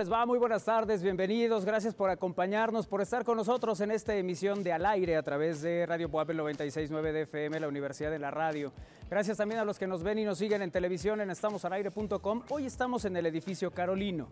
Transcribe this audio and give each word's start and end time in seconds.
¿Cómo 0.00 0.06
les 0.06 0.18
va? 0.18 0.24
Muy 0.24 0.38
buenas 0.38 0.64
tardes, 0.64 1.02
bienvenidos, 1.02 1.66
gracias 1.66 1.94
por 1.94 2.08
acompañarnos, 2.08 2.86
por 2.86 3.02
estar 3.02 3.22
con 3.22 3.36
nosotros 3.36 3.82
en 3.82 3.90
esta 3.90 4.16
emisión 4.16 4.62
de 4.62 4.72
Al 4.72 4.86
Aire 4.86 5.14
a 5.14 5.22
través 5.22 5.60
de 5.60 5.84
Radio 5.84 6.08
Puebla 6.08 6.32
969 6.32 7.12
de 7.12 7.22
FM, 7.24 7.60
la 7.60 7.68
Universidad 7.68 8.10
de 8.10 8.18
la 8.18 8.30
Radio. 8.30 8.72
Gracias 9.10 9.36
también 9.36 9.60
a 9.60 9.64
los 9.66 9.78
que 9.78 9.86
nos 9.86 10.02
ven 10.02 10.18
y 10.18 10.24
nos 10.24 10.38
siguen 10.38 10.62
en 10.62 10.70
televisión 10.70 11.20
en 11.20 11.30
estamosalaire.com. 11.30 12.44
Hoy 12.48 12.64
estamos 12.64 13.04
en 13.04 13.14
el 13.14 13.26
edificio 13.26 13.72
Carolino 13.72 14.28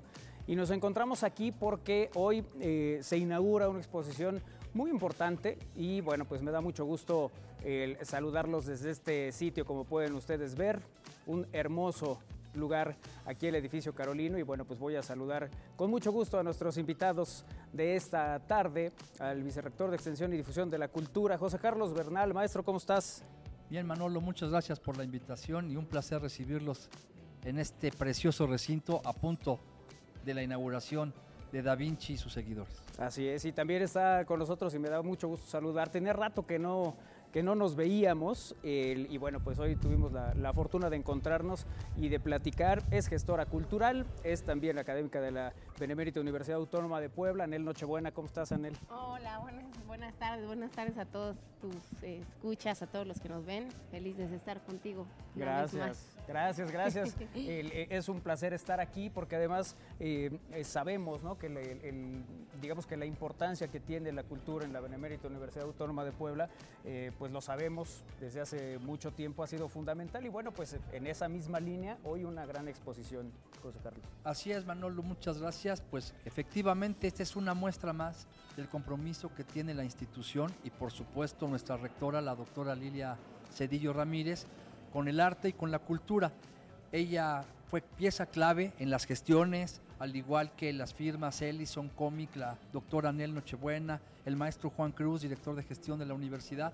y 0.46 0.56
nos 0.56 0.70
encontramos 0.70 1.22
aquí 1.22 1.52
porque 1.52 2.08
hoy 2.14 2.46
eh, 2.60 3.00
se 3.02 3.18
inaugura 3.18 3.68
una 3.68 3.80
exposición 3.80 4.40
muy 4.72 4.88
importante 4.88 5.58
y 5.76 6.00
bueno, 6.00 6.24
pues 6.24 6.40
me 6.40 6.50
da 6.50 6.62
mucho 6.62 6.86
gusto 6.86 7.30
saludarlos 8.04 8.64
desde 8.64 8.90
este 8.90 9.32
sitio, 9.32 9.66
como 9.66 9.84
pueden 9.84 10.14
ustedes 10.14 10.54
ver, 10.54 10.80
un 11.26 11.46
hermoso 11.52 12.20
lugar 12.58 12.96
aquí 13.24 13.46
el 13.46 13.54
edificio 13.54 13.94
Carolino 13.94 14.38
y 14.38 14.42
bueno, 14.42 14.64
pues 14.64 14.78
voy 14.78 14.96
a 14.96 15.02
saludar 15.02 15.50
con 15.76 15.90
mucho 15.90 16.12
gusto 16.12 16.38
a 16.38 16.42
nuestros 16.42 16.76
invitados 16.76 17.44
de 17.72 17.96
esta 17.96 18.38
tarde, 18.40 18.92
al 19.18 19.42
vicerrector 19.42 19.90
de 19.90 19.96
Extensión 19.96 20.32
y 20.32 20.36
Difusión 20.36 20.70
de 20.70 20.78
la 20.78 20.88
Cultura, 20.88 21.38
José 21.38 21.58
Carlos 21.58 21.94
Bernal. 21.94 22.34
Maestro, 22.34 22.62
¿cómo 22.62 22.78
estás? 22.78 23.24
Bien, 23.70 23.86
Manolo, 23.86 24.20
muchas 24.20 24.50
gracias 24.50 24.80
por 24.80 24.96
la 24.96 25.04
invitación 25.04 25.70
y 25.70 25.76
un 25.76 25.86
placer 25.86 26.22
recibirlos 26.22 26.88
en 27.44 27.58
este 27.58 27.92
precioso 27.92 28.46
recinto 28.46 29.00
a 29.04 29.12
punto 29.12 29.60
de 30.24 30.34
la 30.34 30.42
inauguración 30.42 31.14
de 31.52 31.62
Da 31.62 31.74
Vinci 31.74 32.14
y 32.14 32.16
sus 32.16 32.32
seguidores. 32.32 32.74
Así 32.98 33.26
es, 33.26 33.44
y 33.44 33.52
también 33.52 33.82
está 33.82 34.24
con 34.24 34.38
nosotros 34.38 34.74
y 34.74 34.78
me 34.78 34.88
da 34.88 35.02
mucho 35.02 35.28
gusto 35.28 35.46
saludar. 35.46 35.88
Tenía 35.88 36.12
rato 36.12 36.46
que 36.46 36.58
no 36.58 36.96
que 37.32 37.42
no 37.42 37.54
nos 37.54 37.76
veíamos 37.76 38.56
y 38.62 39.16
bueno, 39.18 39.40
pues 39.40 39.58
hoy 39.58 39.76
tuvimos 39.76 40.12
la, 40.12 40.52
fortuna 40.52 40.90
de 40.90 40.96
encontrarnos 40.96 41.66
y 41.96 42.08
de 42.08 42.20
platicar. 42.20 42.82
Es 42.90 43.08
gestora 43.08 43.46
cultural, 43.46 44.06
es 44.24 44.42
también 44.44 44.78
académica 44.78 45.20
de 45.20 45.30
la 45.30 45.52
Benemérita 45.78 46.20
Universidad 46.20 46.58
Autónoma 46.58 47.00
de 47.00 47.08
Puebla. 47.08 47.44
Anel 47.44 47.64
Nochebuena, 47.64 48.10
¿cómo 48.10 48.26
estás, 48.26 48.50
Anel? 48.50 48.76
Hola, 48.90 49.38
buenas, 49.38 49.64
buenas 49.86 50.14
tardes, 50.14 50.46
buenas 50.46 50.72
tardes 50.72 50.98
a 50.98 51.04
todos 51.04 51.36
tus 51.60 52.02
escuchas, 52.02 52.82
a 52.82 52.86
todos 52.86 53.06
los 53.06 53.20
que 53.20 53.28
nos 53.28 53.46
ven. 53.46 53.68
Felices 53.90 54.30
de 54.30 54.36
estar 54.36 54.60
contigo. 54.62 55.06
Gracias, 55.36 56.16
gracias, 56.26 56.70
gracias. 56.72 57.16
Eh, 57.34 57.86
es 57.90 58.08
un 58.08 58.20
placer 58.20 58.52
estar 58.52 58.80
aquí 58.80 59.08
porque 59.08 59.36
además 59.36 59.76
eh, 60.00 60.36
eh, 60.52 60.64
sabemos 60.64 61.22
¿no? 61.22 61.38
que 61.38 61.48
digamos 62.60 62.86
que 62.86 62.96
la 62.96 63.06
importancia 63.06 63.68
que 63.68 63.78
tiene 63.78 64.10
la 64.10 64.24
cultura 64.24 64.64
en 64.64 64.72
la 64.72 64.80
Benemérita 64.80 65.28
Universidad 65.28 65.66
Autónoma 65.66 66.04
de 66.04 66.12
Puebla 66.12 66.48
pues 67.18 67.30
lo 67.30 67.40
sabemos 67.40 68.02
desde 68.18 68.40
hace 68.40 68.78
mucho 68.78 69.12
tiempo, 69.12 69.42
ha 69.42 69.46
sido 69.46 69.68
fundamental 69.68 70.24
y 70.24 70.30
bueno, 70.30 70.52
pues 70.52 70.76
en 70.92 71.06
esa 71.06 71.28
misma 71.28 71.60
línea 71.60 71.98
hoy 72.02 72.24
una 72.24 72.46
gran 72.46 72.66
exposición, 72.66 73.30
José 73.62 73.78
Carlos. 73.82 74.04
Así 74.24 74.52
es, 74.52 74.64
Manolo, 74.64 75.02
muchas 75.02 75.38
gracias. 75.38 75.67
Pues 75.90 76.14
efectivamente 76.24 77.06
esta 77.06 77.22
es 77.22 77.36
una 77.36 77.52
muestra 77.52 77.92
más 77.92 78.26
del 78.56 78.68
compromiso 78.68 79.34
que 79.34 79.44
tiene 79.44 79.74
la 79.74 79.84
institución 79.84 80.50
y 80.64 80.70
por 80.70 80.92
supuesto 80.92 81.46
nuestra 81.46 81.76
rectora, 81.76 82.22
la 82.22 82.34
doctora 82.34 82.74
Lilia 82.74 83.18
Cedillo 83.52 83.92
Ramírez, 83.92 84.46
con 84.94 85.08
el 85.08 85.20
arte 85.20 85.50
y 85.50 85.52
con 85.52 85.70
la 85.70 85.78
cultura. 85.78 86.32
Ella 86.90 87.44
fue 87.68 87.82
pieza 87.82 88.24
clave 88.24 88.72
en 88.78 88.88
las 88.88 89.04
gestiones, 89.04 89.82
al 89.98 90.16
igual 90.16 90.52
que 90.56 90.72
las 90.72 90.94
firmas 90.94 91.42
Ellison 91.42 91.90
Comic, 91.90 92.34
la 92.36 92.56
doctora 92.72 93.10
Anel 93.10 93.34
Nochebuena, 93.34 94.00
el 94.24 94.36
maestro 94.36 94.70
Juan 94.70 94.92
Cruz, 94.92 95.20
director 95.20 95.54
de 95.54 95.64
gestión 95.64 95.98
de 95.98 96.06
la 96.06 96.14
universidad, 96.14 96.72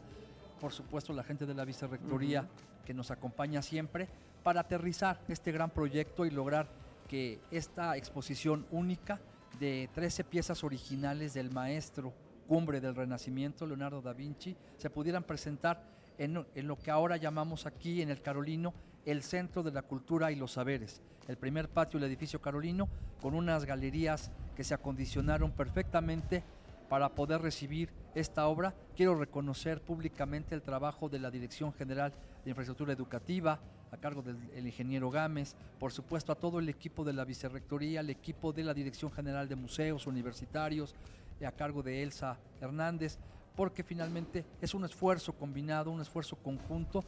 por 0.60 0.72
supuesto 0.72 1.12
la 1.12 1.24
gente 1.24 1.46
de 1.46 1.54
la 1.54 1.64
vicerrectoría 1.64 2.46
que 2.86 2.94
nos 2.94 3.10
acompaña 3.10 3.60
siempre, 3.60 4.08
para 4.44 4.60
aterrizar 4.60 5.18
este 5.26 5.50
gran 5.50 5.70
proyecto 5.70 6.24
y 6.26 6.30
lograr 6.30 6.68
que 7.14 7.38
esta 7.52 7.96
exposición 7.96 8.66
única 8.72 9.20
de 9.60 9.88
13 9.94 10.24
piezas 10.24 10.64
originales 10.64 11.32
del 11.32 11.52
maestro 11.52 12.12
cumbre 12.48 12.80
del 12.80 12.96
Renacimiento, 12.96 13.68
Leonardo 13.68 14.02
da 14.02 14.12
Vinci, 14.12 14.56
se 14.78 14.90
pudieran 14.90 15.22
presentar 15.22 15.80
en, 16.18 16.44
en, 16.56 16.66
lo 16.66 16.76
que 16.76 16.90
ahora 16.90 17.16
llamamos 17.16 17.66
aquí 17.66 18.02
en 18.02 18.10
el 18.10 18.20
Carolino 18.20 18.74
el 19.06 19.22
Centro 19.22 19.62
de 19.62 19.70
la 19.70 19.82
Cultura 19.82 20.32
y 20.32 20.34
los 20.34 20.54
Saberes, 20.54 21.02
el 21.28 21.36
primer 21.36 21.68
patio 21.68 22.00
del 22.00 22.08
edificio 22.08 22.40
Carolino, 22.40 22.88
con 23.22 23.36
unas 23.36 23.64
galerías 23.64 24.32
que 24.56 24.64
se 24.64 24.74
acondicionaron 24.74 25.52
perfectamente 25.52 26.42
para 26.88 27.10
poder 27.10 27.42
recibir 27.42 27.90
esta 28.16 28.48
obra. 28.48 28.74
Quiero 28.96 29.14
reconocer 29.14 29.80
públicamente 29.80 30.56
el 30.56 30.62
trabajo 30.62 31.08
de 31.08 31.20
la 31.20 31.30
Dirección 31.30 31.72
General 31.74 32.12
de 32.44 32.50
Infraestructura 32.50 32.92
Educativa, 32.92 33.60
a 33.94 33.96
cargo 33.96 34.22
del 34.22 34.66
ingeniero 34.66 35.08
Gámez, 35.08 35.54
por 35.78 35.92
supuesto 35.92 36.32
a 36.32 36.34
todo 36.34 36.58
el 36.58 36.68
equipo 36.68 37.04
de 37.04 37.12
la 37.12 37.24
Vicerrectoría, 37.24 38.00
el 38.00 38.10
equipo 38.10 38.52
de 38.52 38.64
la 38.64 38.74
Dirección 38.74 39.12
General 39.12 39.48
de 39.48 39.54
Museos 39.54 40.06
Universitarios, 40.08 40.94
a 41.46 41.52
cargo 41.52 41.82
de 41.82 42.02
Elsa 42.02 42.38
Hernández, 42.60 43.18
porque 43.54 43.84
finalmente 43.84 44.44
es 44.60 44.74
un 44.74 44.84
esfuerzo 44.84 45.34
combinado, 45.34 45.90
un 45.90 46.00
esfuerzo 46.00 46.36
conjunto, 46.36 47.04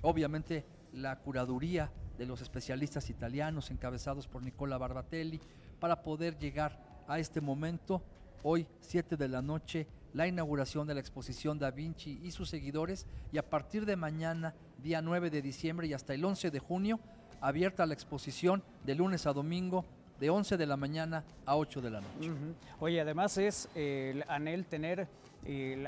obviamente 0.00 0.64
la 0.94 1.18
curaduría 1.18 1.90
de 2.16 2.24
los 2.24 2.40
especialistas 2.40 3.10
italianos 3.10 3.70
encabezados 3.70 4.26
por 4.26 4.42
Nicola 4.42 4.78
Barbatelli, 4.78 5.40
para 5.78 6.02
poder 6.02 6.38
llegar 6.38 6.78
a 7.06 7.18
este 7.18 7.40
momento 7.40 8.02
hoy 8.42 8.66
7 8.80 9.16
de 9.16 9.28
la 9.28 9.42
noche 9.42 9.86
la 10.12 10.26
inauguración 10.26 10.86
de 10.86 10.94
la 10.94 11.00
exposición 11.00 11.58
Da 11.58 11.70
Vinci 11.70 12.20
y 12.22 12.30
sus 12.30 12.48
seguidores 12.48 13.06
y 13.32 13.38
a 13.38 13.48
partir 13.48 13.86
de 13.86 13.96
mañana, 13.96 14.54
día 14.82 15.02
9 15.02 15.30
de 15.30 15.42
diciembre 15.42 15.86
y 15.86 15.94
hasta 15.94 16.14
el 16.14 16.24
11 16.24 16.50
de 16.50 16.58
junio, 16.58 17.00
abierta 17.40 17.86
la 17.86 17.94
exposición 17.94 18.62
de 18.84 18.94
lunes 18.94 19.26
a 19.26 19.32
domingo 19.32 19.84
de 20.18 20.30
11 20.30 20.56
de 20.56 20.66
la 20.66 20.76
mañana 20.76 21.24
a 21.46 21.56
8 21.56 21.80
de 21.80 21.90
la 21.90 22.00
noche. 22.00 22.30
Oye, 22.78 23.00
además 23.00 23.38
es 23.38 23.68
el 23.74 24.24
anhel 24.28 24.66
tener 24.66 25.08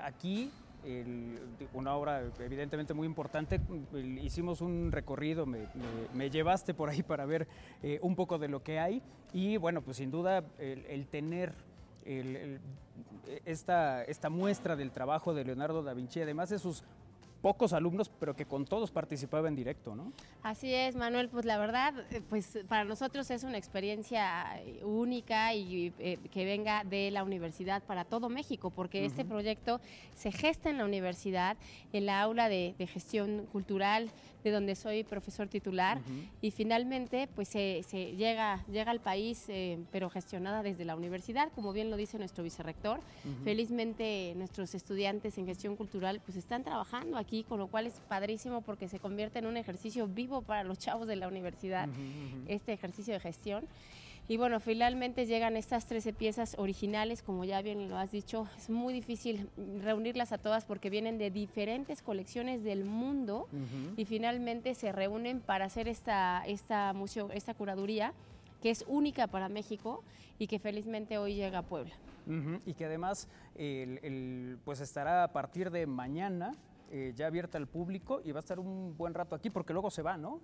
aquí 0.03 0.50
una 1.75 1.94
obra 1.94 2.22
evidentemente 2.41 2.94
muy 2.94 3.06
importante. 3.06 3.60
hicimos 4.22 4.60
un 4.60 4.91
recorrido, 4.91 5.47
me, 5.47 6.30
llevaste 6.30 6.74
por 6.74 6.88
ahí 6.88 7.03
para 7.03 7.26
ver 7.26 7.47
eh, 7.82 7.98
un 8.03 8.16
poco 8.16 8.38
de 8.38 8.48
lo 8.48 8.62
que 8.62 8.78
hay 8.78 9.03
y 9.32 9.59
bueno, 9.59 9.82
pues 9.82 9.98
sin 9.98 10.10
duda 10.10 10.44
el 10.59 11.06
tener 11.06 11.54
esta, 13.44 14.03
esta 14.04 14.30
muestra 14.30 14.76
del 14.76 14.91
trabajo 14.91 15.34
de 15.34 15.44
Leonardo 15.44 15.82
da 15.82 15.94
Vinci, 15.94 16.20
además 16.20 16.48
de 16.48 16.59
sus 16.59 16.82
pocos 17.42 17.72
alumnos, 17.72 18.08
pero 18.20 18.34
que 18.34 18.47
con 18.47 18.64
todos 18.64 18.92
participaba 18.92 19.48
en 19.48 19.56
directo, 19.56 19.97
¿no? 19.97 20.12
Así 20.44 20.72
es, 20.72 20.94
Manuel, 20.94 21.28
pues 21.28 21.44
la 21.44 21.59
verdad, 21.59 21.92
eh, 22.10 22.22
pues 22.28 22.60
para 22.68 22.84
nosotros 22.84 23.28
es 23.33 23.42
una 23.42 23.59
experiencia 23.59 24.60
única 24.84 25.53
y 25.53 25.92
eh, 25.98 26.18
que 26.30 26.44
venga 26.44 26.84
de 26.84 27.10
la 27.10 27.24
universidad 27.24 27.83
para 27.83 28.04
todo 28.04 28.28
México, 28.28 28.71
porque 28.71 29.04
este 29.04 29.24
proyecto 29.24 29.80
se 30.15 30.30
gesta 30.30 30.71
en 30.71 30.78
la 30.78 30.84
universidad, 30.84 31.56
en 31.92 32.06
la 32.06 32.22
aula 32.22 32.48
de, 32.48 32.74
gestión 32.92 33.47
cultural, 33.50 34.10
de 34.45 34.50
donde 34.50 34.74
soy 34.74 35.03
profesor 35.04 35.48
titular, 35.48 36.00
y 36.41 36.50
finalmente 36.50 37.28
pues 37.34 37.48
se, 37.48 37.83
llega, 38.16 38.65
llega 38.66 38.91
al 38.91 39.00
país, 39.00 39.45
eh, 39.48 39.78
pero 39.91 40.10
gestionada 40.10 40.62
desde 40.62 40.84
la 40.84 40.95
universidad, 40.95 41.50
como 41.54 41.72
bien 41.72 41.91
lo 41.91 41.97
dice 41.97 42.18
nuestro 42.18 42.45
vicerrector. 42.45 43.00
Felizmente 43.42 44.34
nuestros 44.36 44.74
estudiantes 44.74 45.38
en 45.38 45.47
gestión 45.47 45.74
cultural 45.74 46.21
pues 46.24 46.36
están 46.36 46.62
trabajando 46.62 47.16
aquí 47.16 47.32
con 47.49 47.59
lo 47.59 47.67
cual 47.69 47.87
es 47.87 47.95
padrísimo 48.09 48.61
porque 48.61 48.89
se 48.89 48.99
convierte 48.99 49.39
en 49.39 49.47
un 49.47 49.57
ejercicio 49.57 50.07
vivo 50.07 50.43
para 50.43 50.65
los 50.65 50.79
chavos 50.79 51.07
de 51.07 51.17
la 51.17 51.29
universidad, 51.29 51.89
este 52.47 52.73
ejercicio 52.73 53.15
de 53.15 53.21
gestión. 53.21 53.65
Y 54.29 54.37
bueno, 54.37 54.61
finalmente 54.61 55.27
llegan 55.27 55.57
estas 55.57 55.87
13 55.87 56.13
piezas 56.13 56.55
originales, 56.57 57.23
como 57.23 57.45
ya 57.45 57.61
bien 57.61 57.89
lo 57.89 57.99
has 57.99 58.13
dicho, 58.13 58.47
es 58.57 58.71
muy 58.71 58.95
difícil 58.95 59.49
reunirlas 59.83 60.31
a 60.33 60.39
todas 60.39 60.65
porque 60.65 60.91
vienen 60.91 61.19
de 61.19 61.31
diferentes 61.31 62.03
colecciones 62.03 62.63
del 62.63 62.84
mundo 62.84 63.49
y 63.97 64.05
finalmente 64.05 64.75
se 64.75 64.93
reúnen 64.93 65.41
para 65.41 65.65
hacer 65.65 65.89
esta, 65.89 66.45
esta 66.47 66.93
museo, 66.93 67.31
esta 67.33 67.55
curaduría 67.55 68.13
que 68.63 68.71
es 68.71 68.84
única 68.87 69.27
para 69.27 69.49
México 69.49 70.05
y 70.39 70.47
que 70.47 70.61
felizmente 70.61 71.19
hoy 71.19 71.34
llega 71.34 71.59
a 71.59 71.63
Puebla. 71.63 71.95
Y 72.65 72.75
que 72.75 72.84
además 72.84 73.29
pues 74.65 74.81
estará 74.81 75.25
a 75.25 75.33
partir 75.33 75.71
de 75.73 75.87
mañana 75.87 76.53
eh, 76.94 77.15
ya 77.16 77.27
abierta 77.27 77.56
al 77.56 77.66
público 77.66 78.21
y 78.22 78.33
va 78.33 78.41
a 78.41 78.44
estar 78.44 78.60
un 78.60 78.94
buen 78.98 79.15
rato 79.15 79.34
aquí 79.34 79.48
porque 79.48 79.72
luego 79.72 79.91
se 79.91 80.03
va, 80.03 80.18
¿no? 80.18 80.41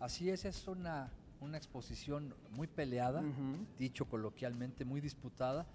Así 0.00 0.30
es, 0.30 0.46
es 0.46 0.66
una, 0.66 1.10
una 1.40 1.58
exposición 1.58 2.34
muy 2.52 2.66
peleada, 2.66 3.22
dicho 3.78 4.06
coloquialmente, 4.06 4.86
muy 4.86 5.02
disputada. 5.02 5.66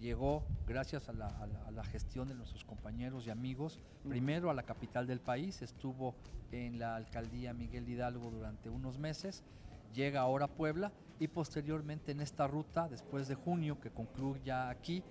Llegó 0.00 0.44
gracias 0.66 1.08
a 1.08 1.12
la, 1.12 1.84
gestión 1.84 2.26
de 2.26 2.34
nuestros 2.34 2.64
compañeros 2.64 3.28
y 3.28 3.30
amigos, 3.30 3.78
primero 4.08 4.50
a 4.50 4.54
la 4.54 4.64
capital 4.64 5.06
del 5.06 5.20
país, 5.20 5.62
estuvo 5.62 6.16
en 6.50 6.80
la 6.80 6.96
alcaldía 6.96 7.54
Miguel 7.54 7.88
Hidalgo 7.88 8.32
durante 8.32 8.68
unos 8.70 8.98
meses, 8.98 9.44
llega 9.94 10.22
ahora 10.22 10.46
a 10.46 10.48
Puebla 10.48 10.90
y 11.20 11.28
posteriormente 11.28 12.10
en 12.10 12.20
esta 12.20 12.48
ruta, 12.48 12.88
después 12.88 13.28
de 13.28 13.36
junio, 13.36 13.80
que 13.80 13.90
concluya 13.90 14.70
aquí, 14.70 15.04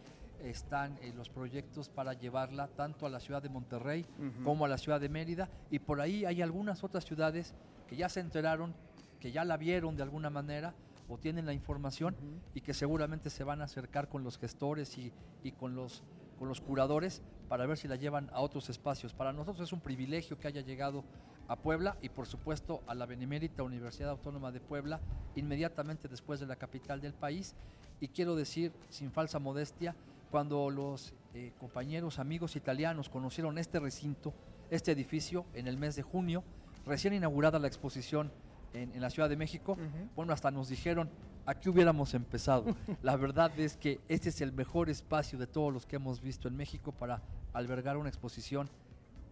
están 0.43 0.97
eh, 1.01 1.13
los 1.15 1.29
proyectos 1.29 1.89
para 1.89 2.13
llevarla 2.13 2.67
tanto 2.67 3.05
a 3.05 3.09
la 3.09 3.19
ciudad 3.19 3.41
de 3.41 3.49
Monterrey 3.49 4.05
como 4.43 4.65
a 4.65 4.67
la 4.67 4.77
ciudad 4.77 4.99
de 4.99 5.09
Mérida 5.09 5.49
y 5.69 5.79
por 5.79 6.01
ahí 6.01 6.25
hay 6.25 6.41
algunas 6.41 6.83
otras 6.83 7.05
ciudades 7.05 7.53
que 7.87 7.95
ya 7.95 8.09
se 8.09 8.19
enteraron, 8.19 8.73
que 9.19 9.31
ya 9.31 9.45
la 9.45 9.57
vieron 9.57 9.95
de 9.95 10.03
alguna 10.03 10.29
manera, 10.29 10.73
o 11.09 11.17
tienen 11.17 11.45
la 11.45 11.53
información 11.53 12.15
y 12.53 12.61
que 12.61 12.73
seguramente 12.73 13.29
se 13.29 13.43
van 13.43 13.61
a 13.61 13.65
acercar 13.65 14.09
con 14.09 14.23
los 14.23 14.37
gestores 14.37 14.97
y, 14.97 15.13
y 15.43 15.51
con, 15.53 15.75
los, 15.75 16.03
con 16.37 16.49
los 16.49 16.61
curadores 16.61 17.21
para 17.47 17.65
ver 17.65 17.77
si 17.77 17.87
la 17.87 17.95
llevan 17.95 18.29
a 18.33 18.41
otros 18.41 18.69
espacios. 18.69 19.13
Para 19.13 19.31
nosotros 19.31 19.67
es 19.67 19.73
un 19.73 19.79
privilegio 19.79 20.37
que 20.37 20.47
haya 20.47 20.61
llegado 20.61 21.05
a 21.47 21.55
Puebla 21.55 21.97
y 22.01 22.09
por 22.09 22.27
supuesto 22.27 22.83
a 22.87 22.93
la 22.93 23.05
Benemérita 23.05 23.63
Universidad 23.63 24.09
Autónoma 24.09 24.51
de 24.51 24.59
Puebla 24.59 24.99
inmediatamente 25.35 26.07
después 26.07 26.39
de 26.39 26.45
la 26.45 26.57
capital 26.57 26.99
del 26.99 27.13
país. 27.13 27.55
Y 27.99 28.09
quiero 28.09 28.35
decir, 28.35 28.73
sin 28.89 29.11
falsa 29.11 29.39
modestia, 29.39 29.95
cuando 30.31 30.69
los 30.69 31.13
eh, 31.33 31.51
compañeros, 31.59 32.19
amigos 32.19 32.56
italianos 32.56 33.09
conocieron 33.09 33.57
este 33.57 33.79
recinto, 33.79 34.33
este 34.69 34.91
edificio 34.91 35.45
en 35.53 35.68
el 35.68 35.77
mes 35.77 35.95
de 35.95 36.01
junio, 36.01 36.44
recién 36.85 37.13
inaugurada 37.13 37.59
la 37.59 37.68
exposición 37.68 38.31
en, 38.74 39.00
la 39.01 39.09
Ciudad 39.09 39.29
de 39.29 39.38
México, 39.38 39.77
bueno, 40.15 40.33
hasta 40.33 40.51
nos 40.51 40.69
dijeron, 40.69 41.09
aquí 41.45 41.69
hubiéramos 41.69 42.13
empezado. 42.13 42.75
la 43.01 43.15
verdad 43.15 43.51
es 43.59 43.77
que 43.77 44.00
este 44.07 44.29
es 44.29 44.41
el 44.41 44.51
mejor 44.51 44.89
espacio 44.89 45.39
de 45.39 45.47
todos 45.47 45.74
los 45.74 45.85
que 45.85 45.95
hemos 45.95 46.21
visto 46.21 46.47
en 46.47 46.56
México 46.56 46.91
para 46.91 47.21
albergar 47.53 47.97
una 47.97 48.09
exposición 48.09 48.69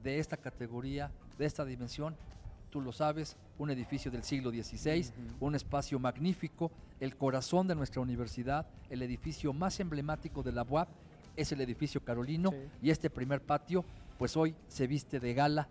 de 0.03 0.19
esta 0.19 0.37
categoría, 0.37 1.11
de 1.37 1.45
esta 1.45 1.65
dimensión. 1.65 2.15
Tú 2.75 2.81
lo 2.81 2.91
sabes, 2.91 3.37
un 3.57 3.69
edificio 3.69 4.11
del 4.11 4.25
siglo 4.25 4.51
XVI, 4.51 5.05
un 5.39 5.55
espacio 5.55 5.97
magnífico, 5.97 6.73
el 6.99 7.15
corazón 7.15 7.69
de 7.69 7.73
nuestra 7.73 8.01
universidad, 8.01 8.67
el 8.89 9.01
edificio 9.01 9.53
más 9.53 9.79
emblemático 9.79 10.43
de 10.43 10.51
la 10.51 10.63
UAP 10.63 10.89
es 11.37 11.53
el 11.53 11.61
edificio 11.61 12.03
Carolino 12.03 12.51
y 12.81 12.89
este 12.89 13.09
primer 13.09 13.39
patio, 13.39 13.85
pues 14.19 14.35
hoy 14.35 14.55
se 14.67 14.87
viste 14.87 15.21
de 15.21 15.33
gala 15.33 15.69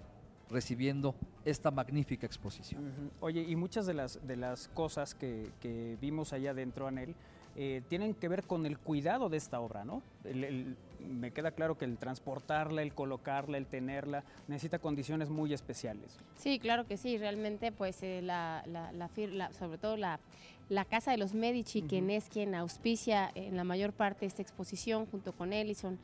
recibiendo 0.48 1.14
esta 1.44 1.70
magnífica 1.70 2.24
exposición. 2.24 2.90
Oye, 3.20 3.42
y 3.42 3.54
muchas 3.54 3.84
de 3.84 3.92
las, 3.92 4.26
de 4.26 4.36
las 4.36 4.68
cosas 4.68 5.14
que, 5.14 5.50
que 5.60 5.98
vimos 6.00 6.32
allá 6.32 6.52
adentro, 6.52 6.86
Anel, 6.86 7.14
eh, 7.56 7.82
tienen 7.88 8.14
que 8.14 8.28
ver 8.28 8.44
con 8.44 8.64
el 8.64 8.78
cuidado 8.78 9.28
de 9.28 9.36
esta 9.36 9.60
obra, 9.60 9.84
¿no? 9.84 10.02
Me 11.08 11.30
queda 11.30 11.50
claro 11.52 11.76
que 11.76 11.84
el 11.84 11.96
transportarla, 11.98 12.82
el 12.82 12.94
colocarla, 12.94 13.58
el 13.58 13.66
tenerla, 13.66 14.24
necesita 14.48 14.78
condiciones 14.78 15.30
muy 15.30 15.52
especiales. 15.52 16.18
Sí, 16.36 16.58
claro 16.58 16.86
que 16.86 16.96
sí, 16.96 17.18
realmente 17.18 17.72
pues 17.72 18.02
eh, 18.02 18.20
la, 18.22 18.64
la, 18.66 19.52
sobre 19.52 19.78
todo 19.78 19.96
la, 19.96 20.18
Casa 20.88 21.10
de 21.10 21.18
los 21.18 21.34
Medici, 21.34 21.82
quien 21.82 22.10
es 22.10 22.28
quien 22.28 22.54
auspicia 22.54 23.30
en 23.34 23.56
la 23.56 23.64
mayor 23.64 23.92
parte 23.92 24.26
esta 24.26 24.42
exposición 24.42 25.06
junto 25.06 25.32
con 25.32 25.52
Ellison 25.52 25.98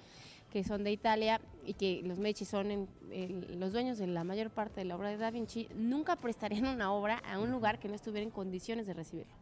que 0.50 0.64
son 0.64 0.84
de 0.84 0.92
Italia 0.92 1.40
y 1.64 1.74
que 1.74 2.02
los 2.04 2.18
Medici 2.18 2.44
son 2.44 2.88
los 3.50 3.72
dueños 3.72 3.98
de 3.98 4.06
la 4.06 4.24
mayor 4.24 4.50
parte 4.50 4.80
de 4.80 4.84
la 4.84 4.96
obra 4.96 5.08
de 5.08 5.16
Da 5.16 5.30
Vinci, 5.30 5.68
nunca 5.76 6.16
prestarían 6.16 6.66
una 6.66 6.92
obra 6.92 7.18
a 7.18 7.38
un 7.38 7.50
lugar 7.50 7.78
que 7.78 7.88
no 7.88 7.94
estuviera 7.94 8.24
en 8.24 8.30
condiciones 8.30 8.86
de 8.86 8.94
recibirla. 8.94 9.34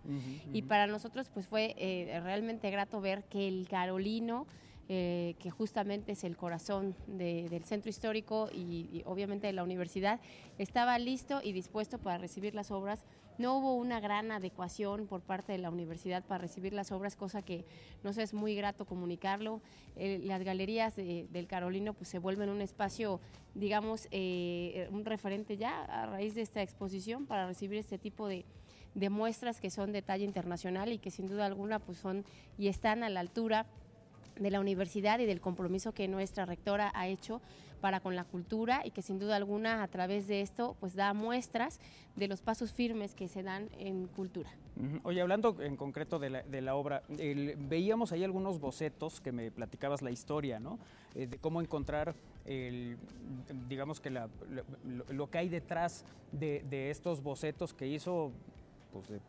Y 0.53 0.63
para 0.63 0.87
nosotros 0.87 1.31
pues 1.33 1.47
fue 1.47 1.75
eh, 1.79 2.21
realmente 2.23 2.71
grato 2.71 3.01
ver 3.01 3.25
que 3.25 3.49
el 3.49 3.67
Carolino, 3.69 4.47
eh, 4.91 5.35
que 5.39 5.51
justamente 5.51 6.13
es 6.13 6.25
el 6.25 6.35
corazón 6.35 6.97
del 7.07 7.63
centro 7.65 7.91
histórico 7.91 8.49
y, 8.51 9.03
obviamente 9.05 9.47
de 9.47 9.53
la 9.53 9.63
universidad, 9.63 10.19
estaba 10.57 10.99
listo 10.99 11.41
y 11.43 11.53
dispuesto 11.53 11.99
para 11.99 12.17
recibir 12.17 12.55
las 12.55 12.71
obras. 12.71 13.05
No 13.37 13.59
hubo 13.59 13.75
una 13.75 14.01
gran 14.01 14.33
adecuación 14.33 15.07
por 15.07 15.21
parte 15.21 15.53
de 15.53 15.59
la 15.59 15.69
universidad 15.69 16.25
para 16.25 16.39
recibir 16.39 16.73
las 16.73 16.91
obras, 16.91 17.17
cosa 17.17 17.43
que 17.43 17.67
nos 18.03 18.17
es 18.17 18.33
muy 18.33 18.55
grato 18.55 18.87
comunicarlo. 18.87 19.61
las 19.95 20.43
galerías 20.43 20.97
del 20.97 21.47
Carolino 21.47 21.93
pues, 21.93 22.09
se 22.09 22.19
vuelven 22.19 22.49
un 22.49 22.63
espacio, 22.63 23.21
digamos, 23.55 24.09
eh, 24.11 24.89
un 24.91 25.05
referente 25.05 25.59
ya 25.59 25.85
a 25.85 26.07
raíz 26.07 26.35
de 26.35 26.41
esta 26.41 26.63
exposición 26.63 27.27
para 27.27 27.47
recibir 27.47 27.79
este 27.79 27.99
tipo 27.99 28.27
de, 28.27 28.47
de 28.95 29.11
muestras 29.11 29.61
que 29.61 29.69
son 29.69 29.93
de 29.93 30.01
talla 30.01 30.25
internacional 30.25 30.93
y 30.93 30.99
que 30.99 31.11
sin 31.11 31.27
duda 31.27 31.45
alguna 31.45 31.79
pues 31.79 31.99
son 31.99 32.25
y 32.57 32.69
están 32.69 33.03
a 33.03 33.11
la 33.11 33.21
altura 33.21 33.67
de 34.39 34.51
la 34.51 34.61
universidad 34.61 35.19
y 35.19 35.27
del 35.27 35.41
compromiso 35.41 35.93
que 35.93 36.09
nuestra 36.09 36.47
rectora 36.47 36.91
ha 36.95 37.09
hecho 37.09 37.41
para 37.81 38.01
con 38.01 38.17
la 38.17 38.25
cultura 38.25 38.83
y 38.85 38.91
que 38.91 39.03
sin 39.03 39.19
duda 39.19 39.37
alguna 39.37 39.83
a 39.83 39.89
través 39.89 40.27
de 40.27 40.41
esto 40.41 40.77
pues 40.81 40.95
da 40.95 41.15
muestras 41.15 41.81
de 42.17 42.29
los 42.29 42.43
pasos 42.43 42.73
firmes 42.73 43.15
que 43.15 43.29
se 43.29 43.43
dan 43.43 43.69
en 43.79 44.09
cultura. 44.09 44.51
Oye, 45.03 45.21
hablando 45.21 45.57
en 45.61 45.77
concreto 45.77 46.19
de 46.19 46.63
la, 46.63 46.75
obra, 46.77 47.03
veíamos 47.09 48.13
ahí 48.13 48.23
algunos 48.23 48.61
bocetos 48.61 49.21
que 49.21 49.33
me 49.33 49.51
platicabas 49.51 50.03
la 50.03 50.11
historia, 50.11 50.61
¿no? 50.61 50.79
Eh, 51.15 51.27
de 51.27 51.39
cómo 51.39 51.61
encontrar, 51.61 52.15
el, 52.45 52.97
digamos 53.69 53.99
que 53.99 54.11
lo, 54.11 55.31
que 55.31 55.39
hay 55.39 55.49
detrás 55.49 56.05
de, 56.31 56.65
de, 56.69 56.91
estos 56.91 57.23
bocetos 57.23 57.75
que 57.75 57.89
hizo 57.89 58.31
pues, 58.93 59.09
de 59.09 59.21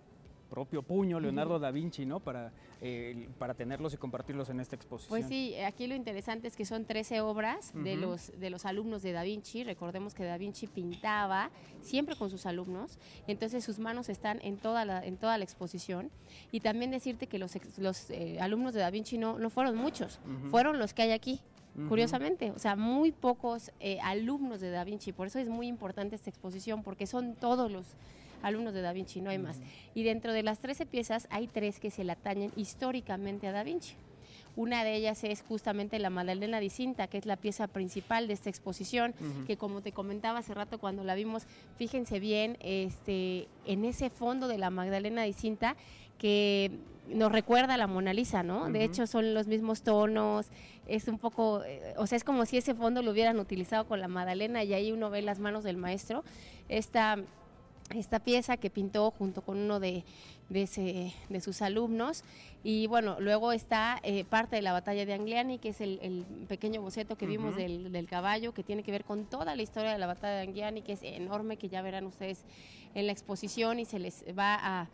propio 0.49 0.81
puño 0.81 1.19
Leonardo 1.19 1.59
da 1.59 1.71
Vinci, 1.71 2.05
¿no? 2.05 2.19
Para, 2.19 2.51
eh, 2.81 3.29
para 3.37 3.53
tenerlos 3.53 3.93
y 3.93 3.97
compartirlos 3.97 4.49
en 4.49 4.59
esta 4.59 4.75
exposición. 4.75 5.09
Pues 5.09 5.27
sí, 5.27 5.55
aquí 5.59 5.87
lo 5.87 5.95
interesante 5.95 6.47
es 6.47 6.55
que 6.55 6.65
son 6.65 6.85
13 6.85 7.21
obras 7.21 7.71
de, 7.73 7.95
los, 7.95 8.37
de 8.39 8.49
los 8.49 8.65
alumnos 8.65 9.01
de 9.01 9.11
da 9.11 9.23
Vinci. 9.23 9.63
Recordemos 9.63 10.13
que 10.13 10.23
da 10.23 10.37
Vinci 10.37 10.67
pintaba 10.67 11.51
siempre 11.81 12.15
con 12.15 12.29
sus 12.29 12.45
alumnos, 12.45 12.97
entonces 13.27 13.63
sus 13.63 13.79
manos 13.79 14.09
están 14.09 14.39
en 14.41 14.57
toda 14.57 14.85
la, 14.85 15.05
en 15.05 15.17
toda 15.17 15.37
la 15.37 15.43
exposición. 15.43 16.09
Y 16.51 16.59
también 16.59 16.91
decirte 16.91 17.27
que 17.27 17.37
los, 17.37 17.57
los 17.77 18.09
eh, 18.09 18.39
alumnos 18.41 18.73
de 18.73 18.81
da 18.81 18.89
Vinci 18.89 19.17
no, 19.17 19.39
no 19.39 19.49
fueron 19.49 19.75
muchos, 19.77 20.19
fueron 20.49 20.79
los 20.79 20.93
que 20.93 21.03
hay 21.03 21.11
aquí. 21.11 21.39
Curiosamente, 21.87 22.51
o 22.51 22.59
sea, 22.59 22.75
muy 22.75 23.11
pocos 23.11 23.71
eh, 23.79 23.99
alumnos 24.01 24.59
de 24.59 24.69
Da 24.69 24.83
Vinci, 24.83 25.13
por 25.13 25.27
eso 25.27 25.39
es 25.39 25.47
muy 25.47 25.67
importante 25.67 26.15
esta 26.15 26.29
exposición, 26.29 26.83
porque 26.83 27.07
son 27.07 27.35
todos 27.35 27.71
los, 27.71 27.85
alumnos 28.41 28.73
de 28.73 28.81
Da 28.81 28.93
Vinci, 28.93 29.21
no 29.21 29.29
hay 29.29 29.37
más. 29.37 29.59
Y 29.93 30.03
dentro 30.03 30.33
de 30.33 30.43
las 30.43 30.59
13 30.59 30.85
piezas 30.85 31.27
hay 31.29 31.47
tres 31.47 31.79
que 31.79 31.91
se 31.91 32.03
le 32.03 32.11
atañen 32.11 32.51
históricamente 32.55 33.47
a 33.47 33.51
Da 33.51 33.63
Vinci. 33.63 33.95
Una 34.55 34.83
de 34.83 34.95
ellas 34.95 35.23
es 35.23 35.41
justamente 35.41 35.99
la 35.99 36.09
Magdalena 36.09 36.59
di 36.59 36.69
Cinta, 36.69 37.07
que 37.07 37.17
es 37.17 37.25
la 37.25 37.37
pieza 37.37 37.67
principal 37.67 38.27
de 38.27 38.33
esta 38.33 38.49
exposición, 38.49 39.13
que 39.47 39.57
como 39.57 39.81
te 39.81 39.91
comentaba 39.91 40.39
hace 40.39 40.53
rato 40.53 40.79
cuando 40.79 41.03
la 41.03 41.15
vimos, 41.15 41.43
fíjense 41.77 42.19
bien, 42.19 42.57
este, 42.59 43.47
en 43.65 43.85
ese 43.85 44.09
fondo 44.09 44.47
de 44.47 44.57
la 44.57 44.69
Magdalena 44.69 45.23
di 45.23 45.33
Cinta, 45.33 45.77
que 46.17 46.71
nos 47.07 47.31
recuerda 47.31 47.75
a 47.75 47.77
la 47.77 47.87
Mona 47.87 48.13
Lisa, 48.13 48.43
¿no? 48.43 48.69
De 48.69 48.83
hecho, 48.83 49.07
son 49.07 49.33
los 49.33 49.47
mismos 49.47 49.81
tonos, 49.81 50.47
es 50.87 51.07
un 51.07 51.17
poco, 51.19 51.63
eh, 51.63 51.93
o 51.97 52.05
sea, 52.05 52.17
es 52.17 52.23
como 52.23 52.45
si 52.45 52.57
ese 52.57 52.75
fondo 52.75 53.01
lo 53.01 53.11
hubieran 53.11 53.39
utilizado 53.39 53.87
con 53.87 53.99
la 53.99 54.07
Magdalena 54.07 54.63
y 54.63 54.73
ahí 54.73 54.91
uno 54.91 55.09
ve 55.09 55.21
las 55.21 55.39
manos 55.39 55.63
del 55.63 55.77
maestro. 55.77 56.23
Esta 56.67 57.17
esta 57.95 58.19
pieza 58.19 58.57
que 58.57 58.69
pintó 58.69 59.11
junto 59.11 59.41
con 59.41 59.57
uno 59.57 59.79
de, 59.79 60.03
de, 60.49 61.13
de 61.29 61.41
sus 61.41 61.61
alumnos. 61.61 62.23
Y 62.63 62.87
bueno, 62.87 63.19
luego 63.19 63.51
está 63.51 63.99
eh, 64.03 64.25
parte 64.25 64.57
de 64.57 64.61
la 64.61 64.73
batalla 64.73 65.05
de 65.05 65.13
Angliani, 65.13 65.59
que 65.59 65.69
es 65.69 65.81
el, 65.81 66.25
pequeño 66.47 66.81
boceto 66.81 67.17
que 67.17 67.25
vimos 67.25 67.55
del, 67.55 67.91
del, 67.91 68.07
caballo, 68.07 68.53
que 68.53 68.63
tiene 68.63 68.83
que 68.83 68.91
ver 68.91 69.05
con 69.05 69.25
toda 69.25 69.55
la 69.55 69.61
historia 69.61 69.91
de 69.91 69.97
la 69.97 70.07
batalla 70.07 70.35
de 70.35 70.41
Angliani, 70.41 70.81
que 70.81 70.93
es 70.93 71.03
enorme, 71.03 71.57
que 71.57 71.69
ya 71.69 71.81
verán 71.81 72.05
ustedes 72.05 72.43
en 72.95 73.05
la 73.05 73.11
exposición 73.11 73.79
y 73.79 73.85
se 73.85 73.99
les 73.99 74.25
va 74.37 74.57
a 74.59 74.87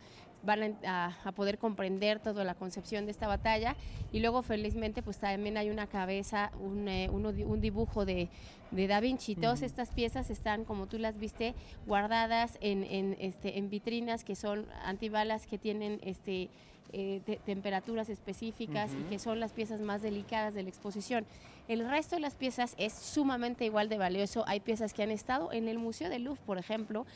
van 0.46 0.78
a, 0.86 1.32
poder 1.34 1.58
comprender 1.58 2.20
toda 2.20 2.44
la 2.44 2.54
concepción 2.54 3.04
de 3.04 3.10
esta 3.10 3.26
batalla. 3.26 3.76
Y 4.12 4.20
luego, 4.20 4.42
felizmente, 4.42 5.02
pues 5.02 5.18
también 5.18 5.56
hay 5.58 5.68
una 5.68 5.86
cabeza, 5.86 6.52
un, 6.60 6.88
eh, 6.88 7.10
un 7.10 7.60
dibujo 7.60 8.06
de, 8.06 8.28
de, 8.70 8.86
Da 8.86 9.00
Vinci. 9.00 9.34
Todas 9.34 9.62
estas 9.62 9.90
piezas 9.90 10.30
están, 10.30 10.64
como 10.64 10.86
tú 10.86 10.98
las 10.98 11.18
viste, 11.18 11.54
guardadas 11.86 12.56
en, 12.60 12.84
en, 12.84 13.16
este, 13.20 13.58
en 13.58 13.68
vitrinas 13.68 14.24
que 14.24 14.36
son 14.36 14.66
antibalas, 14.84 15.46
que 15.46 15.58
tienen 15.58 16.00
este 16.02 16.48
eh, 16.92 17.20
temperaturas 17.44 18.08
específicas 18.08 18.90
y 18.92 19.02
que 19.08 19.18
son 19.18 19.40
las 19.40 19.52
piezas 19.52 19.80
más 19.80 20.02
delicadas 20.02 20.54
de 20.54 20.62
la 20.62 20.68
exposición. 20.68 21.26
El 21.68 21.88
resto 21.88 22.14
de 22.14 22.20
las 22.20 22.34
piezas 22.34 22.74
es 22.78 22.92
sumamente 22.92 23.64
igual 23.64 23.88
de 23.88 23.98
valioso. 23.98 24.44
Hay 24.46 24.60
piezas 24.60 24.94
que 24.94 25.02
han 25.02 25.10
estado 25.10 25.52
en 25.52 25.66
el 25.66 25.78
Museo 25.78 26.08
de 26.08 26.20
Louvre, 26.20 26.40
por 26.46 26.58
ejemplo, 26.58 27.06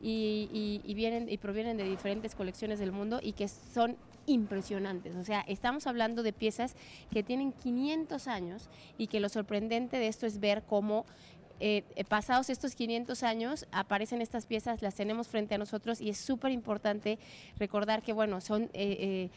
y, 0.00 0.80
vienen 0.94 1.28
y 1.28 1.38
provienen 1.38 1.76
de 1.76 1.84
diferentes 1.84 2.34
colecciones 2.34 2.78
del 2.78 2.92
mundo 2.92 3.18
y 3.20 3.32
que 3.32 3.48
son 3.48 3.96
impresionantes. 4.26 5.16
O 5.16 5.24
sea, 5.24 5.40
estamos 5.42 5.86
hablando 5.86 6.22
de 6.22 6.32
piezas 6.32 6.74
que 7.10 7.22
tienen 7.22 7.52
500 7.52 8.28
años 8.28 8.68
y 8.98 9.08
que 9.08 9.20
lo 9.20 9.28
sorprendente 9.28 9.98
de 9.98 10.08
esto 10.08 10.26
es 10.26 10.40
ver 10.40 10.62
cómo 10.68 11.04
eh, 11.60 11.82
pasados 12.08 12.50
estos 12.50 12.74
500 12.74 13.22
años 13.22 13.66
aparecen 13.72 14.20
estas 14.20 14.46
piezas, 14.46 14.82
las 14.82 14.94
tenemos 14.94 15.28
frente 15.28 15.54
a 15.54 15.58
nosotros 15.58 16.00
y 16.00 16.10
es 16.10 16.18
súper 16.18 16.52
importante 16.52 17.18
recordar 17.58 18.02
que, 18.02 18.12
bueno, 18.12 18.40
son 18.40 18.64
eh, 18.64 18.68
eh, 18.74 19.30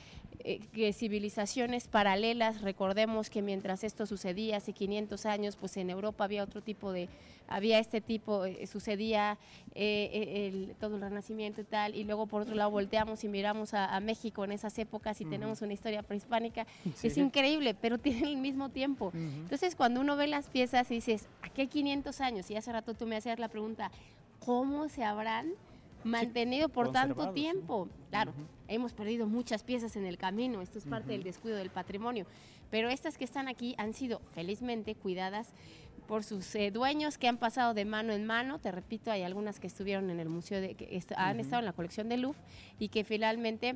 civilizaciones 0.94 1.88
paralelas. 1.88 2.62
Recordemos 2.62 3.30
que 3.30 3.42
mientras 3.42 3.84
esto 3.84 4.06
sucedía 4.06 4.58
hace 4.58 4.74
500 4.74 5.26
años, 5.26 5.56
pues 5.56 5.78
en 5.78 5.90
Europa 5.90 6.24
había 6.24 6.44
otro 6.44 6.62
tipo 6.62 6.92
de, 6.92 7.10
había 7.48 7.80
este 7.80 8.00
tipo, 8.00 8.44
sucedía 8.68 9.38
el, 9.76 10.76
todo 10.80 10.96
el 10.96 11.02
renacimiento 11.02 11.62
y 11.62 11.64
tal, 11.64 11.96
y 11.96 12.04
luego 12.04 12.28
por 12.28 12.44
otro 12.44 12.56
lado 12.56 12.72
volteamos 12.72 13.24
y 13.24 13.28
miramos 13.28 13.74
a, 13.74 14.00
México 14.00 14.46
en 14.46 14.54
esas 14.54 14.78
épocas 14.80 15.20
y 15.20 15.26
tenemos 15.26 15.62
una 15.62 15.74
historia 15.74 16.04
prehispánica. 16.04 16.66
Es 17.04 17.18
increíble, 17.18 17.74
pero 17.74 17.98
tiene 18.00 18.28
el 18.28 18.38
mismo 18.38 18.70
tiempo. 18.70 19.12
Entonces, 19.14 19.76
cuando 19.76 20.00
uno 20.00 20.16
ve 20.16 20.28
las 20.28 20.48
piezas 20.48 20.90
y 20.92 20.96
dices, 20.96 21.28
¿a 21.42 21.50
qué 21.50 21.68
500 21.68 22.22
años? 22.22 22.50
Y 22.50 22.56
hace 22.56 22.72
rato 22.72 22.94
tú 22.94 23.06
me 23.06 23.18
hacías 23.18 23.40
la 23.40 23.50
pregunta, 23.50 23.92
¿cómo 24.40 24.88
se 24.88 25.04
habrán 25.04 25.54
mantenido 26.04 26.70
por 26.70 26.92
tanto 26.92 27.32
tiempo. 27.32 27.88
Claro, 28.10 28.34
hemos 28.68 28.94
perdido 28.94 29.28
muchas 29.28 29.64
piezas 29.64 29.96
en 29.96 30.06
el 30.06 30.18
camino, 30.18 30.62
esto 30.62 30.78
es 30.78 30.86
parte 30.86 31.12
del 31.12 31.24
descuido 31.24 31.58
del 31.58 31.70
patrimonio, 31.70 32.26
pero 32.72 32.90
estas 32.90 33.18
que 33.18 33.24
están 33.24 33.48
aquí 33.48 33.76
han 33.78 33.94
sido 33.94 34.22
felizmente 34.34 34.96
cuidadas 34.96 35.54
por 36.08 36.24
sus 36.24 36.56
eh, 36.56 36.72
dueños 36.72 37.20
que 37.20 37.28
han 37.28 37.38
pasado 37.38 37.76
de 37.76 37.86
mano 37.86 38.14
en 38.14 38.26
mano. 38.26 38.58
Te 38.58 38.72
repito, 38.72 39.12
hay 39.12 39.22
algunas 39.22 39.60
que 39.60 39.68
estuvieron 39.68 40.10
en 40.10 40.20
el 40.20 40.28
museo, 40.28 40.60
de, 40.60 40.74
que 40.74 41.04
han 41.16 41.40
estado 41.40 41.60
en 41.60 41.66
la 41.66 41.74
colección 41.74 42.10
de 42.10 42.18
Louvre 42.18 42.40
y 42.80 42.90
que 42.90 43.04
finalmente 43.04 43.76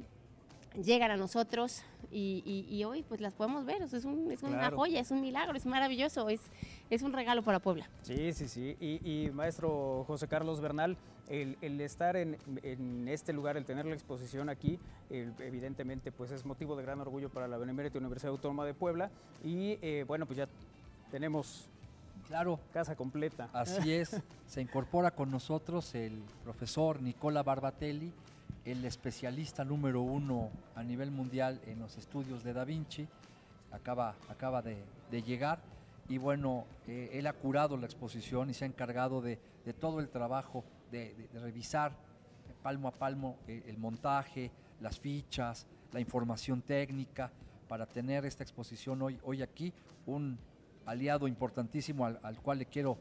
llegan 0.82 1.12
a 1.12 1.18
nosotros 1.18 1.84
y, 2.12 2.84
hoy 2.86 3.03
pues 3.03 3.22
las 3.22 3.34
podemos 3.34 3.65
ver. 3.65 3.82
es, 3.82 4.03
una 4.03 4.72
joya, 4.72 5.00
es 5.00 5.12
un 5.12 5.22
milagro, 5.22 5.56
es 5.56 5.65
maravilloso, 5.65 6.30
es, 6.30 6.42
es 6.89 7.01
un 7.01 7.13
regalo 7.13 7.44
para 7.44 7.60
Puebla. 7.60 7.88
Sí, 8.01 8.34
sí, 8.34 8.48
sí. 8.48 8.77
Y, 8.80 9.30
maestro 9.32 10.03
José 10.08 10.27
Carlos 10.27 10.62
Bernal, 10.62 10.98
el, 11.30 11.82
estar 11.82 12.15
en, 12.15 12.38
este 13.08 13.34
lugar, 13.34 13.58
el 13.58 13.65
tener 13.65 13.86
la 13.86 13.94
exposición 13.94 14.50
aquí, 14.50 14.80
evidentemente 15.10 16.12
pues 16.12 16.32
es 16.32 16.46
motivo 16.46 16.75
de 16.75 16.84
gran 16.84 17.00
orgullo 17.01 17.30
para 17.30 17.48
la 17.48 17.58
Benemérita 17.58 17.98
Universidad 17.98 18.32
Autónoma 18.32 18.65
de 18.65 18.74
Puebla. 18.74 19.10
Y 19.44 19.77
eh, 19.82 20.06
bueno, 20.08 20.25
pues 20.25 20.38
ya 20.38 20.48
tenemos 21.12 21.70
Claro. 22.27 22.60
Casa 22.72 22.96
completa. 22.96 23.50
Así 23.53 23.94
es. 23.94 24.22
Se 24.48 24.62
incorpora 24.62 25.12
con 25.12 25.30
nosotros 25.30 25.94
el 25.96 26.24
profesor 26.44 27.01
Nicola 27.01 27.44
Barbatelli, 27.44 28.12
el 28.65 28.86
especialista 28.86 29.65
número 29.65 30.01
uno 30.01 30.50
a 30.75 30.84
nivel 30.84 31.12
mundial 31.12 31.60
en 31.68 31.80
los 31.80 31.98
estudios 31.98 32.44
de 32.44 32.53
Da 32.53 32.63
Vinci, 32.63 33.08
acaba, 33.72 34.15
acaba 34.30 34.62
de, 34.62 34.84
llegar 35.22 35.60
y 36.10 36.18
bueno, 36.18 36.65
eh, 36.88 37.12
él 37.13 37.27
ha 37.27 37.34
curado 37.34 37.77
la 37.77 37.86
exposición 37.86 38.50
y 38.50 38.53
se 38.53 38.65
ha 38.65 38.68
encargado 38.68 39.22
de, 39.22 39.38
todo 39.80 40.00
el 40.00 40.10
trabajo, 40.10 40.63
de, 41.01 41.29
revisar 41.33 41.95
palmo 42.62 42.88
a 42.88 42.91
palmo 42.91 43.39
eh, 43.47 43.63
el, 43.67 43.77
montaje, 43.77 44.51
las 44.79 45.00
fichas, 45.00 45.67
la 45.91 46.00
información 46.00 46.62
técnica, 46.62 47.31
para 47.67 47.85
tener 47.85 48.25
esta 48.25 48.43
exposición 48.43 49.01
hoy, 49.01 49.19
hoy 49.23 49.41
aquí, 49.41 49.73
un 50.05 50.38
aliado 50.85 51.27
importantísimo 51.27 52.05
al, 52.05 52.19
al 52.23 52.39
cual 52.41 52.59
le 52.59 52.65
quiero 52.67 52.97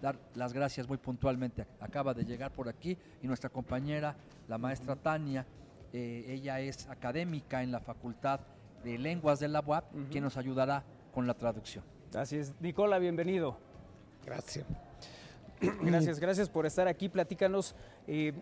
dar 0.00 0.18
las 0.34 0.52
gracias 0.52 0.88
muy 0.88 0.98
puntualmente. 0.98 1.66
Acaba 1.80 2.14
de 2.14 2.24
llegar 2.24 2.52
por 2.52 2.68
aquí 2.68 2.96
y 3.22 3.26
nuestra 3.26 3.50
compañera, 3.50 4.16
la 4.48 4.58
maestra 4.58 4.96
Tania, 4.96 5.46
eh, 5.92 6.24
ella 6.28 6.60
es 6.60 6.88
académica 6.88 7.62
en 7.62 7.70
la 7.70 7.80
Facultad 7.80 8.40
de 8.82 8.98
Lenguas 8.98 9.40
de 9.40 9.48
la 9.48 9.60
UAP, 9.60 10.10
quien 10.10 10.24
nos 10.24 10.36
ayudará 10.36 10.82
con 11.12 11.26
la 11.26 11.34
traducción. 11.34 11.84
Así 12.14 12.36
es. 12.36 12.54
Nicola, 12.60 12.98
bienvenido. 12.98 13.58
Gracias. 14.24 14.66
Gracias, 15.82 16.18
gracias 16.18 16.48
por 16.48 16.66
estar 16.66 16.88
aquí. 16.88 17.08
Platícanos 17.08 17.74
eh, 18.06 18.32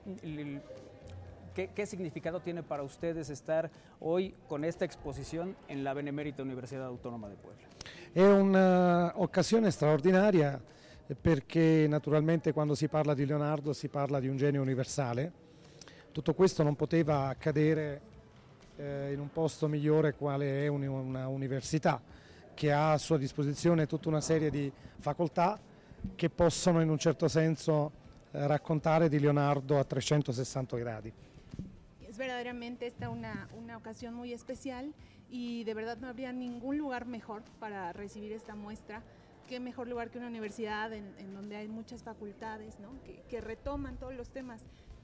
¿qué, 1.55 1.87
significado 1.87 2.41
tiene 2.41 2.63
para 2.63 2.83
ustedes 2.83 3.29
estar 3.29 3.71
hoy 4.01 4.35
con 4.49 4.65
esta 4.65 4.85
exposición 4.85 5.55
en 5.69 5.85
la 5.85 5.93
Benemérita 5.93 6.43
Universidad 6.43 6.87
Autónoma 6.87 7.29
de 7.29 7.37
Puebla. 7.37 7.67
Es 8.15 8.27
una 8.27 9.13
ocasión 9.17 9.71
straordinaria 9.71 10.61
perché 11.21 11.87
naturalmente 11.89 12.53
quando 12.53 12.75
si 12.75 12.89
parla 12.89 13.15
di 13.15 13.27
Leonardo 13.27 13.73
si 13.73 13.89
parla 13.89 14.21
di 14.21 14.29
un 14.29 14.37
genio 14.37 14.63
universale. 14.63 15.33
Tutto 16.13 16.35
questo 16.35 16.63
non 16.63 16.75
poteva 16.75 17.29
accadere 17.29 18.01
eh, 18.77 19.11
in 19.13 19.21
un 19.21 19.31
posto 19.31 19.69
migliore 19.69 20.15
quale 20.15 20.65
è 20.65 20.69
un, 20.69 20.87
una 20.87 21.29
università 21.29 22.01
che 22.55 22.73
ha 22.73 22.93
a 22.93 22.99
sua 22.99 23.19
disposizione 23.19 23.87
tutta 23.87 24.09
una 24.09 24.21
serie 24.21 24.51
di 24.51 24.73
facoltà 24.99 25.59
che 26.17 26.31
possono 26.31 26.81
in 26.81 26.89
un 26.89 26.99
certo 26.99 27.29
senso 27.29 27.93
eh, 28.33 28.47
raccontare 28.47 29.09
di 29.09 29.19
Leonardo 29.19 29.79
a 29.79 29.85
360 29.85 30.77
gradi. 30.77 31.13
Es 32.01 32.17
verdaderamente 32.17 32.87
esta 32.87 33.09
una, 33.09 33.49
una 33.57 33.77
ocasión 33.77 34.15
muy 34.15 34.33
especial 34.33 34.93
y 35.31 35.65
de 35.65 35.75
verdad 35.75 35.99
no 35.99 36.09
habría 36.09 36.33
ningún 36.33 36.77
lugar 36.77 37.07
mejor 37.07 37.43
para 37.59 37.93
recibir 37.93 38.33
esta 38.33 38.55
muestra 38.55 39.03
qué 39.51 39.59
mejor 39.59 39.89
lugar 39.89 40.11
que 40.11 40.19
una 40.19 40.29
universidad 40.29 40.93
en, 40.93 41.35
donde 41.35 41.57
hay 41.57 41.67
muchas 41.67 42.05
facultades 42.05 42.77
que, 43.29 43.41
retoman 43.41 43.97
todos 43.97 44.15
los 44.15 44.31
temas 44.31 44.63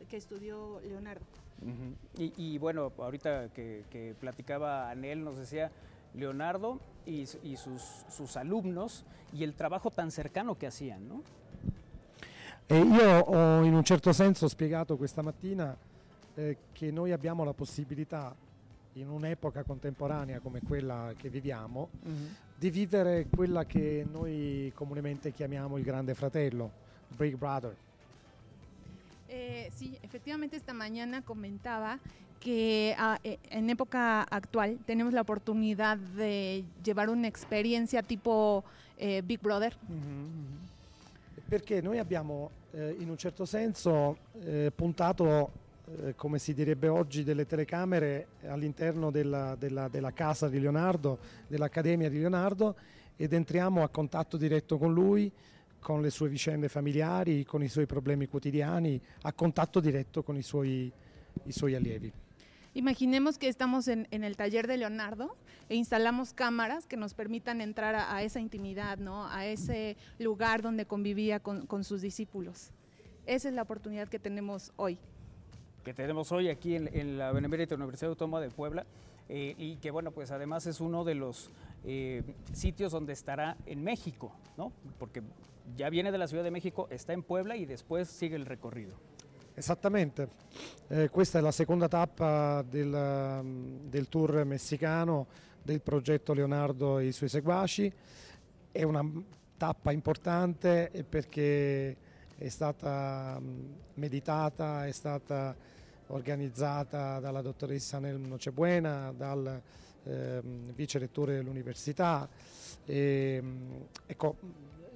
que 0.08 0.16
estudió 0.16 0.80
Leonardo. 0.82 1.26
y, 2.16 2.56
bueno, 2.58 2.92
ahorita 2.96 3.48
que, 3.48 4.14
platicaba 4.20 4.88
Anel, 4.88 5.24
nos 5.24 5.36
decía 5.36 5.72
Leonardo 6.16 6.80
y, 7.04 7.26
sus, 7.26 8.36
alumnos 8.36 9.04
y 9.32 9.44
el 9.44 9.54
trabajo 9.54 9.90
tan 9.90 10.10
cercano 10.10 10.56
que 10.56 10.66
hacían, 10.66 11.08
¿no? 11.08 11.22
E 12.68 12.80
io 12.80 13.20
ho 13.20 13.64
in 13.64 13.74
un 13.74 13.84
certo 13.84 14.12
senso 14.12 14.48
spiegato 14.48 14.96
questa 14.96 15.22
mattina 15.22 15.76
eh, 16.34 16.56
che 16.72 16.90
noi 16.90 17.12
abbiamo 17.12 17.44
la 17.44 17.52
possibilità 17.52 18.34
in 18.94 19.08
un'epoca 19.08 19.62
contemporanea 19.62 20.40
come 20.40 20.60
quella 20.62 21.12
che 21.16 21.28
viviamo, 21.28 21.90
mm-hmm. 22.08 22.26
di 22.56 22.70
vivere 22.70 23.26
quella 23.28 23.66
che 23.66 24.04
noi 24.10 24.72
comunemente 24.74 25.32
chiamiamo 25.32 25.76
il 25.76 25.84
grande 25.84 26.14
fratello, 26.14 26.72
Big 27.16 27.36
Brother. 27.36 27.76
Eh, 29.28 29.70
sí, 29.74 29.96
efectivamente 30.02 30.56
esta 30.56 30.72
mañana 30.72 31.22
comentaba 31.22 31.98
que 32.40 32.94
ah, 32.98 33.18
eh, 33.22 33.38
en 33.50 33.70
época 33.70 34.22
actual 34.22 34.78
tenemos 34.86 35.12
la 35.12 35.20
oportunidad 35.20 35.96
de 35.96 36.64
llevar 36.82 37.08
una 37.08 37.28
experiencia 37.28 38.02
tipo 38.02 38.64
eh, 38.96 39.22
Big 39.22 39.40
Brother. 39.40 39.76
Perché 41.48 41.80
noi 41.80 41.98
abbiamo 41.98 42.50
eh, 42.72 42.96
in 42.98 43.08
un 43.08 43.16
certo 43.16 43.44
senso 43.44 44.18
eh, 44.44 44.72
puntato 44.74 45.64
eh, 45.86 46.14
come 46.16 46.38
si 46.38 46.52
direbbe 46.52 46.88
oggi, 46.88 47.22
delle 47.22 47.46
telecamere 47.46 48.26
all'interno 48.48 49.12
della, 49.12 49.54
della, 49.56 49.88
della 49.88 50.12
casa 50.12 50.48
di 50.48 50.58
Leonardo, 50.58 51.18
dell'Accademia 51.46 52.08
di 52.08 52.18
Leonardo 52.18 52.74
ed 53.14 53.32
entriamo 53.32 53.84
a 53.84 53.88
contatto 53.88 54.36
diretto 54.36 54.78
con 54.78 54.92
lui, 54.92 55.30
con 55.78 56.02
le 56.02 56.10
sue 56.10 56.28
vicende 56.28 56.68
familiari, 56.68 57.44
con 57.44 57.62
i 57.62 57.68
suoi 57.68 57.86
problemi 57.86 58.26
quotidiani, 58.26 59.00
a 59.22 59.32
contatto 59.32 59.78
diretto 59.78 60.24
con 60.24 60.36
i 60.36 60.42
suoi, 60.42 60.90
i 61.44 61.52
suoi 61.52 61.76
allievi. 61.76 62.12
Imaginemos 62.76 63.38
que 63.38 63.48
estamos 63.48 63.88
en, 63.88 64.06
el 64.10 64.36
taller 64.36 64.66
de 64.66 64.76
Leonardo 64.76 65.34
e 65.70 65.76
instalamos 65.76 66.34
cámaras 66.34 66.86
que 66.86 66.98
nos 66.98 67.14
permitan 67.14 67.62
entrar 67.62 67.94
a, 67.94 68.22
esa 68.22 68.38
intimidad, 68.38 68.98
¿no? 68.98 69.26
a 69.28 69.46
ese 69.46 69.96
lugar 70.18 70.60
donde 70.60 70.84
convivía 70.84 71.40
con, 71.40 71.84
sus 71.84 72.02
discípulos. 72.02 72.72
Esa 73.24 73.48
es 73.48 73.54
la 73.54 73.62
oportunidad 73.62 74.08
que 74.08 74.18
tenemos 74.18 74.74
hoy 74.76 74.98
que 75.84 75.94
tenemos 75.94 76.32
hoy 76.32 76.48
aquí 76.48 76.74
en, 76.74 77.16
la 77.16 77.32
Benemérita 77.32 77.76
Universidad 77.76 78.10
Autónoma 78.10 78.40
de 78.40 78.50
Puebla 78.50 78.84
eh, 79.30 79.54
y 79.56 79.76
que 79.76 79.90
bueno, 79.90 80.10
pues 80.10 80.30
además 80.30 80.66
es 80.66 80.80
uno 80.80 81.04
de 81.04 81.14
los 81.14 81.50
eh, 81.84 82.24
sitios 82.52 82.92
donde 82.92 83.14
estará 83.14 83.56
en 83.64 83.84
México, 83.84 84.32
¿no? 84.58 84.72
Porque 84.98 85.22
ya 85.76 85.88
viene 85.88 86.12
de 86.12 86.18
la 86.18 86.26
Ciudad 86.26 86.44
de 86.44 86.50
México, 86.50 86.88
está 86.90 87.14
en 87.14 87.22
Puebla 87.22 87.56
y 87.56 87.64
después 87.64 88.08
sigue 88.08 88.36
il 88.36 88.44
recorrido. 88.44 88.96
Esattamente, 89.58 90.28
eh, 90.88 91.08
questa 91.08 91.38
è 91.38 91.40
la 91.40 91.50
seconda 91.50 91.88
tappa 91.88 92.60
del, 92.60 92.92
um, 92.92 93.88
del, 93.88 94.06
tour 94.06 94.44
messicano 94.44 95.28
del 95.62 95.80
progetto 95.80 96.34
Leonardo 96.34 96.98
e 96.98 97.06
i 97.06 97.12
suoi 97.12 97.30
seguaci, 97.30 97.90
è 98.70 98.82
una 98.82 99.02
tappa 99.56 99.92
importante 99.92 101.06
perché 101.08 101.96
è 102.36 102.48
stata 102.48 103.36
um, 103.38 103.72
meditata, 103.94 104.84
è 104.84 104.92
stata 104.92 105.56
organizzata 106.08 107.18
dalla 107.18 107.40
dottoressa 107.40 107.98
Nel 107.98 108.18
Nocebuena, 108.18 109.10
dal 109.16 109.62
ehm, 110.02 110.74
vice 110.74 110.98
rettore 110.98 111.36
dell'università. 111.36 112.28
E, 112.84 113.42
ecco, 114.04 114.36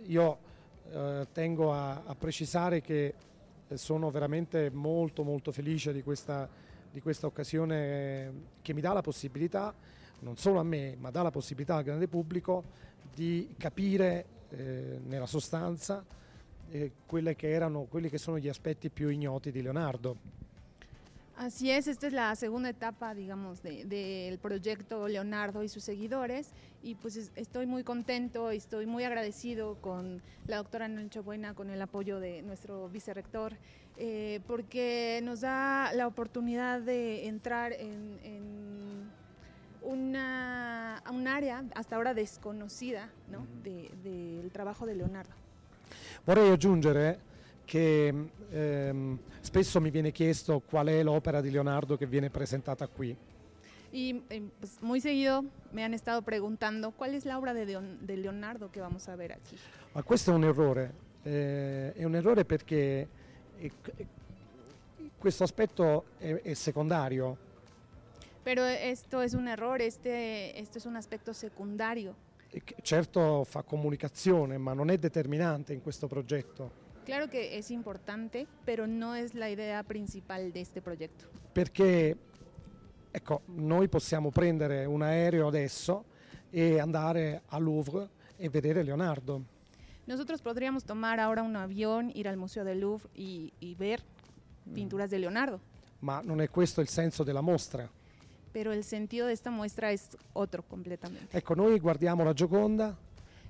io 0.04 0.38
eh, 0.90 1.26
tengo 1.32 1.72
a, 1.72 2.02
a, 2.04 2.14
precisare 2.14 2.82
che 2.82 3.14
sono 3.76 4.10
veramente 4.10 4.70
molto 4.70 5.22
molto 5.22 5.52
felice 5.52 5.92
di 5.92 6.02
questa, 6.02 6.48
di 6.90 7.00
questa 7.00 7.26
occasione 7.26 8.32
che 8.62 8.72
mi 8.72 8.80
dà 8.80 8.92
la 8.92 9.00
possibilità, 9.00 9.74
non 10.20 10.36
solo 10.36 10.58
a 10.58 10.64
me, 10.64 10.96
ma 10.98 11.10
dà 11.10 11.22
la 11.22 11.30
possibilità 11.30 11.76
al 11.76 11.84
grande 11.84 12.08
pubblico 12.08 12.64
di 13.14 13.54
capire 13.58 14.26
eh, 14.50 15.00
nella 15.04 15.26
sostanza 15.26 16.04
eh, 16.70 16.92
che 17.06 17.50
erano, 17.50 17.84
quelli 17.84 18.08
che 18.08 18.18
sono 18.18 18.38
gli 18.38 18.48
aspetti 18.48 18.90
più 18.90 19.08
ignoti 19.08 19.50
di 19.50 19.62
Leonardo. 19.62 20.39
Así 21.40 21.70
es, 21.70 21.88
esta 21.88 22.06
es 22.06 22.12
la 22.12 22.36
segunda 22.36 22.68
etapa, 22.68 23.14
digamos, 23.14 23.62
del 23.62 24.38
proyecto 24.40 25.08
Leonardo 25.08 25.62
y 25.62 25.70
sus 25.70 25.82
seguidores. 25.82 26.50
Y 26.82 26.96
pues 26.96 27.30
estoy 27.34 27.64
muy 27.64 27.82
contento 27.82 28.52
y 28.52 28.58
estoy 28.58 28.84
muy 28.84 29.04
agradecido 29.04 29.76
con 29.76 30.20
la 30.46 30.58
doctora 30.58 30.86
Nancho 30.86 31.22
Buena, 31.22 31.54
con 31.54 31.70
el 31.70 31.80
apoyo 31.80 32.20
de 32.20 32.42
nuestro 32.42 32.90
vicerrector, 32.90 33.54
eh, 33.96 34.40
porque 34.46 35.20
nos 35.22 35.40
da 35.40 35.94
la 35.94 36.06
oportunidad 36.06 36.82
de 36.82 37.26
entrar 37.26 37.72
en, 37.72 39.10
una, 39.80 41.02
un 41.10 41.26
área 41.26 41.64
hasta 41.74 41.96
ahora 41.96 42.12
desconocida 42.12 43.08
del 43.64 44.50
trabajo 44.52 44.84
de 44.84 44.94
Leonardo. 44.94 45.32
Vorrei 46.26 46.50
aggiungere 46.52 47.29
che 47.70 48.12
ehm, 48.50 49.18
spesso 49.40 49.80
mi 49.80 49.90
viene 49.90 50.10
chiesto 50.10 50.58
qual 50.58 50.88
è 50.88 51.04
l'opera 51.04 51.40
di 51.40 51.52
Leonardo 51.52 51.96
che 51.96 52.06
viene 52.06 52.28
presentata 52.28 52.88
qui. 52.88 53.16
Y 53.92 54.22
eh, 54.28 54.42
pues, 54.58 54.80
muy 54.80 55.00
seguido 55.00 55.44
me 55.70 55.84
han 55.84 55.94
estado 55.94 56.20
preguntando 56.22 56.90
cuál 56.90 57.14
es 57.14 57.24
la 57.24 57.38
obra 57.38 57.54
de, 57.54 57.66
de 58.00 58.16
Leonardo 58.16 58.72
que 58.72 58.80
vamos 58.80 59.08
a 59.08 59.14
ver 59.14 59.30
aquí. 59.30 59.56
Ma 59.92 60.02
questo 60.02 60.32
è 60.32 60.34
un 60.34 60.42
errore, 60.42 60.92
eh, 61.22 61.92
è 61.92 62.02
un 62.02 62.16
errore 62.16 62.44
perché 62.44 63.08
eh, 63.58 63.72
questo 65.16 65.44
aspetto 65.44 66.06
è, 66.18 66.40
è 66.42 66.54
secondario, 66.54 67.36
Pero 68.42 68.64
esto 68.64 69.20
es 69.20 69.34
un 69.34 69.46
error, 69.46 69.80
este, 69.80 70.58
esto 70.58 70.78
es 70.78 70.86
un 70.86 70.96
aspecto 70.96 71.32
secundario. 71.32 72.16
Che 72.48 72.62
certo 72.82 73.44
fa 73.44 73.62
comunicazione, 73.62 74.58
ma 74.58 74.72
non 74.72 74.90
è 74.90 74.98
determinante 74.98 75.72
in 75.72 75.82
questo 75.82 76.08
progetto, 76.08 76.88
Claro 77.10 77.28
que 77.28 77.58
es 77.58 77.70
importante, 77.70 78.46
pero 78.64 78.86
no 78.86 79.14
es 79.16 79.34
la 79.34 79.50
idea 79.50 79.82
principal 79.82 80.52
de 80.52 80.60
este 80.60 80.80
proyecto. 80.80 81.26
perché 81.52 82.16
ecco, 83.12 83.42
noi 83.48 83.88
possiamo 83.88 84.30
prendere 84.30 84.86
un 84.86 85.02
aereo 85.02 85.48
adesso 85.48 86.04
e 86.52 86.78
andare 86.78 87.42
al 87.48 87.62
Louvre 87.64 88.08
e 88.38 88.48
vedere 88.48 88.84
Leonardo, 88.84 89.42
Nosotros 90.06 90.40
podríamos 90.40 90.84
tomar 90.84 91.20
ahora 91.20 91.42
un 91.42 91.56
avión, 91.56 92.10
ir 92.14 92.26
al 92.28 92.36
Museo 92.36 92.64
del 92.64 92.78
Louvre 92.80 93.08
y, 93.14 93.52
y 93.60 93.74
ver 93.74 94.02
pinturas 94.72 95.10
de 95.10 95.18
Leonardo, 95.18 95.60
ma 96.00 96.20
non 96.22 96.40
è 96.40 96.48
questo 96.48 96.80
il 96.80 96.88
senso 96.88 97.24
della 97.24 97.42
mostra. 97.42 97.88
pero 98.52 98.72
el 98.72 98.82
sentido 98.82 99.26
de 99.26 99.32
esta 99.32 99.50
muestra 99.50 99.92
es 99.92 100.16
otro 100.32 100.62
completamente. 100.62 101.36
Ecco, 101.36 101.54
noi 101.54 101.78
guardiamo 101.78 102.24
la 102.24 102.32
Gioconda, 102.32 102.96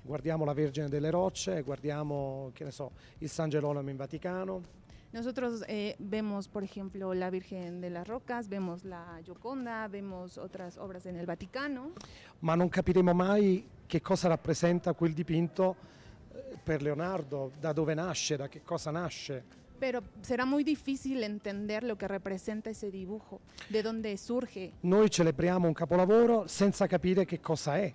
guardiamo 0.01 0.45
la 0.45 0.53
Vergine 0.53 0.89
delle 0.89 1.09
Rocce, 1.09 1.61
guardiamo, 1.61 2.51
che 2.53 2.63
ne 2.63 2.71
so, 2.71 2.91
il 3.19 3.29
San 3.29 3.49
Gerolamo 3.49 3.89
in 3.89 3.97
Vaticano, 3.97 4.79
Nosotros 5.13 5.65
eh, 5.67 5.97
vemos, 5.99 6.47
por 6.47 6.63
ejemplo, 6.63 7.13
la 7.13 7.29
Virgen 7.29 7.81
de 7.81 7.89
las 7.89 8.07
Rocas, 8.07 8.47
vemos 8.47 8.85
la 8.85 9.19
Gioconda, 9.25 9.85
vemos 9.89 10.37
otras 10.37 10.77
obras 10.77 11.05
en 11.05 11.17
el 11.17 11.25
Vaticano, 11.25 11.91
ma 12.39 12.55
non 12.55 12.69
capiremo 12.69 13.13
mai 13.13 13.67
che 13.87 13.99
cosa 13.99 14.29
rappresenta 14.29 14.93
quel 14.93 15.11
dipinto 15.11 15.75
eh, 16.33 16.57
per 16.63 16.81
Leonardo, 16.81 17.51
da 17.59 17.73
dove 17.73 17.93
nasce, 17.93 18.37
da 18.37 18.47
che 18.47 18.61
cosa 18.63 18.89
nasce. 18.89 19.59
pero 19.81 20.03
será 20.21 20.45
muy 20.45 20.63
difícil 20.63 21.23
entender 21.23 21.83
lo 21.83 21.97
que 21.97 22.07
representa 22.07 22.69
ese 22.69 22.91
dibujo, 22.91 23.41
de 23.67 23.81
dónde 23.81 24.15
surge. 24.15 24.73
Noi 24.81 25.09
celebriamo 25.09 25.67
un 25.67 25.73
capolavoro 25.73 26.45
senza 26.47 26.85
capire 26.87 27.25
che 27.25 27.41
cosa 27.41 27.77
è. 27.79 27.91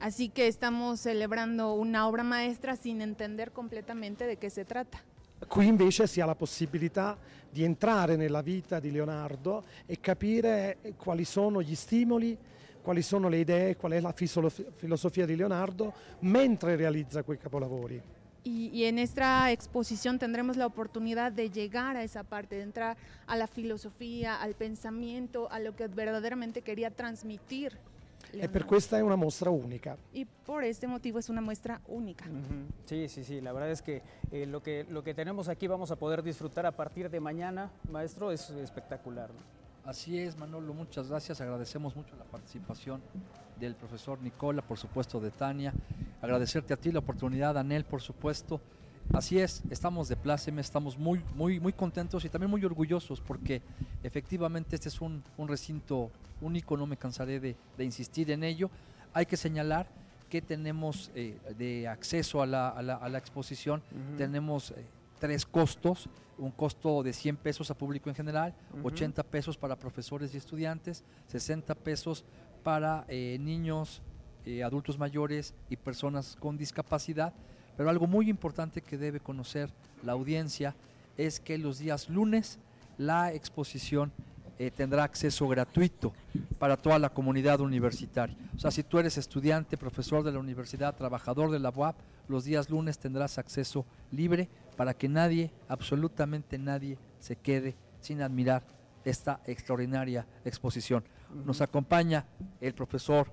Así 0.00 0.28
que 0.28 0.46
estamos 0.46 1.00
celebrando 1.00 1.74
una 1.74 2.06
obra 2.06 2.22
maestra 2.22 2.76
sin 2.76 3.00
entender 3.00 3.50
completamente 3.50 4.26
de 4.26 4.36
qué 4.36 4.48
se 4.48 4.64
trata. 4.64 5.02
Qui 5.46 5.66
invece 5.66 6.06
si 6.06 6.20
ha 6.20 6.26
la 6.26 6.34
possibilità 6.34 7.16
di 7.50 7.62
entrare 7.64 8.16
nella 8.16 8.42
vita 8.42 8.80
di 8.80 8.90
Leonardo 8.90 9.64
e 9.86 10.00
capire 10.00 10.78
quali 10.96 11.24
sono 11.24 11.62
gli 11.62 11.74
stimoli, 11.74 12.36
quali 12.82 13.02
sono 13.02 13.28
le 13.28 13.38
idee, 13.38 13.76
qual 13.76 13.92
è 13.92 14.00
la 14.00 14.12
filosofia 14.12 15.26
di 15.26 15.36
Leonardo 15.36 15.92
mentre 16.20 16.76
realizza 16.76 17.22
quei 17.22 17.38
capolavori. 17.38 18.00
Y, 18.44 18.70
y 18.72 18.84
en 18.84 18.98
esta 18.98 19.50
exposición 19.50 20.18
tendremos 20.18 20.56
la 20.56 20.66
oportunidad 20.66 21.32
de 21.32 21.50
llegar 21.50 21.96
a 21.96 22.02
esa 22.02 22.22
parte, 22.22 22.56
de 22.56 22.62
entrar 22.62 22.96
a 23.26 23.36
la 23.36 23.46
filosofía, 23.46 24.40
al 24.40 24.54
pensamiento, 24.54 25.50
a 25.50 25.58
lo 25.58 25.74
que 25.74 25.88
verdaderamente 25.88 26.62
quería 26.62 26.90
transmitir. 26.90 27.78
E 28.28 28.32
per 28.32 28.40
Leonardo. 28.40 28.66
questa 28.66 28.98
è 28.98 29.02
una 29.02 29.16
mostra 29.16 29.50
unica. 29.50 29.96
Y 30.12 30.24
por 30.24 30.64
este 30.64 30.86
motivo 30.86 31.18
es 31.18 31.28
una 31.28 31.40
muestra 31.40 31.80
única. 31.86 32.24
Sí, 32.84 33.08
sí, 33.08 33.24
sí. 33.24 33.40
La 33.40 33.52
verdad 33.52 33.70
es 33.70 33.82
que, 33.82 34.02
eh, 34.30 34.46
lo 34.46 34.62
que 34.62 34.86
lo 34.88 35.02
que 35.02 35.14
tenemos 35.14 35.48
aquí 35.48 35.66
vamos 35.66 35.90
a 35.90 35.96
poder 35.96 36.22
disfrutar 36.22 36.66
a 36.66 36.72
partir 36.72 37.10
de 37.10 37.20
mañana, 37.20 37.70
maestro, 37.90 38.30
es 38.30 38.50
espectacular. 38.50 39.30
Así 39.84 40.18
es, 40.18 40.36
Manolo, 40.36 40.74
muchas 40.74 41.08
gracias. 41.08 41.40
Agradecemos 41.40 41.96
mucho 41.96 42.14
la 42.16 42.24
participación 42.24 43.00
del 43.58 43.74
profesor 43.74 44.20
Nicola, 44.20 44.60
por 44.60 44.76
supuesto 44.76 45.18
de 45.18 45.30
Tania. 45.30 45.72
Agradecerte 46.20 46.74
a 46.74 46.76
ti 46.76 46.92
la 46.92 46.98
oportunidad, 46.98 47.56
Anel, 47.56 47.84
por 47.84 48.02
supuesto. 48.02 48.60
Así 49.12 49.38
es, 49.38 49.62
estamos 49.70 50.08
de 50.08 50.16
pláceme, 50.16 50.60
estamos 50.60 50.98
muy, 50.98 51.22
muy, 51.34 51.58
muy 51.58 51.72
contentos 51.72 52.24
y 52.24 52.28
también 52.28 52.50
muy 52.50 52.64
orgullosos 52.64 53.20
porque 53.20 53.62
efectivamente 54.02 54.76
este 54.76 54.88
es 54.90 55.00
un, 55.00 55.22
un 55.38 55.48
recinto 55.48 56.10
único, 56.40 56.76
no 56.76 56.86
me 56.86 56.96
cansaré 56.96 57.40
de, 57.40 57.56
de 57.76 57.84
insistir 57.84 58.30
en 58.30 58.44
ello. 58.44 58.70
Hay 59.14 59.24
que 59.26 59.36
señalar 59.36 59.88
que 60.28 60.42
tenemos 60.42 61.10
eh, 61.14 61.38
de 61.56 61.88
acceso 61.88 62.42
a 62.42 62.46
la, 62.46 62.68
a 62.68 62.82
la- 62.82 62.96
a 62.96 63.08
la 63.08 63.16
exposición, 63.18 63.82
tenemos 64.18 64.72
eh, 64.72 64.84
tres 65.18 65.46
costos, 65.46 66.08
un 66.36 66.50
costo 66.50 67.02
de 67.02 67.14
100 67.14 67.38
pesos 67.38 67.70
a 67.70 67.74
público 67.78 68.10
en 68.10 68.14
general, 68.14 68.54
Ujú. 68.74 68.88
80 68.88 69.22
pesos 69.24 69.56
para 69.56 69.74
profesores 69.76 70.34
y 70.34 70.36
estudiantes, 70.36 71.02
60 71.28 71.74
pesos 71.76 72.24
para 72.62 73.04
eh, 73.08 73.38
niños, 73.40 74.02
adultos 74.64 74.98
mayores 74.98 75.52
y 75.68 75.76
personas 75.76 76.34
con 76.40 76.56
discapacidad. 76.56 77.34
Pero 77.78 77.90
algo 77.90 78.08
muy 78.08 78.28
importante 78.28 78.82
que 78.82 78.98
debe 78.98 79.20
conocer 79.20 79.70
la 80.02 80.12
audiencia 80.12 80.74
es 81.16 81.38
que 81.38 81.56
los 81.56 81.78
días 81.78 82.08
lunes 82.08 82.58
la 82.98 83.32
exposición 83.32 84.10
eh, 84.58 84.72
tendrá 84.72 85.04
acceso 85.04 85.46
gratuito 85.46 86.12
para 86.58 86.76
toda 86.76 86.98
la 86.98 87.10
comunidad 87.10 87.60
universitaria. 87.60 88.36
O 88.56 88.58
sea, 88.58 88.72
si 88.72 88.82
tú 88.82 88.98
eres 88.98 89.16
estudiante, 89.16 89.76
profesor 89.76 90.24
de 90.24 90.32
la 90.32 90.40
universidad, 90.40 90.96
trabajador 90.96 91.52
de 91.52 91.60
la 91.60 91.70
UAP, 91.70 91.94
los 92.26 92.42
días 92.42 92.68
lunes 92.68 92.98
tendrás 92.98 93.38
acceso 93.38 93.86
libre 94.10 94.48
para 94.76 94.92
que 94.92 95.08
nadie, 95.08 95.52
absolutamente 95.68 96.58
nadie, 96.58 96.98
se 97.20 97.36
quede 97.36 97.76
sin 98.00 98.22
admirar 98.22 98.64
esta 99.04 99.40
extraordinaria 99.46 100.26
exposición. 100.44 101.04
Nos 101.44 101.60
acompaña 101.60 102.26
el 102.60 102.74
profesor 102.74 103.30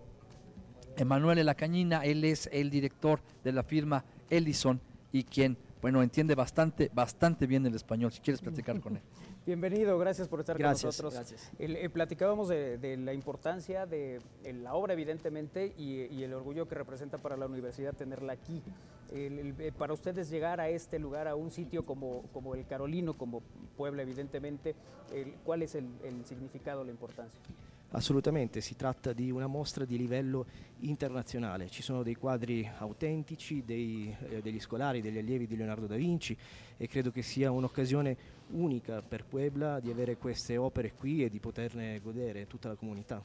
Emanuel 0.97 1.39
Elacañina, 1.39 2.05
él 2.05 2.23
es 2.23 2.47
el 2.53 2.69
director 2.69 3.19
de 3.43 3.51
la 3.51 3.63
firma 3.63 4.05
Ellison 4.29 4.79
y 5.11 5.23
quien, 5.23 5.57
bueno, 5.81 6.01
entiende 6.03 6.35
bastante, 6.35 6.89
bastante 6.93 7.47
bien 7.47 7.65
el 7.65 7.75
español, 7.75 8.11
si 8.11 8.19
quieres 8.21 8.41
platicar 8.41 8.79
con 8.81 8.97
él. 8.97 9.01
Bienvenido, 9.45 9.97
gracias 9.99 10.27
por 10.27 10.39
estar 10.39 10.57
Gracias, 10.57 10.81
con 10.81 10.87
nosotros. 11.05 11.13
gracias. 11.13 11.51
El- 11.59 11.75
eh, 11.75 11.87
platicábamos 11.89 12.47
de, 12.49 12.79
de 12.79 12.97
la 12.97 13.13
importancia 13.13 13.85
de 13.85 14.19
la 14.43 14.73
obra, 14.73 14.93
evidentemente, 14.93 15.73
y, 15.77 16.01
y 16.13 16.23
el 16.23 16.33
orgullo 16.33 16.67
que 16.67 16.73
representa 16.73 17.19
para 17.19 17.37
la 17.37 17.45
universidad 17.45 17.93
tenerla 17.93 18.33
aquí. 18.33 18.63
El- 19.13 19.37
el- 19.37 19.61
eh, 19.61 19.71
para 19.71 19.93
ustedes 19.93 20.31
llegar 20.31 20.59
a 20.59 20.69
este 20.69 20.97
lugar, 20.97 21.27
a 21.27 21.35
un 21.35 21.51
sitio 21.51 21.85
como, 21.85 22.23
como 22.33 22.55
el 22.55 22.65
Carolino, 22.65 23.13
como 23.13 23.43
Puebla, 23.77 24.01
evidentemente, 24.01 24.73
¿cuál 25.43 25.61
es 25.61 25.75
el 25.75 25.85
significado, 26.25 26.83
la 26.83 26.89
importancia? 26.91 27.39
Assolutamente, 27.95 28.59
si 28.59 28.75
tratta 28.75 29.13
di 29.13 29.31
una 29.31 29.47
mostra 29.47 29.85
di 29.85 29.95
livello 29.95 30.45
internazionale. 30.79 31.69
Ci 31.69 31.81
sono 31.81 32.03
dei 32.03 32.15
quadri 32.15 32.69
autentici 32.79 33.63
dei, 33.63 34.13
eh, 34.27 34.41
degli 34.41 34.59
scolari, 34.59 34.99
degli 34.99 35.17
allievi 35.17 35.47
di 35.47 35.55
Leonardo 35.55 35.87
da 35.87 35.95
Vinci 35.95 36.37
e 36.75 36.87
credo 36.89 37.09
che 37.09 37.21
sia 37.21 37.51
un'occasione 37.51 38.17
unica 38.49 39.01
per 39.01 39.23
Puebla 39.23 39.79
di 39.79 39.91
avere 39.91 40.17
queste 40.17 40.57
opere 40.57 40.91
qui 40.91 41.23
e 41.23 41.29
di 41.29 41.39
poterne 41.39 42.01
godere 42.01 42.47
tutta 42.47 42.67
la 42.67 42.75
comunità. 42.75 43.21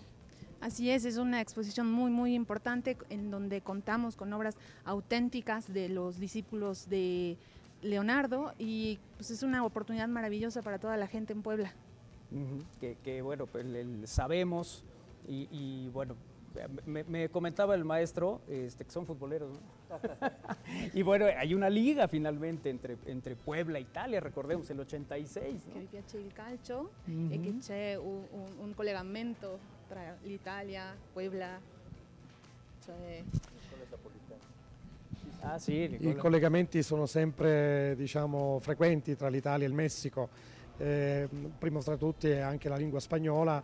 Así 0.60 0.90
es, 0.90 1.04
es 1.04 1.16
una 1.16 1.40
exposición 1.40 1.90
muy, 1.90 2.12
muy 2.12 2.34
importante 2.34 2.96
en 3.08 3.30
donde 3.30 3.62
contamos 3.62 4.14
con 4.14 4.32
obras 4.32 4.56
auténticas 4.84 5.72
de 5.72 5.88
los 5.88 6.20
discípulos 6.20 6.88
de 6.88 7.38
Leonardo 7.82 8.52
y 8.56 9.00
pues 9.16 9.32
es 9.32 9.42
una 9.42 9.64
oportunidad 9.64 10.06
maravillosa 10.06 10.62
para 10.62 10.78
toda 10.78 10.96
la 10.96 11.08
gente 11.08 11.32
en 11.32 11.42
Puebla. 11.42 11.74
Que, 12.80 12.96
que, 13.02 13.22
bueno, 13.22 13.46
pues 13.46 13.64
el- 13.64 13.76
el 13.76 14.06
sabemos 14.08 14.84
y, 15.28 15.48
y, 15.50 15.88
bueno, 15.90 16.14
me, 16.86 17.04
me 17.04 17.28
comentaba 17.28 17.74
el 17.76 17.84
maestro 17.84 18.40
este, 18.48 18.84
que 18.84 18.90
son 18.90 19.06
futboleros, 19.06 19.50
¿no? 19.52 19.58
y 20.94 21.02
bueno, 21.02 21.26
hay 21.26 21.54
una 21.54 21.68
liga 21.70 22.08
finalmente 22.08 22.70
entre, 22.70 22.96
entre 23.06 23.36
Puebla 23.36 23.78
e 23.78 23.82
Italia, 23.82 24.20
recordemos, 24.20 24.68
el 24.70 24.80
86, 24.80 25.66
¿no? 25.66 25.72
Che 25.74 25.78
mi 25.78 25.86
piace 25.86 26.18
il 26.18 26.32
calcio 26.32 26.90
e 27.06 27.40
che 27.40 27.54
c'è 27.60 27.96
un, 27.96 28.24
un- 28.32 28.58
un 28.64 28.74
collegamento 28.74 29.58
tra 29.88 30.16
l'Italia, 30.22 30.94
Puebla. 31.12 31.58
Cioè, 32.84 33.22
Ah, 35.42 35.58
sì, 35.58 35.96
I 36.00 36.14
collegamenti 36.16 36.82
sono 36.82 37.06
sempre 37.06 37.94
diciamo, 37.96 38.58
frequenti 38.60 39.16
tra 39.16 39.28
l'Italia 39.28 39.64
e 39.64 39.68
il 39.68 39.74
Messico, 39.74 40.28
Eh, 40.82 41.28
primo 41.58 41.82
tra 41.82 41.96
tutti 41.98 42.28
è 42.30 42.38
anche 42.40 42.70
la 42.70 42.76
lingua 42.76 43.00
spagnola, 43.00 43.62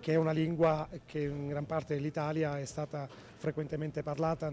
che 0.00 0.12
è 0.12 0.16
una 0.16 0.32
lingua 0.32 0.86
che 1.06 1.20
in 1.20 1.48
gran 1.48 1.64
parte 1.64 1.94
dell'Italia 1.94 2.58
è 2.58 2.64
stata 2.66 3.08
frequentemente 3.08 4.02
parlata 4.02 4.52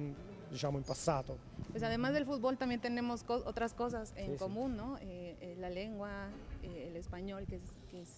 diciamo, 0.50 0.78
in 0.78 0.84
passato. 0.86 1.38
pues 1.72 1.84
además 1.84 2.14
del 2.14 2.24
fútbol 2.26 2.56
también 2.58 2.80
tenemos 2.80 3.24
co- 3.24 3.44
otras 3.46 3.74
cosas 3.74 4.14
en 4.16 4.28
Sí, 4.28 4.32
sí. 4.34 4.38
común, 4.38 4.78
¿no? 4.78 4.98
Eh, 5.02 5.36
eh, 5.42 5.56
la 5.60 5.70
lengua, 5.70 6.30
eh, 6.64 6.88
el 6.90 6.96
español, 6.96 7.46
que 7.48 7.56
es, 7.58 7.64
que 7.92 8.02
es 8.02 8.10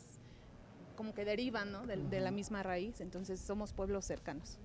como 0.96 1.14
que 1.14 1.26
derivan 1.26 1.72
¿no? 1.72 1.86
de, 1.88 1.96
de 1.98 2.20
la 2.20 2.30
misma 2.32 2.62
raíz, 2.64 3.02
entonces 3.02 3.40
somos 3.40 3.72
pueblos 3.74 4.06
cercanos. 4.06 4.60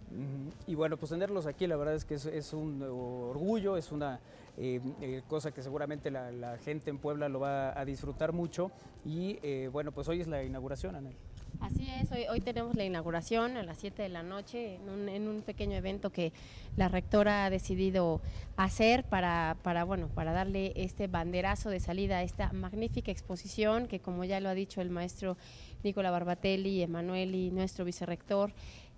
Y 0.66 0.74
bueno, 0.74 0.96
pues 0.98 1.10
tenerlos 1.10 1.46
aquí, 1.46 1.66
la 1.66 1.76
verdad 1.76 1.94
es 1.94 2.04
que 2.04 2.14
es, 2.16 2.26
es 2.26 2.52
un 2.52 2.82
orgullo, 2.82 3.76
es 3.78 3.92
una 3.92 4.18
eh, 4.58 4.80
eh, 5.00 5.22
cosa 5.28 5.50
que 5.50 5.62
seguramente 5.62 6.10
la, 6.10 6.58
gente 6.58 6.90
en 6.90 6.98
Puebla 6.98 7.28
lo 7.28 7.40
va 7.40 7.78
a 7.78 7.84
disfrutar 7.84 8.32
mucho. 8.32 8.70
Y 9.04 9.38
eh, 9.42 9.68
bueno, 9.72 9.92
pues 9.92 10.08
hoy 10.08 10.20
es 10.20 10.28
la 10.28 10.42
inauguración, 10.42 10.94
Anel. 10.94 11.14
Así 11.60 11.88
es, 12.00 12.10
hoy, 12.10 12.24
hoy 12.28 12.40
tenemos 12.40 12.74
la 12.74 12.84
inauguración 12.84 13.56
a 13.56 13.62
las 13.62 13.78
7 13.78 14.02
de 14.02 14.08
la 14.08 14.22
noche 14.22 14.76
en 14.76 14.88
un, 14.88 15.08
en 15.08 15.28
un 15.28 15.42
pequeño 15.42 15.76
evento 15.76 16.10
que 16.10 16.32
la 16.76 16.88
rectora 16.88 17.44
ha 17.44 17.50
decidido 17.50 18.20
hacer 18.56 19.04
para, 19.04 19.56
para, 19.62 19.84
bueno, 19.84 20.08
para 20.08 20.32
darle 20.32 20.72
este 20.76 21.06
banderazo 21.06 21.70
de 21.70 21.78
salida 21.78 22.18
a 22.18 22.22
esta 22.22 22.52
magnífica 22.52 23.12
exposición 23.12 23.86
que 23.86 24.00
como 24.00 24.24
ya 24.24 24.40
lo 24.40 24.48
ha 24.48 24.54
dicho 24.54 24.80
el 24.80 24.90
maestro 24.90 25.36
Nicola 25.84 26.10
Barbatelli, 26.10 26.82
Emanuel 26.82 27.34
y 27.34 27.50
nuestro 27.50 27.84
vicerrector, 27.84 28.52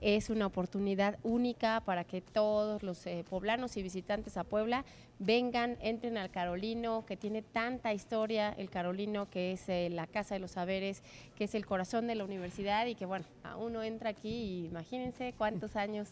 es 0.05 0.29
una 0.29 0.45
oportunidad 0.45 1.19
única 1.23 1.81
para 1.81 2.05
que 2.05 2.21
todos 2.21 2.83
los 2.83 3.07
eh, 3.07 3.25
poblanos 3.27 3.79
y 3.79 3.83
visitantes 3.83 4.37
a 4.37 4.45
Puebla 4.45 4.85
vengan, 5.19 5.79
entren 5.81 6.19
al 6.19 6.31
Carolino, 6.31 7.07
que 7.07 7.17
tiene 7.17 7.41
tanta 7.41 7.95
historia, 7.95 8.55
el 8.59 8.69
Carolino 8.69 9.31
que 9.31 9.53
es 9.53 9.67
eh, 9.71 9.89
la 9.91 10.07
Casa 10.07 10.35
de 10.35 10.41
los 10.41 10.51
Saberes, 10.51 11.03
que 11.37 11.45
es 11.45 11.55
el 11.55 11.65
corazón 11.65 12.07
de 12.07 12.17
la 12.17 12.25
universidad 12.25 12.85
y 12.85 12.97
que 12.97 13.07
bueno, 13.07 13.25
a 13.45 13.57
uno 13.57 13.83
entra 13.83 14.11
aquí 14.11 14.29
y 14.29 14.67
imagínense 14.67 15.33
cuántos 15.39 15.75
años 15.75 16.11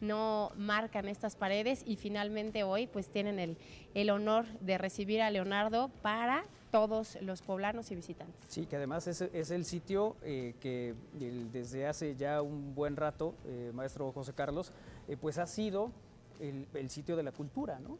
no 0.00 0.52
marcan 0.56 1.08
estas 1.08 1.36
paredes 1.36 1.82
y 1.86 1.96
finalmente 1.96 2.62
hoy 2.62 2.86
pues 2.86 3.08
tienen 3.08 3.38
el, 3.38 3.56
el 3.94 4.10
honor 4.10 4.46
de 4.60 4.78
recibir 4.78 5.20
a 5.22 5.30
Leonardo 5.30 5.90
para 6.02 6.44
todos 6.70 7.16
los 7.22 7.40
poblanos 7.42 7.90
y 7.90 7.96
visitantes. 7.96 8.36
Sí, 8.48 8.66
que 8.66 8.76
además 8.76 9.06
es, 9.06 9.22
es 9.22 9.50
el 9.50 9.64
sitio 9.64 10.16
eh, 10.22 10.54
que 10.60 10.94
el- 11.20 11.50
desde 11.50 11.86
hace 11.86 12.14
ya 12.14 12.42
un 12.42 12.74
buen 12.74 12.94
rato, 12.96 13.34
eh, 13.46 13.70
maestro 13.74 14.12
José 14.12 14.34
Carlos, 14.34 14.72
eh, 15.08 15.16
pues 15.18 15.38
ha 15.38 15.46
sido 15.46 15.90
el, 16.40 16.66
el 16.74 16.90
sitio 16.90 17.16
de 17.16 17.22
la 17.22 17.32
cultura, 17.32 17.78
¿no? 17.80 17.96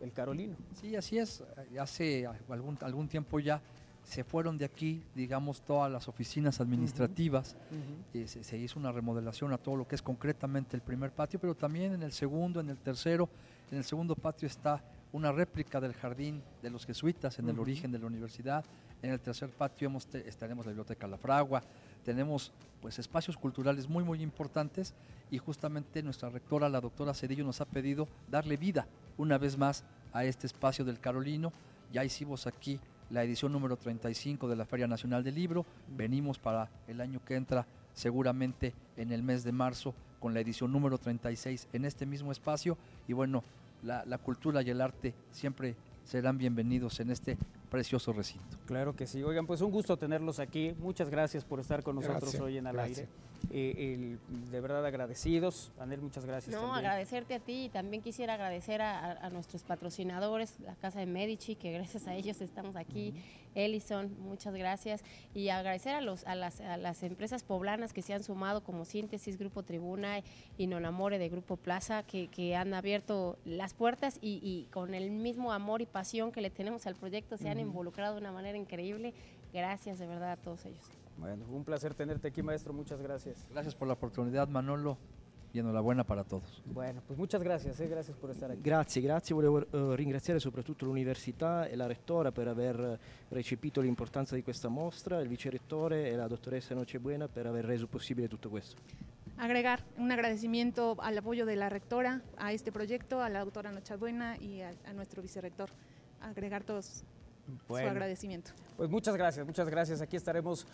El 0.00 0.12
Carolino. 0.12 0.56
Sí, 0.80 0.94
así 0.96 1.18
es. 1.18 1.42
Hace 1.78 2.26
algún, 2.48 2.78
algún 2.82 3.08
tiempo 3.08 3.38
ya 3.40 3.60
se 4.04 4.22
fueron 4.22 4.58
de 4.58 4.64
aquí, 4.66 5.02
digamos, 5.14 5.62
todas 5.62 5.90
las 5.90 6.08
oficinas 6.08 6.60
administrativas. 6.60 7.56
Eh, 8.12 8.28
se, 8.28 8.44
se 8.44 8.56
hizo 8.58 8.78
una 8.78 8.92
remodelación 8.92 9.52
a 9.52 9.58
todo 9.58 9.76
lo 9.76 9.88
que 9.88 9.94
es 9.94 10.02
concretamente 10.02 10.76
el 10.76 10.82
primer 10.82 11.10
patio, 11.10 11.40
pero 11.40 11.54
también 11.54 11.92
en 11.94 12.02
el 12.02 12.12
segundo, 12.12 12.60
en 12.60 12.68
el 12.70 12.76
tercero. 12.78 13.28
En 13.70 13.78
el 13.78 13.84
segundo 13.84 14.14
patio 14.14 14.46
está 14.46 14.82
una 15.12 15.32
réplica 15.32 15.80
del 15.80 15.94
jardín 15.94 16.42
de 16.62 16.70
los 16.70 16.84
jesuitas 16.86 17.38
en 17.38 17.48
el 17.48 17.58
origen 17.58 17.90
de 17.92 17.98
la 17.98 18.06
universidad. 18.06 18.64
En 19.02 19.10
el 19.10 19.20
tercer 19.20 19.48
patio 19.50 19.86
hemos 19.86 20.06
te- 20.06 20.28
estaremos 20.28 20.64
la 20.66 20.70
biblioteca 20.72 21.06
La 21.06 21.16
Fragua. 21.18 21.62
Tenemos 22.04 22.52
pues 22.82 22.98
espacios 22.98 23.36
culturales 23.36 23.88
muy 23.88 24.04
muy 24.04 24.20
importantes 24.22 24.92
y 25.30 25.38
justamente 25.38 26.02
nuestra 26.02 26.28
rectora, 26.28 26.68
la 26.68 26.80
doctora 26.80 27.14
Cedillo, 27.14 27.44
nos 27.44 27.60
ha 27.60 27.64
pedido 27.64 28.06
darle 28.30 28.56
vida 28.58 28.86
una 29.16 29.38
vez 29.38 29.56
más 29.56 29.84
a 30.12 30.24
este 30.24 30.46
espacio 30.46 30.84
del 30.84 31.00
Carolino. 31.00 31.52
Ya 31.92 32.04
hicimos 32.04 32.46
aquí 32.46 32.78
la 33.10 33.22
edición 33.22 33.52
número 33.52 33.76
35 33.76 34.48
de 34.48 34.56
la 34.56 34.64
Feria 34.64 34.86
Nacional 34.86 35.24
del 35.24 35.34
Libro. 35.34 35.66
Venimos 35.96 36.38
para 36.38 36.70
el 36.88 37.00
año 37.00 37.20
que 37.24 37.36
entra, 37.36 37.66
seguramente 37.92 38.74
en 38.96 39.12
el 39.12 39.22
mes 39.22 39.44
de 39.44 39.52
marzo, 39.52 39.94
con 40.20 40.34
la 40.34 40.40
edición 40.40 40.72
número 40.72 40.98
36 40.98 41.68
en 41.72 41.84
este 41.84 42.06
mismo 42.06 42.32
espacio. 42.32 42.78
Y 43.06 43.12
bueno, 43.12 43.42
la, 43.82 44.04
la 44.06 44.18
cultura 44.18 44.62
y 44.62 44.70
el 44.70 44.80
arte 44.80 45.14
siempre 45.30 45.76
serán 46.04 46.38
bienvenidos 46.38 47.00
en 47.00 47.10
este 47.10 47.38
precioso 47.74 48.12
recinto. 48.12 48.56
Claro 48.66 48.94
que 48.94 49.06
sí. 49.06 49.22
Oigan, 49.22 49.46
pues 49.46 49.60
un 49.60 49.70
gusto 49.70 49.96
tenerlos 49.96 50.38
aquí. 50.38 50.74
Muchas 50.78 51.10
gracias 51.10 51.44
por 51.44 51.60
estar 51.60 51.82
con 51.82 51.96
nosotros 51.96 52.22
Gracias, 52.22 52.42
hoy 52.42 52.56
en 52.58 52.66
Al 52.66 52.74
gracias. 52.74 52.98
Aire. 52.98 53.10
Eh, 53.50 53.94
el- 53.94 54.50
de 54.50 54.60
verdad 54.60 54.86
agradecidos. 54.86 55.70
Anel, 55.78 56.00
muchas 56.00 56.24
gracias. 56.24 56.54
No, 56.54 56.62
también. 56.62 56.78
agradecerte 56.86 57.34
a 57.34 57.40
ti 57.40 57.64
y 57.64 57.68
también 57.68 58.02
quisiera 58.02 58.34
agradecer 58.34 58.80
a, 58.80 58.98
a- 59.12 59.26
a 59.26 59.30
nuestros 59.30 59.62
patrocinadores, 59.64 60.58
la 60.60 60.74
Casa 60.76 61.00
de 61.00 61.06
Medici, 61.06 61.54
que 61.56 61.72
gracias 61.72 62.06
a 62.06 62.14
ellos 62.14 62.40
estamos 62.40 62.74
aquí, 62.76 63.12
Ellison, 63.54 64.14
muchas 64.20 64.54
gracias, 64.54 65.02
y 65.34 65.48
agradecer 65.48 65.94
a, 65.94 66.00
los, 66.00 66.24
a, 66.26 66.34
las, 66.34 66.60
a 66.60 66.76
las 66.76 67.02
empresas 67.02 67.42
poblanas 67.42 67.92
que 67.92 68.02
se 68.02 68.14
han 68.14 68.22
sumado 68.22 68.62
como 68.62 68.84
Síntesis, 68.84 69.38
Grupo 69.38 69.62
Tribuna 69.62 70.20
y 70.58 70.66
Nonamore 70.66 71.18
de 71.18 71.28
Grupo 71.28 71.56
Plaza, 71.56 72.02
que, 72.02 72.28
que 72.28 72.56
han 72.56 72.74
abierto 72.74 73.38
las 73.44 73.74
puertas 73.74 74.18
y, 74.20 74.40
y 74.42 74.68
con 74.72 74.94
el 74.94 75.10
mismo 75.10 75.52
amor 75.52 75.82
y 75.82 75.86
pasión 75.86 76.32
que 76.32 76.40
le 76.40 76.50
tenemos 76.50 76.86
al 76.86 76.94
proyecto 76.94 77.36
se 77.36 77.48
han 77.48 77.60
involucrado 77.60 78.14
de 78.14 78.20
una 78.20 78.32
manera 78.32 78.58
increíble. 78.58 79.14
Gracias 79.52 79.98
de 79.98 80.06
verdad 80.06 80.32
a 80.32 80.36
todos 80.36 80.64
ellos. 80.64 80.84
Bueno, 81.16 81.44
un 81.48 81.64
placer 81.64 81.94
tenerte 81.94 82.28
aquí, 82.28 82.42
maestro. 82.42 82.72
Muchas 82.72 83.00
gracias. 83.00 83.46
Gracias 83.52 83.74
por 83.74 83.86
la 83.86 83.94
oportunidad, 83.94 84.48
Manolo, 84.48 84.98
y 85.54 85.60
enhorabuena 85.60 86.02
para 86.02 86.24
todos. 86.24 86.60
Bueno, 86.66 87.00
pues 87.06 87.16
muchas 87.16 87.40
gracias. 87.42 87.78
eh, 87.78 87.86
Gracias 87.86 88.16
por 88.16 88.30
estar 88.30 88.50
aquí. 88.50 88.60
Grazie, 88.60 89.00
grazie. 89.00 89.34
Volevo 89.34 89.60
eh, 89.60 89.96
ringraziare 89.96 90.40
soprattutto 90.40 90.84
l'università 90.84 91.66
e 91.68 91.76
la 91.76 91.86
rettora 91.86 92.32
per 92.32 92.48
aver 92.48 92.80
eh, 92.80 92.98
recepito 93.28 93.80
l'importanza 93.80 94.34
di 94.34 94.42
questa 94.42 94.68
mostra, 94.68 95.20
il 95.20 95.28
vicerettore 95.28 96.10
e 96.10 96.16
la 96.16 96.26
dottoressa 96.26 96.74
Nocebuena 96.74 97.28
per 97.28 97.46
aver 97.46 97.64
reso 97.64 97.86
possibile 97.86 98.26
tutto 98.26 98.50
questo. 98.50 98.82
Agregar 99.36 99.84
un 99.96 100.10
agradecimiento 100.10 100.96
al 100.98 101.16
apoyo 101.18 101.46
de 101.46 101.54
la 101.56 101.68
rectora 101.68 102.20
a 102.36 102.52
este 102.52 102.72
proyecto, 102.72 103.20
a 103.20 103.28
la 103.28 103.44
doctora 103.44 103.70
Nochabuena 103.70 104.36
y 104.36 104.60
a, 104.60 104.72
a 104.86 104.92
nuestro 104.92 105.22
vicerrector. 105.22 105.70
Agregar 106.20 106.64
todos 106.64 107.04
Bueno. 107.68 107.88
su 107.88 107.90
agradecimiento. 107.90 108.50
Pues 108.76 108.90
muchas 108.90 109.16
gracias, 109.16 109.46
muchas 109.46 109.68
gracias. 109.68 110.00
Aquí 110.00 110.16
estaremos 110.16 110.66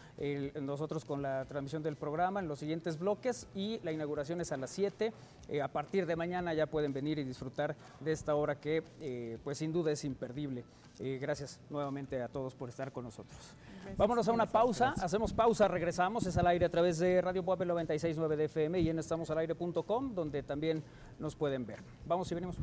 nosotros 0.61 1.05
con 1.05 1.21
la 1.21 1.45
transmisión 1.45 1.83
del 1.83 1.97
programa 1.97 2.41
en 2.41 2.49
los 2.49 2.59
siguientes 2.59 2.99
bloques 2.99 3.47
y 3.55 3.79
la 3.83 3.93
inauguración 3.93 4.41
es 4.41 4.53
a 4.53 4.57
las 4.57 4.71
7. 4.71 5.13
Eh, 5.49 5.61
a 5.61 5.69
partir 5.69 6.07
de 6.07 6.17
mañana 6.17 6.55
ya 6.55 6.67
pueden 6.67 6.93
venir 6.93 7.19
y 7.19 7.25
disfrutar 7.25 7.77
de 7.99 8.13
esta 8.13 8.35
hora 8.35 8.61
que 8.61 8.83
eh, 9.01 9.39
pues 9.43 9.59
sin 9.59 9.73
duda 9.73 9.91
es 9.91 10.05
imperdible. 10.05 10.65
Eh, 10.99 11.19
gracias 11.21 11.59
nuevamente 11.71 12.23
a 12.23 12.29
todos 12.29 12.55
por 12.55 12.69
estar 12.69 12.93
con 12.93 13.05
nosotros. 13.05 13.39
Vámonos 13.97 14.29
a 14.29 14.33
una 14.33 14.47
pausa, 14.47 14.95
hacemos 15.01 15.33
pausa, 15.33 15.67
regresamos, 15.67 16.27
es 16.27 16.37
al 16.37 16.47
aire 16.47 16.67
a 16.67 16.69
través 16.69 16.99
de 16.99 17.21
Radio 17.21 17.43
Puebla 17.43 17.65
969 17.67 18.37
de 18.37 18.45
FM 18.45 18.81
y 18.81 18.91
en 18.91 18.99
estamosalaire.com 18.99 20.15
donde 20.15 20.43
también 20.43 20.83
nos 21.19 21.35
pueden 21.35 21.67
ver. 21.67 21.81
Vamos 22.07 22.31
y 22.31 22.35
venimos. 22.35 22.57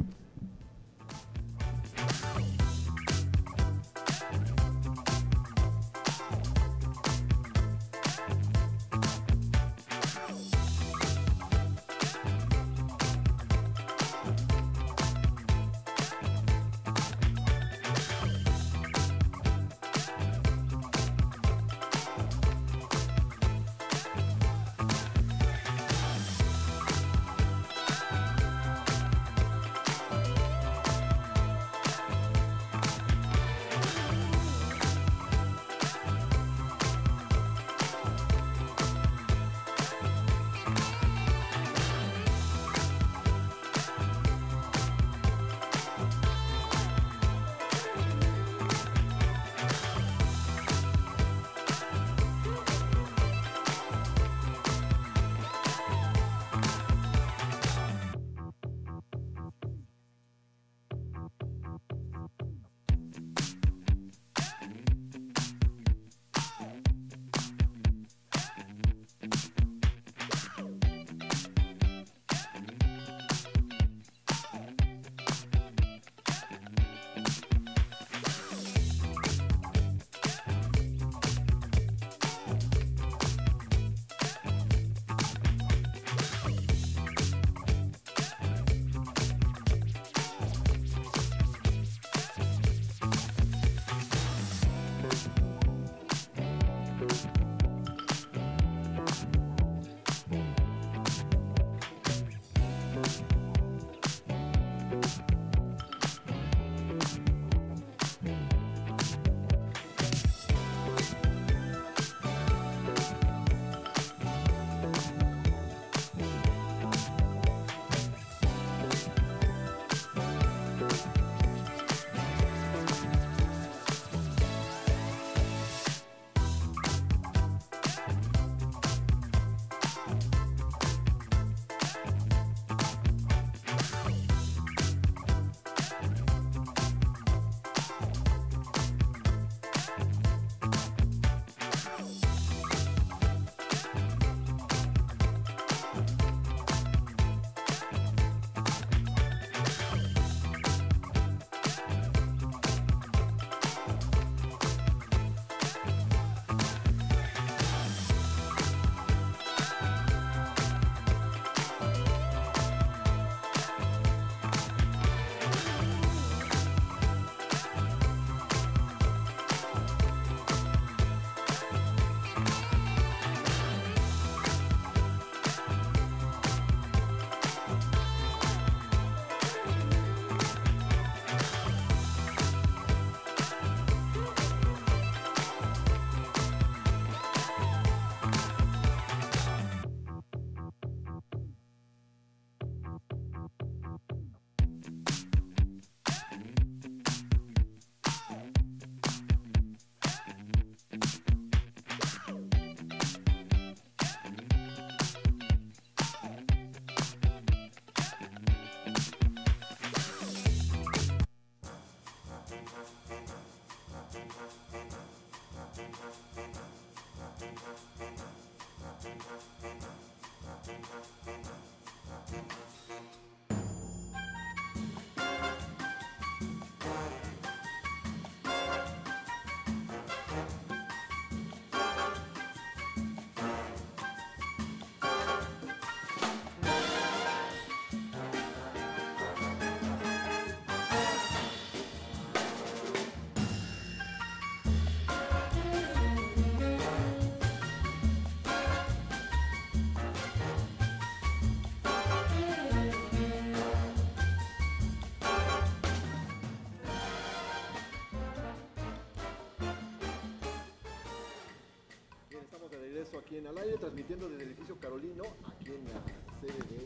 Transmitiendo 264.08 264.30
desde 264.30 264.44
el 264.44 264.50
edificio 264.50 264.80
Carolino, 264.80 265.24
aquí 265.48 265.68
en 265.68 265.84
la 265.86 266.02
sede 266.40 266.54
de... 266.70 266.84
eh, 266.84 266.86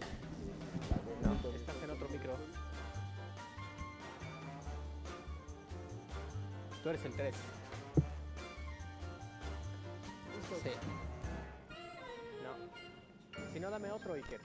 No, 1.24 1.34
estás 1.56 1.76
en 1.84 1.90
otro 1.92 2.10
micro. 2.10 2.36
Tú 6.82 6.90
eres 6.90 7.06
el 7.06 7.14
3. 7.14 7.36
Sí. 10.64 10.70
No. 12.44 13.54
Si 13.54 13.60
no, 13.60 13.70
dame 13.70 13.92
otro, 13.92 14.14
Iker. 14.14 14.42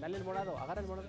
Dale 0.00 0.16
el 0.16 0.24
morado, 0.24 0.58
agarra 0.58 0.80
el 0.80 0.88
morado. 0.88 1.08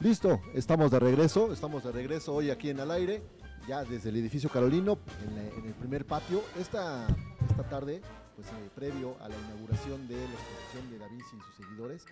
Listo, 0.00 0.40
estamos 0.52 0.90
de 0.90 0.98
regreso, 1.00 1.52
estamos 1.52 1.82
de 1.84 1.90
regreso 1.92 2.34
hoy 2.34 2.50
aquí 2.50 2.68
en 2.68 2.80
al 2.80 2.90
aire, 2.90 3.22
ya 3.66 3.84
desde 3.84 4.10
el 4.10 4.16
edificio 4.16 4.48
Carolino, 4.50 4.98
en, 5.26 5.66
el 5.66 5.74
primer 5.74 6.04
patio. 6.04 6.42
Esta, 6.58 7.06
esta 7.48 7.68
tarde, 7.68 8.00
pues 8.36 8.48
eh, 8.48 8.70
previo 8.74 9.16
a 9.20 9.28
la 9.28 9.36
inauguración 9.36 10.06
de 10.08 10.16
la 10.16 10.34
exposición 10.34 10.90
de 10.90 10.98
Da 10.98 11.06
y 11.12 11.20
sus 11.20 11.54
seguidores, 11.56 12.04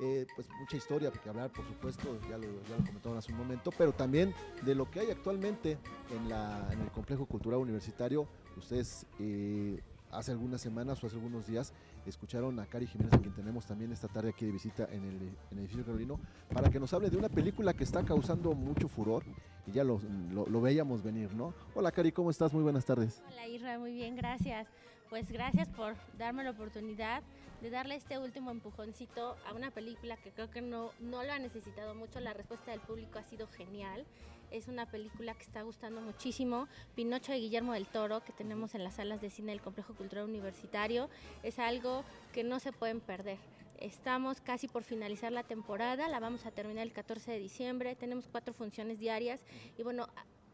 eh, 0.00 0.26
pues 0.34 0.48
mucha 0.58 0.76
historia 0.76 1.10
que 1.10 1.28
hablar, 1.28 1.50
por 1.50 1.66
supuesto, 1.66 2.18
ya 2.28 2.38
lo, 2.38 2.46
ya 2.68 2.76
lo 2.78 2.84
comentaron 2.86 3.18
hace 3.18 3.32
un 3.32 3.38
momento, 3.38 3.70
pero 3.76 3.92
también 3.92 4.34
de 4.62 4.74
lo 4.74 4.90
que 4.90 5.00
hay 5.00 5.10
actualmente 5.10 5.78
en, 6.10 6.28
la, 6.28 6.68
en 6.72 6.80
el 6.80 6.90
complejo 6.90 7.26
cultural 7.26 7.60
universitario. 7.60 8.26
Ustedes 8.56 9.06
eh, 9.18 9.82
hace 10.10 10.32
algunas 10.32 10.60
semanas 10.60 11.02
o 11.02 11.06
hace 11.06 11.16
algunos 11.16 11.46
días 11.46 11.72
escucharon 12.06 12.58
a 12.60 12.66
Cari 12.66 12.86
Jiménez, 12.86 13.12
a 13.12 13.18
quien 13.18 13.34
tenemos 13.34 13.66
también 13.66 13.92
esta 13.92 14.08
tarde 14.08 14.30
aquí 14.30 14.46
de 14.46 14.52
visita 14.52 14.88
en 14.90 15.04
el, 15.04 15.16
en 15.16 15.52
el 15.52 15.58
edificio 15.58 15.84
Carolino, 15.84 16.18
para 16.52 16.70
que 16.70 16.80
nos 16.80 16.92
hable 16.94 17.10
de 17.10 17.16
una 17.18 17.28
película 17.28 17.74
que 17.74 17.84
está 17.84 18.02
causando 18.04 18.52
mucho 18.54 18.88
furor 18.88 19.22
y 19.66 19.72
ya 19.72 19.84
lo, 19.84 20.00
lo- 20.32 20.60
veíamos 20.60 21.02
venir, 21.02 21.34
¿no? 21.34 21.52
Hola 21.74 21.92
Cari, 21.92 22.12
¿cómo 22.12 22.30
estás? 22.30 22.52
Muy 22.52 22.62
buenas 22.62 22.84
tardes. 22.84 23.22
Hola 23.30 23.46
Isra, 23.48 23.78
muy 23.78 23.92
bien, 23.92 24.16
gracias. 24.16 24.66
Pues 25.10 25.32
gracias 25.32 25.68
por 25.68 25.96
darme 26.16 26.44
la 26.44 26.50
oportunidad 26.50 27.24
de 27.60 27.68
darle 27.68 27.96
este 27.96 28.16
último 28.16 28.52
empujoncito 28.52 29.36
a 29.44 29.52
una 29.52 29.72
película 29.72 30.16
que 30.16 30.30
creo 30.30 30.52
que 30.52 30.62
no, 30.62 30.92
no 31.00 31.24
lo 31.24 31.32
ha 31.32 31.38
necesitado 31.40 31.96
mucho. 31.96 32.20
La 32.20 32.32
respuesta 32.32 32.70
del 32.70 32.78
público 32.78 33.18
ha 33.18 33.24
sido 33.24 33.48
genial. 33.48 34.06
Es 34.52 34.68
una 34.68 34.86
película 34.86 35.34
que 35.34 35.42
está 35.42 35.62
gustando 35.62 36.00
muchísimo. 36.00 36.68
Pinocho 36.94 37.32
de 37.32 37.40
Guillermo 37.40 37.72
del 37.72 37.88
Toro, 37.88 38.22
que 38.22 38.32
tenemos 38.32 38.76
en 38.76 38.84
las 38.84 38.94
salas 38.94 39.20
de 39.20 39.30
cine 39.30 39.50
del 39.50 39.60
Complejo 39.60 39.96
Cultural 39.96 40.26
Universitario, 40.26 41.10
es 41.42 41.58
algo 41.58 42.04
que 42.32 42.44
no 42.44 42.60
se 42.60 42.72
pueden 42.72 43.00
perder. 43.00 43.38
Estamos 43.80 44.40
casi 44.40 44.68
por 44.68 44.84
finalizar 44.84 45.32
la 45.32 45.42
temporada, 45.42 46.08
la 46.08 46.20
vamos 46.20 46.46
a 46.46 46.52
terminar 46.52 46.86
el 46.86 46.92
14 46.92 47.32
de 47.32 47.38
diciembre, 47.40 47.96
tenemos 47.96 48.28
cuatro 48.28 48.54
funciones 48.54 49.00
diarias 49.00 49.44
y 49.76 49.82
bueno, 49.82 50.06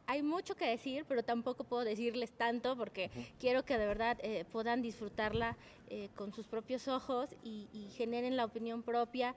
hay 0.06 0.22
mucho 0.22 0.54
que 0.54 0.66
decir, 0.66 1.04
pero 1.08 1.22
tampoco 1.22 1.64
puedo 1.64 1.84
decirles 1.84 2.32
tanto 2.32 2.76
porque 2.76 3.10
quiero 3.38 3.64
que 3.64 3.76
de 3.78 3.86
verdad 3.86 4.18
eh, 4.22 4.44
puedan 4.52 4.82
disfrutarla 4.82 5.56
eh, 5.88 6.08
con 6.14 6.32
sus 6.32 6.46
propios 6.46 6.88
ojos 6.88 7.30
y, 7.42 7.68
y 7.72 7.88
generen 7.96 8.36
la 8.36 8.44
opinión 8.44 8.82
propia. 8.82 9.34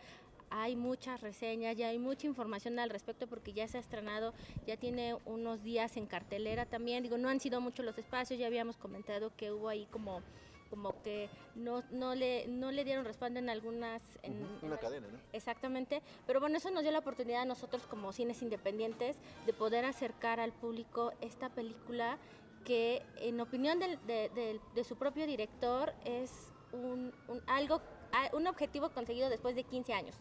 Hay 0.52 0.76
muchas 0.76 1.22
reseñas, 1.22 1.78
ya 1.78 1.90
hay 1.90 2.00
mucha 2.00 2.26
información 2.26 2.80
al 2.80 2.90
respecto 2.90 3.28
porque 3.28 3.54
ya 3.54 3.68
se 3.68 3.78
ha 3.78 3.82
estrenado, 3.82 4.34
ya 4.66 4.78
tiene 4.78 5.16
unos 5.26 5.64
días 5.64 5.96
en 5.96 6.08
cartelera 6.08 6.66
también. 6.66 7.04
Digo, 7.04 7.18
no 7.18 7.30
han 7.30 7.40
sido 7.40 7.62
muchos 7.62 7.86
los 7.86 7.98
espacios, 7.98 8.40
ya 8.40 8.48
habíamos 8.48 8.78
comentado 8.78 9.32
que 9.38 9.52
hubo 9.52 9.70
ahí 9.70 9.88
como 9.92 10.22
como 10.70 11.02
que 11.02 11.30
no, 11.56 11.84
no, 11.92 12.16
le, 12.16 12.48
no 12.48 12.72
le 12.72 12.84
dieron 12.84 13.06
respaldo 13.06 13.40
en 13.40 13.50
algunas... 13.50 14.02
En, 14.24 14.34
en 14.34 14.48
Una 14.62 14.78
cadena, 14.78 15.08
¿no? 15.08 15.20
Exactamente, 15.34 16.02
pero 16.28 16.40
bueno, 16.40 16.58
eso 16.58 16.70
nos 16.72 16.84
dio 16.84 16.92
la 16.92 17.00
oportunidad 17.00 17.42
a 17.42 17.46
nosotros 17.46 17.84
como 17.88 18.12
cines 18.14 18.42
independientes 18.42 19.18
de 19.46 19.54
poder 19.54 19.86
acercar 19.86 20.40
al 20.40 20.52
público 20.54 21.12
esta 21.22 21.50
película 21.50 22.18
que 22.66 23.02
en 23.18 23.40
opinión 23.42 23.80
del- 23.80 24.00
de, 24.06 24.60
de 24.76 24.84
su 24.84 24.96
propio 24.98 25.26
director 25.26 25.94
es 26.06 26.32
un, 26.72 27.14
un- 27.28 27.42
algo, 27.48 27.82
un 28.34 28.48
objetivo 28.48 28.90
conseguido 28.90 29.30
después 29.30 29.56
de 29.56 29.64
15 29.64 29.94
años. 29.94 30.16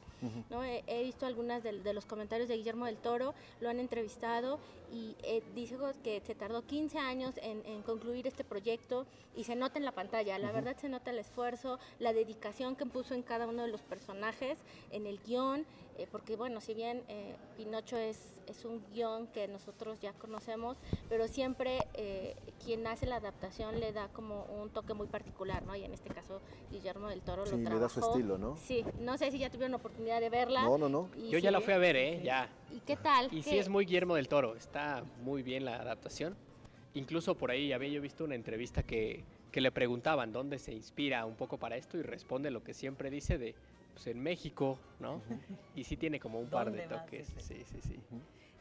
¿no? 0.50 0.64
He, 0.64 0.82
he 0.87 1.02
visto 1.04 1.26
algunas 1.26 1.62
del- 1.62 1.82
de, 1.82 1.92
los 1.92 2.06
comentarios 2.06 2.48
de 2.48 2.56
Guillermo 2.56 2.87
del 2.87 2.96
Toro, 2.96 3.34
lo 3.61 3.68
han 3.68 3.80
entrevistado 3.80 4.58
y 4.90 5.16
eh, 5.22 5.42
dijo 5.55 5.90
que 6.03 6.20
se 6.20 6.35
tardó 6.35 6.62
15 6.62 6.98
años 6.98 7.35
en, 7.42 7.64
en 7.66 7.83
concluir 7.83 8.27
este 8.27 8.44
proyecto 8.44 9.07
y 9.37 9.44
se 9.44 9.55
nota 9.57 9.79
en 9.79 9.85
la 9.85 9.92
pantalla, 9.92 10.38
la 10.38 10.51
verdad 10.53 10.77
se 10.77 10.88
nota 10.88 11.11
el 11.11 11.18
esfuerzo, 11.18 11.79
la 11.98 12.12
dedicación 12.12 12.74
que 12.77 12.87
puso 12.87 13.14
en 13.14 13.22
cada 13.22 13.46
uno 13.46 13.62
de 13.62 13.68
los 13.68 13.83
personajes, 13.83 14.59
en 14.90 15.07
el 15.07 15.18
guion, 15.20 15.66
eh, 15.98 16.07
porque 16.11 16.37
bueno, 16.37 16.61
si 16.61 16.74
bien 16.74 17.03
eh, 17.09 17.35
Pinocho 17.57 17.96
es, 17.96 18.18
es 18.46 18.64
un 18.64 18.83
guion 18.92 19.27
que 19.29 19.48
nosotros 19.48 19.98
ya 20.01 20.12
conocemos, 20.12 20.77
pero 21.09 21.27
siempre 21.29 21.87
eh, 21.94 22.37
quien 22.64 22.87
hace 22.87 23.05
la 23.07 23.16
adaptación 23.16 23.81
le 23.81 23.92
da 23.92 24.09
como 24.09 24.44
un 24.44 24.70
toque 24.70 24.94
muy 24.94 25.07
particular, 25.09 25.64
¿no? 25.66 25.74
Y 25.77 25.85
en 25.85 25.92
este 25.92 26.09
caso 26.11 26.40
Guillermo 26.70 27.09
del 27.09 27.20
Toro 27.22 27.44
Sí, 27.46 27.53
lo 27.53 27.57
le 27.59 27.64
trabajó. 27.64 27.83
da 27.83 27.88
su 27.88 28.01
estilo, 28.01 28.38
¿no? 28.38 28.57
Sí, 28.57 28.85
no 29.01 29.18
sé 29.18 29.31
si 29.33 29.38
ya 29.40 29.51
tuvieron 29.51 29.74
oportunidad 29.74 30.20
de 30.20 30.31
verla. 30.31 30.62
No, 30.62 30.79
no, 30.79 30.88
no. 30.88 31.09
Y 31.16 31.31
Yo 31.31 31.38
ya 31.38 31.51
la 31.51 31.61
fui 31.61 31.72
a 31.74 31.79
ver, 31.79 31.96
¿eh? 31.96 32.20
Ya. 32.22 32.48
¿Y 32.70 32.81
qué 32.81 32.96
tal? 32.96 33.27
Y 33.33 33.42
¿Qué- 33.42 33.51
sí 33.51 33.59
es 33.59 33.68
muy 33.68 33.85
Guillermo 33.85 34.14
del 34.14 34.29
Toro, 34.29 34.55
está 34.55 34.78
muy 35.23 35.43
bien 35.43 35.64
la 35.64 35.77
adaptación. 35.77 36.37
Incluso 36.95 37.37
por 37.37 37.51
ahí 37.51 37.73
había 37.73 37.88
yo 37.91 38.01
visto 38.01 38.25
una 38.25 38.35
entrevista 38.35 38.83
que, 38.83 39.25
que 39.53 39.61
le 39.61 39.71
preguntaban 39.71 40.33
dónde 40.33 40.59
se 40.59 40.73
inspira 40.73 41.25
un 41.27 41.37
poco 41.37 41.59
para 41.59 41.77
esto 41.77 41.99
y 41.99 42.03
responde 42.03 42.51
lo 42.51 42.62
que 42.62 42.75
siempre 42.75 43.11
dice 43.11 43.38
de, 43.38 43.55
pues 43.95 44.07
en 44.07 44.23
México, 44.23 44.79
¿no? 45.01 45.23
Y 45.75 45.85
sí 45.85 45.97
tiene 45.97 46.19
como 46.19 46.41
un 46.41 46.49
par 46.49 46.71
de 46.71 46.79
¿Dónde 46.83 46.95
más 46.95 47.05
toques. 47.05 47.29
es 47.37 47.45
Sí, 47.45 47.64
sí, 47.64 47.81
sí. 47.83 48.01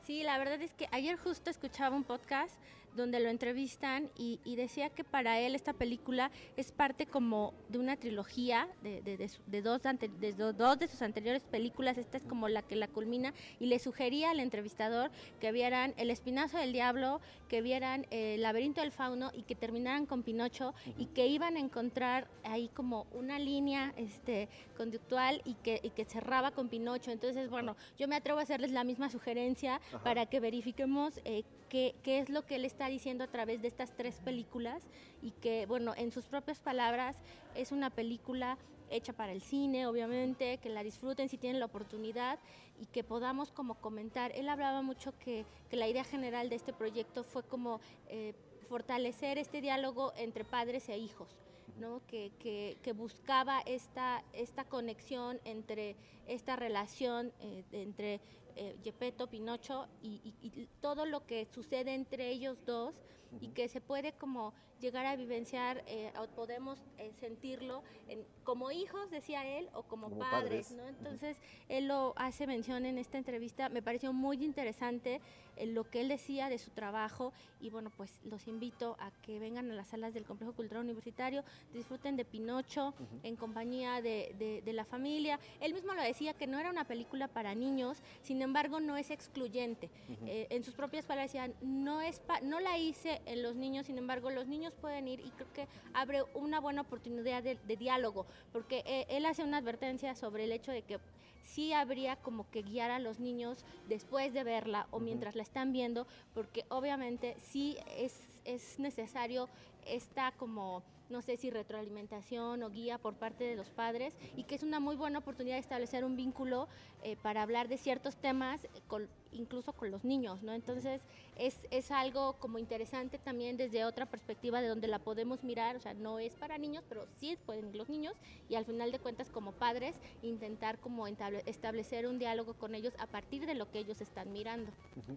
Sí, 0.04 0.24
la 0.24 0.38
verdad 0.38 0.62
es 0.62 0.74
que 0.74 0.88
ayer 0.92 1.18
justo 1.18 1.50
escuchaba 1.50 1.96
un 1.96 2.04
podcast 2.04 2.56
donde 2.98 3.20
lo 3.22 3.30
entrevistan 3.30 4.10
y, 4.18 4.40
y 4.44 4.56
decía 4.58 4.90
que 4.90 5.04
para 5.06 5.40
él 5.40 5.56
esta 5.56 5.72
película 5.74 6.32
es 6.58 6.72
parte 6.74 7.06
como 7.06 7.54
de 7.70 7.80
una 7.80 7.96
trilogía 7.96 8.68
de, 8.84 9.02
de- 9.02 9.16
de 9.18 9.30
su- 9.30 9.42
de 9.48 9.62
dos, 9.62 9.86
ante- 9.86 10.10
de 10.10 10.34
do- 10.34 10.52
dos 10.54 10.78
de 10.80 10.88
sus 10.88 11.02
anteriores 11.02 11.44
películas. 11.44 11.98
Esta 11.98 12.18
es 12.18 12.24
como 12.24 12.50
la 12.50 12.62
que 12.64 12.76
la 12.76 12.88
culmina 12.88 13.34
y 13.60 13.68
le 13.68 13.80
sugería 13.80 14.32
al 14.32 14.40
entrevistador 14.42 15.12
que 15.40 15.52
vieran 15.52 15.94
El 15.98 16.12
Espinazo 16.12 16.58
del 16.58 16.74
Diablo, 16.74 17.22
que 17.48 17.62
vieran 17.62 18.06
eh, 18.12 18.36
El 18.36 18.42
Laberinto 18.42 18.82
del 18.82 18.92
Fauno 18.92 19.32
y 19.34 19.44
que 19.44 19.56
terminaran 19.56 20.06
con 20.06 20.24
Pinocho 20.24 20.74
y 20.98 21.06
que 21.06 21.28
iban 21.28 21.56
a 21.56 21.60
encontrar 21.60 22.28
ahí 22.44 22.70
como 22.74 23.06
una 23.14 23.40
línea 23.40 23.94
este, 23.98 24.50
conductual 24.76 25.42
y 25.46 25.54
que, 25.56 25.80
y 25.84 25.92
que 25.92 26.06
cerraba 26.06 26.52
con 26.52 26.68
Pinocho. 26.70 27.12
Entonces, 27.12 27.50
bueno, 27.50 27.76
yo 27.98 28.08
me 28.08 28.16
atrevo 28.16 28.40
a 28.40 28.44
hacerles 28.44 28.72
la 28.72 28.84
misma 28.84 29.10
sugerencia 29.10 29.80
para 30.04 30.26
que 30.26 30.40
verifiquemos 30.40 31.20
eh, 31.26 31.44
qué, 31.70 31.96
qué 32.04 32.20
es 32.20 32.30
lo 32.30 32.46
que 32.46 32.56
él 32.56 32.66
está 32.66 32.87
diciendo 32.88 33.24
a 33.24 33.28
través 33.28 33.62
de 33.62 33.68
estas 33.68 33.92
tres 33.96 34.20
películas 34.22 34.84
y 35.22 35.32
que, 35.32 35.66
bueno, 35.66 35.94
en 35.96 36.12
sus 36.12 36.26
propias 36.26 36.60
palabras, 36.60 37.16
es 37.56 37.72
una 37.72 37.90
película 37.90 38.58
hecha 38.90 39.14
para 39.14 39.34
el 39.34 39.42
cine, 39.42 39.86
obviamente, 39.88 40.58
que 40.60 40.70
la 40.70 40.84
disfruten 40.84 41.28
si 41.30 41.38
tienen 41.38 41.60
la 41.60 41.66
oportunidad 41.66 42.40
y 42.80 42.86
que 42.86 43.04
podamos 43.04 43.52
como 43.52 43.76
comentar. 43.76 44.32
Él 44.34 44.48
hablaba 44.50 44.82
mucho 44.82 45.18
que, 45.20 45.46
que 45.70 45.76
la 45.76 45.88
idea 45.88 46.04
general 46.04 46.50
de 46.50 46.56
este 46.56 46.72
proyecto 46.74 47.24
fue 47.24 47.44
como 47.44 47.82
eh, 48.08 48.34
fortalecer 48.70 49.38
este 49.38 49.62
diálogo 49.62 50.14
entre 50.16 50.46
padres 50.46 50.88
e 50.90 50.98
hijos. 50.98 51.36
¿no? 51.80 52.02
que, 52.08 52.32
que- 52.40 52.94
buscaba 52.94 53.60
esta, 53.68 54.24
esta 54.34 54.64
conexión 54.64 55.40
entre 55.44 55.96
esta 56.26 56.56
relación 56.56 57.32
eh, 57.40 57.64
entre 57.72 58.20
eh, 58.58 58.76
Gepetto, 58.84 59.28
Pinocho 59.28 59.88
y, 60.02 60.22
y- 60.42 60.48
y 60.62 60.68
todo 60.82 61.06
lo 61.06 61.26
que 61.26 61.46
sucede 61.46 61.94
entre 61.94 62.30
ellos 62.30 62.58
dos 62.66 62.94
y 63.42 63.50
que 63.50 63.68
se 63.68 63.82
puede 63.82 64.14
como 64.14 64.54
llegar 64.80 65.06
a 65.06 65.16
vivenciar 65.16 65.84
eh, 65.86 66.14
o 66.18 66.28
podemos 66.28 66.80
eh, 66.98 67.12
sentirlo 67.20 67.84
en- 68.08 68.26
como 68.44 68.72
hijos, 68.72 69.10
decía 69.12 69.46
él, 69.46 69.70
o 69.74 69.84
como, 69.84 70.08
Como 70.10 70.20
padres. 70.20 70.68
padres. 70.68 70.72
¿no? 70.72 70.88
Entonces, 70.88 71.38
él 71.68 71.88
lo 71.88 72.14
hace 72.16 72.48
mención 72.48 72.86
en 72.86 72.98
esta 72.98 73.18
entrevista, 73.18 73.70
me 73.70 73.82
pareció 73.82 74.14
muy 74.14 74.44
interesante 74.46 75.20
lo 75.66 75.90
que 75.90 76.02
él 76.02 76.08
decía 76.08 76.50
de 76.50 76.58
su 76.58 76.70
trabajo 76.72 77.34
y 77.60 77.70
bueno, 77.70 77.90
pues 77.90 78.20
los 78.24 78.48
invito 78.48 78.96
a 79.00 79.12
que 79.24 79.40
vengan 79.40 79.72
a 79.72 79.74
las 79.74 79.88
salas 79.88 80.14
del 80.14 80.26
Complejo 80.26 80.54
Cultural 80.54 80.84
Universitario, 80.84 81.44
disfruten 81.74 82.16
de 82.16 82.26
Pinocho 82.26 82.94
en 83.24 83.36
compañía 83.36 84.02
de, 84.02 84.36
de- 84.38 84.62
de 84.62 84.74
la 84.74 84.86
familia. 84.86 85.40
Él 85.60 85.74
mismo 85.74 85.94
lo 85.94 86.02
decía 86.02 86.34
que 86.34 86.46
no 86.48 86.60
era 86.60 86.70
una 86.70 86.86
película 86.86 87.28
para 87.28 87.56
niños, 87.56 87.98
sin 88.22 88.42
embargo 88.42 88.80
no 88.80 88.96
es 88.98 89.10
excluyente. 89.12 89.90
Eh, 90.26 90.48
en 90.50 90.64
sus 90.64 90.76
propias 90.76 91.06
palabras 91.06 91.32
decía, 91.34 91.52
no, 91.62 92.02
es 92.02 92.20
pa- 92.20 92.42
no 92.42 92.60
la 92.60 92.78
hice 92.78 93.22
en 93.26 93.42
los 93.44 93.56
niños, 93.56 93.88
sin 93.88 93.98
embargo 93.98 94.30
los 94.30 94.48
niños 94.48 94.74
pueden 94.80 95.08
ir 95.08 95.20
y 95.22 95.32
creo 95.32 95.52
que 95.54 95.68
abre 95.94 96.24
una 96.36 96.60
buena 96.60 96.82
oportunidad 96.82 97.42
de, 97.44 97.56
de 97.56 97.78
diálogo, 97.78 98.26
porque 98.52 98.84
eh, 98.86 99.06
él 99.10 99.26
hace 99.26 99.44
una 99.44 99.58
advertencia 99.58 100.14
sobre 100.16 100.44
el 100.44 100.52
hecho 100.52 100.72
de 100.72 100.84
que 100.84 101.00
sí 101.48 101.74
habría 101.74 102.18
como 102.18 102.50
que 102.50 102.62
guiar 102.62 102.92
a 102.92 103.00
los 103.00 103.20
niños 103.20 103.66
después 103.88 104.34
de 104.34 104.44
verla 104.44 104.88
o 104.92 105.00
mientras 105.00 105.36
la 105.36 105.44
están 105.44 105.72
viendo, 105.72 106.06
porque 106.34 106.66
obviamente 106.70 107.36
sí 107.40 107.78
es, 107.98 108.42
es 108.46 108.80
necesario 108.80 109.50
esta 109.86 110.32
como 110.34 110.84
no 111.10 111.22
sé 111.22 111.38
si 111.38 111.50
retroalimentación 111.50 112.64
o 112.64 112.70
guía 112.70 112.98
por 112.98 113.16
parte 113.16 113.44
de 113.44 113.56
los 113.56 113.70
padres 113.70 114.16
y 114.36 114.44
que 114.44 114.56
es 114.56 114.64
una 114.64 114.80
muy 114.80 114.96
buena 114.96 115.20
oportunidad 115.20 115.56
de 115.56 115.62
establecer 115.62 116.04
un 116.04 116.16
vínculo 116.16 116.68
eh, 117.04 117.16
para 117.22 117.42
hablar 117.42 117.68
de 117.68 117.78
ciertos 117.78 118.16
temas 118.18 118.68
con, 118.88 119.08
incluso 119.32 119.74
con 119.74 119.92
los 119.92 120.04
niños, 120.04 120.42
¿no? 120.44 120.54
Entonces 120.54 121.02
es, 121.36 121.68
es, 121.72 121.92
algo 121.92 122.34
como 122.34 122.58
interesante 122.60 123.18
también 123.18 123.58
desde 123.58 123.86
otra 123.86 124.06
perspectiva 124.06 124.62
de 124.62 124.68
donde 124.68 124.88
la 124.88 125.00
podemos 125.00 125.44
mirar, 125.44 125.76
o 125.76 125.80
sea, 125.80 125.94
no 125.94 126.20
es 126.20 126.34
para 126.34 126.58
niños, 126.58 126.84
pero 126.90 127.06
sí 127.20 127.38
pueden 127.46 127.78
los 127.78 127.90
niños 127.90 128.14
y 128.50 128.56
al 128.56 128.66
final 128.66 128.92
de 128.92 129.00
cuentas 129.00 129.30
como 129.30 129.52
padres 129.52 129.96
intentar 130.22 130.80
como 130.80 131.08
establecer 131.08 132.08
un 132.08 132.20
diálogo 132.20 132.54
con 132.54 132.76
ellos 132.76 132.94
a 133.00 133.08
partir 133.08 133.46
de 133.46 133.54
lo 133.54 133.70
que 133.72 133.80
ellos 133.80 134.02
están 134.02 134.34
mirando. 134.34 134.72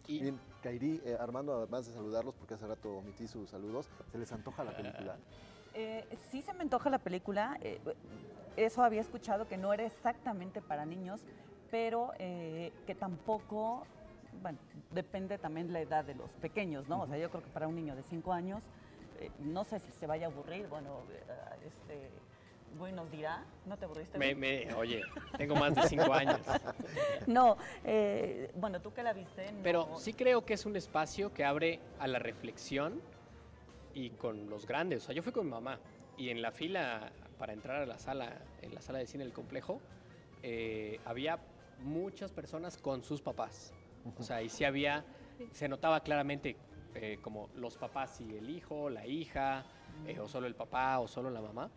Bien, 0.07 0.39
Kairi, 0.63 1.01
eh, 1.05 1.17
Armando, 1.19 1.55
además 1.55 1.87
de 1.87 1.93
saludarlos, 1.93 2.35
porque 2.35 2.55
hace 2.55 2.67
rato 2.67 2.99
omití 2.99 3.27
sus 3.27 3.51
saludos, 3.51 3.89
¿se 4.13 4.19
les 4.19 4.31
antoja 4.33 4.65
la 4.65 4.77
película? 4.77 5.17
Eh, 5.75 6.05
sí 6.31 6.43
se 6.43 6.53
me 6.53 6.63
antoja 6.63 6.91
la 6.91 6.99
película. 6.99 7.59
Eh, 7.63 7.81
eso 8.57 8.83
había 8.83 9.01
escuchado 9.01 9.47
que 9.49 9.57
no 9.57 9.73
era 9.73 9.85
exactamente 9.85 10.61
para 10.61 10.85
niños, 10.85 11.21
pero 11.71 12.13
eh, 12.19 12.73
que 12.87 12.95
tampoco, 12.95 13.87
bueno, 14.43 14.59
depende 14.91 15.39
también 15.39 15.73
la 15.73 15.81
edad 15.81 16.05
de 16.05 16.15
los 16.15 16.31
pequeños, 16.35 16.89
¿no? 16.89 17.03
O 17.03 17.07
sea, 17.07 17.17
yo 17.17 17.31
creo 17.31 17.43
que 17.43 17.51
para 17.51 17.69
un 17.69 17.77
niño 17.77 17.95
de 17.95 18.03
5 18.03 18.33
años, 18.33 18.63
no 19.39 19.65
sé 19.65 19.79
si 19.81 19.93
se 19.93 20.07
vaya 20.07 20.27
a 20.27 20.31
aburrir, 20.31 20.67
bueno, 20.69 21.01
este, 21.67 22.09
Güey 22.79 22.93
nos 22.93 23.11
dirá, 23.11 23.45
¿no 23.67 23.77
te 23.77 23.85
aburriste? 23.85 24.17
Me, 24.17 24.73
oye, 24.75 25.03
tengo 25.37 25.57
más 25.57 25.75
de 25.75 25.83
cinco 25.83 26.13
años. 26.13 26.41
No, 27.27 27.57
bueno, 28.55 28.81
tú 28.81 28.93
que 28.93 29.03
la 29.03 29.13
viste. 29.13 29.53
Pero 29.63 29.99
sí 29.99 30.15
creo 30.15 30.45
que 30.45 30.55
es 30.55 30.65
un 30.67 30.77
espacio 30.77 31.35
que 31.35 31.45
abre 31.45 31.81
a 31.99 32.07
la 32.07 32.19
reflexión 32.19 33.03
y 33.95 34.11
con 34.11 34.49
los 34.49 34.67
grandes. 34.67 35.03
O 35.03 35.07
sea, 35.07 35.15
yo 35.15 35.23
fui 35.23 35.33
con 35.33 35.47
mi 35.47 35.51
mamá 35.51 35.79
y 36.17 36.29
en 36.31 36.43
la 36.43 36.53
fila 36.53 37.13
para 37.39 37.53
entrar 37.53 37.83
a 37.83 37.87
la 37.87 37.99
sala, 37.99 38.39
en 38.63 38.75
la 38.75 38.81
sala 38.81 38.99
de 38.99 39.07
cine 39.07 39.25
del 39.25 39.33
complejo, 39.33 39.81
eh, 40.43 41.01
había 41.05 41.41
muchas 41.79 42.33
personas 42.33 42.77
con 42.77 43.03
sus 43.03 43.21
papás. 43.23 43.73
O 44.19 44.23
sea, 44.23 44.43
y 44.43 44.49
sí 44.49 44.65
había, 44.65 45.05
se 45.53 45.69
notaba 45.69 46.01
claramente 46.01 46.57
eh, 46.95 47.19
como 47.23 47.49
los 47.55 47.77
papás 47.77 48.21
y 48.21 48.37
el 48.37 48.49
hijo, 48.51 48.91
la 48.91 49.07
hija, 49.07 49.65
eh, 50.07 50.19
o 50.19 50.29
solo 50.29 50.47
el 50.47 50.55
papá, 50.55 50.99
o 50.99 51.09
solo 51.09 51.31
la 51.31 51.41
mamá. 51.41 51.71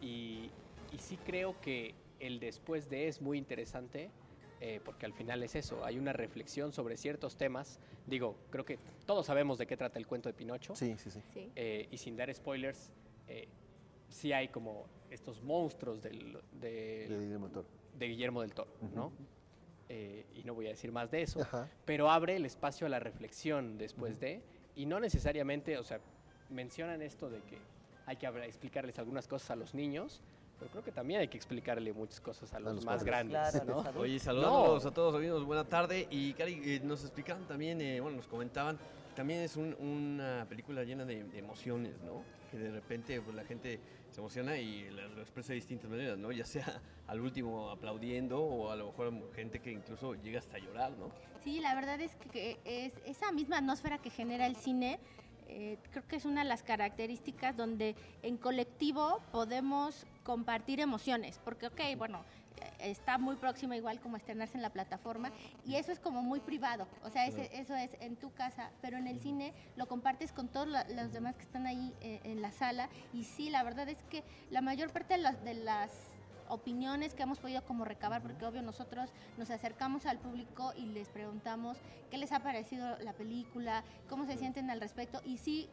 y, 0.00 0.50
y 0.92 0.98
sí 0.98 1.18
creo 1.24 1.60
que 1.60 1.94
el 2.20 2.40
después 2.40 2.88
de 2.88 3.08
es 3.08 3.20
muy 3.20 3.38
interesante 3.38 4.10
eh, 4.60 4.80
porque 4.84 5.06
al 5.06 5.12
final 5.12 5.42
es 5.42 5.54
eso, 5.54 5.84
hay 5.84 5.98
una 5.98 6.12
reflexión 6.12 6.72
sobre 6.72 6.96
ciertos 6.96 7.36
temas. 7.36 7.78
Digo, 8.06 8.36
creo 8.50 8.64
que 8.64 8.78
todos 9.06 9.26
sabemos 9.26 9.58
de 9.58 9.66
qué 9.66 9.76
trata 9.76 9.98
el 9.98 10.06
cuento 10.06 10.28
de 10.28 10.32
Pinocho. 10.32 10.74
Sí, 10.74 10.96
sí, 10.98 11.10
sí. 11.10 11.22
Eh, 11.54 11.88
y 11.90 11.96
sin 11.96 12.16
dar 12.16 12.32
spoilers, 12.34 12.90
eh, 13.28 13.48
sí 14.08 14.32
hay 14.32 14.48
como 14.48 14.86
estos 15.10 15.42
monstruos 15.42 16.02
del, 16.02 16.38
de, 16.52 17.06
Guillermo 17.98 18.42
del 18.42 18.52
Toro, 18.54 18.70
¿no? 18.94 19.12
y 19.90 20.42
no 20.44 20.52
voy 20.52 20.66
a 20.66 20.70
decir 20.70 20.92
más 20.92 21.10
de 21.10 21.22
eso, 21.22 21.40
pero 21.86 22.10
abre 22.10 22.36
el 22.36 22.44
espacio 22.44 22.86
a 22.86 22.90
la 22.90 23.00
reflexión 23.00 23.78
después 23.78 24.20
de, 24.20 24.42
y 24.76 24.84
no 24.84 25.00
necesariamente, 25.00 25.78
o 25.78 25.82
sea, 25.82 25.98
mencionan 26.50 27.00
esto 27.00 27.30
de 27.30 27.40
que 27.40 27.58
hay 28.04 28.16
que 28.16 28.26
explicarles 28.26 28.98
algunas 28.98 29.26
cosas 29.26 29.52
a 29.52 29.56
los 29.56 29.74
niños, 29.74 30.20
pero 30.58 30.70
creo 30.70 30.84
que 30.84 30.92
también 30.92 31.20
hay 31.20 31.28
que 31.28 31.36
explicarle 31.36 31.92
muchas 31.92 32.20
cosas 32.20 32.52
a 32.52 32.60
los, 32.60 32.84
más 32.84 33.04
grandes. 33.04 33.64
¿no? 33.64 33.84
Oye, 33.96 34.18
saludos 34.18 34.84
a 34.84 34.90
todos 34.90 35.14
amigos, 35.14 35.44
buena 35.44 35.64
tarde. 35.64 36.08
Y 36.10 36.32
Cari, 36.34 36.60
eh, 36.64 36.80
nos 36.82 37.02
explicaban 37.02 37.46
también, 37.46 37.80
eh, 37.80 38.00
bueno, 38.00 38.16
nos 38.16 38.26
comentaban, 38.26 38.78
también 39.14 39.40
es 39.40 39.56
una 39.56 40.46
película 40.48 40.84
llena 40.84 41.04
de, 41.04 41.20
emociones, 41.38 42.00
¿no? 42.02 42.22
Que 42.50 42.58
de 42.58 42.70
repente 42.70 43.20
pues, 43.20 43.36
la 43.36 43.44
gente 43.44 43.80
se 44.10 44.20
emociona 44.20 44.56
y 44.56 44.88
lo 44.90 45.20
expresa 45.20 45.48
de 45.48 45.56
distintas 45.56 45.90
maneras, 45.90 46.18
¿no? 46.18 46.32
Ya 46.32 46.44
sea 46.44 46.80
al 47.06 47.20
último 47.20 47.70
aplaudiendo 47.70 48.40
o 48.40 48.70
a 48.70 48.76
lo 48.76 48.86
mejor 48.86 49.34
gente 49.34 49.60
que 49.60 49.72
incluso 49.72 50.14
llega 50.14 50.38
hasta 50.38 50.56
a 50.56 50.60
llorar, 50.60 50.92
¿no? 50.92 51.10
Sí, 51.42 51.60
la 51.60 51.74
verdad 51.74 52.00
es 52.00 52.14
que 52.32 52.58
es 52.64 52.92
esa 53.06 53.32
misma 53.32 53.58
atmósfera 53.58 53.98
que 53.98 54.10
genera 54.10 54.46
el 54.46 54.56
cine 54.56 54.98
eh, 55.48 55.78
creo 55.90 56.06
que 56.06 56.16
es 56.16 56.24
una 56.24 56.42
de 56.42 56.48
las 56.48 56.62
características 56.62 57.56
donde 57.56 57.96
en 58.22 58.36
colectivo 58.36 59.20
podemos 59.32 60.06
compartir 60.22 60.80
emociones, 60.80 61.40
porque, 61.42 61.66
ok, 61.68 61.80
bueno, 61.96 62.22
eh, 62.56 62.90
está 62.90 63.18
muy 63.18 63.36
próxima 63.36 63.76
igual 63.76 64.00
como 64.00 64.16
estrenarse 64.16 64.56
en 64.56 64.62
la 64.62 64.70
plataforma 64.70 65.32
y 65.64 65.76
eso 65.76 65.90
es 65.90 66.00
como 66.00 66.22
muy 66.22 66.40
privado, 66.40 66.86
o 67.02 67.10
sea, 67.10 67.26
eso 67.26 67.74
es 67.74 67.90
en 68.00 68.16
tu 68.16 68.32
casa, 68.32 68.70
pero 68.82 68.96
en 68.98 69.06
el 69.06 69.20
cine 69.20 69.54
lo 69.76 69.86
compartes 69.86 70.32
con 70.32 70.48
todos 70.48 70.68
los 70.68 71.12
demás 71.12 71.36
que 71.36 71.42
están 71.42 71.66
ahí 71.66 71.94
eh, 72.00 72.20
en 72.24 72.42
la 72.42 72.52
sala 72.52 72.88
y 73.12 73.24
sí, 73.24 73.50
la 73.50 73.62
verdad 73.62 73.88
es 73.88 74.02
que 74.10 74.22
la 74.50 74.60
mayor 74.60 74.90
parte 74.92 75.16
de 75.16 75.54
las 75.54 76.17
opiniones 76.48 77.14
que 77.14 77.22
hemos 77.22 77.38
podido 77.38 77.64
como 77.64 77.84
recabar, 77.84 78.22
porque 78.22 78.44
obvio 78.44 78.62
nosotros 78.62 79.10
nos 79.36 79.50
acercamos 79.50 80.06
al 80.06 80.18
público 80.18 80.72
y 80.76 80.86
les 80.86 81.08
preguntamos 81.08 81.78
qué 82.10 82.18
les 82.18 82.32
ha 82.32 82.40
parecido 82.40 82.98
la 82.98 83.12
película, 83.12 83.84
cómo 84.08 84.26
se 84.26 84.36
sienten 84.36 84.70
al 84.70 84.80
respecto, 84.80 85.20
y 85.24 85.38
sí, 85.38 85.68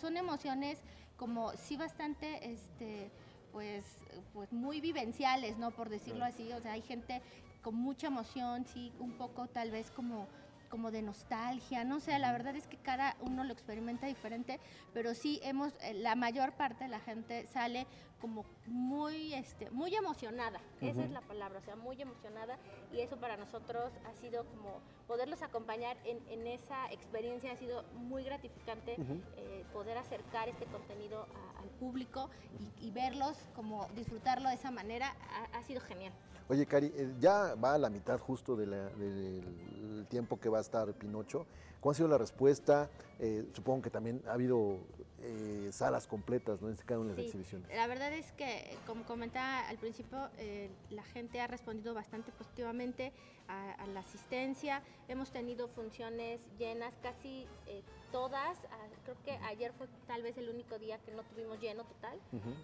son 0.00 0.16
emociones 0.16 0.78
como 1.16 1.52
sí 1.52 1.76
bastante, 1.76 2.50
este, 2.50 3.10
pues, 3.52 3.98
pues 4.32 4.52
muy 4.52 4.80
vivenciales, 4.80 5.58
¿no? 5.58 5.70
Por 5.70 5.88
decirlo 5.88 6.24
así, 6.24 6.52
o 6.52 6.60
sea, 6.60 6.72
hay 6.72 6.82
gente 6.82 7.20
con 7.62 7.74
mucha 7.74 8.06
emoción, 8.06 8.64
sí, 8.64 8.92
un 8.98 9.12
poco 9.12 9.46
tal 9.48 9.70
vez 9.70 9.90
como 9.90 10.28
como 10.70 10.92
de 10.92 11.02
nostalgia, 11.02 11.84
no 11.84 12.00
sé, 12.00 12.18
la 12.18 12.32
verdad 12.32 12.54
es 12.54 12.68
que 12.68 12.76
cada 12.76 13.16
uno 13.20 13.44
lo 13.44 13.52
experimenta 13.52 14.06
diferente, 14.06 14.60
pero 14.94 15.14
sí 15.14 15.40
hemos, 15.42 15.74
eh, 15.82 15.94
la 15.94 16.14
mayor 16.14 16.52
parte 16.52 16.84
de 16.84 16.90
la 16.90 17.00
gente 17.00 17.46
sale 17.48 17.86
como 18.20 18.44
muy, 18.66 19.34
este, 19.34 19.70
muy 19.70 19.94
emocionada, 19.94 20.60
esa 20.80 21.02
es 21.02 21.10
la 21.10 21.20
palabra, 21.20 21.58
o 21.58 21.62
sea, 21.62 21.76
muy 21.76 22.00
emocionada 22.00 22.58
y 22.92 23.00
eso 23.00 23.16
para 23.16 23.36
nosotros 23.36 23.90
ha 24.06 24.14
sido 24.20 24.44
como 24.44 24.80
poderlos 25.06 25.42
acompañar 25.42 25.96
en, 26.04 26.46
esa 26.46 26.90
experiencia 26.92 27.52
ha 27.52 27.56
sido 27.56 27.84
muy 27.94 28.24
gratificante, 28.24 28.96
eh, 29.36 29.64
poder 29.72 29.98
acercar 29.98 30.48
este 30.48 30.66
contenido 30.66 31.26
al 31.60 31.68
público 31.78 32.30
y, 32.80 32.90
verlos, 32.90 33.36
como 33.54 33.86
disfrutarlo 33.94 34.48
de 34.48 34.54
esa 34.54 34.70
manera, 34.70 35.14
ha 35.52 35.62
sido 35.62 35.80
genial. 35.80 36.12
Oye, 36.50 36.66
Cari, 36.66 36.92
eh, 36.96 37.14
ya 37.20 37.54
va 37.54 37.74
a 37.74 37.78
la 37.78 37.88
mitad 37.88 38.18
justo 38.18 38.56
del 38.56 40.04
tiempo 40.08 40.40
que 40.40 40.48
va 40.48 40.58
a 40.58 40.60
estar 40.60 40.92
Pinocho. 40.94 41.46
¿Cuál 41.80 41.92
ha 41.92 41.96
sido 41.96 42.08
la 42.08 42.18
respuesta? 42.18 42.90
Eh, 43.20 43.46
supongo 43.52 43.82
que 43.82 43.90
también 43.90 44.20
ha 44.26 44.32
habido 44.32 44.78
eh, 45.22 45.68
salas 45.72 46.06
completas 46.06 46.62
¿no? 46.62 46.68
en 46.68 46.76
cada 46.76 47.00
una 47.00 47.10
de 47.10 47.16
las 47.16 47.26
exhibiciones. 47.26 47.68
La 47.74 47.86
verdad 47.86 48.12
es 48.12 48.32
que, 48.32 48.76
como 48.86 49.04
comentaba 49.04 49.68
al 49.68 49.76
principio, 49.78 50.28
la 50.90 51.02
gente 51.02 51.40
ha 51.40 51.46
respondido 51.46 51.94
bastante 51.94 52.32
positivamente 52.32 53.12
a, 53.48 53.86
la 53.88 54.00
asistencia. 54.00 54.82
Hemos 55.08 55.30
tenido 55.30 55.68
funciones 55.68 56.40
llenas, 56.58 56.94
casi 57.02 57.46
todas. 58.10 58.58
Ah, 58.70 58.86
creo 59.04 59.16
que 59.24 59.32
ayer 59.46 59.72
fue 59.72 59.86
tal 60.06 60.22
vez 60.22 60.36
el 60.38 60.48
único 60.48 60.78
día 60.78 60.98
que 60.98 61.12
no 61.12 61.22
tuvimos 61.24 61.60
lleno 61.60 61.84
total. 61.84 62.18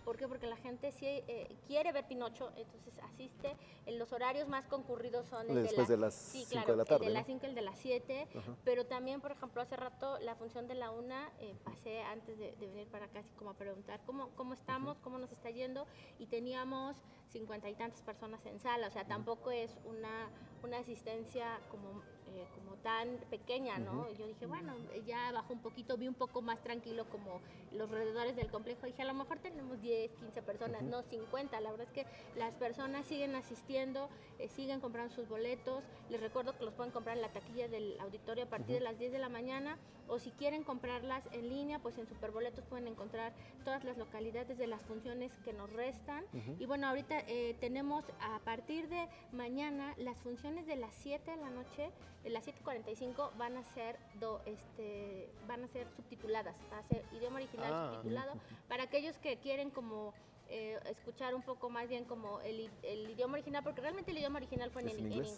¿Por 0.04 0.16
qué? 0.16 0.28
Porque 0.28 0.46
la 0.46 0.56
gente 0.56 0.92
sí 0.92 1.06
eh, 1.06 1.56
quiere 1.66 1.92
ver 1.92 2.06
Pinocho, 2.06 2.52
entonces 2.56 2.94
asiste. 3.02 3.56
En 3.86 3.98
los 3.98 4.12
horarios 4.12 4.48
más 4.48 4.66
concurridos 4.66 5.26
son 5.26 5.48
el 5.48 5.66
de, 5.66 5.96
las 5.96 6.14
5 6.14 6.70
de 6.70 6.76
la 6.76 6.84
tarde. 6.84 7.06
El 7.06 7.12
de 7.12 7.18
las 7.18 7.26
5 7.26 7.46
el 7.46 7.54
de 7.54 7.62
las 7.62 7.78
7. 7.78 8.28
Pero 8.64 8.86
también, 8.86 9.20
por 9.20 9.32
ejemplo, 9.32 9.62
hace 9.62 9.76
rato 9.76 10.18
la 10.18 10.34
función 10.34 10.66
de 10.68 10.74
la 10.74 10.90
1 10.90 11.14
eh, 11.40 11.54
pasé 11.64 12.02
antes 12.02 12.38
de, 12.38 12.54
venir 12.60 12.88
para 12.88 13.06
acá 13.06 13.20
así 13.20 13.32
como 13.34 13.50
a 13.50 13.54
preguntar 13.54 14.00
cómo, 14.06 14.30
cómo 14.36 14.54
estamos, 14.54 14.98
cómo 14.98 15.18
nos 15.18 15.32
está 15.32 15.50
yendo. 15.50 15.86
Y 16.18 16.26
teníamos 16.26 16.96
cincuenta 17.28 17.68
y 17.68 17.74
tantas 17.74 18.02
personas 18.02 18.44
en 18.46 18.58
sala. 18.60 18.88
O 18.88 18.90
sea, 18.90 19.06
tampoco 19.06 19.50
es 19.50 19.78
una, 19.84 20.28
una 20.62 20.78
asistencia 20.78 21.60
como 21.70 22.02
eh, 22.34 22.46
como 22.54 22.76
tan 22.76 23.18
pequeña, 23.30 23.78
¿no? 23.78 24.12
Yo 24.14 24.26
dije, 24.26 24.46
bueno, 24.46 24.74
ya 25.06 25.32
bajó 25.32 25.52
un 25.52 25.60
poquito, 25.60 25.96
vi 25.96 26.08
un 26.08 26.14
poco 26.14 26.42
más 26.42 26.62
tranquilo 26.62 27.08
como 27.08 27.40
los 27.72 27.90
alrededores 27.90 28.36
del 28.36 28.48
complejo. 28.50 28.86
Dije, 28.86 29.02
a 29.02 29.06
lo 29.06 29.14
mejor 29.14 29.38
tenemos 29.38 29.80
10, 29.80 30.12
15 30.12 30.42
personas, 30.42 30.82
no 30.82 31.02
50. 31.02 31.60
La 31.60 31.70
verdad 31.70 31.86
es 31.86 31.92
que 31.92 32.06
las 32.38 32.54
personas 32.54 33.06
siguen 33.06 33.34
asistiendo, 33.34 34.08
eh, 34.38 34.48
siguen 34.48 34.80
comprando 34.80 35.14
sus 35.14 35.28
boletos. 35.28 35.84
Les 36.10 36.20
recuerdo 36.20 36.56
que 36.56 36.64
los 36.64 36.74
pueden 36.74 36.92
comprar 36.92 37.16
en 37.16 37.22
la 37.22 37.32
taquilla 37.32 37.68
del 37.68 37.98
auditorio 38.00 38.44
a 38.44 38.48
partir 38.48 38.76
de 38.76 38.80
las 38.80 38.98
10 38.98 39.12
de 39.12 39.18
la 39.18 39.28
mañana 39.28 39.78
o 40.08 40.18
si 40.18 40.30
quieren 40.30 40.62
comprarlas 40.62 41.24
en 41.32 41.48
línea, 41.48 41.78
pues 41.80 41.98
en 41.98 42.06
Superboletos 42.06 42.64
pueden 42.66 42.86
encontrar 42.86 43.32
todas 43.64 43.84
las 43.84 43.98
localidades 43.98 44.56
de 44.56 44.66
las 44.66 44.82
funciones 44.82 45.32
que 45.44 45.52
nos 45.52 45.72
restan. 45.72 46.24
Y 46.58 46.66
bueno, 46.66 46.86
ahorita 46.88 47.20
eh, 47.26 47.56
tenemos 47.60 48.04
a 48.20 48.38
partir 48.40 48.88
de 48.88 49.08
mañana 49.32 49.94
las 49.98 50.16
funciones 50.18 50.66
de 50.66 50.76
las 50.76 50.94
7 50.94 51.30
de 51.30 51.36
la 51.36 51.50
noche 51.50 51.90
las 52.24 52.46
7.45 52.46 53.36
van 53.36 53.56
a 53.56 53.62
ser 53.62 53.98
do, 54.20 54.40
este, 54.46 55.30
van 55.46 55.64
a 55.64 55.68
ser 55.68 55.86
subtituladas, 55.96 56.56
va 56.72 56.78
a 56.78 56.82
ser 56.84 57.04
idioma 57.12 57.36
original 57.36 57.72
ah. 57.72 57.90
subtitulado 57.92 58.34
para 58.68 58.84
aquellos 58.84 59.16
que 59.18 59.38
quieren 59.38 59.70
como 59.70 60.12
eh, 60.48 60.78
escuchar 60.88 61.34
un 61.34 61.42
poco 61.42 61.70
más 61.70 61.88
bien 61.88 62.04
como 62.04 62.40
el, 62.40 62.70
el 62.84 63.10
idioma 63.10 63.34
original, 63.34 63.64
porque 63.64 63.80
realmente 63.80 64.12
el 64.12 64.18
idioma 64.18 64.36
original 64.36 64.70
fue 64.70 64.82
en, 64.82 64.88
¿Es 64.88 64.94
en 64.94 65.06
en 65.06 65.12
inglés? 65.12 65.36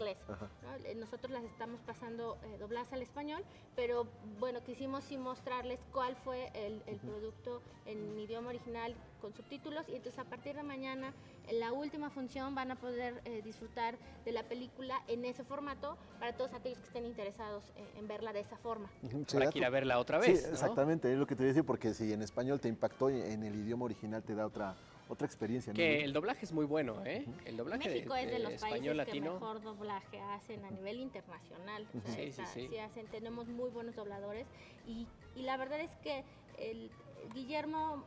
Eh, 0.84 0.94
Nosotros 0.96 1.32
las 1.32 1.44
estamos 1.44 1.80
pasando 1.80 2.36
eh, 2.42 2.58
dobladas 2.58 2.92
al 2.92 3.00
español, 3.00 3.42
pero 3.74 4.06
bueno, 4.38 4.62
quisimos 4.62 5.04
sí 5.04 5.16
mostrarles 5.16 5.80
cuál 5.92 6.14
fue 6.16 6.50
el, 6.52 6.82
el 6.86 6.98
producto 6.98 7.62
en 7.86 8.18
idioma 8.18 8.50
original 8.50 8.94
con 9.20 9.32
subtítulos 9.34 9.88
y 9.88 9.96
entonces 9.96 10.18
a 10.18 10.24
partir 10.24 10.54
de 10.56 10.62
mañana 10.62 11.12
en 11.48 11.60
la 11.60 11.72
última 11.72 12.10
función 12.10 12.54
van 12.54 12.70
a 12.70 12.76
poder 12.76 13.20
eh, 13.24 13.42
disfrutar 13.42 13.96
de 14.24 14.32
la 14.32 14.42
película 14.44 15.00
en 15.08 15.24
ese 15.24 15.44
formato 15.44 15.96
para 16.18 16.32
todos 16.36 16.52
aquellos 16.54 16.78
que 16.78 16.86
estén 16.86 17.04
interesados 17.06 17.64
eh, 17.76 17.84
en 17.98 18.06
verla 18.08 18.32
de 18.32 18.40
esa 18.40 18.56
forma. 18.56 18.90
Habrá 19.02 19.18
será 19.26 19.50
que 19.50 19.58
ir 19.58 19.64
a 19.64 19.70
verla 19.70 19.98
otra 19.98 20.22
Sí, 20.22 20.32
vez, 20.32 20.46
¿no? 20.46 20.52
exactamente, 20.52 21.12
es 21.12 21.18
lo 21.18 21.26
que 21.26 21.34
te 21.34 21.42
voy 21.42 21.46
a 21.50 21.52
decir, 21.54 21.64
porque 21.64 21.94
si 21.94 22.12
en 22.12 22.22
español 22.22 22.60
te 22.60 22.68
impactó, 22.68 23.08
en 23.10 23.42
el 23.42 23.54
idioma 23.54 23.84
original 23.86 24.22
te 24.22 24.34
da 24.34 24.46
otra, 24.46 24.74
otra 25.08 25.26
experiencia. 25.26 25.72
¿no? 25.72 25.76
Que 25.76 26.04
el 26.04 26.12
doblaje 26.12 26.44
es 26.44 26.52
muy 26.52 26.64
bueno, 26.66 27.04
¿eh? 27.04 27.24
El 27.46 27.56
doblaje 27.56 27.88
México 27.88 28.14
de, 28.14 28.22
es 28.24 28.30
de 28.30 28.38
los 28.40 28.52
español 28.52 28.96
países 28.96 29.14
que 29.14 29.20
latino. 29.20 29.32
mejor 29.34 29.62
doblaje 29.62 30.20
hacen 30.20 30.64
a 30.64 30.70
nivel 30.70 31.00
internacional. 31.00 31.86
O 31.96 32.00
sea, 32.06 32.14
Sí, 32.14 32.32
sí, 32.32 32.68
sí. 32.68 32.78
hacen, 32.78 33.06
tenemos 33.06 33.48
muy 33.48 33.70
buenos 33.70 33.94
dobladores 33.96 34.46
y, 34.86 35.06
y 35.34 35.42
la 35.42 35.56
verdad 35.56 35.80
es 35.80 35.90
que 36.02 36.24
el, 36.58 36.90
Guillermo 37.34 38.04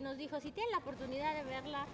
nos 0.00 0.16
dijo, 0.16 0.40
si 0.40 0.52
tienen 0.52 0.70
la 0.72 0.78
oportunidad 0.78 1.34
de 1.34 1.44
verla 1.44 1.86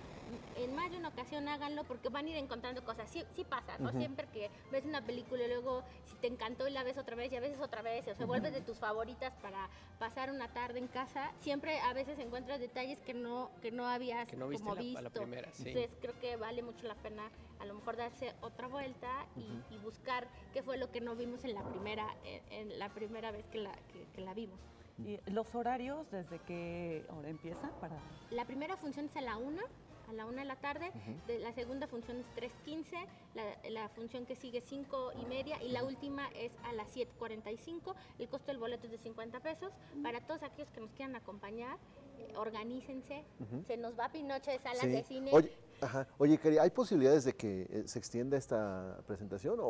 en 0.56 0.74
más 0.74 0.90
de 0.90 0.98
una 0.98 1.08
ocasión 1.08 1.48
háganlo 1.48 1.84
porque 1.84 2.10
van 2.10 2.26
a 2.26 2.30
ir 2.30 2.36
encontrando 2.36 2.84
cosas. 2.84 3.08
Sí, 3.10 3.24
sí 3.34 3.44
pasa, 3.44 3.78
¿no? 3.78 3.90
Siempre 3.92 4.26
que 4.28 4.50
ves 4.70 4.84
una 4.84 5.00
película 5.06 5.42
y 5.44 5.48
luego 5.48 5.82
si 6.04 6.16
te 6.16 6.26
encantó 6.26 6.68
y 6.68 6.70
la 6.70 6.82
ves 6.82 6.98
otra 6.98 7.16
vez 7.16 7.32
y 7.32 7.36
a 7.36 7.40
veces 7.40 7.58
otra 7.60 7.80
vez, 7.80 8.06
o 8.08 8.14
se 8.14 8.26
vuelve 8.26 8.50
de 8.50 8.60
tus 8.60 8.78
favoritas 8.78 9.32
para 9.40 9.70
pasar 9.98 10.30
una 10.30 10.52
tarde 10.52 10.78
en 10.80 10.88
casa, 10.88 11.32
siempre 11.38 11.78
a 11.80 11.94
veces 11.94 12.18
encuentras 12.18 12.60
detalles 12.60 13.00
que 13.00 13.14
no, 13.14 13.50
que 13.62 13.70
no 13.70 13.86
habías 13.86 14.28
Que 14.28 14.36
no 14.36 14.48
viste 14.48 14.64
como 14.64 14.74
la- 14.74 14.82
visto. 14.82 15.00
la 15.02 15.10
primera, 15.10 15.50
sí. 15.52 15.68
Entonces 15.70 15.96
creo 16.00 16.18
que 16.20 16.36
vale 16.36 16.62
mucho 16.62 16.86
la 16.86 16.94
pena 16.96 17.30
a 17.60 17.64
lo 17.64 17.74
mejor 17.74 17.96
darse 17.96 18.34
otra 18.42 18.68
vuelta 18.68 19.26
y, 19.34 19.74
y 19.74 19.78
buscar 19.78 20.28
qué 20.52 20.62
fue 20.62 20.76
lo 20.76 20.90
que 20.92 21.00
no 21.00 21.16
vimos 21.16 21.42
en 21.44 21.54
la 21.54 21.62
primera, 21.62 22.06
en, 22.24 22.52
en 22.70 22.78
la 22.78 22.88
primera 22.90 23.30
vez 23.30 23.46
que 23.48 23.58
la, 23.58 23.72
que, 23.92 24.06
que 24.14 24.20
la 24.20 24.34
vimos. 24.34 24.60
¿Y 25.04 25.18
los 25.30 25.54
horarios 25.54 26.10
desde 26.10 26.38
qué 26.40 27.04
hora 27.16 27.28
empieza 27.28 27.70
para...? 27.80 27.96
La 28.30 28.44
primera 28.44 28.76
función 28.76 29.06
es 29.06 29.16
a 29.16 29.20
la 29.20 29.36
una, 29.36 29.62
a 30.08 30.12
la 30.12 30.26
una 30.26 30.42
de 30.42 30.48
la 30.48 30.56
tarde, 30.56 30.90
de- 31.26 31.38
la 31.38 31.52
segunda 31.52 31.86
función 31.86 32.18
es 32.18 32.26
3.15, 32.66 33.06
la, 33.34 33.44
la 33.70 33.88
función 33.90 34.26
que 34.26 34.34
sigue 34.34 34.60
5 34.60 35.12
y 35.20 35.26
media 35.26 35.62
y 35.62 35.68
la 35.70 35.84
última 35.84 36.28
es 36.34 36.52
a 36.64 36.72
las 36.72 36.94
7.45. 36.96 37.94
El 38.18 38.28
costo 38.28 38.46
del 38.48 38.58
boleto 38.58 38.86
es 38.86 38.92
de 38.92 38.98
50 38.98 39.40
pesos. 39.40 39.72
Para 40.02 40.20
todos 40.20 40.42
aquellos 40.42 40.70
que 40.72 40.80
nos 40.80 40.90
quieran 40.92 41.14
acompañar, 41.14 41.76
eh, 42.18 42.32
organícense. 42.36 43.24
Se 43.66 43.76
nos 43.76 43.98
va 43.98 44.08
Pinocho 44.08 44.50
de 44.50 44.58
salas 44.58 44.80
Sí. 44.82 44.88
de 44.88 45.02
cine. 45.04 45.30
Oye, 45.32 45.52
ajá. 45.80 46.06
Oye, 46.18 46.38
Cari, 46.38 46.58
¿hay 46.58 46.70
posibilidades 46.70 47.24
de 47.24 47.34
que 47.34 47.62
eh, 47.70 47.82
se 47.86 47.98
extienda 47.98 48.36
esta 48.36 48.98
presentación 49.06 49.58
o, 49.60 49.64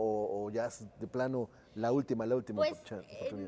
o 0.45 0.51
ya 0.51 0.67
es 0.67 0.87
de 0.99 1.07
plano 1.07 1.49
la 1.75 1.93
última, 1.93 2.27
la 2.27 2.37
última 2.37 2.59
Pues 2.59 2.83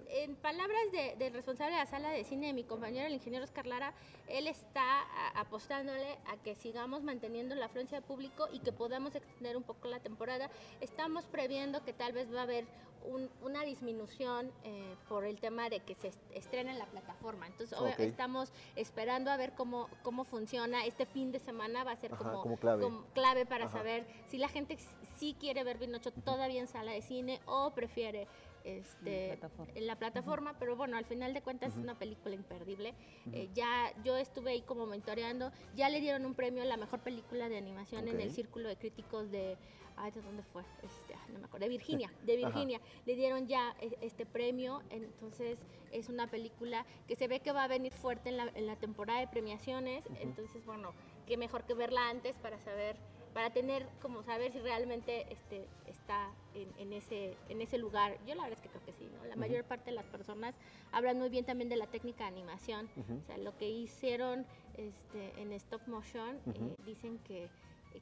en, 0.08 0.36
palabras 0.36 0.80
de- 0.92 1.16
del 1.18 1.32
responsable 1.32 1.72
de 1.74 1.78
la 1.80 1.86
sala 1.86 2.10
de 2.10 2.24
cine, 2.24 2.48
de 2.48 2.52
mi 2.52 2.64
compañero, 2.64 3.06
el 3.06 3.14
ingeniero 3.14 3.44
Oscar 3.44 3.66
Lara, 3.66 3.92
él 4.28 4.46
está 4.46 4.82
a- 5.02 5.40
apostándole 5.40 6.18
a 6.26 6.36
que 6.42 6.54
sigamos 6.54 7.02
manteniendo 7.02 7.54
la 7.54 7.66
afluencia 7.66 8.00
de 8.00 8.06
público 8.06 8.46
y 8.52 8.60
que 8.60 8.72
podamos 8.72 9.14
extender 9.14 9.56
un 9.56 9.62
poco 9.62 9.88
la 9.88 10.00
temporada. 10.00 10.50
Estamos 10.80 11.24
previendo 11.26 11.82
que 11.84 11.92
tal 11.92 12.12
vez 12.12 12.32
va 12.32 12.40
a 12.40 12.44
haber 12.44 12.66
un- 13.04 13.30
una 13.42 13.62
disminución 13.64 14.50
eh, 14.64 14.96
por 15.08 15.24
el 15.24 15.40
tema 15.40 15.68
de 15.70 15.80
que 15.80 15.94
se 15.94 16.08
est- 16.08 16.30
estrena 16.34 16.72
en 16.72 16.78
la 16.78 16.86
plataforma. 16.86 17.46
Entonces, 17.46 17.78
estamos 17.98 18.52
esperando 18.76 19.30
a 19.30 19.36
ver 19.36 19.52
cómo, 19.52 19.88
cómo 20.02 20.24
funciona. 20.24 20.84
Este 20.84 21.06
fin 21.06 21.32
de 21.32 21.38
semana 21.40 21.84
va 21.84 21.92
a 21.92 21.96
ser 21.96 22.12
Ajá, 22.12 22.24
como, 22.24 22.42
como 22.42 22.56
clave. 22.56 22.82
como 22.82 23.04
clave 23.14 23.46
para 23.46 23.66
Ajá. 23.66 23.78
saber 23.78 24.06
si 24.28 24.38
la 24.38 24.48
gente 24.48 24.76
sí 25.18 25.36
quiere 25.38 25.64
ver 25.64 25.78
Pinocho 25.78 26.10
todavía 26.12 26.60
en 26.60 26.66
sala 26.68 26.92
de 26.92 27.02
cine 27.02 27.40
o 27.46 27.70
prefiere 27.72 28.26
este, 28.64 29.38
en 29.74 29.86
la 29.86 29.96
plataforma, 29.96 30.54
pero 30.58 30.76
bueno, 30.76 30.96
al 30.98 31.06
final 31.06 31.32
de 31.32 31.40
cuentas 31.40 31.72
es 31.72 31.78
una 31.78 31.98
película 31.98 32.34
imperdible. 32.34 32.94
Eh, 33.32 33.48
ya 33.54 33.90
yo 34.04 34.16
estuve 34.16 34.50
ahí 34.50 34.60
como 34.62 34.84
mentoreando, 34.86 35.50
ya 35.74 35.88
le 35.88 36.00
dieron 36.00 36.26
un 36.26 36.34
premio 36.34 36.62
a 36.62 36.66
la 36.66 36.76
mejor 36.76 37.00
película 37.00 37.48
de 37.48 37.56
animación 37.56 38.06
en 38.08 38.20
el. 38.20 38.30
Círculo 38.30 38.68
de 38.68 38.76
Críticos 38.76 39.30
de, 39.30 39.56
ay, 39.96 40.10
¿de 40.12 40.20
dónde 40.22 40.42
fue? 40.42 40.62
Este, 40.82 41.09
no 41.30 41.38
me 41.38 41.46
acuerdo, 41.46 41.64
de 41.64 41.70
Virginia, 41.70 42.12
de 42.24 42.38
Ajá. 42.38 42.46
Virginia. 42.46 42.80
Le 43.06 43.14
dieron 43.14 43.46
ya 43.46 43.74
eh, 43.80 43.96
este 44.00 44.26
premio, 44.26 44.82
entonces 44.90 45.58
es 45.92 46.08
una 46.08 46.26
película 46.28 46.86
que 47.08 47.16
se 47.16 47.28
ve 47.28 47.40
que 47.40 47.52
va 47.52 47.64
a 47.64 47.68
venir 47.68 47.92
fuerte 47.92 48.28
en 48.28 48.36
la, 48.36 48.50
en 48.54 48.66
la 48.66 48.76
temporada 48.76 49.20
de 49.20 49.28
premiaciones, 49.28 50.04
entonces 50.20 50.64
bueno, 50.64 50.92
qué 51.26 51.36
mejor 51.36 51.64
que 51.64 51.74
verla 51.74 52.08
antes 52.08 52.36
para 52.36 52.58
saber 52.60 52.96
para 53.32 53.50
tener 53.50 53.86
como 54.02 54.22
saber 54.22 54.52
si 54.52 54.58
realmente 54.58 55.26
este 55.32 55.64
está 55.86 56.32
en, 56.54 56.68
en 56.78 56.92
ese 56.92 57.36
en 57.48 57.60
ese 57.60 57.78
lugar 57.78 58.18
yo 58.26 58.34
la 58.34 58.42
verdad 58.42 58.58
es 58.58 58.60
que 58.60 58.68
creo 58.68 58.84
que 58.84 58.92
sí 58.92 59.08
¿no? 59.16 59.24
la 59.24 59.36
mayor 59.36 59.64
parte 59.64 59.90
de 59.90 59.96
las 59.96 60.06
personas 60.06 60.54
hablan 60.90 61.18
muy 61.18 61.28
bien 61.28 61.44
también 61.44 61.68
de 61.68 61.76
la 61.76 61.86
técnica 61.86 62.24
de 62.24 62.30
animación 62.30 62.88
o 63.22 63.26
sea 63.26 63.38
lo 63.38 63.56
que 63.56 63.68
hicieron 63.68 64.46
este 64.76 65.40
en 65.40 65.52
stop 65.52 65.86
motion 65.86 66.40
eh, 66.54 66.74
dicen 66.84 67.18
que 67.20 67.48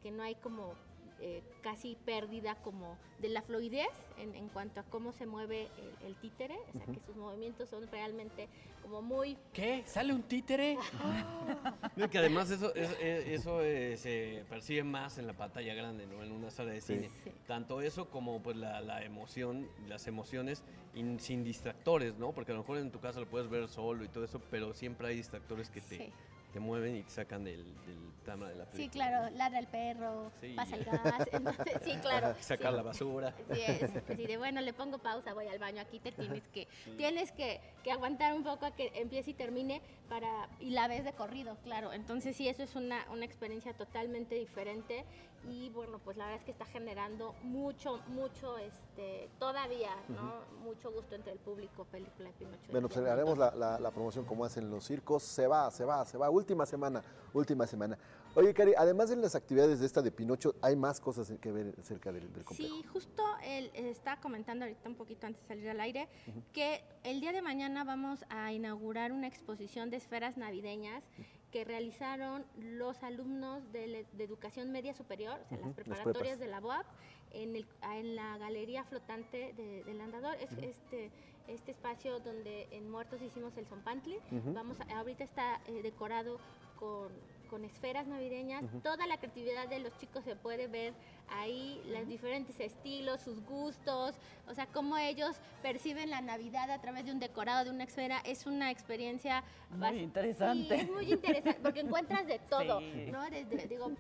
que 0.02 0.10
no 0.10 0.22
hay 0.22 0.34
como 0.36 0.74
eh, 1.20 1.42
casi 1.62 1.96
pérdida 2.04 2.54
como 2.62 2.96
de 3.20 3.28
la 3.28 3.42
fluidez 3.42 3.88
en, 4.18 4.34
en 4.34 4.48
cuanto 4.48 4.80
a 4.80 4.82
cómo 4.84 5.12
se 5.12 5.26
mueve 5.26 5.68
el, 6.00 6.06
el 6.08 6.14
títere, 6.16 6.56
o 6.74 6.78
sea 6.84 6.86
que 6.94 7.00
sus 7.06 7.16
movimientos 7.16 7.68
son 7.68 7.86
realmente 7.90 8.48
como 8.82 9.02
muy... 9.02 9.36
¿Qué? 9.52 9.82
¿Sale 9.86 10.12
un 10.14 10.22
títere? 10.22 10.78
No, 11.96 12.08
que 12.08 12.18
además 12.18 12.50
eso, 12.50 12.72
es- 12.74 12.96
es- 13.00 13.26
eso 13.40 13.60
eh, 13.62 13.96
se 13.96 14.44
percibe 14.48 14.84
más 14.84 15.18
en 15.18 15.26
la 15.26 15.32
pantalla 15.32 15.74
grande, 15.74 16.06
¿no? 16.06 16.22
En 16.22 16.30
una 16.30 16.50
sala 16.50 16.70
de 16.72 16.80
Sí. 16.80 16.94
cine. 16.94 17.10
Tanto 17.46 17.80
eso 17.80 18.08
como 18.08 18.40
pues 18.40 18.56
la, 18.56 18.80
la 18.80 19.02
emoción, 19.02 19.68
las 19.88 20.06
emociones 20.06 20.62
in- 20.94 21.18
sin 21.18 21.42
distractores, 21.42 22.16
¿no? 22.16 22.30
Porque 22.32 22.52
a 22.52 22.54
lo 22.54 22.60
mejor 22.60 22.78
en 22.78 22.90
tu 22.92 23.00
casa 23.00 23.18
lo 23.18 23.26
puedes 23.26 23.50
ver 23.50 23.66
solo 23.68 24.04
y 24.04 24.08
todo 24.08 24.24
eso, 24.24 24.40
pero 24.50 24.72
siempre 24.74 25.08
hay 25.08 25.16
distractores 25.16 25.70
que 25.70 25.80
te, 25.80 25.96
Sí. 25.98 26.12
Te 26.52 26.60
mueven 26.60 26.96
y 26.96 27.02
te 27.02 27.10
sacan 27.10 27.44
del, 27.44 27.64
del 27.84 28.12
tema 28.24 28.48
de 28.48 28.56
la 28.56 28.64
película. 28.64 28.82
Sí, 28.84 28.88
claro, 28.90 29.36
ladra 29.36 29.58
el 29.58 29.66
perro, 29.66 30.32
Sí. 30.40 30.54
pasa 30.54 30.76
el 30.76 30.84
gas, 30.84 31.02
entonces, 31.32 31.76
sí, 31.84 31.92
claro. 32.00 32.34
Sacar 32.40 32.70
sí. 32.72 32.76
la 32.76 32.82
basura. 32.82 33.34
Así 33.50 33.60
es, 33.66 33.82
así 34.08 34.26
de 34.26 34.36
bueno, 34.38 34.60
le 34.60 34.72
pongo 34.72 34.98
pausa, 34.98 35.34
voy 35.34 35.46
al 35.46 35.58
baño, 35.58 35.80
aquí 35.80 35.98
te 36.00 36.12
tienes 36.12 36.48
que, 36.48 36.66
Sí. 36.84 36.92
tienes 36.96 37.32
que, 37.32 37.60
que 37.84 37.92
aguantar 37.92 38.34
un 38.34 38.44
poco 38.44 38.66
a 38.66 38.70
que 38.74 38.90
empiece 38.94 39.30
y 39.32 39.34
termine 39.34 39.82
para, 40.08 40.48
y 40.60 40.70
la 40.70 40.88
ves 40.88 41.04
de 41.04 41.12
corrido, 41.12 41.56
claro. 41.64 41.92
Entonces 41.92 42.36
sí, 42.36 42.48
eso 42.48 42.62
es 42.62 42.74
una, 42.76 43.04
una 43.10 43.24
experiencia 43.24 43.74
totalmente 43.74 44.34
diferente 44.34 45.04
y 45.48 45.70
bueno, 45.70 45.98
pues 45.98 46.16
la 46.16 46.24
verdad 46.24 46.40
es 46.40 46.44
que 46.44 46.50
está 46.50 46.64
generando 46.66 47.34
mucho, 47.42 48.00
mucho, 48.08 48.58
este, 48.58 49.28
todavía, 49.38 49.90
¿no? 50.08 50.40
Mucho 50.62 50.90
gusto 50.92 51.14
entre 51.14 51.32
el 51.32 51.38
público, 51.38 51.84
película 51.84 52.28
de 52.28 52.34
Pinocho. 52.34 52.70
Bueno, 52.70 52.88
pues 52.88 53.06
haremos 53.06 53.38
la, 53.38 53.54
la- 53.54 53.78
la 53.78 53.90
promoción 53.90 54.24
como 54.24 54.44
hacen 54.44 54.68
los 54.70 54.84
circos. 54.84 55.22
Se 55.22 55.46
va, 55.46 55.70
se 55.70 55.84
va, 55.84 56.04
se 56.04 56.18
va. 56.18 56.28
Última 56.28 56.66
semana, 56.66 57.02
última 57.32 57.66
semana. 57.66 57.96
Oye, 58.34 58.52
Cari, 58.52 58.74
además 58.76 59.08
de 59.08 59.16
las 59.16 59.34
actividades 59.34 59.80
de 59.80 59.86
esta 59.86 60.02
de 60.02 60.10
Pinocho, 60.12 60.54
hay 60.60 60.76
más 60.76 61.00
cosas 61.00 61.32
que 61.40 61.50
ver 61.50 61.74
cerca 61.82 62.12
del, 62.12 62.32
del 62.32 62.44
complejo. 62.44 62.76
Sí, 62.76 62.84
justo 62.92 63.22
él 63.42 63.70
estaba 63.74 64.20
comentando 64.20 64.64
ahorita 64.64 64.88
un 64.88 64.94
poquito 64.96 65.26
antes 65.26 65.40
de 65.42 65.48
salir 65.48 65.70
al 65.70 65.80
aire 65.80 66.08
que 66.52 66.84
el 67.04 67.20
día 67.20 67.32
de 67.32 67.42
mañana 67.42 67.84
vamos 67.84 68.24
a 68.28 68.52
inaugurar 68.52 69.12
una 69.12 69.26
exposición 69.26 69.88
de 69.90 69.96
esferas 69.96 70.36
navideñas 70.36 71.02
que 71.50 71.64
realizaron 71.64 72.44
los 72.58 73.02
alumnos 73.02 73.72
de, 73.72 73.86
le- 73.86 74.06
de 74.12 74.24
educación 74.24 74.70
media 74.70 74.92
superior, 74.94 75.40
o 75.44 75.48
sea, 75.48 75.58
Ujú, 75.58 75.68
las 75.68 75.76
las 75.76 75.86
preparatorias 75.86 76.36
prepas. 76.36 76.40
de 76.40 76.46
la 76.48 76.60
UAP, 76.60 76.86
en, 77.32 77.56
el- 77.56 77.66
en 77.82 78.16
la 78.16 78.38
galería 78.38 78.84
flotante 78.84 79.52
de- 79.54 79.82
del 79.84 80.00
andador. 80.00 80.36
Es 80.40 80.52
Ujú. 80.52 80.60
este, 80.62 81.10
este 81.46 81.70
espacio 81.70 82.20
donde 82.20 82.68
en 82.70 82.90
Muertos 82.90 83.22
hicimos 83.22 83.56
el 83.56 83.66
Zompantli. 83.66 84.18
Ujú. 84.30 84.52
Vamos 84.52 84.78
a- 84.80 84.98
ahorita 84.98 85.24
está 85.24 85.60
eh, 85.66 85.80
decorado 85.82 86.38
con, 86.78 87.10
con 87.48 87.64
esferas 87.64 88.06
navideñas. 88.06 88.62
Toda 88.82 89.06
la 89.06 89.16
creatividad 89.18 89.68
de 89.68 89.80
los 89.80 89.96
chicos 89.98 90.24
se 90.24 90.36
puede 90.36 90.68
ver 90.68 90.94
ahí, 91.28 91.80
los 91.86 92.06
diferentes 92.06 92.58
estilos, 92.60 93.20
sus 93.22 93.44
gustos, 93.44 94.14
o 94.46 94.54
sea, 94.54 94.66
cómo 94.66 94.96
ellos 94.96 95.36
perciben 95.62 96.10
la 96.10 96.20
Navidad 96.20 96.70
a 96.70 96.80
través 96.80 97.04
de 97.04 97.12
un 97.12 97.18
decorado, 97.18 97.64
de 97.64 97.70
una 97.70 97.84
esfera. 97.84 98.20
Es 98.24 98.46
una 98.46 98.70
experiencia 98.70 99.42
Muy 99.70 99.98
interesante. 99.98 100.76
Sí, 100.76 100.82
es 100.82 100.90
muy 100.90 101.12
interesante, 101.12 101.60
porque 101.62 101.80
encuentras 101.80 102.26
de 102.26 102.38
todo, 102.50 102.80
Sí. 102.80 103.06
¿no? 103.10 103.28
Desde, 103.30 103.66
digo, 103.66 103.90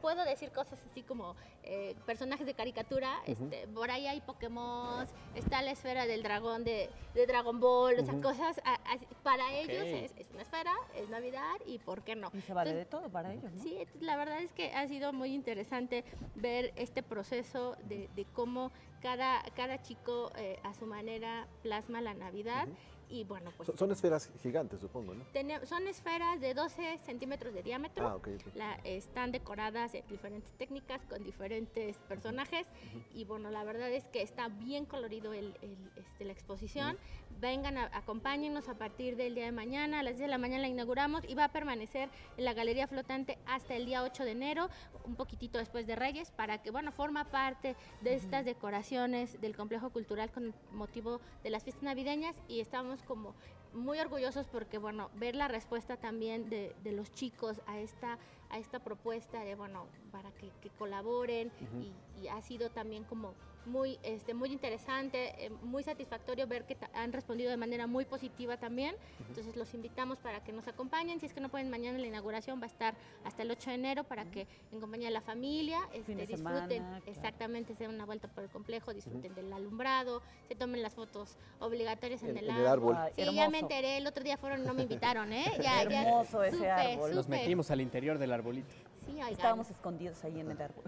puedo 0.00 0.24
decir 0.24 0.50
cosas 0.52 0.78
así 0.90 1.02
como 1.02 1.36
eh, 1.62 1.94
personajes 2.06 2.46
de 2.46 2.54
caricatura, 2.54 3.18
Ujú. 3.26 3.32
este, 3.44 3.68
por 3.68 3.90
ahí 3.90 4.06
hay 4.06 4.20
Pokémon, 4.20 5.06
está 5.34 5.62
la 5.62 5.70
esfera 5.72 6.06
del 6.06 6.22
dragón 6.22 6.64
de, 6.64 6.90
de 7.14 7.26
Dragon 7.26 7.58
Ball, 7.60 7.98
o 7.98 8.04
sea, 8.04 8.20
cosas, 8.20 8.60
a- 8.64 8.78
para 9.22 9.52
ellos 9.54 9.86
es, 9.86 10.12
es 10.16 10.30
una 10.30 10.42
esfera, 10.42 10.72
es 10.94 11.08
Navidad 11.08 11.54
y 11.66 11.78
por 11.78 12.02
qué 12.02 12.14
no. 12.16 12.30
Y 12.34 12.40
se 12.40 12.52
vale 12.52 12.74
de 12.74 12.82
Entonces, 12.82 13.00
todo 13.00 13.10
para 13.12 13.32
ellos, 13.32 13.52
¿no? 13.52 13.62
Sí, 13.62 13.76
entonces, 13.78 14.02
la 14.02 14.16
verdad 14.16 14.40
es 14.42 14.52
que 14.52 14.72
ha 14.72 14.86
sido 14.88 15.12
muy 15.12 15.32
interesante 15.34 16.04
ver 16.34 16.72
este 16.76 17.02
proceso 17.02 17.76
de, 17.84 18.08
de 18.14 18.24
cómo 18.26 18.72
cada, 19.00 19.42
cada 19.54 19.80
chico 19.82 20.32
eh, 20.36 20.58
a 20.62 20.74
su 20.74 20.86
manera 20.86 21.48
plasma 21.62 22.00
la 22.00 22.14
Navidad. 22.14 22.66
Y 23.14 23.24
bueno, 23.24 23.50
pues... 23.56 23.66
Son, 23.68 23.76
son 23.78 23.92
esferas 23.92 24.30
gigantes, 24.42 24.80
supongo, 24.80 25.14
¿no? 25.14 25.24
Son 25.66 25.86
esferas 25.86 26.40
de 26.40 26.52
12 26.54 26.98
centímetros 26.98 27.54
de 27.54 27.62
diámetro. 27.62 28.08
Ah, 28.08 28.16
ok, 28.16 28.28
ok. 28.46 28.54
La- 28.56 28.74
están 28.84 29.30
decoradas 29.30 29.92
de 29.92 30.02
diferentes 30.08 30.52
técnicas 30.54 31.00
con 31.06 31.22
diferentes 31.22 31.96
personajes. 32.08 32.66
Y 33.14 33.24
bueno, 33.24 33.50
la 33.50 33.62
verdad 33.64 33.90
es 33.92 34.04
que 34.08 34.22
está 34.22 34.48
bien 34.48 34.84
colorido 34.84 35.32
el, 35.32 35.56
el, 35.62 35.76
este, 35.96 36.24
la 36.24 36.32
exposición. 36.32 36.98
Vengan, 37.40 37.78
a- 37.78 37.90
acompáñennos 37.96 38.68
a 38.68 38.74
partir 38.74 39.16
del 39.16 39.34
día 39.34 39.44
de 39.44 39.52
mañana. 39.52 40.00
A 40.00 40.02
las 40.02 40.14
10 40.14 40.22
de 40.22 40.28
la 40.28 40.38
mañana 40.38 40.62
la 40.62 40.68
inauguramos 40.68 41.24
y 41.28 41.34
va 41.34 41.44
a 41.44 41.52
permanecer 41.52 42.08
en 42.36 42.44
la 42.44 42.52
Galería 42.54 42.86
Flotante 42.88 43.38
hasta 43.46 43.74
el 43.76 43.86
día 43.86 44.02
8 44.02 44.24
de 44.24 44.32
enero, 44.32 44.68
un 45.04 45.14
poquitito 45.14 45.58
después 45.58 45.86
de 45.86 45.94
Reyes, 45.94 46.30
para 46.32 46.62
que, 46.62 46.70
bueno, 46.70 46.90
forma 46.90 47.24
parte 47.30 47.76
de 48.00 48.14
estas 48.14 48.44
decoraciones 48.44 49.40
del 49.40 49.54
complejo 49.56 49.90
cultural 49.90 50.30
con 50.32 50.52
motivo 50.72 51.20
de 51.42 51.50
las 51.50 51.62
fiestas 51.62 51.82
navideñas 51.84 52.34
y 52.48 52.60
estamos 52.60 53.02
como 53.04 53.34
muy 53.72 53.98
orgullosos 53.98 54.46
porque, 54.46 54.78
bueno, 54.78 55.10
ver 55.14 55.34
la 55.34 55.48
respuesta 55.48 55.96
también 55.96 56.48
de, 56.48 56.74
de 56.82 56.92
los 56.92 57.12
chicos 57.12 57.60
a 57.66 57.78
esta, 57.78 58.18
a 58.50 58.58
esta 58.58 58.78
propuesta 58.78 59.40
de, 59.40 59.54
bueno, 59.56 59.86
para 60.12 60.30
que, 60.32 60.50
que 60.62 60.70
colaboren 60.70 61.50
y, 61.82 62.20
y 62.20 62.28
ha 62.28 62.40
sido 62.40 62.70
también 62.70 63.04
como 63.04 63.34
muy, 63.66 63.98
este, 64.02 64.34
muy 64.34 64.50
interesante, 64.52 65.46
eh, 65.46 65.50
muy 65.62 65.82
satisfactorio 65.82 66.46
ver 66.46 66.64
que 66.64 66.76
han 66.94 67.12
respondido 67.12 67.50
de 67.50 67.56
manera 67.56 67.86
muy 67.86 68.04
positiva 68.04 68.56
también. 68.56 68.94
Entonces 69.28 69.56
los 69.56 69.72
invitamos 69.74 70.18
para 70.18 70.42
que 70.42 70.52
nos 70.52 70.68
acompañen. 70.68 71.20
Si 71.20 71.26
es 71.26 71.32
que 71.34 71.40
no 71.40 71.48
pueden 71.48 71.70
mañana 71.70 71.98
la 71.98 72.06
inauguración 72.06 72.60
va 72.60 72.64
a 72.64 72.68
estar 72.68 72.94
hasta 73.24 73.42
el 73.42 73.50
8 73.50 73.70
de 73.70 73.74
enero 73.76 74.04
para 74.04 74.24
que 74.26 74.46
en 74.72 74.80
compañía 74.80 75.08
de 75.08 75.14
la 75.14 75.20
familia 75.20 75.80
este, 75.92 76.14
disfruten, 76.14 76.36
semana, 76.36 76.66
claro. 76.68 77.02
exactamente, 77.06 77.74
se 77.74 77.84
den 77.84 77.94
una 77.94 78.04
vuelta 78.06 78.28
por 78.28 78.44
el 78.44 78.50
complejo, 78.50 78.92
disfruten 78.92 79.34
del 79.34 79.52
alumbrado, 79.52 80.22
se 80.48 80.54
tomen 80.54 80.82
las 80.82 80.94
fotos 80.94 81.36
obligatorias 81.60 82.22
en, 82.22 82.30
En- 82.30 82.38
el, 82.38 82.50
en 82.50 82.56
el 82.56 82.66
árbol. 82.66 82.96
Ay, 82.98 83.12
Sí, 83.16 83.34
ya 83.34 83.48
me 83.48 83.58
enteré, 83.60 83.96
el 83.96 84.06
otro 84.06 84.22
día 84.24 84.36
fueron 84.36 84.62
y 84.62 84.66
no 84.66 84.74
me 84.74 84.82
invitaron, 84.82 85.32
¿eh? 85.32 85.44
Ya, 85.62 85.84
ya, 85.88 86.02
Hermoso 86.02 86.42
ese 86.42 86.56
supe, 86.56 86.70
árbol. 86.70 87.14
Nos 87.14 87.24
supe. 87.26 87.38
metimos 87.38 87.70
al 87.70 87.80
interior 87.80 88.18
del 88.18 88.32
arbolito. 88.32 88.74
Sí. 89.06 89.18
Estábamos 89.30 89.70
escondidos 89.70 90.22
ahí 90.24 90.40
en 90.40 90.50
el 90.50 90.60
árbol. 90.62 90.84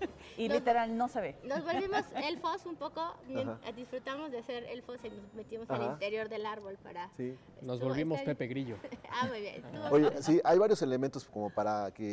y 0.36 0.48
Nos- 0.48 0.58
literal 0.58 0.96
no 0.96 1.08
se 1.08 1.20
ve. 1.20 1.36
Nos 1.44 1.64
volvimos 1.64 2.04
elfos 2.24 2.66
un 2.66 2.76
poco, 2.76 3.00
Ajá. 3.00 3.58
disfrutamos 3.76 4.30
de 4.32 4.42
ser 4.42 4.64
elfos 4.64 4.98
y 5.04 5.10
nos 5.10 5.34
metimos 5.34 5.68
al 5.70 5.82
interior 5.92 6.28
del 6.28 6.46
árbol 6.46 6.76
para... 6.82 7.10
Sí. 7.16 7.36
Nos 7.62 7.80
volvimos 7.80 8.18
bien. 8.18 8.26
Pepe 8.26 8.46
Grillo. 8.46 8.76
Ah, 9.16 9.28
muy 9.28 9.40
bien. 9.42 9.62
Oye, 9.92 10.10
sí, 10.22 10.40
hay 10.42 10.58
varios 10.58 10.82
elementos 10.82 11.24
como 11.24 11.48
para 11.48 11.92
que 11.94 12.04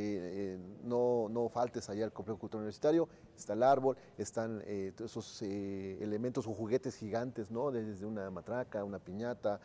eh, 0.54 0.60
no, 0.84 1.28
no 1.30 1.50
faltes 1.50 1.90
allá 1.90 2.06
al 2.06 2.14
complejo 2.14 2.38
cultural 2.40 2.62
universitario. 2.62 3.10
Está 3.36 3.54
el 3.54 3.64
árbol, 3.64 3.98
están 4.20 4.62
eh, 4.68 4.94
todos 4.96 5.10
esos 5.10 5.42
eh, 5.42 5.98
elementos 6.00 6.46
o 6.46 6.54
juguetes 6.54 6.96
gigantes, 6.96 7.50
¿no? 7.50 7.72
Desde 7.72 8.06
una 8.06 8.30
matraca, 8.30 8.84
una 8.84 9.00
piñata, 9.00 9.60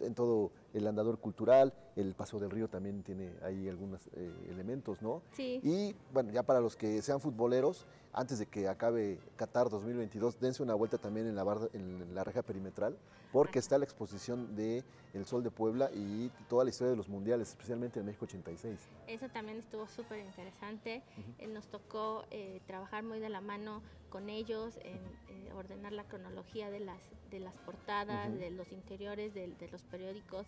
en 0.00 0.14
todo 0.14 0.50
el 0.74 0.86
andador 0.86 1.18
cultural. 1.18 1.72
El 1.96 2.14
Paseo 2.14 2.38
del 2.38 2.50
Río 2.50 2.68
también 2.68 3.02
tiene 3.02 3.32
ahí 3.42 3.68
algunos 3.68 4.06
eh, 4.14 4.32
elementos, 4.50 5.02
¿no? 5.02 5.22
Sí. 5.32 5.60
Y 5.62 5.94
bueno, 6.12 6.32
ya 6.32 6.42
para 6.42 6.60
los 6.60 6.76
que 6.76 7.02
sean 7.02 7.20
futboleros, 7.20 7.86
antes 8.16 8.38
de 8.38 8.46
que 8.46 8.66
acabe 8.66 9.20
Qatar 9.36 9.68
2022, 9.68 10.40
dense 10.40 10.62
una 10.62 10.74
vuelta 10.74 10.96
también 10.96 11.26
en 11.26 11.36
la, 11.36 11.44
barda- 11.44 11.68
en 11.74 12.14
la 12.14 12.24
reja 12.24 12.42
perimetral, 12.42 12.96
porque 13.30 13.58
está 13.58 13.76
la 13.76 13.84
exposición 13.84 14.56
de 14.56 14.82
El 15.12 15.26
Sol 15.26 15.42
de 15.44 15.50
Puebla 15.50 15.90
y 15.92 16.30
toda 16.48 16.64
la 16.64 16.70
historia 16.70 16.92
de 16.92 16.96
los 16.96 17.10
mundiales, 17.10 17.50
especialmente 17.50 18.00
en 18.00 18.06
México 18.06 18.24
86. 18.24 18.80
Eso 19.06 19.28
también 19.28 19.58
estuvo 19.58 19.86
súper 19.86 20.20
interesante. 20.24 21.02
Eh, 21.38 21.46
nos 21.46 21.66
tocó 21.68 22.24
eh, 22.30 22.62
trabajar 22.66 23.04
muy 23.04 23.20
de 23.20 23.28
la 23.28 23.42
mano 23.42 23.82
con 24.08 24.30
ellos 24.30 24.78
en 24.82 24.96
eh, 25.28 25.52
ordenar 25.54 25.92
la 25.92 26.04
cronología 26.04 26.70
de 26.70 26.80
las, 26.80 27.02
de 27.30 27.40
las 27.40 27.54
portadas, 27.58 28.32
de 28.32 28.50
los 28.50 28.72
interiores, 28.72 29.34
de, 29.34 29.54
los 29.70 29.82
periódicos 29.82 30.46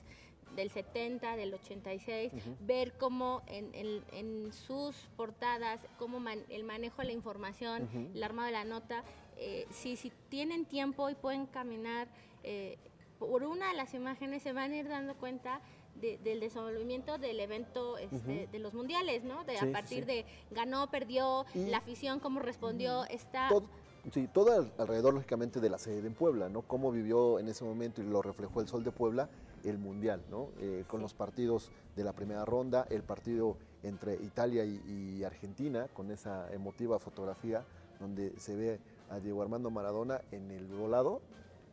del 0.56 0.70
70, 0.70 1.36
del 1.36 1.54
86, 1.54 2.32
Ujú. 2.32 2.56
ver 2.60 2.92
cómo 2.98 3.42
en, 3.46 3.74
en- 3.74 4.04
en 4.12 4.52
sus 4.52 4.94
portadas, 5.16 5.80
cómo 5.98 6.20
man- 6.20 6.44
el 6.48 6.64
manejo 6.64 7.02
de 7.02 7.08
la 7.08 7.12
información, 7.12 7.84
Ujú. 7.84 8.10
el 8.14 8.22
armado 8.22 8.46
de 8.46 8.52
la 8.52 8.64
nota, 8.64 9.04
eh, 9.36 9.66
si, 9.70 9.96
si 9.96 10.12
tienen 10.28 10.64
tiempo 10.64 11.08
y 11.10 11.14
pueden 11.14 11.46
caminar 11.46 12.08
eh, 12.44 12.78
por 13.18 13.42
una 13.44 13.68
de 13.70 13.74
las 13.76 13.94
imágenes, 13.94 14.42
se 14.42 14.52
van 14.52 14.72
a 14.72 14.76
ir 14.76 14.88
dando 14.88 15.14
cuenta 15.16 15.60
de- 15.96 16.18
del 16.18 16.38
desenvolvimiento 16.38 17.18
del 17.18 17.40
evento 17.40 17.98
este, 17.98 18.46
de 18.46 18.58
los 18.60 18.72
mundiales, 18.74 19.24
¿no? 19.24 19.42
De, 19.44 19.58
Sí, 19.58 19.68
a 19.68 19.72
partir 19.72 20.00
sí. 20.04 20.04
de 20.06 20.24
ganó, 20.52 20.88
perdió, 20.90 21.44
Y- 21.54 21.66
la 21.66 21.78
afición, 21.78 22.20
cómo 22.20 22.38
respondió, 22.38 23.04
está... 23.06 23.48
Todo, 23.48 23.68
sí, 24.12 24.28
todo 24.32 24.52
al- 24.52 24.72
alrededor, 24.78 25.14
lógicamente, 25.14 25.58
de 25.58 25.68
la 25.68 25.78
sede 25.78 26.06
en 26.06 26.14
Puebla, 26.14 26.48
¿no? 26.48 26.62
Cómo 26.62 26.92
vivió 26.92 27.40
en 27.40 27.48
ese 27.48 27.64
momento 27.64 28.00
y 28.00 28.04
lo 28.06 28.22
reflejó 28.22 28.60
el 28.60 28.68
Sol 28.68 28.84
de 28.84 28.92
Puebla 28.92 29.28
el 29.64 29.78
Mundial, 29.78 30.22
¿no? 30.30 30.48
Eh, 30.60 30.84
con 30.86 31.00
los 31.00 31.14
partidos 31.14 31.70
de 31.96 32.04
la 32.04 32.12
primera 32.12 32.44
ronda, 32.44 32.86
el 32.90 33.02
partido 33.02 33.56
entre 33.82 34.14
Italia 34.14 34.64
y, 34.64 34.80
y 35.18 35.24
Argentina, 35.24 35.88
con 35.94 36.10
esa 36.10 36.52
emotiva 36.52 36.98
fotografía 36.98 37.64
donde 38.00 38.38
se 38.38 38.56
ve 38.56 38.80
a 39.10 39.18
Diego 39.20 39.42
Armando 39.42 39.70
Maradona 39.70 40.20
en 40.32 40.50
el 40.50 40.66
volado, 40.66 41.20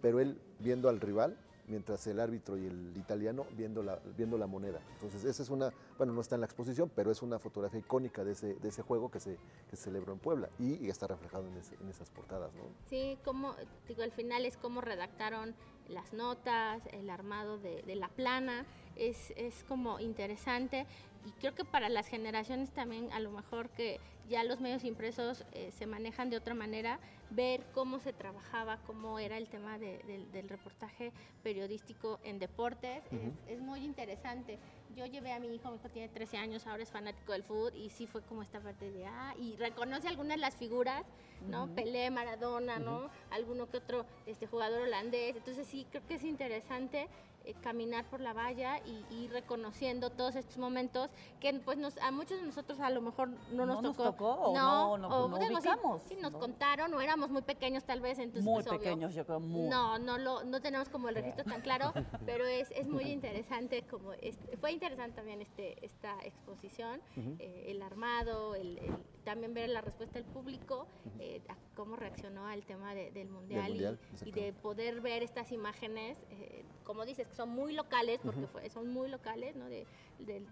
pero 0.01 0.19
él 0.19 0.39
viendo 0.59 0.89
al 0.89 0.99
rival, 1.01 1.37
mientras 1.67 2.05
el 2.05 2.19
árbitro 2.19 2.57
y 2.57 2.65
el 2.67 2.93
italiano 2.95 3.45
viendo 3.57 3.81
la, 3.81 3.99
viendo 4.15 4.37
la 4.37 4.45
moneda. 4.45 4.79
Entonces, 4.93 5.23
esa 5.25 5.41
es 5.41 5.49
una, 5.49 5.73
bueno, 5.97 6.13
no 6.13 6.21
está 6.21 6.35
en 6.35 6.41
la 6.41 6.45
exposición, 6.45 6.91
pero 6.95 7.09
es 7.11 7.23
una 7.23 7.39
fotografía 7.39 7.79
icónica 7.79 8.23
de 8.23 8.33
ese, 8.33 8.53
de 8.53 8.69
ese 8.69 8.83
juego 8.83 9.09
que 9.09 9.19
se, 9.19 9.37
que 9.69 9.75
se 9.75 9.85
celebró 9.85 10.13
en 10.13 10.19
Puebla 10.19 10.47
y, 10.59 10.75
y 10.85 10.89
está 10.89 11.07
reflejado 11.07 11.47
en, 11.47 11.57
ese- 11.57 11.75
en 11.81 11.89
esas 11.89 12.11
portadas, 12.11 12.53
¿no? 12.53 12.61
Sí, 12.87 13.17
como, 13.25 13.55
digo, 13.87 14.03
al 14.03 14.11
final 14.11 14.45
es 14.45 14.57
cómo 14.57 14.79
redactaron 14.81 15.55
las 15.89 16.13
notas, 16.13 16.81
el 16.91 17.09
armado 17.09 17.57
de, 17.57 17.81
de 17.83 17.95
la 17.95 18.07
plana, 18.09 18.65
es, 18.95 19.33
es 19.37 19.63
como 19.67 19.99
interesante. 19.99 20.85
Y 21.25 21.31
creo 21.39 21.55
que 21.55 21.65
para 21.65 21.89
las 21.89 22.07
generaciones 22.07 22.71
también 22.71 23.11
a 23.11 23.19
lo 23.19 23.31
mejor 23.31 23.69
que 23.69 23.99
ya 24.29 24.43
los 24.43 24.59
medios 24.59 24.83
impresos 24.83 25.43
eh, 25.53 25.71
se 25.71 25.85
manejan 25.85 26.29
de 26.29 26.37
otra 26.37 26.53
manera, 26.53 26.99
ver 27.31 27.65
cómo 27.73 27.99
se 27.99 28.13
trabajaba, 28.13 28.77
cómo 28.85 29.19
era 29.19 29.37
el 29.37 29.47
tema 29.49 29.77
de- 29.77 29.97
del- 29.99 30.31
del 30.31 30.47
reportaje 30.49 31.11
periodístico 31.43 32.19
en 32.23 32.39
deportes, 32.39 33.03
es- 33.11 33.55
es, 33.55 33.59
muy 33.61 33.83
interesante. 33.83 34.59
Yo 34.95 35.05
llevé 35.05 35.31
a 35.31 35.39
mi 35.39 35.53
hijo, 35.53 35.69
mi 35.71 35.77
hijo 35.77 35.89
tiene 35.89 36.09
13 36.09 36.37
años, 36.37 36.67
ahora 36.67 36.83
es 36.83 36.91
fanático 36.91 37.31
del 37.33 37.43
fútbol 37.43 37.73
y 37.75 37.89
sí 37.89 38.07
fue 38.07 38.21
como 38.21 38.41
esta 38.41 38.59
parte 38.59 38.91
de, 38.91 39.05
ah, 39.07 39.33
y 39.39 39.55
reconoce 39.57 40.07
algunas 40.07 40.35
de 40.37 40.41
las 40.41 40.55
figuras, 40.55 41.03
¿no? 41.41 41.67
Pelé, 41.75 42.09
Maradona, 42.11 42.79
¿no? 42.79 43.09
Alguno 43.31 43.69
que 43.69 43.77
otro 43.77 44.05
este, 44.25 44.47
jugador 44.47 44.81
holandés. 44.81 45.35
Entonces 45.35 45.67
sí, 45.67 45.85
creo 45.89 46.05
que 46.07 46.15
es 46.15 46.23
interesante 46.23 47.07
eh, 47.45 47.53
caminar 47.61 48.05
por 48.09 48.19
la 48.21 48.33
valla 48.33 48.79
y 48.85 49.05
y 49.09 49.25
ir 49.25 49.31
reconociendo 49.31 50.09
todos 50.09 50.35
estos 50.35 50.57
momentos 50.57 51.09
que 51.39 51.53
pues 51.53 51.77
nos, 51.77 51.97
a 51.99 52.11
muchos 52.11 52.39
de 52.39 52.45
nosotros 52.45 52.79
a 52.79 52.89
lo 52.89 53.01
mejor 53.01 53.29
no 53.51 53.65
nos 53.65 53.75
¿No 53.77 53.81
nos 53.81 53.97
tocó. 53.97 54.03
tocó 54.11 54.33
o 54.33 54.55
no- 54.55 54.97
no- 54.97 55.27
no 55.27 55.37
digo, 55.37 55.61
sí- 55.61 55.67
ubicamos, 55.67 56.03
Sí, 56.03 56.15
nos 56.21 56.31
¿no? 56.31 56.39
contaron 56.39 56.93
o 56.93 57.01
éramos 57.01 57.29
muy 57.29 57.41
pequeños 57.43 57.83
tal 57.85 58.01
vez, 58.01 58.17
entonces 58.19 58.43
Muy 58.43 58.55
pues, 58.55 58.67
obvio, 58.67 58.79
pequeños, 58.79 59.13
yo 59.13 59.25
creo, 59.25 59.39
muy. 59.39 59.69
No, 59.69 59.97
no, 59.99 60.17
lo, 60.17 60.43
no 60.43 60.59
tenemos 60.61 60.89
como 60.89 61.09
el 61.09 61.15
registro 61.15 61.43
tan 61.45 61.61
claro, 61.61 61.93
pero 62.25 62.45
es, 62.45 62.71
es 62.71 62.87
muy 62.87 63.03
interesante 63.05 63.83
como 63.83 64.13
este- 64.13 64.57
fue 64.57 64.71
interesante 64.71 65.15
también 65.15 65.41
este 65.41 65.85
esta 65.85 66.17
exposición, 66.23 67.01
eh, 67.39 67.65
el 67.67 67.81
armado, 67.81 68.55
el, 68.55 68.77
el- 68.79 68.95
también 69.23 69.53
ver 69.53 69.69
la 69.69 69.81
respuesta 69.81 70.19
del 70.19 70.27
público, 70.27 70.87
eh, 71.19 71.41
a 71.49 71.55
cómo 71.75 71.95
reaccionó 71.95 72.45
al 72.47 72.63
tema 72.65 72.93
de- 72.93 73.11
del 73.11 73.29
mundial, 73.29 73.67
y- 73.67 73.69
mundial, 73.71 73.99
y, 74.03 74.07
de 74.07 74.13
exactamente. 74.13 74.53
poder 74.61 75.01
ver 75.01 75.23
estas 75.23 75.51
imágenes, 75.51 76.17
eh, 76.29 76.63
como 76.83 77.05
dices, 77.05 77.27
que 77.27 77.34
son 77.35 77.49
muy 77.49 77.73
locales, 77.73 78.19
porque 78.23 78.47
fue- 78.47 78.69
son 78.69 78.89
muy 78.91 79.09
locales, 79.09 79.55
¿no? 79.55 79.65
De, 79.65 79.85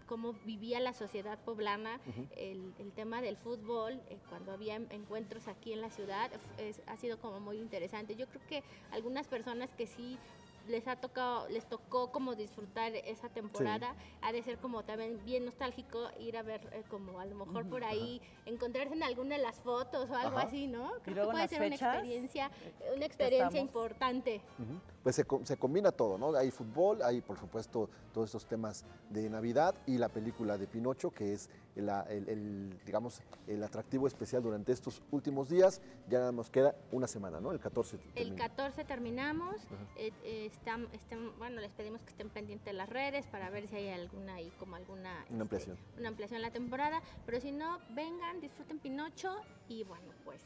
cómo 0.08 0.34
vivía 0.46 0.80
la 0.82 0.94
sociedad 0.94 1.40
poblana, 1.40 2.00
el, 2.36 2.74
el 2.80 2.92
tema 2.92 3.22
del 3.22 3.38
fútbol, 3.38 3.94
eh, 4.10 4.18
cuando 4.30 4.52
había 4.52 4.76
en- 4.76 4.88
encuentros 4.92 5.48
aquí 5.48 5.72
en 5.72 5.82
la 5.82 5.90
ciudad, 5.90 6.30
es- 6.58 6.82
ha 6.86 6.98
sido 6.98 7.18
como 7.20 7.40
muy 7.40 7.58
interesante. 7.58 8.16
Yo 8.16 8.28
creo 8.28 8.42
que 8.48 8.64
algunas 8.92 9.28
personas 9.28 9.74
que 9.74 9.88
sí 9.88 10.18
les 10.68 10.88
ha 10.88 10.96
tocado, 10.96 11.48
les 11.50 11.66
tocó 11.68 12.12
como 12.14 12.36
disfrutar 12.36 12.94
esa 12.96 13.28
temporada, 13.28 13.96
ha 14.22 14.32
de 14.32 14.42
ser 14.44 14.58
como 14.60 14.84
también 14.84 15.20
bien 15.26 15.44
nostálgico 15.44 16.10
ir 16.20 16.38
a 16.38 16.42
ver 16.42 16.62
eh, 16.72 16.84
como 16.90 17.20
a 17.20 17.26
lo 17.26 17.36
mejor 17.36 17.68
por 17.68 17.84
ahí 17.84 18.22
encontrarse 18.46 18.94
en 18.94 19.04
alguna 19.04 19.36
de 19.36 19.42
las 19.42 19.60
fotos 19.60 20.10
o 20.10 20.16
algo 20.16 20.38
Ajá. 20.38 20.48
así, 20.48 20.68
¿no? 20.68 20.92
Creo 21.04 21.26
que 21.28 21.32
puede 21.32 21.48
ser 21.50 21.62
una 21.64 21.76
experiencia, 21.76 22.52
una 22.96 23.06
experiencia 23.06 23.46
estamos- 23.48 23.60
importante. 23.62 24.42
Pues 25.04 25.18
se, 25.18 25.26
se 25.44 25.58
combina 25.58 25.92
todo, 25.92 26.18
¿no? 26.18 26.34
Hay 26.38 26.50
fútbol, 26.50 27.02
hay 27.02 27.20
por 27.20 27.38
supuesto 27.38 27.90
todos 28.14 28.30
estos 28.30 28.46
temas 28.46 28.86
de 29.10 29.30
Navidad 29.30 29.76
y 29.86 29.98
la 29.98 30.08
película 30.08 30.58
de 30.58 30.66
Pinocho, 30.66 31.12
que 31.12 31.34
es 31.34 31.50
el, 31.76 31.90
el, 31.90 32.80
digamos, 32.86 33.22
el 33.48 33.62
atractivo 33.64 34.08
especial 34.08 34.42
durante 34.42 34.72
estos 34.72 35.02
últimos 35.12 35.50
días. 35.50 35.82
Ya 36.08 36.20
nada 36.20 36.32
nos 36.32 36.50
queda 36.50 36.74
una 36.94 37.08
semana, 37.08 37.42
¿no? 37.42 37.52
El 37.52 37.60
14. 37.60 37.98
El 37.98 38.14
termina. 38.14 38.38
14 38.48 38.86
terminamos, 38.86 39.58
eh, 39.98 40.12
eh, 40.24 40.46
están, 40.46 40.88
están- 40.94 41.38
bueno, 41.38 41.60
les 41.60 41.74
pedimos 41.74 42.02
que 42.04 42.10
estén 42.12 42.30
pendientes 42.30 42.66
de 42.66 42.74
las 42.74 42.88
redes 42.88 43.28
para 43.28 43.50
ver 43.50 43.68
si 43.68 43.76
hay 43.76 43.90
alguna 43.90 44.36
ahí 44.36 44.54
como 44.58 44.78
alguna 44.78 45.20
este, 45.24 45.34
Una 45.34 45.42
ampliación. 45.42 45.78
una 46.00 46.08
ampliación 46.08 46.38
en 46.38 46.42
la 46.44 46.52
temporada, 46.52 47.02
pero 47.26 47.42
si 47.42 47.52
no, 47.52 47.80
vengan, 47.94 48.40
disfruten 48.40 48.80
Pinocho 48.80 49.36
y 49.68 49.84
bueno, 49.84 50.14
pues 50.24 50.42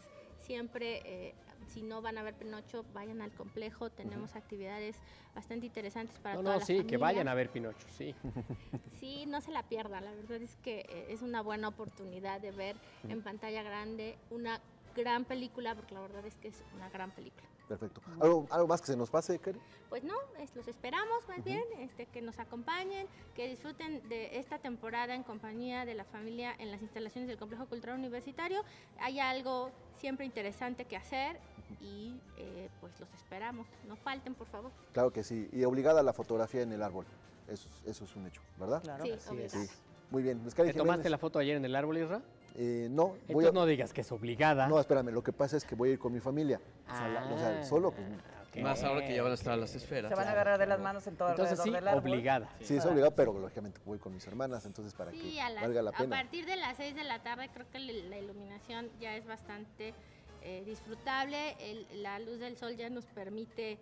siempre, 0.47 1.01
eh, 1.05 1.33
si 1.67 1.83
no 1.83 2.01
van 2.01 2.17
a 2.17 2.23
ver 2.23 2.33
Pinocho, 2.33 2.85
vayan 2.93 3.21
al 3.21 3.31
complejo. 3.31 3.89
Tenemos 3.89 4.35
actividades 4.35 4.95
bastante 5.35 5.65
interesantes 5.65 6.17
para 6.19 6.35
No, 6.35 6.41
toda 6.41 6.53
no, 6.55 6.59
la 6.61 6.65
sí, 6.65 6.83
que 6.85 6.97
vayan 6.97 7.27
a 7.27 7.33
ver 7.33 7.51
Pinocho, 7.51 7.85
sí. 7.89 8.15
Sí, 8.99 9.25
no 9.27 9.41
se 9.41 9.51
la 9.51 9.61
pierdan. 9.63 10.05
La 10.05 10.11
verdad 10.11 10.41
es 10.41 10.55
que 10.63 10.79
eh, 10.79 11.05
es 11.09 11.21
una 11.21 11.41
buena 11.41 11.67
oportunidad 11.67 12.41
de 12.41 12.51
ver 12.51 12.77
en 13.07 13.21
pantalla 13.21 13.61
grande 13.61 14.17
una 14.31 14.59
gran 14.95 15.25
película, 15.25 15.75
porque 15.75 15.93
la 15.93 16.01
verdad 16.01 16.25
es 16.25 16.35
que 16.37 16.47
es 16.47 16.63
una 16.73 16.89
gran 16.89 17.11
película. 17.11 17.47
Perfecto. 17.67 18.01
¿Algo, 18.21 18.47
algo 18.49 18.67
más 18.67 18.79
que 18.81 18.87
se 18.87 18.95
nos 18.97 19.09
pase, 19.09 19.37
Karen? 19.39 19.61
Pues 19.89 20.03
no, 20.03 20.13
es- 20.39 20.55
los 20.55 20.67
esperamos 20.67 21.27
más 21.27 21.43
bien, 21.43 21.63
este, 21.79 22.05
que 22.05 22.21
nos 22.21 22.39
acompañen, 22.39 23.07
que 23.35 23.47
disfruten 23.49 24.07
de 24.07 24.39
esta 24.39 24.57
temporada 24.59 25.13
en 25.13 25.23
compañía 25.23 25.85
de 25.85 25.93
la 25.93 26.05
familia 26.05 26.55
en 26.59 26.71
las 26.71 26.81
instalaciones 26.81 27.27
del 27.27 27.37
Complejo 27.37 27.65
Cultural 27.65 27.97
Universitario. 27.97 28.63
Hay 28.99 29.19
algo 29.19 29.69
siempre 29.97 30.25
interesante 30.25 30.85
que 30.85 30.95
hacer 30.95 31.37
y 31.81 32.15
eh, 32.37 32.69
pues 32.79 32.97
los 32.99 33.13
esperamos. 33.13 33.67
No 33.87 33.97
falten, 33.97 34.33
por 34.33 34.47
favor. 34.47 34.71
Claro 34.93 35.11
que 35.11 35.23
sí. 35.23 35.49
Y 35.51 35.63
obligada 35.65 36.01
la 36.03 36.13
fotografía 36.13 36.61
en 36.61 36.71
el 36.71 36.81
árbol. 36.81 37.05
Eso, 37.49 37.67
es- 37.69 37.89
eso 37.91 38.05
es 38.05 38.15
un 38.15 38.27
hecho, 38.27 38.41
¿verdad? 38.57 38.81
Claro. 38.81 39.03
Sí, 39.03 39.11
es. 39.41 39.55
Muy 40.09 40.23
bien. 40.23 40.39
Pues, 40.39 40.55
Karen 40.55 40.71
¿Te 40.71 40.77
tomaste 40.77 40.99
Jiménez, 41.01 41.11
la 41.11 41.17
foto 41.17 41.37
ayer 41.39 41.57
en 41.57 41.65
el 41.65 41.75
árbol, 41.75 41.97
Isra? 41.97 42.21
Eh, 42.57 42.87
no, 42.89 43.09
voy 43.09 43.17
Entonces 43.27 43.49
a... 43.51 43.53
no 43.53 43.65
digas 43.65 43.93
que 43.93 44.01
es 44.01 44.11
obligada. 44.11 44.67
No, 44.67 44.79
espérame, 44.79 45.09
lo 45.11 45.23
que 45.23 45.31
pasa 45.31 45.55
es 45.57 45.63
que 45.63 45.75
voy 45.75 45.89
a 45.89 45.93
ir 45.93 45.99
con 45.99 46.11
mi 46.11 46.19
familia. 46.19 46.59
O 46.91 46.95
sea, 46.97 47.07
la- 47.07 47.25
o 47.33 47.37
sea, 47.37 47.59
Ah, 47.61 47.63
solo, 47.63 47.91
pues. 47.91 48.05
Más 48.63 48.81
ahora 48.83 49.05
que 49.05 49.13
ya 49.13 49.21
van 49.21 49.31
a 49.33 49.35
estar 49.35 49.55
las 49.55 49.75
esferas. 49.75 50.09
Se 50.09 50.15
van 50.15 50.27
a 50.27 50.31
agarrar 50.31 50.57
de 50.57 50.65
las 50.65 50.79
manos 50.79 51.05
en 51.05 51.15
todo 51.15 51.29
Entonces 51.29 51.59
alrededor 51.59 51.79
sí, 51.79 51.85
del 51.85 51.87
árbol. 51.89 52.11
obligada. 52.11 52.49
sí, 52.59 52.75
es 52.75 52.85
obligado, 52.87 53.11
pero 53.15 53.37
lógicamente 53.37 53.79
voy 53.85 53.99
con 53.99 54.15
mis 54.15 54.25
hermanas, 54.25 54.65
entonces 54.65 54.95
para 54.95 55.11
Sí, 55.11 55.19
que 55.35 55.41
a, 55.41 55.49
las- 55.51 55.61
valga 55.61 55.81
la 55.83 55.89
a 55.91 55.93
pena. 55.93 56.15
partir 56.15 56.45
de 56.47 56.55
las 56.55 56.75
6 56.77 56.95
de 56.95 57.03
la 57.03 57.21
tarde 57.21 57.49
creo 57.53 57.69
que 57.69 57.77
la 57.77 58.17
iluminación 58.17 58.89
ya 58.99 59.15
es 59.15 59.27
bastante 59.27 59.93
eh, 60.41 60.63
disfrutable. 60.65 61.55
El- 61.59 62.03
la 62.03 62.19
luz 62.19 62.39
del 62.39 62.57
sol 62.57 62.75
ya 62.75 62.89
nos 62.89 63.05
permite 63.05 63.73
eh, 63.73 63.79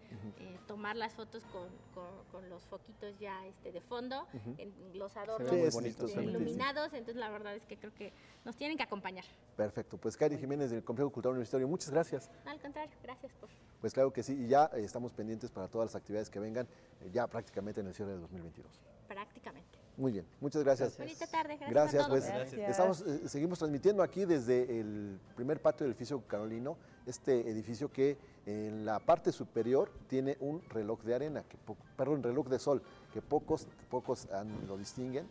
tomar 0.68 0.96
las 0.96 1.14
fotos 1.14 1.44
con, 1.46 1.68
con- 1.94 2.24
con 2.32 2.50
los 2.50 2.64
foquitos 2.66 3.18
ya 3.20 3.46
este, 3.48 3.72
de 3.72 3.82
fondo, 3.82 4.28
en 4.58 4.74
los 4.98 5.16
adornos 5.18 5.50
Sí, 5.52 5.58
es 5.60 5.74
bonito, 5.74 6.06
eh, 6.06 6.08
totalmente, 6.10 6.32
sí. 6.32 6.44
iluminados. 6.44 6.94
Entonces 6.94 7.16
la 7.18 7.30
verdad 7.30 7.56
es 7.56 7.66
que 7.66 7.78
creo 7.78 7.94
que 7.94 8.14
nos 8.44 8.56
tienen 8.56 8.78
que 8.78 8.84
acompañar. 8.84 9.26
Perfecto, 9.56 9.98
pues 9.98 10.18
Cari 10.18 10.38
Jiménez 10.38 10.72
del 10.72 10.84
Complejo 10.84 11.12
Cultural 11.12 11.34
Universitario, 11.34 11.68
muchas 11.68 11.90
gracias. 11.92 12.30
Al 12.46 12.60
contrario, 12.60 12.96
gracias 13.04 13.32
por... 13.34 13.50
Pues 13.82 13.94
claro 13.94 14.12
que 14.12 14.24
sí, 14.24 14.34
y 14.34 14.48
ya 14.48 14.70
eh, 14.74 14.82
estamos 14.84 15.14
pendientes 15.14 15.52
para 15.52 15.68
todas 15.68 15.88
las 15.88 15.96
actividades 15.96 16.30
que 16.30 16.40
vengan 16.40 16.68
ya 17.14 17.28
prácticamente 17.28 17.82
en 17.82 17.88
el 17.88 17.94
cierre 17.94 18.14
de 18.14 18.20
2022. 18.20 18.82
prácticamente. 19.08 19.80
Muy 19.98 20.12
bien, 20.12 20.26
muchas 20.42 20.64
gracias. 20.64 20.98
Bonita 20.98 21.26
tarde, 21.28 21.56
gracias, 21.58 21.72
Gracias, 21.74 22.04
a 22.04 22.08
todos. 22.08 22.20
pues 22.24 22.34
Gracias. 22.34 22.70
estamos, 22.70 23.02
eh, 23.02 23.30
seguimos 23.30 23.60
transmitiendo 23.60 24.04
aquí 24.04 24.26
desde 24.26 24.80
el 24.80 25.18
primer 25.36 25.62
patio 25.62 25.86
del 25.86 25.92
edificio 25.94 26.22
Carolino, 26.28 26.78
este 27.06 27.50
edificio 27.50 27.90
que 27.92 28.18
en 28.46 28.86
la 28.86 29.00
parte 29.00 29.32
superior 29.32 29.90
tiene 30.08 30.36
un 30.42 30.62
reloj 30.70 31.02
de 31.04 31.16
arena, 31.16 31.44
que 31.48 31.58
perdón, 31.96 32.24
reloj 32.24 32.48
de 32.50 32.60
sol, 32.60 32.82
que 33.14 33.22
pocos, 33.22 33.68
pocos 33.90 34.30
han- 34.32 34.68
lo 34.68 34.78
distinguen. 34.78 35.28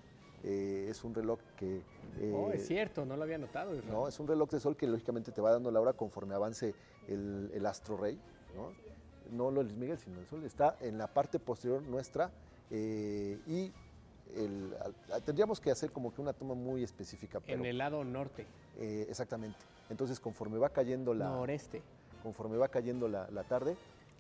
Eh, 0.47 0.89
es 0.91 1.03
un 1.05 1.15
reloj 1.15 1.39
que... 1.57 1.79
eh, 2.19 2.33
Oh, 2.35 2.51
es 2.51 2.67
cierto, 2.67 3.05
no 3.07 3.17
lo 3.17 3.23
había 3.23 3.39
notado. 3.39 3.73
¿no? 3.91 4.09
Es 4.09 4.19
un 4.21 4.27
reloj 4.29 4.51
de 4.51 4.61
sol 4.61 4.77
que 4.77 4.87
lógicamente 4.87 5.33
te 5.33 5.41
va 5.41 5.51
dando 5.51 5.71
la 5.71 5.81
hora 5.81 5.93
conforme 5.95 6.35
avance 6.35 6.75
el, 7.09 7.51
el 7.55 7.65
astro 7.67 7.97
rey, 7.97 8.19
¿no? 8.55 8.73
No 9.35 9.51
lo 9.51 9.61
de 9.61 9.65
Luis 9.71 9.77
Miguel, 9.79 9.99
sino 9.99 10.19
el 10.21 10.27
sol. 10.27 10.45
Está 10.45 10.77
en 10.81 10.99
la 10.99 11.07
parte 11.07 11.39
posterior 11.39 11.81
nuestra 11.83 12.31
eh, 12.71 13.39
y 13.47 13.73
el- 14.35 14.75
al- 15.13 15.23
tendríamos 15.23 15.61
que 15.61 15.71
hacer 15.71 15.91
como 15.93 16.13
que 16.15 16.21
una 16.21 16.33
toma 16.33 16.55
muy 16.55 16.83
específica. 16.83 17.41
Pero, 17.41 17.59
En 17.59 17.67
el 17.67 17.79
lado 17.79 18.05
norte, 18.05 18.47
eh, 18.79 19.07
exactamente. 19.09 19.59
Entonces, 19.91 20.19
conforme 20.21 20.59
va 20.59 20.71
cayendo 20.71 21.15
la, 21.15 21.29
noreste. 21.29 21.83
conforme 22.23 22.57
va 22.57 22.69
cayendo 22.69 23.09
la, 23.09 23.31
la 23.31 23.45
tarde, 23.45 23.77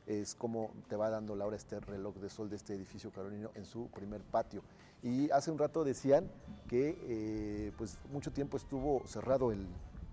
es 0.06 0.34
como 0.34 0.70
te 0.88 0.96
va 0.96 1.08
dando 1.08 1.34
la 1.34 1.46
hora 1.46 1.56
este 1.56 1.80
reloj 1.80 2.14
de 2.16 2.28
sol 2.28 2.50
de 2.50 2.56
este 2.56 2.74
edificio 2.74 3.10
carolino 3.10 3.50
en 3.54 3.64
su 3.64 3.88
primer 3.88 4.20
patio. 4.20 4.62
Y 5.02 5.30
hace 5.30 5.50
un 5.50 5.58
rato 5.58 5.84
decían 5.84 6.30
que 6.68 6.96
eh, 7.08 7.72
pues 7.78 7.98
mucho 8.12 8.30
tiempo 8.30 8.56
estuvo 8.58 9.02
cerrado 9.06 9.50
el, 9.52 9.66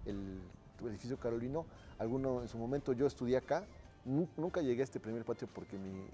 el 0.06 0.40
edificio 0.88 1.18
carolino. 1.18 1.66
Alguno 2.00 2.42
en 2.42 2.48
su 2.48 2.58
momento 2.58 2.94
yo 2.94 3.06
estudié 3.06 3.38
acá. 3.38 3.66
Nu- 4.06 4.28
Nunca 4.38 4.62
llegué 4.62 4.82
a 4.82 4.84
este 4.86 5.00
primer 5.00 5.24
patio 5.26 5.48
porque 5.54 5.78
mi 5.78 6.06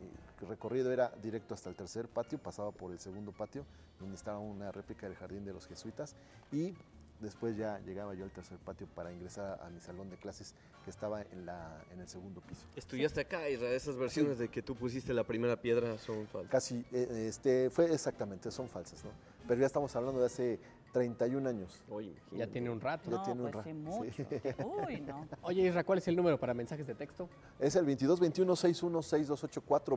recorrido 0.48 0.92
era 0.92 1.10
directo 1.22 1.54
hasta 1.54 1.70
el 1.70 1.76
tercer 1.76 2.08
patio, 2.08 2.38
pasaba 2.38 2.72
por 2.72 2.92
el 2.92 3.00
segundo 3.00 3.32
patio, 3.32 3.66
donde 4.00 4.16
estaba 4.16 4.40
una 4.40 4.72
réplica 4.72 5.08
del 5.08 5.16
jardín 5.16 5.46
de 5.46 5.54
los 5.54 5.66
jesuitas, 5.68 6.16
y 6.52 6.74
después 7.22 7.58
ya 7.58 7.80
llegaba 7.80 8.14
yo 8.14 8.26
al 8.26 8.32
tercer 8.32 8.58
patio 8.60 8.86
para 8.94 9.12
ingresar 9.12 9.60
a 9.64 9.70
mi 9.70 9.80
salón 9.80 10.10
de 10.10 10.18
clases 10.18 10.54
que 10.84 10.92
estaba 10.92 11.22
en, 11.24 11.46
la, 11.46 11.82
en 11.92 12.00
el 12.00 12.08
segundo 12.08 12.42
piso. 12.42 12.62
Estudiaste 12.76 13.22
acá, 13.22 13.50
Isra, 13.50 13.70
esas 13.72 13.96
versiones 13.96 14.38
de 14.38 14.50
que 14.50 14.62
tú 14.62 14.76
pusiste 14.76 15.14
la 15.14 15.24
primera 15.24 15.56
piedra 15.60 15.98
son 15.98 16.28
falsas. 16.28 16.52
Casi, 16.52 16.86
eh, 16.92 17.26
este, 17.30 17.70
fue 17.72 17.92
exactamente, 17.94 18.52
son 18.52 18.70
falsas, 18.70 19.04
¿no? 19.04 19.10
Pero 19.48 19.62
ya 19.62 19.66
estamos 19.66 19.96
hablando 19.96 20.20
de 20.20 20.26
hace 20.28 20.60
31 20.98 21.48
años. 21.48 21.84
Oye, 21.90 22.16
Ya 22.32 22.48
tiene 22.48 22.72
un 22.72 22.82
rato. 22.82 23.12
Ya 23.12 23.18
No, 23.18 23.24
tiene 23.24 23.42
un 23.44 23.52
pues 23.52 23.56
ra- 23.56 23.64
sí, 23.64 23.74
mucho. 23.74 24.12
sí. 24.12 24.26
Uy, 24.88 25.02
no. 25.02 25.28
Oye, 25.44 25.62
Isra, 25.68 25.84
¿cuál 25.84 26.00
es 26.00 26.08
el 26.08 26.16
número 26.16 26.40
para 26.40 26.56
mensajes 26.56 26.88
de 26.88 26.96
texto? 26.96 27.30
Es 27.60 27.76
el 27.76 27.86
2221-6284, 27.86 29.96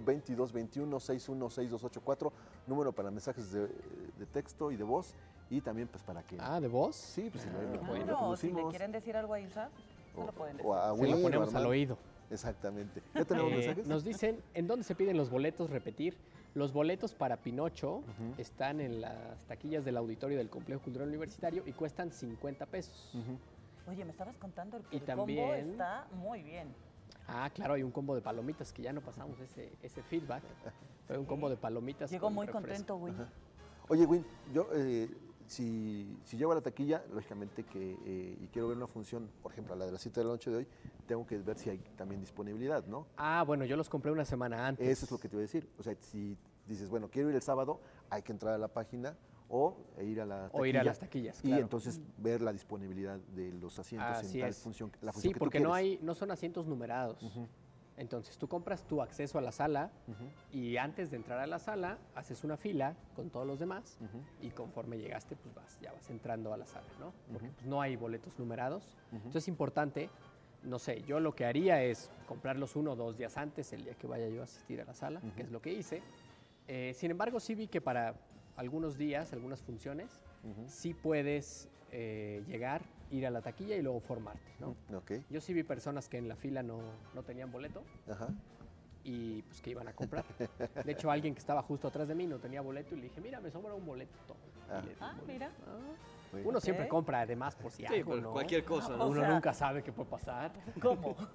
2221-616284, 1.08 2.32
número 2.66 2.92
para 2.92 3.10
mensajes 3.10 3.50
de, 3.52 3.66
de 3.68 4.26
texto 4.32 4.70
y 4.70 4.76
de 4.76 4.84
voz, 4.84 5.14
y 5.48 5.60
también 5.60 5.88
pues 5.88 6.02
para 6.02 6.22
que... 6.22 6.36
Ah, 6.38 6.60
¿de 6.60 6.68
voz? 6.68 6.96
Sí, 6.96 7.28
pues 7.30 7.42
si 7.44 7.50
lo, 7.50 7.62
lo 7.62 7.80
Claro, 8.04 8.36
si 8.36 8.50
le 8.52 8.62
quieren 8.68 8.92
decir 8.92 9.16
algo 9.16 9.34
a 9.34 9.40
Isra, 9.40 9.70
se 10.14 10.20
lo 10.24 10.32
pueden 10.32 10.56
decir. 10.58 10.70
o 10.70 10.74
a 10.74 10.94
Se 10.96 11.06
lo 11.08 11.22
ponemos 11.22 11.54
al 11.54 11.66
oído. 11.66 11.98
Exactamente. 12.30 13.02
¿Ya 13.14 13.24
tenemos 13.24 13.52
Eh, 13.52 13.56
mensajes? 13.56 13.86
nos 13.88 14.04
dicen, 14.04 14.40
¿en 14.54 14.66
dónde 14.68 14.84
se 14.84 14.94
piden 14.94 15.16
los 15.16 15.30
boletos? 15.30 15.68
Repetir, 15.70 16.16
los 16.54 16.72
boletos 16.72 17.14
para 17.14 17.36
Pinocho 17.36 18.02
están 18.38 18.80
en 18.80 19.00
las 19.00 19.44
taquillas 19.46 19.84
del 19.84 19.96
auditorio 19.96 20.36
del 20.38 20.48
Complejo 20.50 20.82
Cultural 20.82 21.08
Universitario 21.08 21.62
y 21.66 21.72
cuestan 21.72 22.10
50 22.12 22.66
pesos. 22.66 23.12
Oye, 23.88 24.04
me 24.04 24.10
estabas 24.10 24.36
contando 24.36 24.76
el, 24.76 24.82
Y 24.90 24.96
el 24.96 25.00
combo 25.04 25.16
también- 25.18 25.50
está 25.70 26.06
muy 26.12 26.42
bien. 26.42 26.74
Ah, 27.26 27.48
claro, 27.54 27.74
hay 27.74 27.82
un 27.82 27.92
combo 27.92 28.14
de 28.14 28.20
palomitas 28.22 28.72
que 28.72 28.82
ya 28.82 28.92
no 28.92 29.00
pasamos 29.00 29.38
ese, 29.40 29.72
ese 29.82 30.02
feedback. 30.02 30.42
Fue 31.06 31.16
un 31.18 31.24
combo 31.24 31.48
de 31.48 31.56
palomitas. 31.56 32.10
Llegó 32.10 32.26
con 32.26 32.34
muy 32.34 32.46
refresco. 32.46 32.66
contento, 32.68 32.96
güey. 32.96 33.14
Oye, 33.88 34.06
Win, 34.06 34.24
yo 34.52 34.68
eh, 34.74 35.08
si, 35.50 36.16
si 36.22 36.36
llego 36.36 36.52
a 36.52 36.54
la 36.54 36.60
taquilla, 36.60 37.02
lógicamente 37.12 37.64
que 37.64 37.96
eh, 38.06 38.38
y 38.40 38.46
quiero 38.48 38.68
ver 38.68 38.76
una 38.76 38.86
función, 38.86 39.28
por 39.42 39.50
ejemplo, 39.50 39.74
a 39.74 39.76
la 39.76 39.84
de 39.86 39.90
las 39.90 40.00
7 40.00 40.20
de 40.20 40.24
la 40.24 40.30
noche 40.32 40.48
de 40.48 40.58
hoy, 40.58 40.66
tengo 41.08 41.26
que 41.26 41.38
ver 41.38 41.58
si 41.58 41.70
hay 41.70 41.78
también 41.96 42.20
disponibilidad, 42.20 42.86
¿no? 42.86 43.08
Ah, 43.16 43.42
bueno, 43.44 43.64
yo 43.64 43.76
los 43.76 43.88
compré 43.88 44.12
una 44.12 44.24
semana 44.24 44.64
antes. 44.64 44.86
Eso 44.86 45.06
es 45.06 45.10
lo 45.10 45.18
que 45.18 45.28
te 45.28 45.34
iba 45.34 45.40
a 45.40 45.42
decir. 45.42 45.68
O 45.76 45.82
sea, 45.82 45.96
si 45.98 46.38
dices, 46.68 46.88
bueno, 46.88 47.08
quiero 47.10 47.30
ir 47.30 47.34
el 47.34 47.42
sábado, 47.42 47.80
hay 48.10 48.22
que 48.22 48.30
entrar 48.30 48.54
a 48.54 48.58
la 48.58 48.68
página 48.68 49.16
o 49.48 49.76
e 49.98 50.04
ir 50.04 50.20
a 50.20 50.26
la 50.26 50.42
taquilla. 50.42 50.60
O 50.62 50.66
ir 50.66 50.78
a 50.78 50.84
las 50.84 51.00
taquillas, 51.00 51.40
Y 51.40 51.48
claro. 51.48 51.62
entonces 51.62 52.00
ver 52.16 52.42
la 52.42 52.52
disponibilidad 52.52 53.18
de 53.18 53.52
los 53.52 53.76
asientos 53.76 54.08
Así 54.08 54.36
en 54.36 54.42
tal 54.42 54.50
es. 54.50 54.58
función. 54.58 54.92
La 55.02 55.12
función 55.12 55.30
sí, 55.30 55.34
que 55.34 55.38
tú 55.40 55.44
porque 55.44 55.58
no 55.58 55.74
hay, 55.74 55.98
no 56.00 56.14
son 56.14 56.30
asientos 56.30 56.68
numerados. 56.68 57.18
Entonces 58.00 58.38
tú 58.38 58.48
compras 58.48 58.82
tu 58.84 59.02
acceso 59.02 59.36
a 59.38 59.42
la 59.42 59.52
sala 59.52 59.90
y 60.50 60.78
antes 60.78 61.10
de 61.10 61.18
entrar 61.18 61.38
a 61.38 61.46
la 61.46 61.58
sala 61.58 61.98
haces 62.14 62.42
una 62.44 62.56
fila 62.56 62.96
con 63.14 63.28
todos 63.28 63.46
los 63.46 63.58
demás 63.58 63.98
Ujú. 64.00 64.22
y 64.40 64.50
conforme 64.52 64.96
llegaste 64.96 65.36
pues 65.36 65.54
vas, 65.54 65.78
ya 65.82 65.92
vas 65.92 66.08
entrando 66.08 66.54
a 66.54 66.56
la 66.56 66.64
sala, 66.64 66.86
¿no? 66.98 67.12
Porque 67.30 67.48
pues, 67.50 67.66
no 67.66 67.82
hay 67.82 67.96
boletos 67.96 68.38
numerados. 68.38 68.96
Entonces 69.12 69.44
es 69.44 69.48
importante, 69.48 70.08
no 70.62 70.78
sé, 70.78 71.02
yo 71.02 71.20
lo 71.20 71.34
que 71.34 71.44
haría 71.44 71.82
es 71.82 72.10
comprarlos 72.26 72.74
uno 72.74 72.92
o 72.92 72.96
dos 72.96 73.18
días 73.18 73.36
antes, 73.36 73.70
el 73.74 73.84
día 73.84 73.92
que 73.92 74.06
vaya 74.06 74.28
yo 74.30 74.40
a 74.40 74.44
asistir 74.44 74.80
a 74.80 74.86
la 74.86 74.94
sala, 74.94 75.20
que 75.36 75.42
es 75.42 75.50
lo 75.50 75.60
que 75.60 75.70
hice. 75.70 76.02
Eh, 76.68 76.94
sin 76.94 77.10
embargo, 77.10 77.38
sí 77.38 77.54
vi 77.54 77.66
que 77.68 77.82
para 77.82 78.14
algunos 78.56 78.96
días, 78.96 79.34
algunas 79.34 79.60
funciones, 79.60 80.22
sí 80.66 80.94
puedes 80.94 81.68
eh, 81.92 82.42
llegar, 82.46 82.80
ir 83.10 83.26
a 83.26 83.30
la 83.30 83.40
taquilla 83.42 83.76
y 83.76 83.82
luego 83.82 84.00
formarte, 84.00 84.52
¿no? 84.60 84.76
Ok, 84.96 85.12
Yo 85.30 85.40
sí 85.40 85.52
vi 85.52 85.62
personas 85.62 86.08
que 86.08 86.18
en 86.18 86.28
la 86.28 86.36
fila 86.36 86.62
no, 86.62 86.78
no 87.14 87.22
tenían 87.22 87.50
boleto 87.50 87.82
ajá. 88.10 88.28
y 89.04 89.42
pues 89.42 89.60
que 89.60 89.70
iban 89.70 89.88
a 89.88 89.92
comprar. 89.92 90.24
De 90.84 90.92
hecho, 90.92 91.10
alguien 91.10 91.34
que 91.34 91.40
estaba 91.40 91.62
justo 91.62 91.88
atrás 91.88 92.08
de 92.08 92.14
mí 92.14 92.26
no 92.26 92.38
tenía 92.38 92.60
boleto 92.60 92.94
y 92.94 92.98
le 92.98 93.04
dije, 93.04 93.20
mira, 93.20 93.40
me 93.40 93.50
sobra 93.50 93.74
un 93.74 93.84
boleto. 93.84 94.12
Ah. 94.70 94.82
Ah, 95.00 95.14
mira. 95.26 95.50
Uno 96.44 96.60
siempre 96.60 96.86
compra 96.86 97.20
además 97.22 97.56
por 97.56 97.72
si 97.72 97.84
Sí, 97.84 97.94
algo, 97.96 98.14
¿no? 98.16 98.32
cualquier 98.32 98.64
cosa, 98.64 98.96
¿no? 98.96 99.04
O 99.04 99.08
Uno 99.08 99.20
sea- 99.20 99.30
nunca 99.30 99.52
sabe 99.52 99.82
qué 99.82 99.90
puede 99.92 100.08
pasar. 100.10 100.52
¿Cómo? 100.80 101.16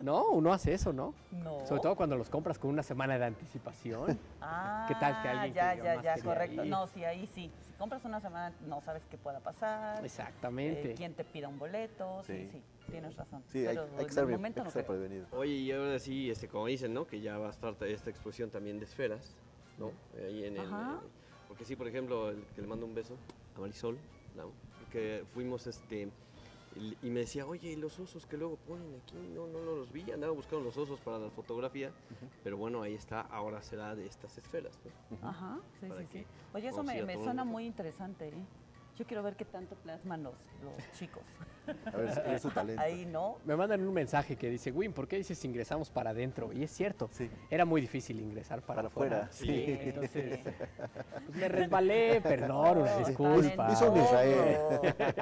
No, 0.00 0.30
uno 0.30 0.52
hace 0.52 0.74
eso, 0.74 0.92
¿no? 0.92 1.14
No. 1.30 1.64
Sobre 1.64 1.80
todo 1.80 1.94
cuando 1.94 2.16
los 2.16 2.28
compras 2.28 2.58
con 2.58 2.68
una 2.70 2.82
semana 2.82 3.16
de 3.16 3.26
anticipación. 3.26 4.18
Ah, 4.40 4.86
¿Qué 4.88 4.94
tal 4.96 5.22
que 5.22 5.28
alguien 5.28 5.54
ya, 5.54 5.76
que 5.76 5.82
ya, 5.84 6.02
ya, 6.02 6.22
correcto. 6.22 6.64
ir? 6.64 6.70
No, 6.70 6.88
sí, 6.88 7.04
ahí 7.04 7.28
sí. 7.28 7.48
Compras 7.78 8.04
una 8.04 8.20
semana, 8.20 8.54
no 8.66 8.80
sabes 8.80 9.04
qué 9.08 9.16
pueda 9.16 9.38
pasar. 9.38 10.04
Exactamente. 10.04 10.90
eh, 10.90 10.94
quién 10.96 11.14
te 11.14 11.22
pida 11.24 11.46
un 11.46 11.58
boleto. 11.60 12.22
Sí, 12.24 12.36
Sí. 12.36 12.48
sí, 12.52 12.62
tienes 12.90 13.14
razón. 13.16 13.42
Sí, 13.48 13.58
hay, 13.60 13.66
Pero 13.68 13.82
hay 13.82 13.88
en 13.90 13.96
que 13.96 14.02
el 14.02 14.08
estar, 14.08 14.24
momento 14.26 14.46
hay 14.46 14.52
que 14.54 14.60
no 14.62 14.68
estar 14.68 14.86
prevenido. 14.86 15.26
Oye, 15.30 15.52
y 15.52 15.70
ahora 15.72 15.98
sí, 16.00 16.28
este, 16.30 16.48
como 16.48 16.66
dicen, 16.66 16.92
¿no? 16.92 17.06
Que 17.06 17.20
ya 17.20 17.38
va 17.38 17.46
a 17.46 17.50
estar 17.50 17.76
esta 17.84 18.10
exposición 18.10 18.50
también 18.50 18.80
de 18.80 18.84
esferas, 18.86 19.36
¿no? 19.78 19.92
Ahí 20.20 20.44
en 20.44 20.54
el, 20.56 20.66
Ajá. 20.66 20.98
en- 21.02 21.08
porque 21.46 21.64
sí, 21.64 21.76
por 21.76 21.86
ejemplo, 21.86 22.30
el 22.30 22.44
que 22.54 22.62
le 22.62 22.66
mando 22.66 22.84
un 22.84 22.94
beso 22.94 23.16
a 23.56 23.60
Marisol, 23.60 23.96
¿no? 24.36 24.50
que 24.90 25.22
fuimos 25.34 25.66
este, 25.66 26.08
Y, 26.76 26.96
y 27.02 27.10
me 27.10 27.20
decía, 27.20 27.46
oye, 27.46 27.70
¿y 27.70 27.76
los 27.76 27.98
osos 27.98 28.26
que 28.26 28.36
luego 28.36 28.56
ponen 28.56 28.94
aquí? 29.02 29.16
No, 29.34 29.46
no, 29.46 29.60
no 29.62 29.76
los 29.76 29.92
vi. 29.92 30.10
Andaba 30.10 30.32
buscando 30.32 30.64
los 30.64 30.76
osos 30.76 31.00
para 31.00 31.18
la 31.18 31.30
fotografía. 31.30 31.90
Pero 32.44 32.56
bueno, 32.56 32.82
ahí 32.82 32.94
está. 32.94 33.22
Ahora 33.22 33.62
será 33.62 33.94
de 33.96 34.06
estas 34.06 34.36
esferas. 34.38 34.78
¿no? 35.20 35.28
Ajá, 35.28 35.58
sí, 35.80 35.86
Para 35.86 36.00
sí, 36.02 36.06
sí. 36.12 36.26
Oye, 36.54 36.68
eso 36.68 36.82
me, 36.82 37.02
me 37.02 37.16
suena 37.16 37.44
muy 37.44 37.66
interesante, 37.66 38.28
¿eh? 38.28 38.34
Yo 38.98 39.06
quiero 39.06 39.22
ver 39.22 39.36
qué 39.36 39.44
tanto 39.44 39.76
plasman 39.76 40.24
los, 40.24 40.34
los 40.64 40.74
chicos. 40.98 41.22
A 41.92 41.96
ver, 41.96 42.12
si 42.12 42.20
es 42.32 42.42
su 42.42 42.50
talento. 42.50 42.82
Ahí, 42.82 43.06
¿no? 43.06 43.36
Me 43.44 43.54
mandan 43.54 43.86
un 43.86 43.94
mensaje 43.94 44.34
que 44.34 44.50
dice, 44.50 44.72
Win, 44.72 44.92
¿por 44.92 45.06
qué 45.06 45.16
dices 45.16 45.44
ingresamos 45.44 45.88
para 45.88 46.10
adentro? 46.10 46.52
Y 46.52 46.64
es 46.64 46.72
cierto, 46.72 47.08
era 47.48 47.64
muy 47.64 47.80
difícil 47.80 48.18
ingresar 48.18 48.60
para, 48.62 48.76
Para 48.76 48.88
afuera, 48.88 49.28
Sí, 49.30 49.46
sí. 49.46 49.78
entonces, 49.82 50.40
pues 51.26 51.38
me 51.38 51.48
resbalé, 51.48 52.20
perdón, 52.22 52.78
una 52.78 52.96
disculpa. 52.96 53.70
Hizo 53.72 53.92
un 53.92 53.98
Israel. 54.00 54.56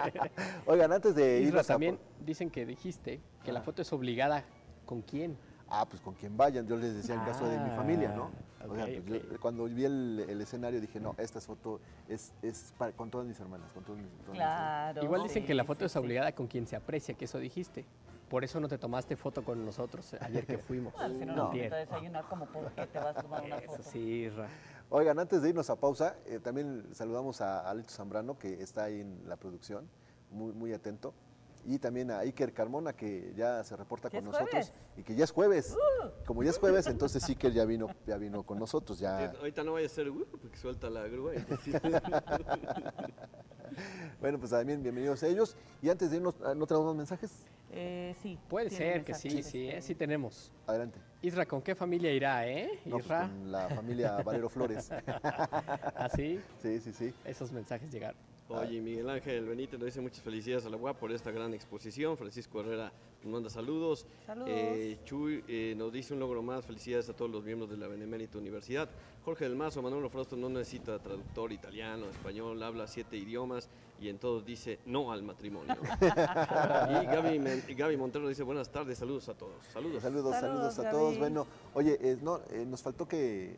Oigan, 0.66 0.93
antes 0.93 1.14
de 1.14 1.53
a- 1.55 1.62
también 1.64 1.99
dicen 2.24 2.49
que 2.49 2.64
dijiste 2.64 3.20
que 3.45 3.53
la 3.53 3.61
foto 3.61 3.83
es 3.83 3.93
obligada. 3.93 4.45
¿Con 4.87 5.03
quién? 5.03 5.37
Ah, 5.68 5.85
pues 5.85 6.01
con 6.01 6.14
quien 6.14 6.35
vayan. 6.37 6.66
Yo 6.66 6.77
les 6.77 6.95
decía 6.95 7.16
en 7.16 7.24
caso 7.24 7.47
de 7.47 7.59
mi 7.59 7.70
familia, 7.70 8.12
¿no? 8.12 8.31
O 8.70 8.74
sea, 8.74 8.84
ok, 8.84 8.90
yo- 9.06 9.40
cuando 9.40 9.64
vi 9.64 9.84
el, 9.84 10.24
el 10.28 10.40
escenario 10.40 10.80
dije, 10.80 11.00
no, 11.00 11.14
esta 11.18 11.40
foto 11.40 11.80
es, 12.08 12.32
es 12.42 12.72
para- 12.78 12.92
con 12.92 13.10
todas 13.10 13.26
mis 13.26 13.38
hermanas, 13.40 13.70
con 13.72 13.84
todas 13.84 14.00
mis, 14.00 14.10
todas 14.18 14.32
mis 14.32 14.40
hermanas. 14.40 15.04
Igual 15.04 15.22
dicen 15.22 15.44
que 15.46 15.54
la 15.54 15.64
foto 15.64 15.84
es 15.84 15.96
obligada 15.96 16.32
con 16.32 16.46
quien 16.46 16.66
se 16.66 16.76
aprecia, 16.76 17.14
que 17.14 17.24
eso 17.26 17.38
dijiste. 17.38 17.84
Por 18.28 18.42
eso 18.42 18.58
no 18.58 18.66
te 18.68 18.76
tomaste 18.76 19.14
foto 19.16 19.44
con 19.44 19.64
nosotros 19.64 20.14
ayer 20.20 20.44
que 20.46 20.58
fuimos. 20.58 20.92
Al 20.98 21.12
final 21.16 21.36
No. 21.36 21.44
nos 21.46 21.54
invita 21.54 21.76
a 21.76 21.78
desayunar 21.78 22.24
como 22.28 22.46
porque 22.46 22.86
te 22.86 22.98
vas 22.98 23.16
a 23.16 23.22
tomar 23.22 23.44
una 23.44 23.60
foto. 23.60 23.80
Eso 23.80 23.90
sí. 23.90 24.28
Oigan, 24.90 25.18
antes 25.18 25.42
de 25.42 25.48
irnos 25.48 25.68
a 25.70 25.76
pausa, 25.76 26.16
eh, 26.26 26.38
también 26.42 26.84
saludamos 26.92 27.40
a 27.40 27.68
Alito 27.68 27.90
Zambrano, 27.90 28.38
que 28.38 28.62
está 28.62 28.84
ahí 28.84 29.00
en 29.00 29.20
la 29.28 29.36
producción, 29.36 29.88
muy, 30.30 30.52
muy 30.52 30.72
atento. 30.72 31.12
Y 31.68 31.78
también 31.80 32.12
a 32.12 32.20
Iker 32.20 32.52
Carmona, 32.52 32.92
que 32.92 33.32
ya 33.36 33.64
se 33.64 33.74
reporta 33.76 34.08
con 34.08 34.24
nosotros. 34.24 34.48
jueves. 34.50 34.72
Y 34.96 35.02
que 35.02 35.16
ya 35.16 35.24
es 35.24 35.32
jueves. 35.32 35.76
Como 36.24 36.44
ya 36.44 36.50
es 36.50 36.58
jueves, 36.58 36.86
entonces 36.86 37.28
Iker 37.28 37.52
ya 37.52 37.64
vino, 37.64 37.88
ya 38.06 38.16
vino 38.16 38.44
con 38.44 38.56
nosotros. 38.58 39.00
Ya, 39.00 39.30
Ahorita 39.32 39.64
no 39.64 39.72
vaya 39.72 39.86
a 39.86 39.90
ser, 39.90 40.08
uh, 40.08 40.24
porque 40.40 40.56
suelta 40.56 40.88
la 40.88 41.06
grúa. 41.08 41.34
y- 41.34 41.38
Bueno, 44.20 44.38
pues 44.38 44.50
también 44.52 44.82
bienvenidos 44.82 45.22
a 45.22 45.26
ellos. 45.26 45.56
Y 45.82 45.88
antes 45.90 46.10
de 46.10 46.16
irnos, 46.18 46.36
ah, 46.44 46.54
¿no 46.54 46.66
tenemos 46.66 46.86
más 46.86 46.96
mensajes? 46.96 47.44
Eh, 47.72 48.14
sí. 48.22 48.38
Puede 48.48 48.70
ser 48.70 49.04
que 49.04 49.12
sí, 49.14 49.42
sí, 49.42 49.68
¿eh? 49.68 49.82
sí 49.82 49.94
tenemos. 49.94 50.52
Adelante. 50.66 50.98
Isra, 51.20 51.44
¿con 51.46 51.60
qué 51.62 51.74
familia 51.74 52.12
irá, 52.12 52.46
eh? 52.46 52.80
No, 52.84 52.92
pues 52.92 53.04
Isra. 53.06 53.28
con 53.28 53.50
la 53.52 53.68
familia 53.68 54.22
Valero 54.22 54.48
Flores. 54.48 54.88
¿Ah, 55.22 56.08
sí? 56.14 56.40
Sí, 56.62 56.80
sí, 56.80 56.92
sí. 56.92 57.12
Esos 57.24 57.50
mensajes 57.50 57.90
llegaron. 57.90 58.18
Oye, 58.49 58.80
Miguel 58.80 59.11
Ángel 59.11 59.44
Benítez 59.44 59.78
nos 59.78 59.86
dice 59.86 60.01
muchas 60.01 60.20
felicidades 60.22 60.64
a 60.66 60.70
la 60.70 60.76
UAP 60.76 60.97
por 60.99 61.11
esta 61.11 61.32
gran 61.32 61.53
exposición. 61.53 62.16
Francisco 62.16 62.61
Herrera 62.61 62.92
nos 63.24 63.32
manda 63.32 63.51
saludos. 63.51 64.07
Saludos. 64.24 64.49
Eh, 64.53 64.99
Chuy 65.05 65.42
eh, 65.49 65.74
nos 65.76 65.92
dice 65.92 66.14
un 66.14 66.20
logro 66.20 66.42
más. 66.42 66.64
Felicidades 66.64 67.09
a 67.09 67.12
todos 67.16 67.28
los 67.28 67.42
miembros 67.42 67.68
de 67.68 67.76
la 67.76 67.88
Benemérita 67.88 68.38
Universidad. 68.38 68.88
Jorge 69.24 69.44
del 69.44 69.57
Mazo, 69.57 69.82
Manuel 69.82 70.09
Frosto 70.11 70.36
no 70.36 70.49
necesita 70.49 71.01
traductor 71.01 71.51
italiano, 71.51 72.07
español, 72.09 72.62
habla 72.62 72.86
siete 72.86 73.16
idiomas 73.16 73.68
y 74.01 74.09
en 74.09 74.18
todos 74.18 74.47
dice 74.47 74.78
no 74.86 75.11
al 75.11 75.24
matrimonio. 75.24 75.74
y 76.01 77.07
Gaby, 77.07 77.40
Men- 77.40 77.64
Gaby 77.76 77.97
Montero 77.97 78.28
dice 78.28 78.44
buenas 78.44 78.70
tardes, 78.70 78.99
saludos 78.99 79.28
a 79.28 79.34
todos. 79.34 79.66
Saludos. 79.72 80.01
Saludos, 80.01 80.36
saludos, 80.36 80.78
a 80.78 80.90
todos. 80.92 81.18
Bueno, 81.18 81.49
oye, 81.74 81.99
eh, 82.01 82.16
no, 82.22 82.40
eh, 82.51 82.64
nos 82.64 82.80
faltó 82.80 83.09
que 83.09 83.57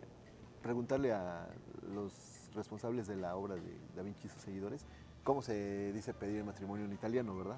preguntarle 0.62 1.12
a 1.12 1.47
los 1.93 2.12
responsables 2.59 3.06
de 3.06 3.16
la 3.16 3.36
obra 3.36 3.54
de 3.54 3.62
Da 3.96 4.02
Vinci 4.02 4.26
y 4.26 4.30
sus 4.30 4.42
seguidores 4.42 4.84
cómo 5.24 5.42
se 5.42 5.92
dice 5.92 6.12
pedir 6.14 6.42
matrimonio 6.44 6.84
en 6.86 6.92
italiano, 6.92 7.36
¿verdad? 7.36 7.56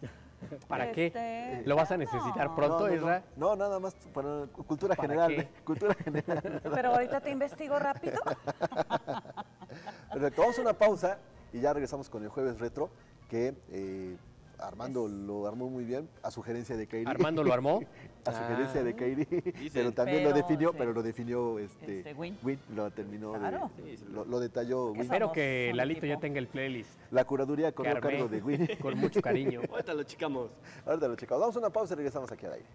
¿Para 0.68 0.86
Este, 0.86 1.10
qué? 1.12 1.62
¿Lo 1.66 1.76
vas 1.76 1.90
a 1.90 1.96
necesitar 1.96 2.48
no. 2.48 2.54
pronto, 2.56 2.80
no, 2.80 2.86
no, 2.88 2.94
Isra? 2.94 3.22
No, 3.36 3.56
nada 3.56 3.78
más 3.78 3.94
para 4.14 4.46
cultura 4.46 4.94
¿Para 4.94 5.08
general. 5.08 5.34
qué? 5.36 5.48
Cultura 5.64 5.94
general. 5.94 6.60
Pero 6.74 6.90
ahorita 6.94 7.20
te 7.20 7.30
investigo 7.30 7.78
rápido. 7.78 8.18
Perfecto, 10.12 10.40
vamos 10.42 10.58
a 10.58 10.62
una 10.62 10.72
pausa 10.72 11.18
y 11.52 11.60
ya 11.60 11.72
regresamos 11.72 12.08
con 12.08 12.22
el 12.22 12.28
jueves 12.30 12.58
retro 12.58 12.90
que 13.28 13.54
eh, 13.70 14.16
Armando 14.62 15.08
lo 15.08 15.46
armó 15.46 15.68
muy 15.70 15.84
bien 15.84 16.08
a 16.22 16.30
sugerencia 16.30 16.76
de 16.76 16.86
Kairi. 16.86 17.06
¿Armando 17.10 17.42
lo 17.42 17.52
armó? 17.52 17.80
a 18.26 18.32
sugerencia 18.32 18.82
de 18.84 18.90
Ah. 18.90 18.96
Kairi, 18.96 19.70
pero 19.72 19.92
también 19.92 20.22
lo 20.24 20.32
definió, 20.32 20.70
sí. 20.70 20.76
pero 20.78 20.92
lo 20.92 21.02
definió 21.02 21.58
este, 21.58 21.98
Este, 22.00 22.14
Win. 22.14 22.36
lo 22.74 22.90
terminó, 22.90 23.32
de- 23.32 23.38
Claro. 23.38 23.70
lo, 24.10 24.24
lo 24.24 24.40
detalló 24.40 24.92
Win. 24.92 25.00
Espero 25.02 25.32
que 25.32 25.72
Lalito 25.74 26.06
ya 26.06 26.18
tenga 26.20 26.38
el 26.38 26.46
playlist. 26.48 26.90
La 27.10 27.24
curaduría 27.24 27.72
corrió 27.72 27.96
a 27.96 28.00
cargo 28.00 28.28
de 28.28 28.42
Win. 28.42 28.68
Con 28.82 28.98
mucho 28.98 29.20
cariño. 29.22 29.60
Ahorita 29.70 29.94
lo 29.94 30.02
chicamos. 30.04 30.50
Ahorita 30.84 31.08
lo 31.08 31.16
checamos. 31.16 31.40
Vamos 31.40 31.56
a 31.56 31.58
una 31.60 31.70
pausa 31.70 31.94
y 31.94 31.96
regresamos 31.96 32.30
aquí 32.30 32.46
al 32.46 32.52
aire. 32.54 32.66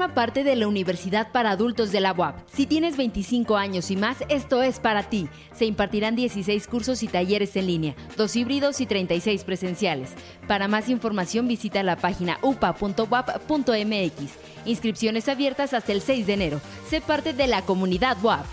Forma 0.00 0.14
parte 0.14 0.44
de 0.44 0.56
la 0.56 0.66
Universidad 0.66 1.30
para 1.30 1.50
Adultos 1.50 1.92
de 1.92 2.00
la 2.00 2.14
UAP. 2.14 2.34
Si 2.50 2.64
tienes 2.64 2.96
25 2.96 3.58
años 3.58 3.90
y 3.90 3.96
más, 3.96 4.24
esto 4.30 4.62
es 4.62 4.80
para 4.80 5.02
ti. 5.02 5.28
Se 5.52 5.66
impartirán 5.66 6.16
16 6.16 6.68
cursos 6.68 7.02
y 7.02 7.06
talleres 7.06 7.54
en 7.56 7.66
línea, 7.66 7.94
dos 8.16 8.34
híbridos 8.34 8.80
y 8.80 8.86
36 8.86 9.44
presenciales. 9.44 10.14
Para 10.48 10.68
más 10.68 10.88
información 10.88 11.46
visita 11.48 11.82
la 11.82 11.96
página 11.96 12.38
upa.wap.mx. 12.40 12.94
Inscripciones 14.64 15.28
abiertas 15.28 15.74
hasta 15.74 15.92
el 15.92 16.00
6 16.00 16.26
de 16.26 16.32
enero. 16.32 16.62
Sé 16.88 17.02
parte 17.02 17.34
de 17.34 17.46
la 17.46 17.60
comunidad 17.60 18.16
WAP. 18.22 18.46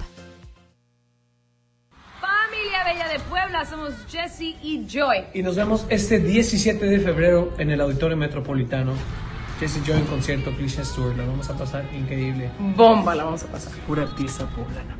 Familia 2.19 2.83
Bella 2.83 3.07
de 3.07 3.19
Puebla, 3.19 3.63
somos 3.63 3.93
Jesse 4.09 4.53
y 4.61 4.85
Joy. 4.85 5.19
Y 5.33 5.43
nos 5.43 5.55
vemos 5.55 5.85
este 5.87 6.19
17 6.19 6.85
de 6.85 6.99
febrero 6.99 7.53
en 7.57 7.71
el 7.71 7.79
Auditorio 7.79 8.17
Metropolitano. 8.17 8.95
Jesse 9.60 9.82
Joy 9.84 9.97
en 9.97 10.05
concierto, 10.05 10.51
Cliché 10.55 10.84
Tour. 10.84 11.16
La 11.16 11.26
vamos 11.26 11.49
a 11.49 11.58
pasar 11.58 11.86
increíble. 11.93 12.51
Bomba 12.76 13.16
la 13.16 13.24
vamos 13.24 13.43
a 13.43 13.47
pasar. 13.47 13.74
Pura 13.88 14.05
pieza 14.16 14.45
poblana. 14.47 14.95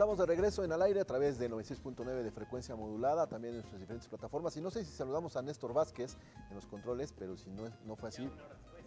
Estamos 0.00 0.16
de 0.16 0.24
regreso 0.24 0.64
en 0.64 0.72
al 0.72 0.80
aire 0.80 1.02
a 1.02 1.04
través 1.04 1.38
de 1.38 1.50
96.9 1.50 2.22
de 2.22 2.30
frecuencia 2.30 2.74
modulada, 2.74 3.26
también 3.26 3.52
en 3.52 3.60
nuestras 3.60 3.78
diferentes 3.78 4.08
plataformas. 4.08 4.56
Y 4.56 4.62
no 4.62 4.70
sé 4.70 4.82
si 4.82 4.92
saludamos 4.92 5.36
a 5.36 5.42
Néstor 5.42 5.74
Vázquez 5.74 6.16
en 6.48 6.54
los 6.54 6.64
controles, 6.64 7.12
pero 7.12 7.36
si 7.36 7.50
no, 7.50 7.64
no 7.84 7.96
fue 7.96 8.08
así, 8.08 8.26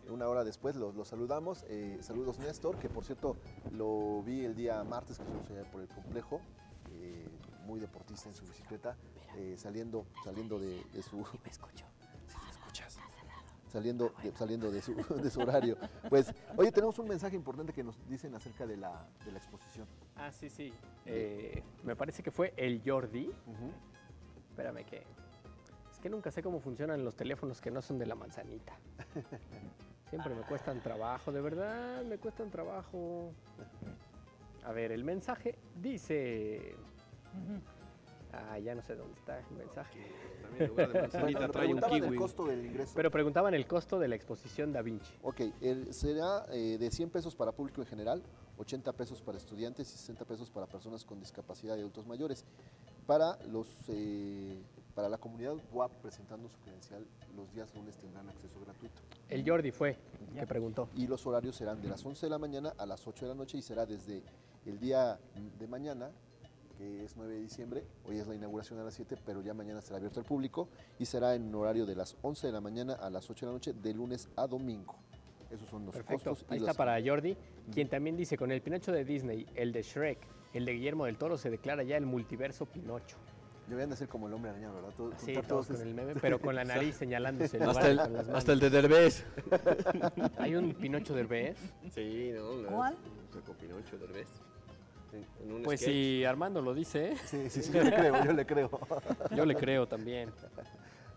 una 0.09 0.28
hora 0.28 0.43
después 0.43 0.76
lo, 0.76 0.91
lo 0.91 1.05
saludamos. 1.05 1.66
Eh, 1.68 1.99
saludos 2.01 2.39
Néstor, 2.39 2.80
que 2.80 2.89
por 2.89 3.05
cierto 3.05 3.38
lo 3.74 4.24
vi 4.24 4.43
el 4.43 4.55
día 4.55 4.84
martes 4.84 5.20
que 5.47 5.53
allá 5.53 5.70
por 5.70 5.82
el 5.82 5.88
complejo, 5.88 6.41
eh, 6.89 7.28
muy 7.68 7.80
deportista 7.80 8.30
en 8.30 8.34
su 8.34 8.47
bicicleta, 8.47 8.97
eh, 9.38 9.53
saliendo, 9.55 10.07
saliendo 10.24 10.57
de, 10.57 10.84
de 10.93 11.03
su... 11.03 11.18
Me 11.43 11.51
escucho. 11.51 11.93
Saliendo, 13.74 14.14
de, 14.22 14.32
saliendo 14.36 14.70
de, 14.70 14.84
su, 14.84 14.94
de 15.24 15.32
su 15.32 15.42
horario. 15.42 15.76
Pues, 16.08 16.32
oye, 16.56 16.72
tenemos 16.72 17.00
un 17.00 17.08
mensaje 17.08 17.36
importante 17.36 17.74
que 17.74 17.84
nos 17.84 17.98
dicen 18.08 18.36
acerca 18.36 18.68
de 18.68 18.78
la, 18.78 19.08
de 19.26 19.32
la 19.32 19.40
exposición. 19.40 19.88
Ah, 20.16 20.32
sí, 20.32 20.48
sí. 20.48 20.72
Eh, 21.08 21.64
me 21.84 21.96
parece 21.96 22.22
que 22.22 22.30
fue 22.30 22.54
el 22.56 22.84
Jordi. 22.86 23.32
Espérame 24.52 24.86
que... 24.86 25.04
Es 25.92 25.98
que 26.00 26.08
nunca 26.08 26.30
sé 26.30 26.44
cómo 26.44 26.60
funcionan 26.60 27.04
los 27.04 27.16
teléfonos 27.16 27.60
que 27.62 27.72
no 27.72 27.82
son 27.82 27.98
de 27.98 28.06
la 28.06 28.14
manzanita. 28.14 28.78
Siempre 30.12 30.36
me 30.36 30.44
cuestan 30.44 30.80
trabajo, 30.80 31.32
de 31.32 31.42
verdad, 31.42 32.04
me 32.04 32.20
cuestan 32.20 32.52
trabajo. 32.52 33.32
A 34.66 34.72
ver, 34.72 34.92
el 34.92 35.04
mensaje 35.04 35.58
dice... 35.82 36.76
Ah, 38.36 38.58
ya 38.58 38.74
no 38.74 38.82
sé 38.82 38.96
dónde 38.96 39.14
está 39.20 39.40
el 39.40 39.56
mensaje. 39.56 40.00
También 40.42 40.64
en 40.64 40.70
lugar 40.70 40.92
de 40.92 41.02
manzanita 41.02 41.40
Bueno, 41.40 41.52
trae 41.52 41.66
un 41.68 41.80
preguntaban 41.80 41.98
el 41.98 42.04
kiwi. 42.10 42.18
costo 42.18 42.46
del 42.46 42.66
ingreso. 42.66 42.94
Pero 42.96 43.12
preguntaban 43.12 43.54
el 43.54 43.68
costo 43.68 44.00
de 44.00 44.08
la 44.08 44.16
exposición 44.16 44.74
Da 44.74 44.82
Vinci. 44.82 45.14
Ok, 45.22 45.42
el- 45.62 45.94
será 45.94 46.46
eh, 46.52 46.78
de 46.80 46.90
100 46.92 47.10
pesos 47.12 47.36
para 47.36 47.52
público 47.52 47.82
en 47.82 47.88
general, 47.88 48.24
80 48.58 48.92
pesos 48.94 49.22
para 49.22 49.38
estudiantes 49.38 49.88
y 49.94 49.98
60 49.98 50.26
pesos 50.26 50.50
para 50.50 50.66
personas 50.66 51.06
con 51.06 51.20
discapacidad 51.20 51.76
y 51.78 51.82
adultos 51.82 52.08
mayores. 52.08 52.44
Para, 53.06 53.38
los, 53.48 53.68
eh, 53.90 54.62
para 54.96 55.10
la 55.10 55.18
comunidad 55.18 55.56
WAP 55.72 55.92
presentando 56.02 56.48
su 56.50 56.58
credencial, 56.60 57.06
los 57.36 57.52
días 57.54 57.74
lunes 57.76 57.98
tendrán 57.98 58.30
acceso 58.30 58.60
gratuito. 58.62 59.02
El 59.30 59.48
Jordi 59.48 59.72
fue 59.72 59.98
que 60.34 60.48
preguntó. 60.48 60.90
Y 60.96 61.06
los 61.08 61.26
horarios 61.28 61.56
serán 61.58 61.82
de 61.82 61.90
las 61.90 62.04
11 62.06 62.26
de 62.26 62.30
la 62.30 62.38
mañana 62.40 62.74
a 62.78 62.86
las 62.86 63.06
8 63.06 63.26
de 63.26 63.30
la 63.30 63.36
noche 63.36 63.58
y 63.58 63.62
será 63.62 63.86
desde 63.86 64.24
el 64.66 64.80
día 64.80 65.20
de 65.60 65.68
mañana, 65.68 66.10
que 66.78 67.04
es 67.04 67.16
9 67.16 67.34
de 67.36 67.40
diciembre, 67.42 67.84
hoy 68.06 68.18
es 68.20 68.28
la 68.28 68.36
inauguración 68.36 68.80
a 68.80 68.84
las 68.84 68.94
7, 68.96 69.18
pero 69.26 69.42
ya 69.42 69.54
mañana 69.54 69.82
será 69.82 69.98
abierto 69.98 70.20
al 70.20 70.26
público 70.26 70.70
y 71.00 71.06
será 71.06 71.36
en 71.36 71.54
horario 71.54 71.86
de 71.86 71.96
las 71.96 72.16
11 72.22 72.48
de 72.48 72.54
la 72.54 72.62
mañana 72.62 72.94
a 72.94 73.10
las 73.10 73.30
8 73.30 73.46
de 73.46 73.52
la 73.52 73.54
noche, 73.54 73.74
de 73.74 73.94
lunes 73.94 74.30
a 74.36 74.48
domingo. 74.48 74.96
Esos 75.52 75.70
son 75.70 75.86
los 75.86 75.94
Perfecto. 75.94 76.32
costos. 76.32 76.48
y 76.50 76.54
Ahí 76.54 76.58
está 76.60 76.68
las- 76.72 76.78
para 76.78 76.98
Jordi, 77.06 77.38
quien 77.72 77.88
también 77.88 78.18
dice, 78.18 78.38
con 78.38 78.52
el 78.52 78.62
Pinocho 78.62 78.92
de 78.92 79.06
Disney, 79.06 79.46
el 79.56 79.72
de 79.72 79.84
Shrek, 79.84 80.18
el 80.54 80.66
de 80.66 80.74
Guillermo 80.74 81.06
del 81.06 81.18
Toro, 81.18 81.38
se 81.38 81.50
declara 81.52 81.84
ya 81.84 81.96
el 81.98 82.06
multiverso 82.08 82.66
Pinocho. 82.66 83.18
Deberían 83.68 83.92
de 83.92 83.96
ser 83.96 84.08
como 84.10 84.28
el 84.28 84.34
hombre 84.34 84.50
araña, 84.52 84.72
¿verdad? 84.72 84.90
Todo- 84.98 85.12
juntar 85.12 85.46
todos 85.48 85.68
todos 85.68 85.68
con 85.80 85.88
el 85.88 85.94
meme, 85.94 86.16
pero 86.20 86.42
con 86.42 86.54
la 86.56 86.64
nariz 86.92 86.96
señalándose. 86.96 87.58
el 87.58 87.64
Hasta 87.64 87.90
el- 87.92 87.98
con 88.00 88.14
las 88.14 88.30
hasta 88.30 88.52
el 88.52 88.60
de 88.60 88.70
Derbez. 88.72 89.26
¿Hay 90.38 90.56
un 90.56 90.74
Pinocho 90.74 91.14
Derbez? 91.14 91.58
Sí, 91.92 92.32
¿no? 92.34 92.68
¿Cuál? 92.70 92.96
vez 92.96 93.34
Sacó 93.34 93.54
Pinocho 93.54 93.98
Derbez. 93.98 94.28
En 95.41 95.51
un 95.51 95.64
Pues 95.64 95.80
sketch. 95.82 95.93
si 95.93 96.26
Armando 96.26 96.61
lo 96.61 96.74
dice. 96.74 97.11
¿eh? 97.11 97.18
Sí, 97.26 97.49
sí, 97.49 97.61
sí, 97.64 97.72
yo 97.72 97.84
le 97.84 97.91
creo, 97.93 98.24
yo 98.26 98.34
le 98.34 98.45
creo. 98.45 98.70
Yo 99.36 99.45
le 99.45 99.55
creo 99.55 99.88
también. 99.88 100.32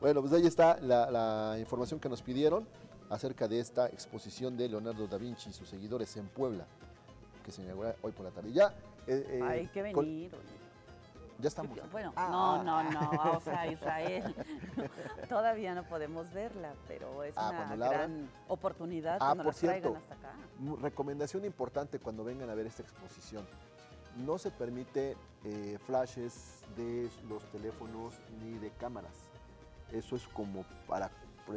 Bueno, 0.01 0.21
pues 0.21 0.33
ahí 0.35 0.47
está 0.47 0.79
la, 0.81 1.11
la 1.11 1.57
información 1.59 1.99
que 2.01 2.09
nos 2.09 2.21
pidieron 2.23 2.67
acerca 3.09 3.49
de 3.49 3.61
esta 3.61 3.87
exposición 3.87 4.57
de 4.57 4.69
Leonardo 4.69 5.07
da 5.07 5.17
Vinci 5.17 5.51
y 5.51 5.53
sus 5.53 5.69
seguidores 5.69 6.17
en 6.17 6.27
Puebla, 6.29 6.67
que 7.45 7.51
se 7.53 7.63
inaugura 7.63 7.95
hoy 8.03 8.13
por 8.13 8.25
la 8.25 8.31
tarde. 8.33 8.53
Ya, 8.53 8.75
eh, 9.07 9.25
eh, 9.29 9.41
Hay 9.43 9.67
que 9.69 9.83
venir. 9.83 10.31
ya 11.39 11.49
estamos. 11.49 11.79
Bueno, 11.93 12.13
Ah. 12.17 12.29
no, 12.63 12.83
no, 12.83 12.91
no, 12.91 13.33
o 13.37 13.41
sea, 13.41 13.67
Israel. 13.71 14.35
Todavía 15.29 15.75
no 15.75 15.85
podemos 15.85 16.33
verla, 16.33 16.73
pero 16.89 17.23
es 17.25 17.33
Ah, 17.37 17.51
una 17.51 17.63
abran. 17.63 17.79
gran 17.91 18.31
oportunidad 18.49 19.15
Ah, 19.21 19.35
cuando 19.35 19.45
por 19.45 19.55
la 19.55 19.61
traigan 19.61 19.83
cierto, 19.93 19.99
hasta 19.99 20.15
acá. 20.29 20.35
recomendación 20.83 21.45
importante 21.45 21.99
cuando 21.99 22.25
vengan 22.25 22.51
a 22.51 22.55
ver 22.55 22.67
esta 22.67 22.83
exposición. 22.83 23.47
No 24.25 24.39
se 24.39 24.51
permite 24.51 25.17
eh, 25.45 25.79
flashes 25.87 26.63
de 26.77 27.09
los 27.29 27.45
teléfonos 27.51 28.15
ni 28.43 28.59
de 28.59 28.71
cámaras. 28.71 29.13
Eso 29.93 30.17
es 30.17 30.27
como 30.29 30.65
para, 30.87 31.11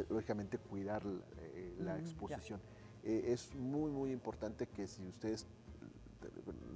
lógicamente, 0.08 0.58
cuidar 0.58 1.02
eh, 1.38 1.74
la 1.78 1.94
Mm, 1.96 2.00
exposición. 2.00 2.60
Eh, 3.02 3.24
es 3.28 3.54
muy, 3.54 3.90
muy 3.90 4.12
importante 4.12 4.66
que 4.68 4.86
si 4.86 5.06
ustedes, 5.06 5.46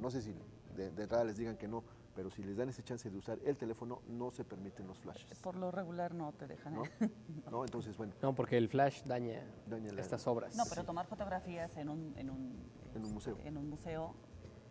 no 0.00 0.10
sé 0.10 0.22
si 0.22 0.34
de, 0.74 0.90
de 0.90 1.02
entrada 1.02 1.24
les 1.24 1.36
digan 1.36 1.56
que 1.56 1.68
no, 1.68 1.84
pero 2.16 2.30
si 2.30 2.42
les 2.42 2.56
dan 2.56 2.68
ese 2.68 2.82
chance 2.82 3.10
de 3.10 3.18
usar 3.18 3.38
el 3.44 3.56
teléfono, 3.56 4.00
no 4.08 4.30
se 4.30 4.44
permiten 4.44 4.86
los 4.86 4.98
flashes. 4.98 5.38
Por 5.40 5.56
lo 5.56 5.70
regular 5.70 6.14
no 6.14 6.32
te 6.32 6.46
dejan. 6.46 6.74
¿No? 6.74 6.82
¿No? 7.50 7.64
Entonces, 7.64 7.96
bueno. 7.96 8.14
No, 8.22 8.34
porque 8.34 8.56
el 8.56 8.68
flash 8.68 9.02
daña, 9.04 9.42
Daña 9.66 9.92
la- 9.92 10.00
estas 10.00 10.26
obras. 10.26 10.56
No, 10.56 10.64
pero 10.70 10.84
tomar 10.84 11.06
fotografías 11.06 11.76
en 11.76 11.88
un, 11.90 12.14
en 12.16 12.30
un, 12.30 12.56
En 12.94 13.04
un 13.04 13.12
museo. 13.12 13.36
En 13.44 13.56
un 13.58 13.68
museo, 13.68 14.14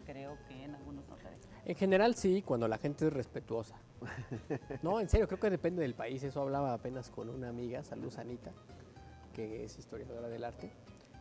creo 0.06 0.38
que 0.47 0.64
en 0.64 0.76
algunos 0.76 1.08
no 1.08 1.16
te 1.16 1.24
dejan. 1.24 1.39
En 1.66 1.76
general 1.76 2.16
sí, 2.16 2.41
cuando 2.41 2.68
la 2.68 2.78
gente 2.78 3.08
es 3.08 3.14
respetuosa. 3.14 3.76
No, 4.82 4.99
en 4.99 5.08
serio, 5.10 5.28
creo 5.28 5.39
que 5.39 5.49
depende 5.49 5.82
del 5.82 5.95
país. 5.95 6.22
Eso 6.24 6.41
hablaba 6.41 6.74
apenas 6.74 7.10
con 7.10 7.30
una 7.30 7.49
amiga, 7.49 7.84
saludos 7.84 8.18
Anita, 8.18 8.51
que 9.34 9.64
es 9.64 9.78
historiadora 9.78 10.28
del 10.30 10.43
arte. 10.43 10.72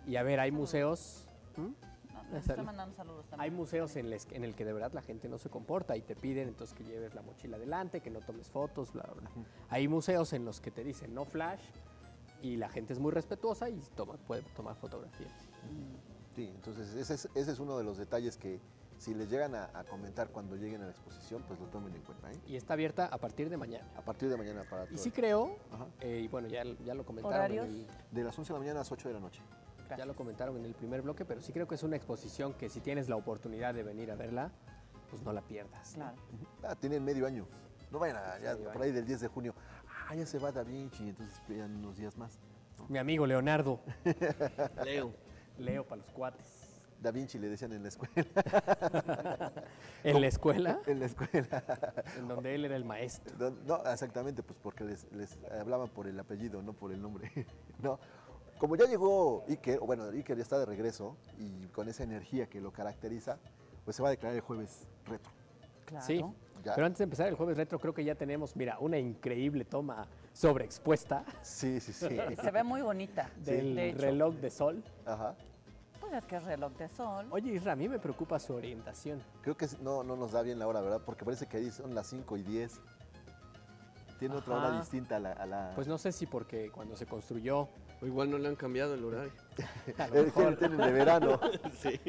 Y 0.06 0.16
a 0.16 0.22
ver, 0.22 0.40
hay 0.40 0.50
museos... 0.50 1.26
¿Mm? 1.56 1.68
No, 2.12 2.22
nos 2.24 2.42
Esa- 2.42 2.52
está 2.52 2.62
mandando 2.62 2.94
saludos 2.94 3.26
también. 3.30 3.40
Hay 3.40 3.56
museos 3.56 3.96
en, 3.96 4.10
les- 4.10 4.26
en 4.32 4.44
el 4.44 4.54
que 4.54 4.64
de 4.64 4.72
verdad 4.72 4.92
la 4.92 5.00
gente 5.02 5.28
no 5.28 5.38
se 5.38 5.48
comporta 5.48 5.96
y 5.96 6.02
te 6.02 6.14
piden 6.16 6.48
entonces 6.48 6.76
que 6.76 6.84
lleves 6.84 7.14
la 7.14 7.22
mochila 7.22 7.56
adelante, 7.56 8.00
que 8.00 8.10
no 8.10 8.20
tomes 8.20 8.50
fotos, 8.50 8.92
bla, 8.92 9.04
bla. 9.16 9.30
Hay 9.70 9.88
museos 9.88 10.32
en 10.32 10.44
los 10.44 10.60
que 10.60 10.70
te 10.70 10.84
dicen 10.84 11.14
no 11.14 11.24
flash 11.24 11.60
y 12.42 12.56
la 12.56 12.68
gente 12.68 12.92
es 12.92 12.98
muy 12.98 13.12
respetuosa 13.12 13.70
y 13.70 13.80
toma, 13.94 14.14
puede 14.26 14.42
tomar 14.56 14.74
fotografías. 14.76 15.30
Sí, 16.34 16.48
entonces 16.54 16.94
ese 16.94 17.14
es, 17.14 17.28
ese 17.34 17.52
es 17.52 17.58
uno 17.58 17.76
de 17.78 17.84
los 17.84 17.98
detalles 17.98 18.36
que 18.36 18.60
si 18.98 19.14
les 19.14 19.28
llegan 19.30 19.54
a, 19.54 19.70
a 19.74 19.84
comentar 19.84 20.28
cuando 20.28 20.54
lleguen 20.56 20.80
a 20.82 20.84
la 20.84 20.90
exposición, 20.92 21.42
pues 21.48 21.58
lo 21.58 21.66
tomen 21.66 21.94
en 21.94 22.02
cuenta. 22.02 22.30
¿eh? 22.32 22.38
Y 22.46 22.56
está 22.56 22.74
abierta 22.74 23.06
a 23.06 23.18
partir 23.18 23.50
de 23.50 23.56
mañana. 23.56 23.84
A 23.96 24.02
partir 24.02 24.28
de 24.28 24.36
mañana 24.36 24.64
para 24.68 24.84
Y 24.84 24.88
todos. 24.88 25.00
sí 25.00 25.10
creo, 25.10 25.56
eh, 26.00 26.20
y 26.24 26.28
bueno, 26.28 26.48
ya, 26.48 26.62
ya 26.84 26.94
lo 26.94 27.04
comentaron. 27.04 27.50
el- 27.58 27.86
De 28.12 28.22
las 28.24 28.38
11 28.38 28.52
de 28.52 28.54
la 28.54 28.60
mañana 28.60 28.80
a 28.80 28.82
las 28.82 28.92
8 28.92 29.08
de 29.08 29.14
la 29.14 29.20
noche. 29.20 29.42
ya 29.98 30.06
lo 30.06 30.14
comentaron 30.14 30.56
en 30.56 30.64
el 30.64 30.74
primer 30.74 31.02
bloque, 31.02 31.24
pero 31.26 31.42
sí 31.42 31.52
creo 31.52 31.66
que 31.68 31.74
es 31.74 31.82
una 31.82 31.96
exposición 31.96 32.54
que 32.54 32.70
si 32.70 32.80
tienes 32.80 33.08
la 33.10 33.16
oportunidad 33.16 33.74
de 33.74 33.82
venir 33.82 34.10
a 34.10 34.14
verla, 34.14 34.50
pues 35.10 35.20
no 35.22 35.32
la 35.34 35.42
pierdas. 35.42 35.92
Claro. 35.94 36.16
Ah, 36.62 36.74
tienen 36.76 37.04
medio 37.04 37.26
año. 37.26 37.46
No 37.90 37.98
vayan 37.98 38.16
a, 38.16 38.38
ya 38.38 38.56
por 38.56 38.80
ahí 38.80 38.90
del 38.92 39.04
10 39.04 39.20
de 39.20 39.28
junio. 39.28 39.54
Ah, 40.08 40.14
ya 40.14 40.24
se 40.24 40.38
va 40.38 40.50
Da 40.50 40.62
Vinci, 40.62 41.10
entonces 41.10 41.34
esperan 41.34 41.76
unos 41.76 41.98
días 41.98 42.16
más. 42.16 42.38
Mi 42.88 42.96
amigo 42.98 43.26
Leonardo. 43.26 43.80
Leo. 44.84 45.12
Leo 45.58 45.84
para 45.84 46.00
los 46.02 46.10
cuates. 46.10 46.68
Da 47.00 47.10
Vinci 47.10 47.38
le 47.38 47.48
decían 47.48 47.72
en 47.72 47.82
la 47.82 47.88
escuela. 47.88 48.14
¿En 50.04 50.20
la 50.20 50.26
escuela? 50.28 50.80
En 50.86 51.00
la 51.00 51.06
escuela. 51.06 51.64
En 52.16 52.28
donde 52.28 52.54
él 52.54 52.64
era 52.64 52.76
el 52.76 52.84
maestro. 52.84 53.34
No, 53.38 53.50
no, 53.66 53.90
exactamente, 53.90 54.42
pues 54.44 54.56
porque 54.62 54.84
les, 54.84 55.10
les 55.12 55.36
hablaban 55.60 55.88
por 55.88 56.06
el 56.06 56.18
apellido, 56.20 56.62
no 56.62 56.72
por 56.74 56.92
el 56.92 57.02
nombre. 57.02 57.30
no. 57.82 57.98
Como 58.58 58.76
ya 58.76 58.86
llegó 58.86 59.44
Iker, 59.48 59.80
o 59.82 59.86
bueno, 59.86 60.04
Iker 60.04 60.36
ya 60.36 60.42
está 60.44 60.58
de 60.60 60.66
regreso 60.66 61.16
y 61.38 61.66
con 61.68 61.88
esa 61.88 62.04
energía 62.04 62.46
que 62.46 62.60
lo 62.60 62.72
caracteriza, 62.72 63.38
pues 63.84 63.96
se 63.96 64.02
va 64.02 64.08
a 64.08 64.12
declarar 64.12 64.36
el 64.36 64.42
jueves 64.42 64.86
retro. 65.04 65.32
Claro. 65.84 66.06
Sí, 66.06 66.24
Ya. 66.64 66.74
pero 66.76 66.86
antes 66.86 66.98
de 66.98 67.04
empezar 67.04 67.26
el 67.26 67.34
jueves 67.34 67.56
retro 67.56 67.80
creo 67.80 67.92
que 67.92 68.04
ya 68.04 68.14
tenemos, 68.14 68.54
mira, 68.54 68.78
una 68.78 68.96
increíble 68.98 69.64
toma 69.64 70.06
sobreexpuesta 70.32 71.24
Sí, 71.42 71.80
sí, 71.80 71.92
sí. 71.92 72.08
Se 72.42 72.50
ve 72.50 72.62
muy 72.62 72.82
bonita. 72.82 73.30
del 73.44 73.74
de 73.74 73.92
reloj 73.92 74.34
de 74.36 74.50
sol. 74.50 74.82
Ajá. 75.06 75.34
Pues 76.00 76.12
es 76.14 76.24
que 76.24 76.36
es 76.36 76.44
reloj 76.44 76.72
de 76.72 76.88
sol. 76.88 77.26
Oye, 77.30 77.52
Isra, 77.52 77.72
a 77.72 77.76
mí 77.76 77.88
me 77.88 77.98
preocupa 77.98 78.38
su 78.38 78.54
orientación. 78.54 79.22
Creo 79.42 79.56
que 79.56 79.68
no, 79.80 80.02
no 80.02 80.16
nos 80.16 80.32
da 80.32 80.42
bien 80.42 80.58
la 80.58 80.66
hora, 80.66 80.80
¿verdad? 80.80 81.00
Porque 81.04 81.24
parece 81.24 81.46
que 81.46 81.58
ahí 81.58 81.70
son 81.70 81.94
las 81.94 82.06
5 82.08 82.36
y 82.38 82.42
10. 82.42 82.80
Tiene 84.18 84.36
otra 84.36 84.56
hora 84.56 84.78
distinta 84.78 85.16
a 85.16 85.18
la... 85.20 85.32
a 85.32 85.46
la- 85.46 85.72
Pues 85.74 85.86
no 85.88 85.98
sé 85.98 86.12
si 86.12 86.26
porque 86.26 86.70
cuando 86.70 86.96
se 86.96 87.06
construyó... 87.06 87.68
O 88.00 88.06
igual 88.06 88.30
no 88.30 88.38
le 88.38 88.48
han 88.48 88.56
cambiado 88.56 88.94
el 88.94 89.04
horario. 89.04 89.32
a 89.98 90.08
lo 90.08 90.14
mejor- 90.24 90.56
tienen 90.56 90.78
de 90.78 90.92
verano. 90.92 91.40
sí. 91.80 92.00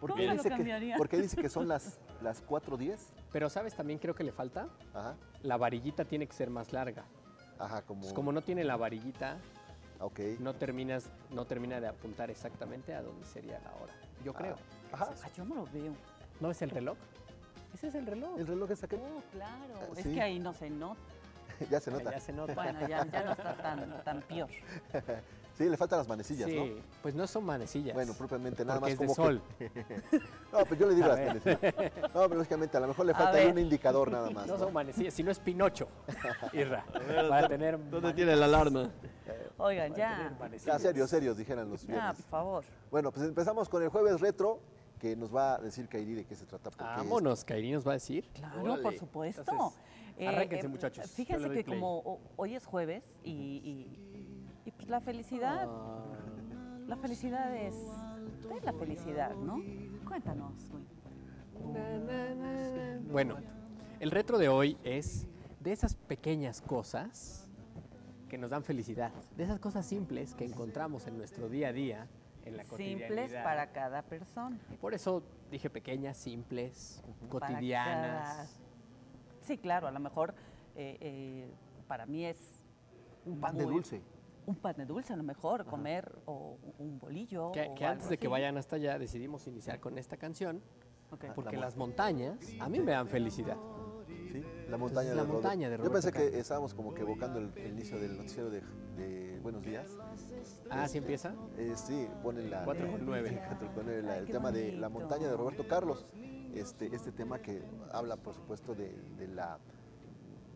¿Por 0.00 0.10
¿Cómo 0.10 0.22
lo 0.22 0.32
dice, 0.32 0.42
que, 0.44 0.48
cambiaría? 0.50 0.96
por 0.98 1.08
qué 1.08 1.16
dice 1.16 1.38
que 1.38 1.48
son 1.48 1.68
las, 1.68 1.98
las 2.22 2.46
4.10? 2.46 2.98
Pero 3.32 3.48
¿sabes 3.48 3.74
también 3.74 3.98
creo 3.98 4.14
que 4.14 4.24
le 4.24 4.30
falta? 4.32 4.68
Ajá. 4.92 5.14
La 5.42 5.56
varillita 5.56 6.04
tiene 6.04 6.26
que 6.26 6.34
ser 6.34 6.50
más 6.50 6.70
larga. 6.74 7.04
Ajá, 7.58 7.82
como... 7.82 8.02
Pues 8.02 8.12
como 8.12 8.32
no 8.32 8.42
tiene 8.42 8.64
la 8.64 8.76
varillita, 8.76 9.38
Ok. 10.00 10.20
no 10.40 10.54
terminas, 10.54 11.08
no 11.30 11.46
termina 11.46 11.80
de 11.80 11.88
apuntar 11.88 12.30
exactamente 12.30 12.94
a 12.94 13.02
dónde 13.02 13.26
sería 13.26 13.58
la 13.60 13.70
hora. 13.82 13.92
Yo 14.24 14.34
creo. 14.34 14.56
Ajá. 14.92 15.10
Ah, 15.22 15.28
yo 15.36 15.44
no 15.44 15.54
lo 15.54 15.64
veo. 15.66 15.94
¿No 16.40 16.50
es 16.50 16.60
el 16.62 16.70
reloj? 16.70 16.96
Ese 17.74 17.88
es 17.88 17.94
el 17.94 18.06
reloj. 18.06 18.38
El 18.38 18.46
reloj 18.46 18.70
es 18.70 18.84
aquel. 18.84 19.00
Oh, 19.00 19.22
claro. 19.32 19.74
Ah, 19.80 19.92
es 19.96 20.02
sí. 20.02 20.14
que 20.14 20.20
ahí 20.20 20.38
no 20.38 20.52
se 20.52 20.70
nota. 20.70 21.00
ya 21.70 21.80
se 21.80 21.90
nota. 21.90 22.10
Ya 22.10 22.20
se 22.20 22.32
nota. 22.32 22.54
Bueno, 22.54 22.80
ya, 22.88 23.06
ya 23.06 23.24
no 23.24 23.32
está 23.32 23.56
tan, 23.56 24.04
tan 24.04 24.22
peor. 24.22 24.48
Sí, 25.56 25.68
le 25.68 25.76
faltan 25.78 25.98
las 26.00 26.08
manecillas, 26.08 26.50
sí, 26.50 26.54
¿no? 26.56 26.82
pues 27.02 27.14
no 27.14 27.26
son 27.26 27.44
manecillas. 27.44 27.94
Bueno, 27.94 28.12
propiamente 28.12 28.62
nada 28.64 28.78
más 28.78 28.90
es 28.90 28.98
de 28.98 29.06
como 29.06 29.14
sol. 29.14 29.42
que... 29.58 29.70
no, 30.52 30.64
pues 30.66 30.78
yo 30.78 30.86
le 30.86 30.94
digo 30.94 31.06
A 31.06 31.08
las 31.08 31.18
ver. 31.18 31.28
manecillas. 31.28 31.92
No, 32.14 32.22
pero 32.28 32.34
lógicamente 32.34 32.76
a 32.76 32.80
lo 32.80 32.88
mejor 32.88 33.06
le 33.06 33.14
falta 33.14 33.38
ahí 33.38 33.46
un 33.46 33.58
indicador 33.58 34.10
nada 34.10 34.28
más. 34.30 34.46
No 34.46 34.52
¿no? 34.54 34.58
son 34.64 34.72
manecillas, 34.74 35.14
si 35.14 35.22
no 35.22 35.30
es 35.30 35.38
Pinocho, 35.38 35.88
Irra. 36.52 36.84
Para 36.92 37.42
¿dó- 37.42 37.48
tener 37.48 37.90
dónde 37.90 38.12
tiene 38.12 38.36
la 38.36 38.44
alarma? 38.44 38.90
Oigan, 39.56 39.94
ya. 39.94 40.36
Ya, 40.66 40.78
serios, 40.78 41.08
serios, 41.08 41.36
dijeran 41.38 41.70
los 41.70 41.84
Ah, 41.84 41.86
viernes. 41.86 42.16
por 42.16 42.24
favor. 42.26 42.64
Bueno, 42.90 43.10
pues 43.10 43.26
empezamos 43.26 43.68
con 43.70 43.82
el 43.82 43.88
jueves 43.88 44.20
retro, 44.20 44.60
que 45.00 45.16
nos 45.16 45.34
va 45.34 45.54
a 45.54 45.58
decir 45.58 45.88
Kairi 45.88 46.14
de 46.14 46.24
qué 46.26 46.34
se 46.36 46.44
trata. 46.44 46.70
porque 46.70 46.84
es- 46.84 46.96
Vámonos, 46.98 47.44
Kairi 47.44 47.72
nos 47.72 47.86
va 47.86 47.92
a 47.92 47.94
decir. 47.94 48.28
Claro, 48.34 48.62
Órale. 48.62 48.82
por 48.82 48.98
supuesto. 48.98 49.40
Entonces, 49.50 49.80
Eh, 50.18 50.26
arránquense, 50.28 50.64
eh, 50.66 50.68
muchachos. 50.70 51.10
Fíjense 51.10 51.44
que 51.50 51.62
play. 51.62 51.64
como 51.64 51.98
ho- 51.98 52.20
hoy 52.36 52.54
es 52.54 52.64
jueves 52.64 53.04
y, 53.22 54.15
pues 54.86 54.90
la 54.90 55.00
felicidad, 55.00 55.68
la 56.86 56.96
felicidad 56.96 57.56
es, 57.56 57.74
¿qué 58.48 58.54
es 58.58 58.64
la 58.64 58.72
felicidad, 58.72 59.34
no? 59.34 59.60
Cuéntanos, 60.06 60.52
güey. 60.70 60.84
Bueno, 63.10 63.36
el 63.98 64.10
retro 64.12 64.38
de 64.38 64.48
hoy 64.48 64.78
es 64.84 65.26
de 65.58 65.72
esas 65.72 65.96
pequeñas 65.96 66.60
cosas 66.62 67.48
que 68.28 68.38
nos 68.38 68.50
dan 68.50 68.62
felicidad, 68.62 69.10
de 69.36 69.42
esas 69.42 69.58
cosas 69.58 69.84
simples 69.84 70.34
que 70.34 70.44
encontramos 70.44 71.08
en 71.08 71.18
nuestro 71.18 71.48
día 71.48 71.68
a 71.68 71.72
día, 71.72 72.06
en 72.44 72.56
la 72.56 72.62
Simples 72.62 73.32
para 73.42 73.72
cada 73.72 74.02
persona. 74.02 74.56
Por 74.80 74.94
eso 74.94 75.24
dije 75.50 75.68
pequeñas, 75.68 76.16
simples, 76.16 77.02
Para 77.28 77.48
cotidianas. 77.48 78.36
cada- 78.36 78.46
Sí, 79.40 79.58
claro, 79.58 79.88
a 79.88 79.90
lo 79.90 79.98
mejor 79.98 80.34
eh, 80.76 80.96
eh, 81.00 81.50
para 81.88 82.06
mí 82.06 82.24
es... 82.24 82.62
Un 83.24 83.40
pan 83.40 83.56
de 83.58 83.64
dulce. 83.64 84.00
Un 84.46 84.54
pan 84.56 84.76
de 84.76 84.86
dulce, 84.86 85.12
a 85.12 85.16
lo 85.16 85.22
mejor, 85.24 85.64
comer 85.66 86.20
o 86.26 86.56
un 86.78 86.98
bolillo. 86.98 87.50
Que, 87.52 87.68
o 87.68 87.74
que 87.74 87.84
antes 87.84 88.08
de 88.08 88.16
que 88.18 88.28
vayan 88.28 88.56
hasta 88.56 88.76
allá 88.76 88.98
decidimos 88.98 89.46
iniciar 89.48 89.80
con 89.80 89.98
esta 89.98 90.16
canción, 90.16 90.62
Ok. 91.10 91.24
porque 91.34 91.56
La 91.56 91.62
las 91.66 91.76
montañas 91.76 92.38
a 92.60 92.68
mí 92.68 92.78
me 92.80 92.92
dan 92.92 93.08
felicidad. 93.08 93.56
Sí, 94.32 94.44
la 94.68 94.76
montaña, 94.76 95.10
la 95.10 95.22
de, 95.22 95.28
Robert- 95.28 95.32
montaña 95.32 95.70
de 95.70 95.78
Yo 95.78 95.90
pensé 95.90 96.12
que 96.12 96.38
estábamos 96.38 96.74
como 96.74 96.94
que 96.94 97.02
evocando 97.02 97.38
el, 97.40 97.50
el 97.56 97.72
inicio 97.72 97.98
del 97.98 98.16
noticiero 98.16 98.50
de, 98.50 98.60
de 98.96 99.40
Buenos 99.42 99.62
Días. 99.62 99.90
Ah, 100.70 100.86
¿sí 100.86 100.98
empieza? 100.98 101.34
Eh, 101.56 101.72
sí, 101.74 102.06
ponen 102.22 102.50
la, 102.50 102.64
Cuatro 102.64 102.88
con 102.90 103.04
nueve. 103.04 103.42
cuatro 103.48 103.72
con 103.74 103.86
nueve, 103.86 104.02
la- 104.02 104.12
Ay, 104.14 104.18
el 104.20 104.26
qué 104.26 104.32
tema 104.32 104.52
de 104.52 104.72
la 104.72 104.88
montaña 104.88 105.28
de 105.28 105.36
Roberto 105.36 105.66
Carlos. 105.66 106.06
Este, 106.54 106.94
este 106.94 107.10
tema 107.12 107.40
que 107.40 107.62
habla, 107.92 108.16
por 108.16 108.34
supuesto, 108.34 108.74
de, 108.74 108.92
de 109.18 109.26
la 109.28 109.58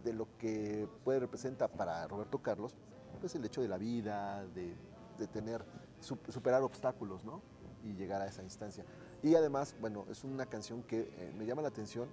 de 0.05 0.13
lo 0.15 0.27
que 0.39 0.89
puede 1.05 1.21
representa 1.21 1.69
para 1.69 2.07
Roberto 2.09 2.39
Carlos, 2.39 2.75
pues 3.21 3.35
el 3.35 3.45
hecho 3.45 3.63
de 3.63 3.69
la 3.69 3.79
vida, 3.79 4.45
de, 4.55 4.75
de 5.19 5.27
tener, 5.29 5.65
su- 6.01 6.19
superar 6.29 6.63
obstáculos, 6.63 7.25
¿no? 7.25 7.43
Y 7.85 7.93
llegar 7.95 8.21
a 8.23 8.27
esa 8.27 8.43
instancia. 8.43 8.85
Y 9.23 9.35
además, 9.35 9.77
bueno, 9.81 10.05
es 10.11 10.25
una 10.25 10.47
canción 10.47 10.83
que 10.83 11.11
eh, 11.19 11.33
me 11.37 11.47
llama 11.47 11.63
la 11.63 11.69
atención, 11.69 12.09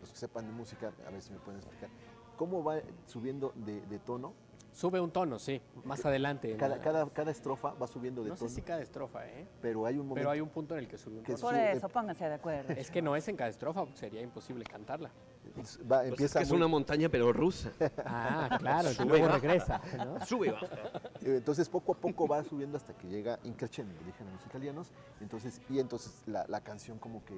los 0.00 0.10
que 0.10 0.16
sepan 0.18 0.46
de 0.46 0.52
música, 0.52 0.92
a 1.06 1.10
ver 1.10 1.22
si 1.22 1.32
me 1.32 1.38
pueden 1.38 1.60
explicar, 1.60 1.88
cómo 2.36 2.62
va 2.62 2.80
subiendo 3.06 3.52
de, 3.56 3.80
de 3.82 3.98
tono. 3.98 4.34
Sube 4.72 4.98
un 5.00 5.10
tono, 5.10 5.38
sí, 5.38 5.60
más 5.84 6.04
adelante. 6.06 6.50
en 6.52 6.56
Cada, 6.56 6.76
la- 6.76 6.82
cada, 6.82 7.10
cada 7.10 7.30
estrofa 7.30 7.74
va 7.74 7.86
subiendo 7.86 8.22
de 8.22 8.30
no 8.30 8.36
sé 8.36 8.40
tono, 8.46 8.50
si 8.54 8.62
cada 8.62 8.80
estrofa, 8.80 9.26
¿eh? 9.28 9.46
pero 9.60 9.84
hay 9.84 9.94
un 9.98 10.06
momento 10.06 10.14
Pero 10.14 10.30
hay 10.30 10.40
un 10.40 10.48
punto 10.48 10.74
en 10.74 10.80
el 10.80 10.88
que 10.88 10.96
sube 10.96 11.18
un 11.18 11.24
tono. 11.24 11.38
Por 11.38 11.54
eso, 11.54 11.88
pónganse 11.90 12.24
de 12.26 12.34
acuerdo. 12.34 12.72
Es 12.72 12.90
que 12.90 13.02
no 13.02 13.14
es 13.14 13.28
en 13.28 13.36
cada 13.36 13.50
estrofa, 13.50 13.80
porque 13.84 13.98
sería 13.98 14.22
imposible 14.22 14.64
cantarla. 14.64 15.10
Va, 15.90 16.02
Pues 16.16 16.36
es 16.36 16.50
una 16.50 16.66
montaña, 16.66 17.08
pero 17.08 17.32
rusa. 17.32 17.70
Ah, 18.04 18.56
claro, 18.58 18.90
Sube 18.90 19.04
y 19.04 19.08
luego 19.08 19.26
baja. 19.26 19.38
regresa, 19.38 19.80
¿no? 20.04 20.24
Sube 20.26 20.46
y 20.48 20.50
baja. 20.50 20.66
Entonces 21.22 21.68
poco 21.68 21.92
a 21.92 21.96
poco 21.96 22.26
va 22.26 22.42
subiendo 22.44 22.76
hasta 22.76 22.94
que 22.94 23.08
llega 23.08 23.38
increciendo, 23.44 23.94
dijeron 24.04 24.32
los 24.32 24.44
italianos. 24.46 24.88
Entonces, 25.20 25.60
y 25.68 25.78
entonces 25.78 26.22
la, 26.26 26.46
la 26.48 26.60
canción 26.60 26.98
como 26.98 27.24
que 27.24 27.34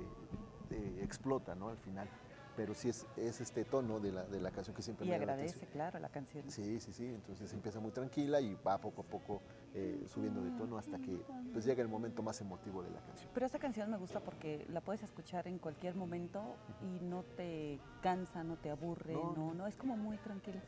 eh, 0.70 1.00
explota, 1.02 1.54
¿no? 1.54 1.68
Al 1.68 1.78
final. 1.78 2.08
Pero 2.56 2.74
sí 2.74 2.88
es, 2.88 3.06
es 3.16 3.40
este 3.40 3.64
tono 3.64 3.98
de 3.98 4.12
la, 4.12 4.24
de 4.24 4.40
la 4.40 4.50
canción 4.50 4.76
que 4.76 4.82
siempre 4.82 5.04
Y 5.06 5.10
me 5.10 5.16
la 5.16 5.22
agradece, 5.22 5.56
atención. 5.56 5.70
claro, 5.72 5.98
la 5.98 6.08
canción. 6.08 6.48
Sí, 6.50 6.78
sí, 6.80 6.92
sí. 6.92 7.06
Entonces 7.06 7.52
empieza 7.52 7.80
muy 7.80 7.90
tranquila 7.90 8.40
y 8.40 8.54
va 8.66 8.78
poco 8.80 9.02
a 9.02 9.04
poco 9.04 9.42
eh, 9.74 10.04
subiendo 10.06 10.40
de 10.42 10.50
tono 10.52 10.78
hasta 10.78 10.98
que 10.98 11.20
pues, 11.52 11.64
llega 11.64 11.82
el 11.82 11.88
momento 11.88 12.22
más 12.22 12.40
emotivo 12.40 12.82
de 12.82 12.90
la 12.90 13.00
canción. 13.00 13.28
Pero 13.34 13.46
esta 13.46 13.58
canción 13.58 13.90
me 13.90 13.96
gusta 13.96 14.20
porque 14.20 14.64
la 14.68 14.80
puedes 14.80 15.02
escuchar 15.02 15.48
en 15.48 15.58
cualquier 15.58 15.96
momento 15.96 16.54
y 16.80 17.04
no 17.04 17.24
te 17.36 17.80
cansa, 18.02 18.44
no 18.44 18.56
te 18.56 18.70
aburre, 18.70 19.14
No, 19.14 19.34
no, 19.34 19.54
no, 19.54 19.66
es 19.66 19.76
como 19.76 19.96
muy 19.96 20.16
tranquila, 20.18 20.60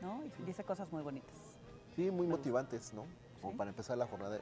¿no? 0.00 0.24
Y 0.24 0.42
dice 0.44 0.64
cosas 0.64 0.90
muy 0.90 1.02
bonitas. 1.02 1.36
Sí, 1.94 2.10
muy 2.10 2.26
motivantes, 2.26 2.92
¿no? 2.94 3.04
Como 3.40 3.56
para 3.56 3.70
empezar 3.70 3.96
la 3.96 4.06
jornada, 4.06 4.36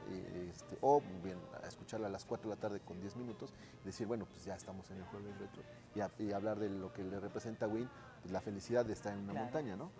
este, 0.49 0.77
o 0.81 1.01
bien 1.23 1.37
a 1.63 1.67
escucharla 1.67 2.07
a 2.07 2.09
las 2.09 2.25
4 2.25 2.49
de 2.49 2.55
la 2.55 2.59
tarde 2.61 2.79
con 2.79 2.99
10 2.99 3.15
minutos, 3.15 3.53
y 3.83 3.85
decir, 3.85 4.07
bueno, 4.07 4.25
pues 4.25 4.43
ya 4.43 4.55
estamos 4.55 4.89
en 4.89 4.97
el 4.97 5.03
jueves 5.05 5.37
retro, 5.37 5.61
y, 5.95 5.99
a- 5.99 6.11
y 6.17 6.31
hablar 6.31 6.57
de 6.57 6.69
lo 6.69 6.91
que 6.91 7.03
le 7.03 7.19
representa 7.19 7.65
a 7.65 7.69
Win, 7.69 7.87
pues 8.21 8.31
la 8.31 8.41
felicidad 8.41 8.85
de 8.85 8.93
estar 8.93 9.13
en 9.13 9.19
una 9.19 9.33
Claro. 9.33 9.45
montaña, 9.45 9.75
¿no? 9.75 9.91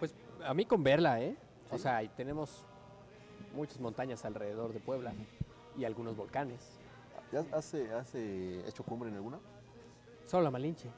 Pues 0.00 0.14
a 0.44 0.52
mí 0.52 0.64
con 0.66 0.82
verla, 0.82 1.20
¿eh? 1.20 1.36
O 1.70 1.78
sea, 1.78 2.00
tenemos 2.16 2.66
muchas 3.54 3.78
montañas 3.78 4.24
alrededor 4.24 4.72
de 4.72 4.80
Puebla 4.80 5.12
y 5.76 5.84
algunos 5.84 6.16
volcanes. 6.16 6.60
¿Ya 7.30 7.44
has 7.52 7.74
eh, 7.74 7.92
has, 7.92 8.14
eh, 8.14 8.64
hecho 8.66 8.82
cumbre 8.82 9.10
en 9.10 9.16
alguna? 9.16 9.38
Solo 10.26 10.42
la 10.44 10.50
Malinche. 10.50 10.88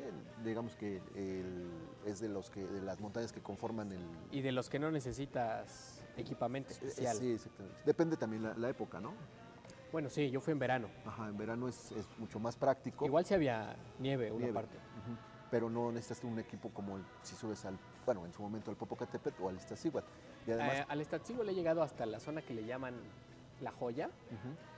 Eh, 0.00 0.12
digamos 0.44 0.76
que 0.76 1.02
el- 1.16 1.68
es 2.06 2.20
de 2.20 2.28
los 2.28 2.50
que 2.50 2.64
de 2.64 2.80
las 2.82 3.00
montañas 3.00 3.32
que 3.32 3.40
conforman 3.40 3.90
el 3.92 4.00
Y 4.30 4.40
de 4.42 4.52
los 4.52 4.68
que 4.68 4.78
no 4.78 4.90
necesitas 4.90 6.00
equipamiento 6.16 6.70
eh, 6.70 6.74
especial. 6.74 7.16
sí, 7.16 7.32
exactamente. 7.32 7.80
Depende 7.84 8.16
también 8.16 8.42
la, 8.44 8.54
la 8.54 8.68
época, 8.68 9.00
¿no? 9.00 9.12
Bueno, 9.90 10.08
sí, 10.10 10.30
yo 10.30 10.40
fui 10.40 10.52
en 10.52 10.58
verano. 10.58 10.88
Ajá, 11.06 11.28
en 11.28 11.36
verano 11.36 11.66
es, 11.68 11.92
es 11.92 12.06
mucho 12.18 12.38
más 12.38 12.56
práctico. 12.56 13.06
Igual 13.06 13.24
si 13.24 13.34
había 13.34 13.74
nieve, 13.98 14.30
una 14.30 14.52
parte. 14.52 14.76
Pero 15.50 15.70
no 15.70 15.90
necesitas 15.90 16.22
un 16.24 16.38
equipo 16.38 16.68
como 16.70 16.98
el- 16.98 17.04
si 17.22 17.34
subes 17.34 17.64
al, 17.64 17.78
bueno, 18.04 18.26
en 18.26 18.32
su 18.34 18.42
momento 18.42 18.70
al 18.70 18.76
Popocatépetl 18.76 19.42
o 19.42 19.48
al 19.48 19.56
Iztaccíhuatl. 19.56 20.06
Y 20.46 20.50
además, 20.52 20.80
Eh, 20.80 20.84
al 20.88 21.00
he 21.48 21.54
llegado 21.54 21.82
hasta 21.82 22.04
la 22.04 22.20
zona 22.20 22.42
que 22.42 22.52
le 22.52 22.66
llaman 22.66 22.94
La 23.62 23.72
Joya, 23.72 24.10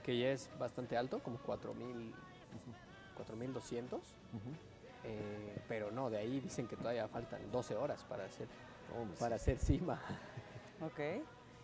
que 0.01 0.17
ya 0.17 0.29
es 0.31 0.49
bastante 0.57 0.95
alto, 0.95 1.19
como 1.21 1.37
4000, 1.39 2.13
4200. 3.15 4.15
Eh, 5.03 5.61
pero 5.67 5.91
no, 5.91 6.09
de 6.09 6.17
ahí 6.17 6.39
dicen 6.39 6.67
que 6.67 6.75
todavía 6.75 7.07
faltan 7.07 7.39
12 7.51 7.75
horas 7.75 8.03
para 8.03 8.25
hacer, 8.25 8.47
pues, 9.07 9.19
para 9.19 9.35
hacer 9.35 9.57
cima. 9.57 9.99
Ok. 10.81 10.99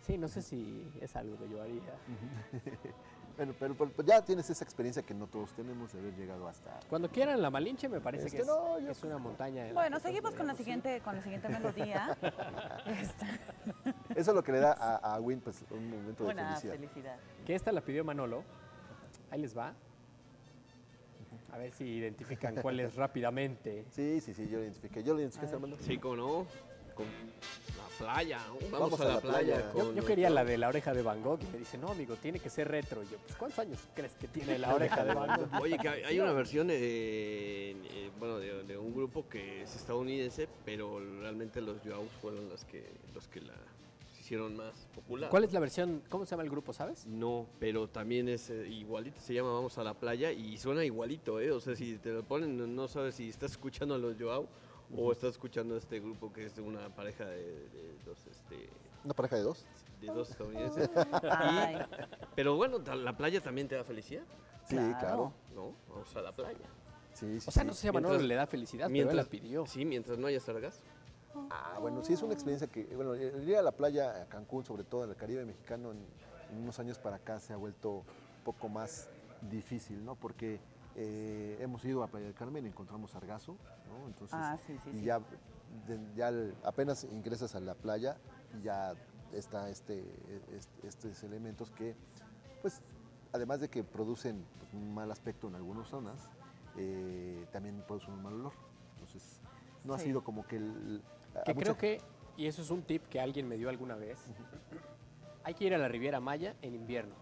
Sí, 0.06 0.16
no 0.16 0.28
sé 0.28 0.42
si 0.42 0.90
es 1.00 1.14
algo 1.16 1.36
que 1.38 1.48
yo 1.48 1.62
haría. 1.62 1.82
Bueno, 3.36 3.54
pero, 3.56 3.72
pero- 3.76 3.92
pero 3.92 4.08
ya 4.08 4.20
tienes 4.24 4.50
esa 4.50 4.64
experiencia 4.64 5.00
que 5.04 5.14
no 5.14 5.28
todos 5.28 5.52
tenemos 5.54 5.92
de 5.92 6.00
haber 6.00 6.12
llegado 6.16 6.48
hasta... 6.48 6.80
Cuando 6.90 7.08
quieran 7.08 7.40
la 7.40 7.50
Malinche 7.50 7.88
me 7.88 8.00
parece 8.00 8.24
Este 8.26 8.38
que 8.38 8.42
es, 8.42 8.48
es 8.98 9.04
una 9.04 9.16
montaña. 9.18 9.72
Bueno, 9.72 9.98
que 9.98 10.02
seguimos 10.02 10.34
con 10.34 10.48
la 10.48 10.56
siguiente, 10.56 11.00
con 11.02 11.14
la 11.14 11.22
siguiente 11.22 11.48
melodía. 11.60 12.18
Este, 12.86 13.26
Eso 14.20 14.30
es 14.32 14.34
lo 14.34 14.42
que 14.42 14.50
le 14.50 14.58
da 14.58 14.72
a, 14.72 15.14
a 15.14 15.20
Win 15.20 15.40
pues, 15.40 15.64
un 15.70 15.88
momento 15.88 16.24
de 16.24 16.32
Una 16.32 16.48
felicidad. 16.56 16.72
felicidad. 16.74 17.16
Que 17.46 17.54
esta 17.54 17.70
la 17.70 17.80
pidió 17.80 18.02
Manolo. 18.04 18.42
Ahí 19.30 19.40
les 19.40 19.56
va. 19.56 19.72
A 21.52 21.58
ver 21.58 21.72
si 21.72 21.84
identifican 21.84 22.56
cuál 22.56 22.80
es 22.80 22.94
rápidamente. 22.94 23.84
Sí, 23.90 24.20
sí, 24.20 24.34
sí, 24.34 24.48
yo 24.48 24.58
lo 24.58 24.64
identifiqué. 24.64 25.02
¿Yo 25.02 25.14
lo 25.14 25.20
identifiqué, 25.20 25.52
Armando? 25.52 25.76
Sí, 25.80 25.98
cómo 25.98 26.16
no. 26.16 26.46
Con 26.94 27.06
la 27.06 27.98
playa. 27.98 28.38
Vamos, 28.70 28.70
Vamos 28.70 29.00
a, 29.00 29.04
la 29.04 29.20
playa. 29.20 29.72
Yo, 29.72 29.72
con 29.72 29.94
yo 29.94 30.04
quería 30.04 30.30
la 30.30 30.44
de 30.44 30.58
la 30.58 30.68
oreja 30.68 30.92
de 30.92 31.02
Van 31.02 31.22
Gogh 31.22 31.40
y 31.42 31.52
me 31.52 31.58
dice, 31.58 31.78
no, 31.78 31.88
amigo, 31.88 32.16
tiene 32.16 32.38
que 32.40 32.50
ser 32.50 32.68
retro. 32.68 33.02
Y 33.02 33.06
yo, 33.06 33.18
pues, 33.18 33.36
¿cuántos 33.36 33.58
años 33.60 33.78
crees 33.94 34.14
que 34.14 34.28
tiene 34.28 34.58
la 34.58 34.74
oreja 34.74 35.04
de 35.04 35.14
Van 35.14 35.40
Gogh? 35.40 35.62
Oye, 35.62 35.78
que 35.78 35.88
hay, 35.88 36.20
una 36.20 36.32
versión 36.32 36.66
de, 36.66 37.70
eh, 37.70 38.10
bueno, 38.18 38.38
de, 38.38 38.64
de 38.64 38.76
un 38.76 38.94
grupo 38.94 39.28
que 39.28 39.62
es 39.62 39.76
estadounidense, 39.76 40.48
pero 40.64 41.00
realmente 41.20 41.60
los 41.60 41.78
Joaus 41.84 42.10
fueron 42.20 42.48
los 42.48 42.64
que, 42.64 42.84
los 43.14 43.28
que 43.28 43.40
la 43.40 43.54
hicieron 44.28 44.54
más 44.56 44.86
popular. 44.94 45.30
¿Cuál 45.30 45.44
es 45.44 45.52
la 45.54 45.60
versión? 45.60 46.02
¿Cómo 46.10 46.26
se 46.26 46.32
llama 46.32 46.42
el 46.42 46.50
grupo, 46.50 46.74
sabes? 46.74 47.06
No, 47.06 47.46
pero 47.58 47.88
también 47.88 48.28
es 48.28 48.50
eh, 48.50 48.68
igualito, 48.68 49.18
se 49.20 49.32
llama 49.32 49.52
Vamos 49.54 49.78
a 49.78 49.84
la 49.84 49.94
playa 49.94 50.30
y 50.32 50.58
suena 50.58 50.84
igualito, 50.84 51.40
¿eh? 51.40 51.50
O 51.50 51.60
sea, 51.60 51.74
si 51.74 51.96
te 51.96 52.12
lo 52.12 52.22
ponen, 52.24 52.58
no, 52.58 52.66
no 52.66 52.88
sabes 52.88 53.14
si 53.14 53.30
estás 53.30 53.52
escuchando 53.52 53.94
a 53.94 53.98
los 53.98 54.16
Joao 54.20 54.46
o 54.94 55.12
estás 55.12 55.30
escuchando 55.30 55.76
a 55.76 55.78
este 55.78 55.98
grupo 56.00 56.30
que 56.30 56.44
es 56.44 56.54
de 56.54 56.60
una 56.60 56.94
pareja 56.94 57.24
de, 57.24 57.38
de 57.70 57.94
dos, 58.04 58.18
este, 58.26 58.68
¿Una 59.02 59.14
pareja 59.14 59.36
de 59.36 59.42
dos? 59.42 59.64
de 60.02 60.06
dos 60.08 60.30
estadounidenses. 60.30 60.90
Ay. 61.30 61.76
Y- 61.76 61.78
pero 62.36 62.56
bueno, 62.56 62.78
la 62.80 63.16
playa 63.16 63.40
también 63.40 63.66
te 63.66 63.76
da 63.76 63.84
felicidad, 63.84 64.24
Sí, 64.68 64.76
claro. 64.76 65.32
¿no? 65.54 65.72
Vamos 65.88 66.14
a 66.14 66.20
la 66.20 66.32
playa. 66.32 66.58
Sí, 67.14 67.40
sí, 67.40 67.48
O 67.48 67.50
sea, 67.50 67.64
no 67.64 67.72
sé 67.72 67.80
si 67.82 67.88
a 67.88 67.92
Manolo 67.92 68.10
Mientras- 68.10 68.28
le 68.28 68.34
da 68.34 68.46
felicidad, 68.46 68.84
pero 68.84 68.92
mientras- 68.92 69.12
él 69.12 69.16
la 69.24 69.24
pidió. 69.30 69.66
Sí, 69.66 69.84
mientras 69.86 70.18
no 70.18 70.26
haya 70.26 70.38
sargazo. 70.38 70.82
Ah, 71.50 71.78
bueno, 71.80 72.02
sí, 72.02 72.12
es 72.12 72.22
una 72.22 72.34
experiencia 72.34 72.66
que, 72.68 72.84
bueno, 72.94 73.14
el 73.14 73.48
ir 73.48 73.56
a 73.56 73.62
la 73.62 73.72
playa, 73.72 74.22
a 74.22 74.26
Cancún, 74.26 74.64
sobre 74.64 74.84
todo 74.84 75.04
en 75.04 75.10
el 75.10 75.16
Caribe 75.16 75.44
mexicano, 75.44 75.92
en, 75.92 75.98
en 76.50 76.62
unos 76.62 76.78
años 76.78 76.98
para 76.98 77.16
acá 77.16 77.38
se 77.40 77.52
ha 77.52 77.56
vuelto 77.56 77.98
un 77.98 78.44
poco 78.44 78.68
más 78.68 79.08
difícil, 79.50 80.04
¿no? 80.04 80.14
Porque 80.14 80.60
eh, 80.96 81.58
hemos 81.60 81.84
ido 81.84 82.02
a 82.02 82.08
Playa 82.08 82.26
del 82.26 82.34
Carmen 82.34 82.64
y 82.64 82.68
encontramos 82.68 83.12
sargazo, 83.12 83.56
¿no? 83.88 84.06
Entonces, 84.08 84.38
Ah, 84.40 84.58
sí, 84.66 84.76
sí, 84.84 84.90
y 84.90 84.98
sí. 85.00 85.04
ya 85.04 85.20
de- 85.86 86.14
ya 86.16 86.32
apenas 86.64 87.04
ingresas 87.04 87.54
a 87.54 87.60
la 87.60 87.74
playa 87.74 88.16
y 88.58 88.62
ya 88.62 88.94
está 89.32 89.68
este, 89.70 90.00
est- 90.52 90.84
estos 90.84 91.22
elementos 91.22 91.70
que, 91.70 91.94
pues, 92.62 92.80
además 93.32 93.60
de 93.60 93.68
que 93.68 93.84
producen 93.84 94.44
pues, 94.58 94.72
un 94.74 94.94
mal 94.94 95.10
aspecto 95.12 95.46
en 95.48 95.54
algunas 95.54 95.88
zonas, 95.88 96.16
eh, 96.76 97.46
también 97.52 97.82
producen 97.86 98.14
un 98.14 98.22
mal 98.22 98.32
olor. 98.34 98.52
Entonces, 98.94 99.40
no 99.84 99.94
ha 99.94 99.98
sido 99.98 100.24
como 100.24 100.46
que 100.46 100.56
el... 100.56 101.02
a 101.40 101.44
Que 101.44 101.54
mucha- 101.54 101.64
creo 101.64 101.76
que, 101.78 102.00
y 102.36 102.46
eso 102.46 102.62
es 102.62 102.70
un 102.70 102.82
tip 102.82 103.04
que 103.08 103.20
alguien 103.20 103.48
me 103.48 103.56
dio 103.56 103.68
alguna 103.68 103.94
vez, 103.96 104.18
hay 105.44 105.54
que 105.54 105.64
ir 105.64 105.74
a 105.74 105.78
la 105.78 105.88
Riviera 105.88 106.20
Maya 106.20 106.54
en 106.62 106.74
invierno. 106.74 107.14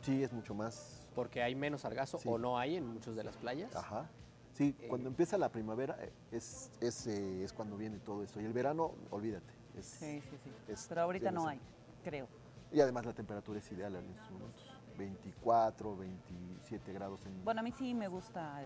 Sí, 0.00 0.22
es 0.22 0.32
mucho 0.32 0.54
más... 0.54 1.08
Porque 1.14 1.42
hay 1.42 1.54
menos 1.54 1.80
sargazo 1.80 2.18
Sí. 2.18 2.28
o 2.30 2.38
no 2.38 2.58
hay 2.58 2.76
en 2.76 2.86
muchas 2.86 3.16
de 3.16 3.24
las 3.24 3.36
playas. 3.36 3.74
Ajá. 3.74 4.08
Sí, 4.54 4.74
Eh, 4.80 4.86
cuando 4.88 5.08
empieza 5.08 5.36
la 5.38 5.50
primavera 5.50 5.96
eh, 6.00 6.12
es, 6.32 6.70
es, 6.80 7.06
eh, 7.08 7.42
es 7.44 7.52
cuando 7.52 7.76
viene 7.76 7.98
todo 7.98 8.22
esto. 8.22 8.40
Y 8.40 8.44
el 8.44 8.52
verano, 8.52 8.92
olvídate. 9.10 9.52
Es, 9.76 9.86
Sí, 9.86 10.20
sí, 10.20 10.36
sí. 10.44 10.50
es- 10.68 10.86
Pero 10.88 11.02
ahorita 11.02 11.30
no 11.32 11.46
hay, 11.48 11.60
creo. 12.04 12.28
Y 12.72 12.80
además 12.80 13.06
la 13.06 13.12
temperatura 13.12 13.58
es 13.58 13.70
ideal 13.72 13.94
en 13.96 14.08
estos 14.10 14.30
momentos. 14.30 14.64
24, 14.96 15.96
27 15.96 16.92
grados 16.92 17.24
en, 17.26 17.44
Bueno, 17.44 17.60
a 17.60 17.62
mí 17.62 17.72
sí 17.72 17.94
me 17.94 18.08
gusta 18.08 18.64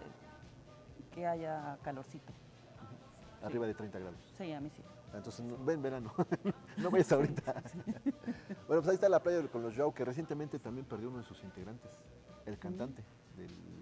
que 1.12 1.26
haya 1.26 1.78
calorcito. 1.82 2.32
Arriba 3.42 3.66
de 3.66 3.74
30 3.74 3.98
grados. 3.98 4.18
Sí, 4.38 4.52
a 4.52 4.60
mí 4.60 4.70
sí. 4.70 4.82
Entonces, 5.14 5.44
ven 5.64 5.82
verano. 5.82 6.12
no 6.78 6.90
vayas 6.90 7.12
ahorita. 7.12 7.52
bueno, 8.66 8.82
pues 8.82 8.88
ahí 8.88 8.94
está 8.94 9.08
la 9.08 9.20
playa 9.22 9.46
con 9.48 9.62
los 9.62 9.74
Joao, 9.76 9.92
que 9.92 10.04
recientemente 10.04 10.58
también 10.58 10.86
perdió 10.86 11.08
uno 11.08 11.18
de 11.18 11.24
sus 11.24 11.42
integrantes, 11.44 11.90
el 12.46 12.58
cantante 12.58 13.02
del- 13.36 13.72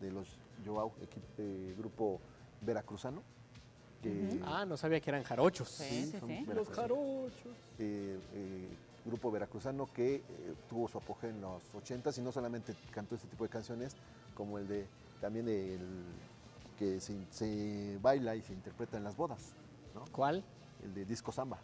de 0.00 0.10
los 0.12 0.38
Joao, 0.66 0.92
equipo, 1.00 1.26
eh, 1.38 1.74
grupo 1.78 2.20
veracruzano. 2.60 3.22
que- 4.02 4.40
Ah, 4.44 4.64
no 4.66 4.76
sabía 4.76 5.00
que 5.00 5.10
eran 5.10 5.22
jarochos. 5.22 5.68
Sí, 5.68 6.12
son 6.18 6.28
Los 6.54 6.68
jarochos. 6.70 7.32
eh, 7.78 8.18
eh, 8.34 8.68
grupo 9.04 9.30
veracruzano 9.30 9.86
que 9.92 10.16
eh, 10.16 10.22
tuvo 10.68 10.88
su 10.88 10.98
apogeo 10.98 11.30
en 11.30 11.40
los 11.40 11.62
80s 11.72 12.18
y 12.18 12.20
no 12.20 12.32
solamente 12.32 12.74
cantó 12.90 13.14
este 13.14 13.28
tipo 13.28 13.44
de 13.44 13.50
canciones, 13.50 13.94
como 14.34 14.58
el 14.58 14.66
de 14.66 14.86
también 15.20 15.48
el 15.48 15.78
que 16.82 17.00
se, 17.00 17.14
se 17.30 17.98
baila 18.02 18.34
y 18.34 18.42
se 18.42 18.52
interpreta 18.52 18.96
en 18.96 19.04
las 19.04 19.16
bodas. 19.16 19.54
¿no? 19.94 20.04
¿Cuál? 20.10 20.42
El 20.82 20.92
de 20.94 21.04
Disco 21.04 21.30
Samba. 21.30 21.58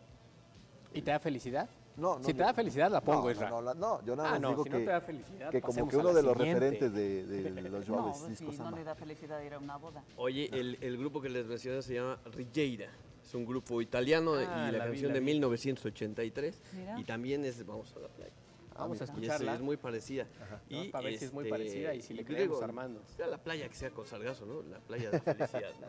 ¿Y 0.94 1.02
te 1.02 1.10
da 1.10 1.18
felicidad? 1.18 1.68
No, 1.96 2.18
no, 2.18 2.24
si 2.24 2.32
te 2.32 2.38
yo- 2.38 2.44
da 2.44 2.54
felicidad, 2.54 2.88
la 2.92 3.00
pongo, 3.00 3.24
no, 3.24 3.30
Isra. 3.32 3.50
no, 3.50 3.60
no, 3.60 3.74
no, 3.74 4.04
yo 4.04 4.14
nada 4.14 4.28
Ah, 4.28 4.32
más 4.32 4.40
no, 4.40 4.48
digo 4.50 4.62
si 4.62 4.70
que, 4.70 4.78
no 4.78 4.84
te 4.84 4.90
da 4.92 5.00
felicidad, 5.00 5.50
que 5.50 5.60
como 5.60 5.88
que 5.88 5.96
a 5.96 5.98
uno 5.98 6.14
de 6.14 6.22
los 6.22 6.32
siguiente. 6.36 6.60
referentes 6.60 6.92
de, 6.92 7.26
de 7.26 7.62
los 7.70 7.88
No, 7.88 7.94
Joao 7.96 8.10
es 8.12 8.18
pues 8.18 8.28
Disco 8.30 8.52
sí, 8.52 8.58
no 8.58 8.64
Samba. 8.64 8.78
le 8.78 8.84
da 8.84 8.94
felicidad 8.94 9.42
ir 9.42 9.54
a 9.54 9.58
una 9.58 9.76
boda. 9.76 10.04
Oye, 10.16 10.48
el, 10.52 10.78
el 10.80 10.96
grupo 10.96 11.20
que 11.20 11.28
les 11.28 11.46
mencioné 11.46 11.82
se 11.82 11.94
llama 11.94 12.20
Rigeira. 12.26 12.88
Es 13.24 13.34
un 13.34 13.44
grupo 13.44 13.82
italiano 13.82 14.34
Ah, 14.36 14.68
y 14.68 14.72
la, 14.72 14.78
la 14.78 14.84
vi, 14.84 14.90
canción 14.92 15.08
la 15.08 15.14
de 15.14 15.20
vi. 15.20 15.26
1983. 15.26 16.62
Mira. 16.74 17.00
Y 17.00 17.04
también 17.04 17.44
es 17.44 17.66
Vamos 17.66 17.92
a 17.96 17.98
la 17.98 18.08
playa. 18.08 18.32
Vamos 18.78 19.00
a 19.00 19.04
Y 19.04 19.04
es- 19.04 19.10
escucharla. 19.10 19.54
Es, 19.54 19.60
muy 19.60 19.76
parecida. 19.76 20.26
Vamos 20.70 20.94
a 20.94 21.00
ver 21.00 21.18
si 21.18 21.24
es 21.24 21.32
muy 21.32 21.44
este, 21.44 21.50
parecida 21.50 21.94
y 21.94 22.02
si 22.02 22.14
le 22.14 22.22
y 22.22 22.24
creemos 22.24 22.62
Armando. 22.62 23.02
sea 23.16 23.26
la 23.26 23.38
playa 23.38 23.68
que 23.68 23.74
sea 23.74 23.90
con 23.90 24.06
sargazo, 24.06 24.46
¿no? 24.46 24.62
La 24.62 24.78
playa 24.78 25.10
de 25.10 25.20
felicidad. 25.20 25.70
¿no? 25.80 25.86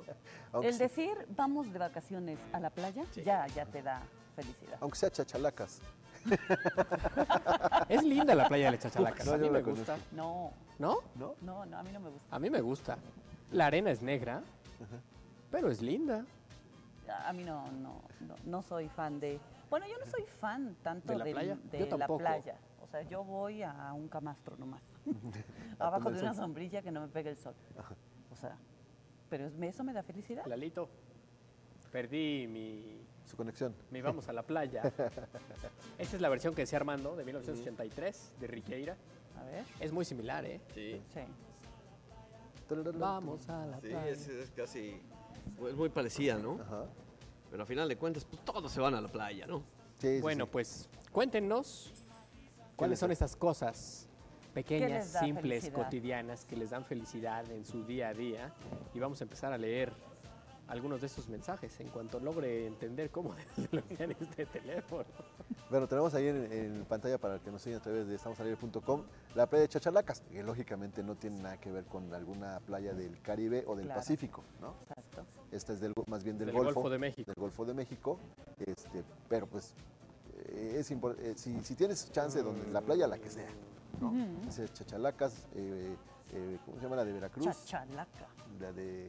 Aunque, 0.53 0.67
El 0.69 0.73
sea- 0.75 0.87
decir 0.87 1.17
vamos 1.35 1.71
de 1.71 1.79
vacaciones 1.79 2.39
a 2.51 2.59
la 2.59 2.69
playa, 2.69 3.03
ya, 3.23 3.45
ya 3.47 3.65
te 3.65 3.81
da 3.83 4.01
felicidad. 4.35 4.77
aunque 4.81 4.97
sea 4.97 5.09
chachalacas. 5.11 5.81
Es 7.89 8.03
linda 8.03 8.35
la 8.35 8.47
playa 8.47 8.65
de 8.65 8.71
las 8.71 8.79
Chachalacas. 8.81 9.25
No, 9.25 9.33
a 9.33 9.37
mí 9.37 9.49
me 9.49 9.61
gusta. 9.61 9.97
No, 10.11 10.51
¿No? 10.77 10.97
¿No? 11.15 11.35
no, 11.41 11.65
no, 11.65 11.77
a 11.77 11.83
mí 11.83 11.91
no 11.91 11.99
me 11.99 12.09
gusta. 12.09 12.35
A 12.35 12.39
mí 12.39 12.49
me 12.49 12.61
gusta. 12.61 12.97
La 13.51 13.67
arena 13.67 13.89
es 13.91 14.01
negra, 14.01 14.43
pero 15.51 15.69
es 15.71 15.81
linda. 15.81 16.25
A 17.25 17.33
mí 17.33 17.43
no, 17.43 17.71
no, 17.71 18.01
no, 18.19 18.35
no 18.45 18.61
soy 18.61 18.87
fan 18.89 19.19
de... 19.19 19.39
Bueno, 19.69 19.87
yo 19.87 19.97
no 19.97 20.05
soy 20.05 20.23
fan 20.39 20.75
tanto 20.83 21.11
¿De 21.13 21.17
la 21.19 21.25
playa? 21.25 21.57
de 21.71 21.89
Yo 21.89 21.97
la 21.97 22.07
playa. 22.07 22.55
O 22.89 22.91
sea, 22.91 23.03
yo 23.03 23.23
voy 23.23 23.61
a 23.61 23.93
un 23.93 24.07
camastro 24.07 24.57
nomás. 24.57 24.81
Abajo 25.79 26.09
de 26.11 26.19
una 26.21 26.33
sombrilla 26.33 26.81
que 26.81 26.91
no 26.91 27.01
me 27.01 27.07
pegue 27.07 27.29
el 27.29 27.37
sol. 27.37 27.53
O 28.31 28.35
sea, 28.35 28.57
pero 29.29 29.45
es- 29.45 29.53
eso 29.61 29.83
me 29.83 29.93
da 29.93 30.01
felicidad. 30.01 30.43
Lalito, 30.47 30.89
perdí 31.91 32.47
mi, 32.47 32.99
Su 33.25 33.37
conexión. 33.37 33.75
mi 33.91 34.01
vamos 34.01 34.27
a 34.27 34.33
la 34.33 34.41
playa. 34.41 34.81
Esta 35.99 36.15
es 36.15 36.21
la 36.21 36.29
versión 36.29 36.55
que 36.55 36.63
decía 36.63 36.77
Armando, 36.79 37.15
de 37.15 37.23
1983, 37.25 38.33
de 38.39 38.47
Riqueira. 38.47 38.97
A 39.39 39.43
ver. 39.43 39.63
Es 39.79 39.91
muy 39.93 40.03
similar, 40.03 40.43
¿eh? 40.45 40.59
Sí. 40.73 40.99
Sí. 41.13 41.19
Vamos 42.97 43.47
a 43.49 43.65
la 43.65 43.79
Sí, 43.81 43.87
playa. 43.89 44.09
es, 44.09 44.27
es 44.27 44.49
casi. 44.51 44.99
Es 45.67 45.75
muy 45.75 45.89
parecida, 45.89 46.37
¿no? 46.37 46.59
Ajá. 46.61 46.85
Pero 47.49 47.63
al 47.63 47.67
final 47.67 47.87
de 47.89 47.97
cuentas, 47.97 48.25
pues 48.25 48.43
todos 48.45 48.71
se 48.71 48.79
van 48.79 48.93
a 48.95 49.01
la 49.01 49.07
playa, 49.07 49.47
¿no? 49.47 49.59
Sí, 49.97 50.15
sí, 50.17 50.21
Bueno, 50.21 50.45
sí. 50.45 50.49
pues 50.51 50.89
cuéntenos 51.11 51.91
cuáles 52.79 52.91
les 52.93 52.99
son 52.99 53.11
esas 53.11 53.35
cosas 53.35 54.07
pequeñas, 54.53 55.05
simples, 55.19 55.61
felicidad? 55.63 55.83
cotidianas 55.83 56.45
que 56.45 56.55
les 56.55 56.71
dan 56.71 56.85
felicidad 56.85 57.49
en 57.51 57.65
su 57.65 57.83
día 57.85 58.09
a 58.09 58.13
día. 58.13 58.53
Y 58.93 58.99
vamos 58.99 59.21
a 59.21 59.23
empezar 59.23 59.53
a 59.53 59.57
leer 59.57 59.93
algunos 60.67 61.01
de 61.01 61.07
estos 61.07 61.27
mensajes 61.29 61.79
en 61.79 61.87
cuanto 61.89 62.19
logre 62.19 62.67
entender 62.67 63.09
cómo 63.09 63.33
desbloquear 63.57 64.11
este 64.11 64.45
teléfono. 64.45 65.05
Bueno, 65.69 65.87
tenemos 65.87 66.13
ahí 66.13 66.27
en, 66.27 66.51
en 66.51 66.85
pantalla 66.85 67.17
para 67.17 67.35
el 67.35 67.41
que 67.41 67.51
nos 67.51 67.61
sigan 67.61 67.79
a 67.79 67.83
través 67.83 68.07
de 68.07 68.15
estamosalaire.com 68.15 69.03
la 69.35 69.47
playa 69.47 69.63
de 69.63 69.69
Chachalacas, 69.69 70.21
que 70.21 70.43
lógicamente 70.43 71.03
no 71.03 71.15
tiene 71.15 71.41
nada 71.41 71.59
que 71.59 71.71
ver 71.71 71.85
con 71.85 72.13
alguna 72.13 72.59
playa 72.61 72.93
del 72.93 73.19
Caribe 73.21 73.63
o 73.67 73.75
del 73.75 73.85
Claro. 73.85 73.99
Pacífico, 73.99 74.43
¿no? 74.61 74.75
Exacto. 74.81 75.25
Esta 75.51 75.73
es 75.73 75.79
del, 75.79 75.93
más 76.07 76.23
bien 76.23 76.37
del, 76.37 76.47
Del 76.47 76.55
Golfo, 76.55 76.73
Golfo 76.75 76.89
de 76.89 76.99
México. 76.99 77.31
Del 77.31 77.41
Golfo 77.41 77.65
de 77.65 77.73
México, 77.73 78.19
este, 78.65 79.03
pero 79.27 79.47
pues 79.47 79.73
es 80.53 80.91
eh, 80.91 81.33
si, 81.35 81.59
si 81.61 81.75
tienes 81.75 82.11
chance 82.11 82.41
donde 82.41 82.67
la 82.71 82.81
playa 82.81 83.07
la 83.07 83.17
que 83.17 83.29
sea, 83.29 83.49
¿no? 84.01 84.11
Es 84.47 84.73
Chachalacas, 84.73 85.47
eh, 85.55 85.95
eh, 86.33 86.57
¿cómo 86.65 86.77
se 86.77 86.83
llama 86.83 86.95
la 86.97 87.05
de 87.05 87.13
Veracruz? 87.13 87.45
Chachalaca. 87.45 88.27
La 88.59 88.71
de 88.71 89.07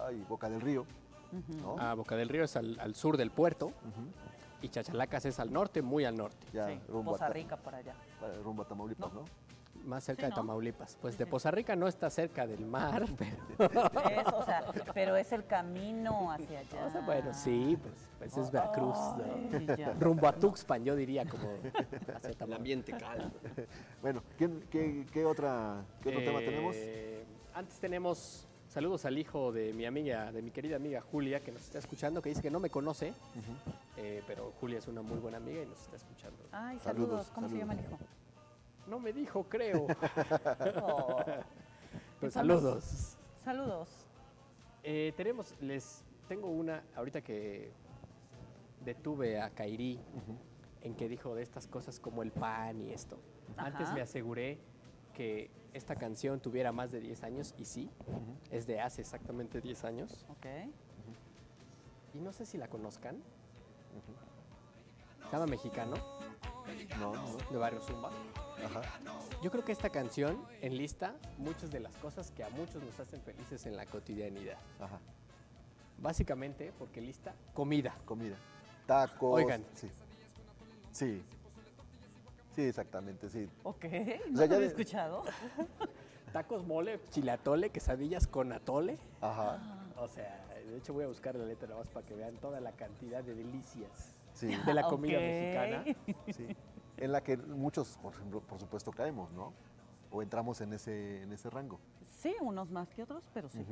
ay, 0.00 0.24
Boca 0.28 0.48
del 0.48 0.60
Río. 0.60 0.86
¿no? 1.62 1.76
Ah, 1.78 1.94
Boca 1.94 2.14
del 2.16 2.28
Río 2.28 2.44
es 2.44 2.54
al, 2.56 2.78
al 2.78 2.94
sur 2.94 3.16
del 3.16 3.30
puerto 3.30 3.72
y 4.62 4.68
Chachalacas 4.68 5.24
es 5.26 5.40
al 5.40 5.52
norte, 5.52 5.82
muy 5.82 6.04
al 6.04 6.16
norte. 6.16 6.46
Ya 6.52 6.68
Sí, 6.68 6.80
rumbo, 6.88 7.12
Poza 7.12 7.26
a, 7.26 7.30
Rica 7.30 7.56
por 7.56 7.74
allá. 7.74 7.94
para- 8.20 8.34
rumbo 8.38 8.62
a 8.62 8.68
Tamaulipas, 8.68 9.12
¿no? 9.12 9.24
Más 9.84 10.02
cerca 10.04 10.22
Sí, 10.26 10.30
de. 10.30 10.34
Tamaulipas. 10.34 10.96
Pues 11.00 11.18
de. 11.18 11.26
Poza 11.26 11.50
Rica 11.50 11.76
no 11.76 11.86
está 11.88 12.08
cerca 12.10 12.46
del 12.46 12.64
mar, 12.64 13.04
pero... 13.18 13.36
Es, 14.10 14.26
o 14.32 14.44
sea, 14.44 14.64
pero 14.94 15.16
es 15.16 15.30
el 15.32 15.44
camino 15.46 16.32
hacia 16.32 16.60
allá. 16.60 16.86
O 16.86 16.90
sea, 16.90 17.00
bueno, 17.02 17.34
sí, 17.34 17.76
pues, 17.80 17.94
pues 18.18 18.36
es 18.36 18.50
Veracruz. 18.50 18.96
¿no? 18.96 19.24
Ay, 19.52 19.66
ya. 19.78 19.92
Rumbo 20.00 20.26
a 20.26 20.32
Tuxpan, 20.32 20.84
yo 20.84 20.96
diría, 20.96 21.24
como 21.26 21.44
hacia 22.14 22.44
El 22.46 22.52
ambiente 22.52 22.92
calmo. 22.96 23.30
Bueno, 24.00 24.22
¿quién- 24.38 24.62
qué, 24.70 25.04
qué 25.12 25.24
otra, 25.24 25.84
qué 26.02 26.08
otro 26.10 26.20
tema 26.24 26.38
tenemos? 26.38 26.74
Eh, 26.76 27.24
Antes 27.54 27.78
tenemos 27.78 28.48
saludos 28.68 29.04
al 29.04 29.16
hijo 29.18 29.52
de 29.52 29.72
mi 29.72 29.84
amiga, 29.86 30.32
de 30.32 30.42
mi 30.42 30.50
querida 30.50 30.76
amiga 30.76 31.00
Julia, 31.00 31.40
que 31.40 31.52
nos 31.52 31.62
está 31.62 31.78
escuchando, 31.78 32.20
que 32.22 32.30
dice 32.30 32.42
que 32.42 32.50
no 32.50 32.58
me 32.58 32.70
conoce, 32.70 33.12
eh, 33.96 34.22
pero 34.26 34.52
Julia 34.60 34.78
es 34.78 34.88
una 34.88 35.02
muy 35.02 35.18
buena 35.18 35.36
amiga 35.36 35.62
y 35.62 35.66
nos 35.66 35.80
está 35.80 35.96
escuchando. 35.96 36.38
Ay, 36.50 36.78
saludos. 36.80 37.08
Saludos, 37.26 37.30
¿Cómo 37.34 37.48
se 37.48 37.56
llama 37.58 37.74
el 37.74 37.80
hijo? 37.80 37.98
No 38.86 38.98
me 38.98 39.12
dijo, 39.12 39.44
creo. 39.44 39.86
Oh. 40.82 41.16
Pero 42.20 42.28
Estamos- 42.28 42.32
saludos. 42.60 43.16
Saludos. 43.44 43.88
Eh, 44.82 45.12
tenemos, 45.16 45.54
les 45.60 46.04
tengo 46.28 46.48
una, 46.48 46.82
ahorita 46.96 47.20
que 47.22 47.70
detuve 48.84 49.40
a 49.40 49.50
Kairi 49.50 49.98
en 50.82 50.94
que 50.94 51.08
dijo 51.08 51.34
de 51.34 51.42
estas 51.42 51.66
cosas 51.66 51.98
como 52.00 52.22
el 52.22 52.30
pan 52.32 52.80
y 52.80 52.90
esto. 52.92 53.18
Antes 53.56 53.92
me 53.92 54.00
aseguré 54.00 54.58
que 55.14 55.50
esta 55.72 55.96
canción 55.96 56.40
tuviera 56.40 56.72
más 56.72 56.90
de 56.92 57.00
10 57.00 57.22
años 57.24 57.54
y 57.58 57.64
sí, 57.64 57.90
es 58.50 58.66
de 58.66 58.80
hace 58.80 59.00
exactamente 59.02 59.60
10 59.60 59.84
años. 59.84 60.24
Ok. 60.30 60.46
Y 62.14 62.20
no 62.20 62.32
sé 62.32 62.46
si 62.46 62.58
la 62.58 62.68
conozcan. 62.68 63.16
Se 65.26 65.32
llama 65.32 65.46
Mexicano, 65.46 65.94
No, 66.98 67.12
no. 67.14 67.36
de 67.50 67.56
Barrio 67.58 67.80
Zumba. 67.80 68.10
Ajá. 68.64 68.82
Yo 69.42 69.50
creo 69.50 69.64
que 69.64 69.72
esta 69.72 69.90
canción 69.90 70.42
enlista 70.62 71.14
muchas 71.38 71.70
de 71.70 71.80
las 71.80 71.94
cosas 71.96 72.30
que 72.30 72.44
a 72.44 72.48
muchos 72.50 72.82
nos 72.82 72.98
hacen 72.98 73.20
felices 73.22 73.66
en 73.66 73.76
la 73.76 73.84
cotidianidad. 73.86 74.58
Ajá. 74.80 74.98
Básicamente 75.98 76.72
porque 76.78 77.00
lista 77.00 77.34
comida. 77.52 77.94
Comida. 78.04 78.36
Tacos. 78.86 79.34
Oigan. 79.34 79.64
Sí. 79.74 79.90
Sí. 80.92 81.22
Sí, 82.54 82.62
exactamente, 82.62 83.28
sí. 83.28 83.48
Ok. 83.64 83.84
O 83.84 84.30
No 84.30 84.36
sea, 84.38 84.46
lo 84.46 84.46
ya 84.46 84.56
había 84.56 84.68
escuchado. 84.68 85.24
Tacos 86.32 86.64
mole, 86.66 87.00
chilatole, 87.10 87.70
quesadillas 87.70 88.26
con 88.26 88.52
atole. 88.52 88.98
Ajá. 89.20 89.58
O 89.96 90.08
sea, 90.08 90.44
de 90.66 90.76
hecho 90.78 90.92
voy 90.92 91.04
a 91.04 91.08
buscar 91.08 91.34
la 91.36 91.44
letra 91.44 91.68
nada 91.68 91.80
más 91.80 91.88
para 91.90 92.04
que 92.06 92.14
vean 92.14 92.36
toda 92.36 92.60
la 92.60 92.72
cantidad 92.72 93.22
de 93.22 93.34
delicias 93.34 94.13
Sí. 94.34 94.48
de 94.48 94.74
la 94.74 94.82
comida 94.88 95.18
mexicana. 95.18 95.84
sí. 96.32 96.46
En 96.96 97.10
la 97.10 97.24
que 97.24 97.36
muchos, 97.36 97.98
por 98.00 98.12
ejemplo, 98.14 98.40
por 98.40 98.60
supuesto, 98.60 98.92
caemos, 98.92 99.32
¿no? 99.32 99.52
O 100.12 100.22
entramos 100.22 100.60
en 100.60 100.72
ese, 100.74 101.22
en 101.22 101.32
ese 101.32 101.50
rango. 101.50 101.80
Sí, 102.04 102.36
unos 102.40 102.70
más 102.70 102.88
que 102.88 103.02
otros, 103.02 103.28
pero 103.34 103.48
sí. 103.48 103.66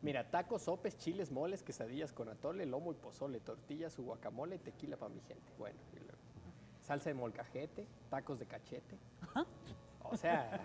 Mira, 0.00 0.30
tacos, 0.30 0.62
sopes, 0.62 0.96
chiles, 0.96 1.32
moles, 1.32 1.64
quesadillas 1.64 2.12
con 2.12 2.28
atole, 2.28 2.64
lomo 2.64 2.92
y 2.92 2.94
pozole, 2.94 3.40
tortillas, 3.40 3.92
su 3.94 4.04
guacamole, 4.04 4.58
tequila 4.58 4.96
para 4.96 5.12
mi 5.12 5.20
gente. 5.22 5.52
Bueno, 5.58 5.76
y 5.92 5.96
luego, 5.96 6.18
salsa 6.82 7.10
de 7.10 7.14
molcajete, 7.14 7.88
tacos 8.10 8.38
de 8.38 8.46
cachete. 8.46 8.96
O 10.04 10.16
sea, 10.16 10.60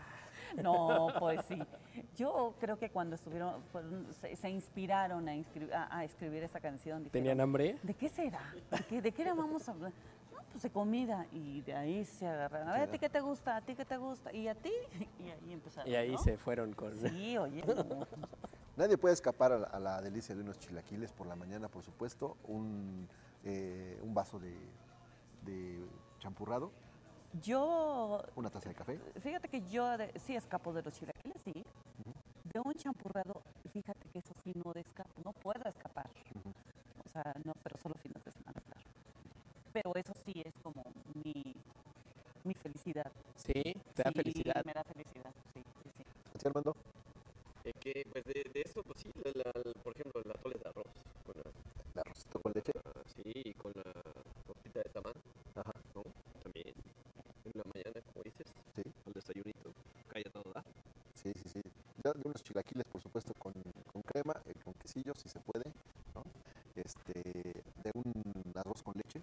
No, 0.61 1.07
pues 1.19 1.43
sí. 1.45 1.61
Yo 2.15 2.55
creo 2.59 2.77
que 2.77 2.89
cuando 2.89 3.15
estuvieron, 3.15 3.61
fueron- 3.71 4.07
se, 4.21 4.35
se 4.35 4.49
inspiraron 4.49 5.27
a, 5.29 5.33
a- 5.73 5.97
a 5.99 6.03
escribir 6.03 6.43
esa 6.43 6.59
canción. 6.59 6.99
dijeron, 7.03 7.11
¿Tenían 7.11 7.41
hambre? 7.41 7.77
¿De 7.83 7.93
qué 7.93 8.09
será? 8.09 8.41
¿De 8.71 8.83
qué, 8.85 9.01
de 9.01 9.11
qué 9.11 9.23
le 9.25 9.33
vamos 9.33 9.67
a 9.67 9.71
hablar? 9.71 9.91
No, 10.31 10.39
pues 10.51 10.63
de 10.63 10.69
comida. 10.69 11.25
Y 11.31 11.61
de 11.61 11.73
ahí 11.75 12.05
se 12.05 12.27
agarraron. 12.27 12.69
A 12.69 12.73
ver, 12.73 12.81
¿a 12.83 12.91
ti 12.91 12.99
qué 12.99 13.09
te 13.09 13.19
gusta? 13.19 13.57
¿A 13.57 13.61
ti 13.61 13.75
qué 13.75 13.85
te 13.85 13.97
gusta? 13.97 14.31
¿Y 14.33 14.47
a 14.47 14.55
ti? 14.55 14.71
Y 15.19 15.29
ahí 15.29 15.53
empezaron. 15.53 15.91
y 15.91 15.95
ahí 15.95 16.11
¿no? 16.13 16.17
se 16.19 16.37
fueron 16.37 16.73
con... 16.73 16.95
Sí, 16.95 17.37
oye. 17.37 17.63
no. 17.65 18.07
Nadie 18.75 18.97
puede 18.97 19.13
escapar 19.15 19.51
a 19.53 19.57
la, 19.59 19.67
a 19.67 19.79
la 19.79 20.01
delicia 20.01 20.35
de 20.35 20.41
unos 20.41 20.59
chilaquiles 20.59 21.11
por 21.11 21.25
la 21.27 21.35
mañana, 21.35 21.67
por 21.67 21.83
supuesto. 21.83 22.37
Un, 22.47 23.07
eh, 23.43 23.99
un 24.03 24.13
vaso 24.13 24.37
de, 24.39 24.55
de 25.43 25.79
champurrado, 26.19 26.71
Yo, 27.33 28.21
una 28.35 28.49
taza 28.49 28.69
de 28.69 28.75
café. 28.75 28.99
fíjate 29.21 29.47
que 29.47 29.61
yo 29.69 29.97
de- 29.97 30.11
sí 30.19 30.35
escapo 30.35 30.73
de 30.73 30.81
los 30.81 30.93
chilaquiles, 30.93 31.41
sí. 31.43 31.63
De 32.45 32.59
un 32.61 32.73
champurrado, 32.73 33.41
fíjate 33.73 34.07
que 34.09 34.19
eso 34.19 34.33
sí 34.43 34.53
no 34.55 34.73
de 34.73 34.81
escapo, 34.81 35.09
no 35.23 35.33
puedo 35.33 35.67
escapar. 35.69 36.09
O 37.05 37.09
sea, 37.09 37.35
no, 37.43 37.53
pero 37.63 37.77
solo 37.77 37.95
fines 37.95 38.23
de 38.23 38.31
semana, 38.31 38.59
claro. 38.65 38.81
Pero 39.73 39.95
eso 39.95 40.13
sí 40.25 40.41
es 40.43 40.53
como 40.63 40.83
mi, 41.23 41.55
mi 42.43 42.53
felicidad. 42.55 43.11
Sí, 43.35 43.53
te 43.93 44.03
da 44.03 44.09
Sí, 44.11 44.15
felicidad. 44.15 44.63
me 44.65 44.73
da 44.73 44.83
felicidad, 44.83 45.31
sí, 45.53 45.61
sí, 45.83 45.89
sí. 45.97 46.03
¿Sí, 46.39 46.47
Armando? 46.47 46.75
Eh, 47.65 47.73
que, 47.73 48.07
pues 48.11 48.25
de, 48.25 48.33
de 48.53 48.61
eso, 48.61 48.81
pues 48.83 48.99
sí, 48.99 49.11
la- 49.23 49.31
la- 49.43 49.73
por 49.83 49.93
ejemplo, 49.93 50.21
el 50.23 50.31
atole 50.31 50.55
de 50.57 50.69
arroz. 50.69 50.87
La, 51.35 51.41
¿El 51.93 51.99
arrocito 51.99 52.39
con 52.39 52.53
leche? 52.53 52.71
De 62.13 62.27
unos 62.27 62.43
chilaquiles, 62.43 62.85
por 62.87 63.01
supuesto, 63.01 63.33
con, 63.33 63.53
con 63.91 64.01
crema, 64.01 64.33
eh, 64.45 64.53
con 64.63 64.73
quesillo, 64.75 65.13
si 65.15 65.29
se 65.29 65.39
puede, 65.39 65.65
¿no? 66.15 66.23
Este, 66.75 67.63
de 67.83 67.91
un 67.93 68.53
arroz 68.55 68.83
con 68.83 68.95
leche, 68.95 69.21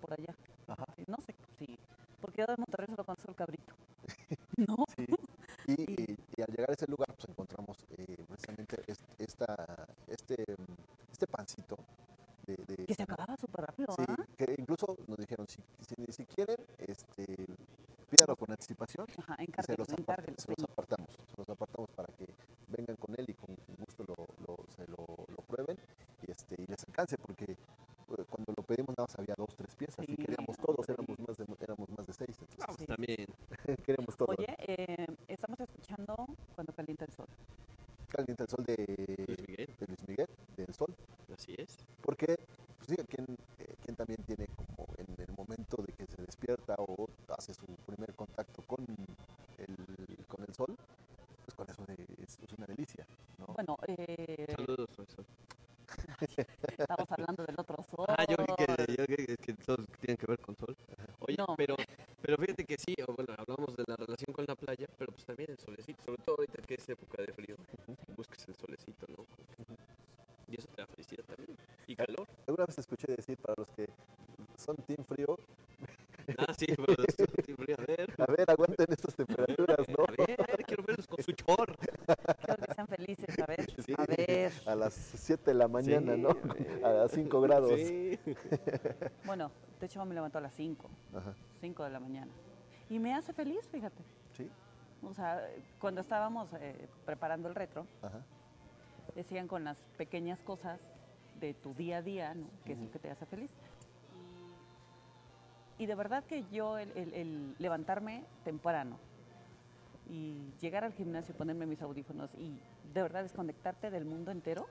por 0.00 0.12
allá. 0.12 0.34
Ajá. 0.68 0.84
No 1.06 1.16
sé, 1.24 1.34
sí. 1.58 1.78
Porque 2.20 2.40
yo 2.42 2.46
de 2.46 2.56
Monterrey 2.56 2.86
solo 2.88 3.04
conozco 3.04 3.28
el 3.30 3.34
cabrito. 3.36 3.74
¿No? 4.56 4.84
Sí. 4.96 5.06
Y, 5.66 5.72
y- 5.72 6.16
y 6.36 6.42
al 6.42 6.48
llegar 6.48 6.70
a 6.70 6.72
ese 6.72 6.86
lugar, 6.86 7.08
pues 7.14 7.28
encontramos 7.28 7.84
eh, 7.96 8.16
precisamente 8.28 8.82
es- 8.86 9.04
esta, 9.18 9.86
este, 10.08 10.44
este 11.12 11.26
pancito 11.26 11.76
de, 12.46 12.56
de- 12.56 12.86
Que 12.86 12.94
se 12.94 13.02
acababa 13.02 13.36
súper 13.36 13.66
rápido, 13.66 13.92
Sí, 13.94 14.02
¿ah? 14.08 14.16
que 14.36 14.54
incluso 14.58 14.96
nos 15.06 15.18
dijeron, 15.18 15.46
si, 15.46 15.62
si, 15.86 15.94
si 16.12 16.24
quieren, 16.24 16.56
este, 16.78 17.46
pídalo 18.10 18.34
con 18.36 18.50
anticipación 18.50 19.06
Ajá, 19.18 19.36
se 19.62 19.76
los, 19.76 19.88
apar- 19.88 20.00
encárguelo, 20.00 20.36
se 20.38 20.48
los 20.50 20.64
piezas 29.80 30.04
Sí, 30.06 30.29
las 84.90 85.20
7 85.20 85.44
de 85.50 85.54
la 85.54 85.68
mañana, 85.68 86.14
Sí, 86.14 86.20
¿no? 86.22 86.30
A 87.04 87.08
5 87.08 87.40
grados. 87.40 87.72
Sí. 87.76 88.18
Bueno, 89.24 89.50
de 89.78 89.86
hecho 89.86 90.04
me 90.04 90.14
levanto 90.14 90.38
a 90.38 90.40
las 90.40 90.54
5, 90.54 90.88
Ajá, 91.14 91.34
5 91.60 91.84
de 91.84 91.90
la 91.90 92.00
mañana. 92.00 92.30
Y 92.88 92.98
me 92.98 93.14
hace 93.14 93.32
feliz, 93.32 93.68
fíjate. 93.70 94.02
sí, 94.36 94.48
O 95.02 95.14
sea, 95.14 95.40
cuando 95.80 96.00
estábamos 96.00 96.48
eh, 96.60 96.88
preparando 97.06 97.48
el 97.48 97.54
retro, 97.54 97.86
ajá. 98.02 98.20
decían 99.14 99.46
con 99.48 99.64
las 99.64 99.78
pequeñas 99.96 100.40
cosas 100.40 100.80
de 101.40 101.54
tu 101.54 101.72
día 101.74 101.98
a 101.98 102.02
día, 102.02 102.34
¿no? 102.34 102.46
Que 102.64 102.72
es 102.72 102.78
lo 102.80 102.90
que 102.90 102.98
te 102.98 103.10
hace 103.10 103.24
feliz. 103.26 103.50
Y 105.78 105.86
de 105.86 105.94
verdad 105.94 106.24
que 106.24 106.44
yo 106.52 106.76
el, 106.78 106.90
el- 106.96 107.14
el 107.14 107.54
levantarme 107.58 108.24
temprano 108.44 108.98
y 110.10 110.50
llegar 110.60 110.84
al 110.84 110.92
gimnasio, 110.92 111.34
ponerme 111.34 111.64
mis 111.64 111.80
audífonos 111.80 112.34
y 112.34 112.58
de 112.92 113.02
verdad 113.02 113.22
desconectarte 113.22 113.90
del 113.90 114.04
mundo 114.04 114.30
entero, 114.30 114.66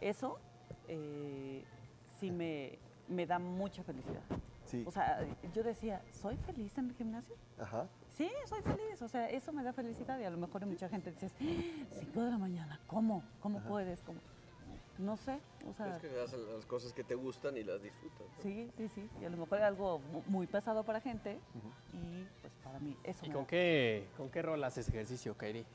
eso 0.00 0.38
eh, 0.88 1.64
sí 2.20 2.30
me, 2.30 2.78
me 3.08 3.26
da 3.26 3.38
mucha 3.38 3.82
felicidad. 3.82 4.22
Sí, 4.64 4.82
O 4.86 4.90
sea, 4.90 5.20
yo 5.52 5.62
decía, 5.62 6.02
¿soy 6.12 6.36
feliz 6.38 6.76
en 6.78 6.88
el 6.90 6.94
gimnasio? 6.96 7.36
ajá. 7.58 7.86
Sí, 8.10 8.30
soy 8.48 8.62
feliz. 8.62 9.02
O 9.02 9.08
sea, 9.08 9.28
eso 9.28 9.52
me 9.52 9.62
da 9.62 9.72
felicidad 9.72 10.18
y 10.20 10.24
a 10.24 10.30
lo 10.30 10.36
mejor 10.38 10.62
hay 10.62 10.68
mucha 10.70 10.88
gente 10.88 11.10
dice, 11.10 11.28
5 11.90 12.22
de 12.22 12.30
la 12.30 12.38
mañana, 12.38 12.80
¿cómo? 12.86 13.22
¿Cómo 13.40 13.60
puedes? 13.60 14.00
¿Cómo? 14.02 14.20
No 14.98 15.16
sé, 15.16 15.40
o 15.68 15.74
sea, 15.74 15.96
Es 15.96 16.02
que 16.02 16.20
haces 16.20 16.38
las 16.54 16.64
cosas 16.66 16.92
que 16.92 17.02
te 17.02 17.16
gustan 17.16 17.56
y 17.56 17.64
las 17.64 17.82
disfrutas. 17.82 18.20
¿no? 18.36 18.42
sí, 18.42 18.70
sí, 18.76 18.88
sí. 18.88 19.10
Y 19.20 19.24
a 19.24 19.28
lo 19.30 19.36
mejor 19.36 19.58
es 19.58 19.64
algo 19.64 19.98
mu- 19.98 20.22
muy 20.28 20.46
pesado 20.46 20.84
para 20.84 21.00
gente 21.00 21.40
y 21.92 22.24
pues 22.40 22.52
para 22.62 22.78
mí 22.78 22.96
eso 23.02 23.24
¿Y 23.26 23.28
me 23.28 23.34
con 23.34 23.42
da- 23.42 23.48
qué, 23.48 24.06
con 24.16 24.30
qué 24.30 24.40
rol 24.42 24.62
haces 24.62 24.88
ejercicio, 24.88 25.36
Kairi? 25.36 25.66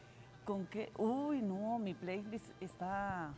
¿Con 0.49 0.65
qué? 0.65 0.91
Uy, 0.97 1.43
no, 1.43 1.77
mi 1.77 1.93
playlist 1.93 2.59
está 2.59 3.31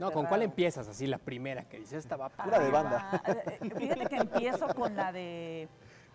No, 0.00 0.10
¿con 0.10 0.26
cuál 0.26 0.42
empiezas? 0.42 0.88
Así 0.88 1.06
la 1.06 1.18
primera 1.18 1.68
que 1.68 1.78
dices, 1.78 1.92
esta 2.04 2.16
va 2.16 2.28
para... 2.28 2.48
Una 2.48 2.58
de 2.58 2.70
banda. 2.72 3.08
Ah, 3.12 3.22
eh, 3.30 3.58
eh, 3.60 3.70
Fíjate 3.70 4.06
que 4.06 4.16
empiezo 4.16 4.66
con 4.74 4.96
la 4.96 5.12
de 5.12 5.68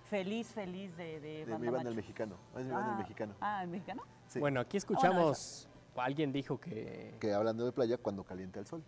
Feliz, 0.09 0.47
Feliz 0.49 0.97
de, 0.97 1.21
de, 1.21 1.45
De 1.45 1.45
Banda 1.45 1.57
mi 1.59 1.69
banda 1.69 1.89
el 1.91 1.95
mexicano. 1.95 2.35
Es 2.57 2.65
mi 2.65 2.71
banda 2.73 2.87
el 2.89 2.95
Ah, 2.95 2.97
mexicano. 2.97 3.35
Ah, 3.39 3.63
¿el 3.63 3.69
mexicano? 3.69 4.03
Sí. 4.27 4.41
Bueno, 4.41 4.59
aquí 4.59 4.75
escuchamos, 4.75 5.69
alguien 5.95 6.33
dijo 6.33 6.59
que, 6.59 7.15
Que 7.21 7.33
hablando 7.33 7.63
de 7.63 7.71
playa, 7.71 7.97
cuando 7.97 8.25
calienta 8.25 8.59
el 8.59 8.67
sol. 8.67 8.83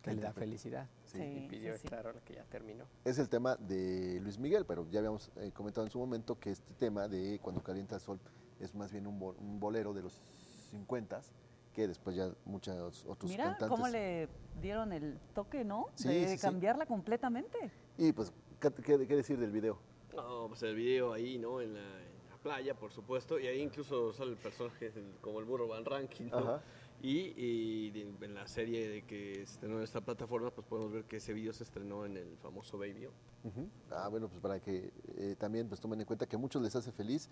que 0.00 0.14
le 0.14 0.22
da 0.22 0.32
felicidad. 0.32 0.88
Sí. 1.04 1.18
Y 1.22 1.40
Sí, 1.40 1.46
pidió 1.50 1.74
sí, 1.74 1.80
sí. 1.80 1.86
esta 1.88 2.00
rola 2.00 2.20
que 2.24 2.32
ya 2.36 2.44
terminó. 2.44 2.86
Es 3.04 3.18
el 3.18 3.28
tema 3.28 3.56
de 3.56 4.20
Luis 4.22 4.38
Miguel, 4.38 4.64
pero 4.64 4.88
ya 4.90 5.00
habíamos 5.00 5.30
eh, 5.36 5.50
comentado 5.52 5.84
en 5.86 5.90
su 5.92 5.98
momento 5.98 6.40
que 6.40 6.50
este 6.50 6.72
tema 6.78 7.08
de 7.08 7.38
cuando 7.42 7.62
calienta 7.62 7.96
el 7.96 8.00
sol 8.00 8.18
es 8.58 8.74
más 8.74 8.90
bien 8.90 9.06
un 9.06 9.60
bolero 9.60 9.92
de 9.92 10.00
los 10.00 10.41
50 10.72 11.20
que 11.72 11.88
después 11.88 12.14
ya 12.16 12.30
muchos 12.44 13.04
otros 13.06 13.30
Mira 13.30 13.44
cantantes. 13.44 13.68
cómo 13.68 13.88
le 13.88 14.28
dieron 14.60 14.92
el 14.92 15.18
toque, 15.34 15.64
¿no? 15.64 15.86
Sí, 15.94 16.08
de 16.08 16.28
sí, 16.28 16.36
sí. 16.36 16.42
cambiarla 16.42 16.84
completamente. 16.84 17.70
Y 17.96 18.12
pues, 18.12 18.32
¿qué, 18.60 18.98
decir 18.98 19.38
del 19.38 19.50
video? 19.50 19.78
No, 20.14 20.48
pues 20.48 20.62
el 20.64 20.74
video 20.74 21.14
ahí, 21.14 21.38
¿no? 21.38 21.62
En 21.62 21.72
la, 21.72 21.80
en 21.80 22.28
la 22.30 22.36
playa, 22.42 22.74
por 22.74 22.92
supuesto. 22.92 23.38
Y 23.38 23.46
ahí 23.46 23.60
incluso 23.60 24.12
sale 24.12 24.32
el 24.32 24.36
personaje 24.36 24.92
como 25.22 25.40
el 25.40 25.46
burro 25.46 25.66
Van 25.66 25.84
Ranking, 25.84 26.26
¿no? 26.26 26.38
Ajá. 26.38 26.62
Y, 27.02 27.90
en 28.20 28.34
la 28.34 28.46
serie 28.46 28.88
de 28.88 29.02
que 29.02 29.34
se 29.34 29.54
estrenó 29.54 29.78
en 29.78 29.82
esta 29.82 30.00
plataforma, 30.00 30.50
pues 30.50 30.64
podemos 30.64 30.92
ver 30.92 31.04
que 31.04 31.16
ese 31.16 31.32
video 31.32 31.52
se 31.52 31.64
estrenó 31.64 32.04
en 32.04 32.16
el 32.16 32.36
famoso 32.38 32.78
Baby. 32.78 33.08
Ah, 33.90 34.06
bueno, 34.08 34.28
pues 34.28 34.40
para 34.40 34.60
que 34.60 34.92
eh, 35.16 35.34
también 35.36 35.68
pues 35.68 35.80
tomen 35.80 35.98
en 35.98 36.06
cuenta 36.06 36.26
que 36.26 36.36
a 36.36 36.38
muchos 36.38 36.62
les 36.62 36.76
hace 36.76 36.92
feliz 36.92 37.28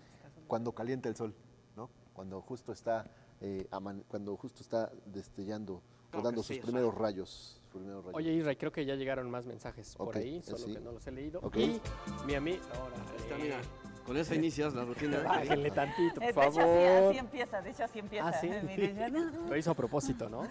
cuando 0.47 0.73
calienta 0.73 1.07
el 1.07 1.15
sol, 1.15 1.33
¿no? 1.77 1.89
Cuando 2.11 2.41
justo 2.41 2.73
está, 2.73 3.09
eh, 3.41 3.67
cuando 4.07 4.37
justo 4.37 4.61
está 4.61 4.91
destellando 5.05 5.81
o 6.13 6.21
dando 6.21 6.43
sus 6.43 6.55
sí, 6.55 6.61
primeros 6.61 6.93
rayos. 6.95 7.61
Oye, 8.13 8.33
Israel, 8.33 8.57
creo 8.57 8.71
que 8.71 8.85
ya 8.85 8.95
llegaron 8.95 9.29
más 9.31 9.45
mensajes 9.45 9.95
por 9.95 10.15
ahí, 10.17 10.41
solo 10.43 10.57
sí. 10.57 10.73
que 10.73 10.79
no 10.81 10.91
los 10.91 11.07
he 11.07 11.11
leído. 11.11 11.41
Y 11.55 11.79
mi 12.25 12.35
amigo. 12.35 12.61
está, 13.17 13.37
mira, 13.37 13.61
con 14.05 14.17
esa 14.17 14.35
inicias 14.35 14.73
la 14.73 14.83
rutina. 14.83 15.19
Bájenle 15.23 15.71
tantito, 15.71 16.15
por 16.15 16.23
Eh, 16.23 16.27
de 16.27 16.33
favor. 16.33 16.61
hecho, 16.61 16.61
así, 16.61 17.07
así 17.09 17.17
empieza, 17.17 17.61
de 17.61 17.69
hecho, 17.69 17.83
así 17.85 17.99
empieza. 17.99 18.27
Ah, 18.27 18.33
sí. 18.33 18.49
Mire, 18.67 18.93
ya 18.93 19.09
no. 19.09 19.47
Lo 19.47 19.55
hizo 19.57 19.71
a 19.71 19.75
propósito, 19.75 20.29
¿no? 20.29 20.43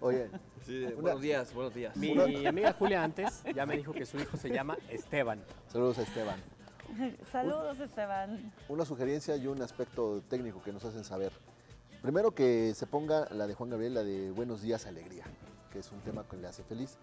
Oye, 0.00 0.28
Sí, 0.62 0.84
buenos 1.00 1.20
días, 1.20 1.54
buenos 1.54 1.72
días. 1.72 1.96
Mi 1.96 2.44
amiga 2.44 2.72
Julia 2.72 3.04
antes 3.04 3.44
ya 3.54 3.64
me 3.64 3.76
dijo 3.76 3.92
que 3.92 4.04
su 4.04 4.18
hijo 4.18 4.36
se 4.36 4.50
llama 4.50 4.76
Esteban. 4.90 5.40
Saludos 5.68 5.98
a 5.98 6.02
Esteban. 6.02 6.42
Saludos, 7.32 7.78
Esteban. 7.78 8.52
Una 8.68 8.84
sugerencia 8.84 9.36
y 9.36 9.46
un 9.46 9.62
aspecto 9.62 10.22
técnico 10.28 10.60
que 10.62 10.72
nos 10.72 10.84
hacen 10.84 11.04
saber. 11.04 11.32
Primero 12.02 12.32
que 12.32 12.72
se 12.74 12.86
ponga 12.86 13.28
la 13.32 13.46
de 13.46 13.54
Juan 13.54 13.70
Gabriel, 13.70 13.94
la 13.94 14.04
de 14.04 14.30
Buenos 14.30 14.62
días, 14.62 14.86
alegría, 14.86 15.24
que 15.72 15.80
es 15.80 15.90
un 15.90 16.00
tema 16.00 16.24
que 16.28 16.36
le 16.36 16.46
hace 16.46 16.62
feliz. 16.62 16.98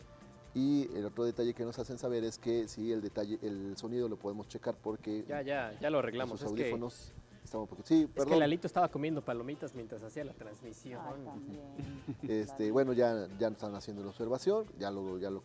Y 0.56 0.88
el 0.96 1.06
otro 1.06 1.24
detalle 1.26 1.54
que 1.54 1.66
nos 1.66 1.80
hacen 1.80 1.98
saber 1.98 2.24
es 2.24 2.38
que 2.38 2.68
sí, 2.68 2.92
el 2.92 3.02
detalle, 3.02 3.40
el 3.42 3.76
sonido 3.76 4.08
lo 4.08 4.18
podemos 4.18 4.48
checar 4.48 4.76
porque 4.76 5.26
Ya, 5.28 5.42
ya, 5.42 5.78
ya 5.80 5.90
lo 5.90 6.00
arreglamos. 6.00 6.40
sus 6.40 6.52
Es 6.52 6.56
que, 6.56 6.62
audífonos 6.64 7.12
están 7.44 7.62
un 7.62 7.68
poquito. 7.68 7.88
Sí, 7.88 8.04
es 8.04 8.10
perdón. 8.10 8.34
que 8.34 8.40
Lalito 8.40 8.68
estaba 8.68 8.88
comiendo 8.90 9.22
palomitas 9.24 9.74
mientras 9.76 10.04
hacía 10.04 10.24
la 10.24 10.34
transmisión. 10.34 11.02
Este, 12.28 12.72
bueno, 12.72 12.94
ya, 12.94 13.28
ya 13.40 13.48
están 13.50 13.76
haciendo 13.76 14.04
la 14.04 14.10
observación, 14.10 14.66
ya 14.80 14.92
lo, 14.92 15.18
ya 15.18 15.30
lo, 15.30 15.42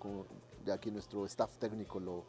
ya 0.65 0.75
aquí 0.75 0.91
nuestro 0.91 1.25
staff 1.27 1.57
técnico 1.59 1.99
lo, 1.99 2.25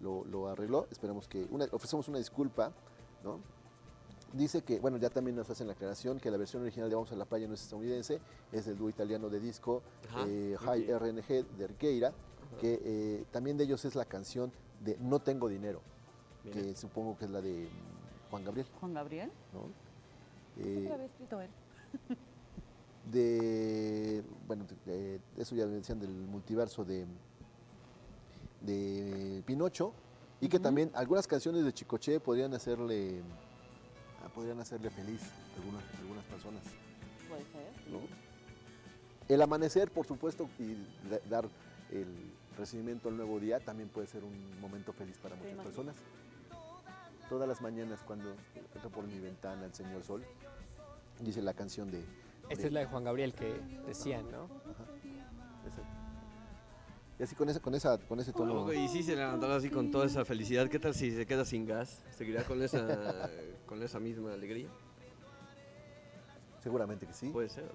lo, 0.00 0.24
lo 0.24 0.48
arregló. 0.48 0.86
Esperamos 0.90 1.28
que, 1.28 1.46
una, 1.50 1.66
ofrecemos 1.72 2.08
una 2.08 2.18
disculpa, 2.18 2.72
¿no? 3.24 3.40
Dice 4.32 4.62
que, 4.62 4.80
bueno, 4.80 4.96
ya 4.96 5.10
también 5.10 5.36
nos 5.36 5.48
hacen 5.50 5.66
la 5.66 5.74
aclaración 5.74 6.18
que 6.18 6.30
la 6.30 6.38
versión 6.38 6.62
original 6.62 6.88
de 6.88 6.94
Vamos 6.94 7.12
a 7.12 7.16
la 7.16 7.26
playa 7.26 7.46
no 7.46 7.54
es 7.54 7.62
estadounidense, 7.62 8.18
es 8.50 8.64
del 8.64 8.78
dúo 8.78 8.88
italiano 8.88 9.28
de 9.28 9.38
disco 9.40 9.82
Ajá, 10.08 10.24
eh. 10.26 10.56
High 10.58 10.86
RNG 10.98 11.44
de 11.58 11.66
Riqueira, 11.66 12.12
que 12.58 12.80
eh, 12.82 13.24
también 13.30 13.56
de 13.58 13.64
ellos 13.64 13.84
es 13.84 13.94
la 13.94 14.04
canción 14.06 14.50
de 14.80 14.96
No 15.00 15.20
tengo 15.20 15.48
dinero, 15.48 15.82
Mira. 16.44 16.56
que 16.56 16.74
supongo 16.74 17.16
que 17.18 17.26
es 17.26 17.30
la 17.30 17.42
de 17.42 17.68
Juan 18.30 18.44
Gabriel, 18.44 18.66
Juan 18.80 18.94
Gabriel. 18.94 19.30
¿no? 19.52 19.60
¿Qué 20.56 20.78
Eh, 20.80 20.88
lo 20.88 20.94
había 20.94 21.06
escrito 21.06 21.40
él? 21.40 21.50
de 23.12 24.22
bueno 24.46 24.64
de- 24.86 24.92
de- 24.92 25.20
eso 25.36 25.54
ya 25.54 25.66
decían 25.66 25.98
del 25.98 26.10
multiverso 26.10 26.84
de 26.84 27.04
de 28.60 29.42
Pinocho 29.44 29.92
y 30.40 30.48
que 30.48 30.60
también 30.60 30.90
algunas 30.94 31.26
canciones 31.26 31.64
de 31.64 31.72
Chicoche 31.72 32.20
podrían 32.20 32.54
hacerle 32.54 33.22
podrían 34.28 34.60
hacerle 34.60 34.90
feliz 34.90 35.20
a 35.22 35.56
algunas 35.60 35.82
algunas 36.00 36.24
personas 36.24 36.62
Puede 37.28 37.42
ser. 37.44 37.90
¿no? 37.92 38.00
el 39.28 39.42
amanecer 39.42 39.90
por 39.90 40.06
supuesto 40.06 40.48
y 40.58 40.74
da- 41.10 41.20
dar 41.30 41.48
el 41.90 42.06
recibimiento 42.58 43.08
al 43.08 43.16
nuevo 43.16 43.38
día 43.40 43.60
también 43.60 43.88
puede 43.88 44.06
ser 44.06 44.24
un 44.24 44.60
momento 44.60 44.92
feliz 44.92 45.16
para 45.18 45.34
muchas 45.36 45.58
personas 45.64 45.96
todas 47.28 47.48
las 47.48 47.60
mañanas 47.62 48.00
cuando 48.06 48.34
entro 48.74 48.90
por 48.90 49.06
mi 49.06 49.18
ventana 49.18 49.64
el 49.64 49.72
señor 49.74 50.02
sol 50.04 50.22
dice 51.20 51.40
la 51.40 51.54
canción 51.54 51.90
de 51.90 52.04
Esta 52.50 52.62
de- 52.62 52.66
es 52.68 52.72
la 52.72 52.80
de 52.80 52.86
Juan 52.86 53.04
Gabriel 53.04 53.32
que 53.34 53.54
decían, 53.86 54.30
¿no? 54.30 54.44
Ese. 54.44 54.91
Y 57.22 57.24
así 57.24 57.36
con 57.36 57.48
esa, 57.48 57.60
con 57.60 57.72
esa, 57.76 57.98
con 57.98 58.18
ese 58.18 58.32
tono. 58.32 58.72
Y 58.72 58.88
si 58.88 59.04
se 59.04 59.14
levantará 59.14 59.54
así 59.54 59.70
con 59.70 59.92
toda 59.92 60.06
esa 60.06 60.24
felicidad, 60.24 60.66
¿qué 60.68 60.80
tal 60.80 60.92
si 60.92 61.12
se 61.12 61.24
queda 61.24 61.44
sin 61.44 61.64
gas? 61.64 62.02
¿Seguirá 62.10 62.42
con 62.42 62.60
esa, 62.60 63.30
con 63.66 63.80
esa 63.80 64.00
misma 64.00 64.32
alegría? 64.32 64.66
Seguramente 66.64 67.06
que 67.06 67.12
sí. 67.12 67.28
Puede 67.28 67.48
ser, 67.48 67.70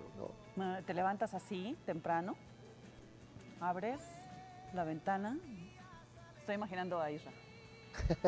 ¿no? 0.57 0.81
Te 0.83 0.93
levantas 0.93 1.33
así, 1.33 1.77
temprano, 1.85 2.35
abres 3.61 4.01
la 4.73 4.83
ventana. 4.83 5.37
Estoy 6.41 6.55
imaginando 6.55 6.99
a 6.99 7.09
Isra. 7.09 7.31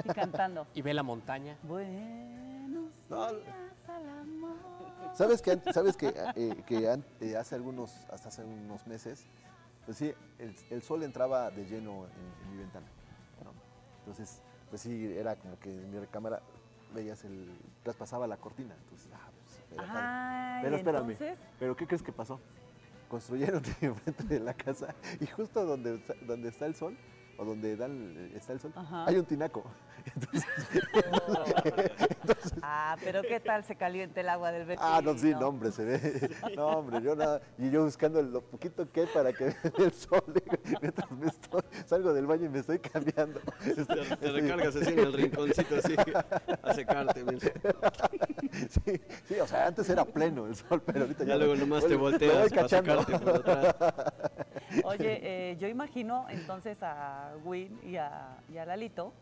Y 0.06 0.08
cantando. 0.16 0.68
Y 0.74 0.82
ve 0.82 0.94
la 0.94 1.04
montaña. 1.04 1.58
Buenos 1.64 2.94
No. 3.10 3.28
días 3.34 3.90
al 3.90 4.08
amor. 4.08 4.56
¿Sabes 5.16 5.42
que, 5.42 5.52
an- 5.52 5.64
sabes 5.74 5.98
que, 5.98 6.14
eh, 6.38 6.64
que 6.66 6.98
eh, 7.20 7.36
hace 7.36 7.56
algunos, 7.56 8.06
hasta 8.10 8.30
hace 8.30 8.46
unos 8.46 8.88
meses, 8.88 9.26
pues 9.90 9.98
sí, 9.98 10.14
el, 10.38 10.56
el 10.70 10.84
sol 10.84 11.02
entraba 11.02 11.50
de 11.50 11.66
lleno 11.66 12.06
en, 12.06 12.44
en 12.46 12.52
mi 12.52 12.58
ventana. 12.58 12.86
¿no? 13.44 13.52
Entonces, 13.98 14.40
pues 14.70 14.84
sí, 14.84 15.12
era 15.18 15.36
como 15.36 15.58
que 15.60 15.72
en 15.72 15.90
mi 15.90 15.98
recámara 15.98 16.44
veías 16.94 17.24
el, 17.24 17.50
traspasaba 17.82 18.28
la 18.28 18.38
cortina. 18.38 18.76
Entonces, 18.84 19.10
ah, 19.16 19.32
pues, 19.44 19.64
era. 19.72 20.58
Ay, 20.58 20.64
Pero 20.64 20.76
espérame, 20.76 21.10
entonces- 21.14 21.40
¿pero 21.58 21.76
qué 21.76 21.88
crees 21.88 22.04
que 22.04 22.12
pasó? 22.12 22.40
Construyeron 23.10 23.64
enfrente 23.82 24.24
de 24.26 24.40
la 24.40 24.54
casa 24.54 24.94
y 25.20 25.26
justo 25.26 25.66
donde, 25.66 25.98
donde 26.28 26.50
está 26.50 26.68
el 26.68 26.76
sol, 26.76 26.96
o 27.40 27.46
donde 27.46 27.76
da 27.78 27.86
el- 27.86 28.32
está 28.36 28.52
el 28.54 28.60
sol, 28.60 28.74
Ajá. 28.76 29.06
hay 29.08 29.16
un 29.16 29.26
tinaco. 29.26 29.64
Entonces, 30.16 30.46
Ah, 32.62 32.96
pero 33.04 33.22
¿qué 33.22 33.40
tal 33.40 33.64
se 33.64 33.76
calienta 33.76 34.22
el 34.22 34.30
agua 34.30 34.52
del 34.52 34.66
vecino? 34.66 34.86
Ah, 34.88 35.02
no, 35.04 35.18
sí, 35.18 35.32
no, 35.32 35.48
hombre, 35.50 35.72
se 35.72 35.84
ve. 35.84 36.30
No, 36.56 36.68
hombre, 36.68 37.02
yo 37.02 37.16
nada. 37.16 37.42
Y 37.58 37.70
yo 37.70 37.84
buscando 37.84 38.22
lo 38.22 38.42
poquito 38.42 38.90
que 38.92 39.02
hay 39.02 39.08
para 39.08 39.32
que 39.34 39.46
dé 39.78 39.86
el 39.86 39.94
sol. 39.94 40.24
Mientras 40.82 41.12
me 41.12 41.28
estoy, 41.28 41.62
salgo 41.86 42.14
del 42.14 42.28
baño 42.28 42.46
y 42.46 42.50
me 42.50 42.60
estoy 42.60 42.80
cambiando. 42.80 43.40
Te, 43.64 44.16
te 44.16 44.32
recargas 44.32 44.76
así 44.76 44.90
en 44.92 45.00
el 45.00 45.14
rinconcito, 45.14 45.76
así, 45.76 45.96
a 46.64 46.74
secarte. 46.74 47.24
mira. 47.24 47.40
Sí, 48.70 49.02
sí, 49.28 49.40
o 49.40 49.48
sea, 49.48 49.68
antes 49.68 49.90
era 49.90 50.04
pleno 50.06 50.46
el 50.48 50.56
sol, 50.56 50.82
pero 50.86 51.02
ahorita 51.02 51.24
ya. 51.24 51.30
Ya 51.30 51.38
luego 51.38 51.56
nomás 51.56 51.86
te 51.88 51.96
volteas 51.96 52.52
para 52.52 52.68
secarte 52.70 53.18
por 53.20 53.30
atrás. 53.36 53.76
Oye, 54.84 55.20
eh, 55.52 55.58
yo 55.58 55.68
imagino 55.68 56.28
entonces 56.30 56.78
a 56.82 57.34
Win 57.44 57.80
y 57.84 57.98
a, 57.98 58.38
y 58.52 58.58
a 58.58 58.66
Lalito, 58.66 59.14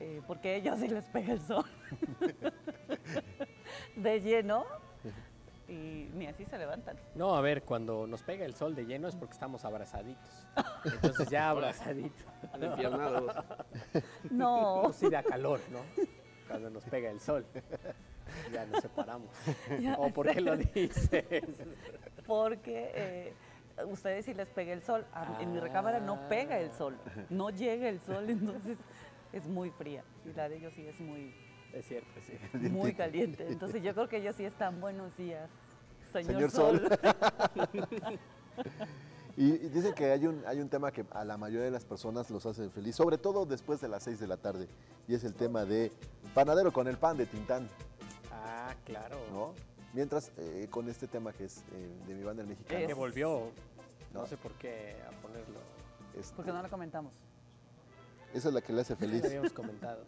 eh, 0.00 0.22
porque 0.26 0.50
a 0.50 0.54
ellos 0.54 0.78
sí 0.78 0.88
les 0.88 1.04
pega 1.06 1.32
el 1.32 1.40
sol 1.40 1.64
de 3.96 4.20
lleno 4.20 4.64
y 5.68 6.08
ni 6.14 6.26
así 6.26 6.44
se 6.46 6.56
levantan. 6.56 6.96
No, 7.14 7.36
a 7.36 7.40
ver, 7.42 7.62
cuando 7.62 8.06
nos 8.06 8.22
pega 8.22 8.46
el 8.46 8.54
sol 8.54 8.74
de 8.74 8.86
lleno 8.86 9.06
es 9.06 9.16
porque 9.16 9.34
estamos 9.34 9.64
abrazaditos. 9.64 10.46
Entonces 10.84 11.28
ya 11.28 11.50
abrazaditos. 11.50 12.26
Empiernados. 12.58 13.36
No. 14.30 14.80
Pues 14.84 14.96
sí 14.96 15.10
da 15.10 15.22
calor, 15.22 15.60
¿no? 15.70 15.80
Cuando 16.48 16.70
nos 16.70 16.84
pega 16.84 17.10
el 17.10 17.20
sol. 17.20 17.44
Ya 18.52 18.64
nos 18.66 18.80
separamos. 18.80 19.30
Ya 19.80 19.94
¿O 19.98 20.10
por 20.10 20.30
qué 20.32 20.40
lo 20.40 20.56
dices? 20.56 21.24
Porque 22.26 22.92
eh, 22.94 23.34
ustedes 23.86 24.24
sí 24.24 24.34
les 24.34 24.48
pega 24.48 24.72
el 24.72 24.82
sol. 24.82 25.06
A- 25.12 25.38
En 25.40 25.52
mi 25.52 25.60
recámara 25.60 26.00
no 26.00 26.28
pega 26.28 26.58
el 26.58 26.72
sol, 26.72 26.96
no 27.30 27.50
llega 27.50 27.88
el 27.88 28.00
sol, 28.00 28.28
entonces 28.30 28.78
es 29.32 29.46
muy 29.46 29.70
fría. 29.70 30.02
Y 30.24 30.32
la 30.32 30.48
de 30.48 30.56
ellos 30.56 30.72
sí 30.74 30.86
es 30.86 30.98
muy, 31.00 31.34
Es 31.72 31.86
cierto, 31.86 32.08
sí. 32.26 32.58
muy 32.70 32.94
caliente. 32.94 33.46
Entonces 33.48 33.82
yo 33.82 33.94
creo 33.94 34.08
que 34.08 34.16
ellos 34.18 34.36
sí 34.36 34.44
están 34.44 34.80
buenos 34.80 35.16
días, 35.16 35.48
señor, 36.12 36.32
Señor 36.32 36.50
sol. 36.50 36.88
Sol. 36.88 38.18
Y, 39.36 39.50
y 39.52 39.68
dicen 39.68 39.94
que 39.94 40.10
hay 40.10 40.26
un, 40.26 40.42
hay 40.48 40.58
un 40.60 40.68
tema 40.68 40.90
que 40.90 41.04
a 41.12 41.24
la 41.24 41.36
mayoría 41.36 41.64
de 41.66 41.70
las 41.70 41.84
personas 41.84 42.28
los 42.28 42.44
hace 42.44 42.68
feliz, 42.70 42.96
sobre 42.96 43.18
todo 43.18 43.46
después 43.46 43.80
de 43.80 43.86
las 43.86 44.02
6 44.02 44.18
de 44.18 44.26
la 44.26 44.36
tarde, 44.36 44.66
y 45.06 45.14
es 45.14 45.22
el 45.22 45.32
tema 45.34 45.64
de 45.64 45.92
panadero 46.34 46.72
con 46.72 46.88
el 46.88 46.96
pan 46.96 47.16
de 47.16 47.24
Tintán, 47.26 47.68
Ah, 48.32 48.74
claro. 48.84 49.16
¿no? 49.32 49.54
Mientras, 49.94 50.32
eh, 50.36 50.68
con 50.70 50.88
este 50.88 51.06
tema 51.08 51.32
que 51.32 51.44
es 51.44 51.64
eh, 51.72 51.90
de 52.06 52.14
mi 52.14 52.22
banda 52.22 52.42
el 52.42 52.48
mexicano. 52.48 52.86
Que 52.86 52.94
volvió, 52.94 53.50
no 54.12 54.20
¿no? 54.20 54.26
sé 54.26 54.36
por 54.36 54.52
qué, 54.52 54.96
a 55.06 55.10
ponerlo. 55.22 55.60
Este, 56.18 56.34
Porque 56.36 56.52
no 56.52 56.62
lo 56.62 56.68
comentamos. 56.68 57.12
Esa 58.34 58.48
es 58.48 58.54
la 58.54 58.60
que 58.60 58.72
le 58.72 58.82
hace 58.82 58.96
feliz. 58.96 59.22
Ya 59.22 59.28
habíamos 59.28 59.52
comentado. 59.52 60.04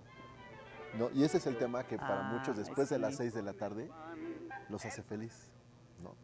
¿no? 0.98 1.08
Y 1.14 1.24
ese 1.24 1.38
es 1.38 1.46
el 1.46 1.56
tema 1.56 1.84
que 1.84 1.96
para 1.96 2.28
Ah, 2.28 2.32
muchos 2.32 2.56
después 2.56 2.88
de 2.90 2.98
las 2.98 3.12
sí. 3.12 3.18
6 3.18 3.34
de 3.34 3.42
la 3.42 3.52
tarde 3.52 3.88
los 4.68 4.84
hace 4.84 5.02
feliz. 5.02 5.50
¿no? 6.02 6.14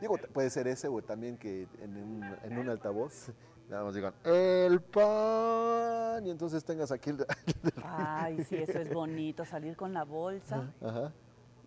Digo, 0.00 0.16
puede 0.32 0.50
ser 0.50 0.68
ese 0.68 0.88
o 0.88 1.02
también 1.02 1.36
que 1.36 1.66
en 1.80 1.96
un, 1.96 2.24
en 2.44 2.58
un 2.58 2.68
altavoz 2.68 3.30
nada 3.68 3.84
más 3.84 3.94
digan, 3.94 4.12
el 4.24 4.80
pan, 4.82 6.26
y 6.26 6.30
entonces 6.30 6.62
tengas 6.64 6.92
aquí 6.92 7.10
el... 7.10 7.24
Ay, 7.84 8.44
sí, 8.44 8.56
eso 8.56 8.78
es 8.78 8.92
bonito, 8.92 9.44
salir 9.46 9.76
con 9.76 9.94
la 9.94 10.04
bolsa 10.04 10.70
Ajá. 10.82 11.12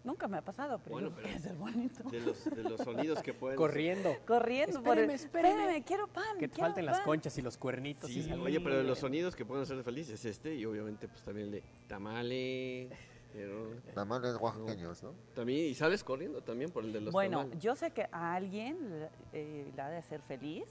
Nunca 0.05 0.27
me 0.27 0.37
ha 0.37 0.41
pasado, 0.43 0.77
pero, 0.83 0.91
Bueno, 0.93 1.09
digo, 1.09 1.21
pero 1.23 1.35
es 1.35 1.45
el 1.47 1.57
bonito. 1.57 2.03
De 2.09 2.19
los, 2.21 2.45
de 2.45 2.61
los 2.63 2.79
sonidos 2.79 3.23
que 3.23 3.33
pueden... 3.33 3.57
Corriendo. 3.57 4.13
Corriendo 4.27 4.83
por 4.83 4.99
el... 4.99 5.09
Espéreme, 5.09 5.51
espéreme. 5.55 5.83
quiero 5.83 6.07
pan, 6.07 6.37
Que 6.37 6.47
te 6.47 6.61
falten 6.61 6.85
las 6.85 7.01
conchas 7.01 7.35
y 7.39 7.41
los 7.41 7.57
cuernitos. 7.57 8.09
Sí, 8.09 8.23
y 8.29 8.31
oye, 8.33 8.61
pero 8.61 8.77
de 8.77 8.83
los 8.83 8.99
sonidos 8.99 9.35
que 9.35 9.43
pueden 9.45 9.63
hacer 9.63 9.83
feliz 9.83 10.07
es 10.11 10.23
este 10.23 10.53
y 10.53 10.63
obviamente 10.65 11.07
pues 11.07 11.23
también 11.23 11.47
el 11.47 11.51
de 11.53 11.63
tamales. 11.87 12.91
pero- 13.33 13.71
Tamales 13.95 14.35
oaxaqueños, 14.39 15.01
¿no? 15.01 15.13
También, 15.33 15.71
y 15.71 15.73
sales 15.73 16.03
corriendo 16.03 16.41
también 16.43 16.69
por 16.69 16.83
el 16.85 16.93
de 16.93 17.01
los 17.01 17.11
Bueno, 17.11 17.39
tamales. 17.39 17.59
yo 17.59 17.75
sé 17.75 17.89
que 17.89 18.07
a 18.11 18.35
alguien 18.35 19.09
eh, 19.33 19.71
le 19.75 19.81
ha 19.81 19.89
de 19.89 19.97
hacer 19.97 20.21
feliz, 20.21 20.65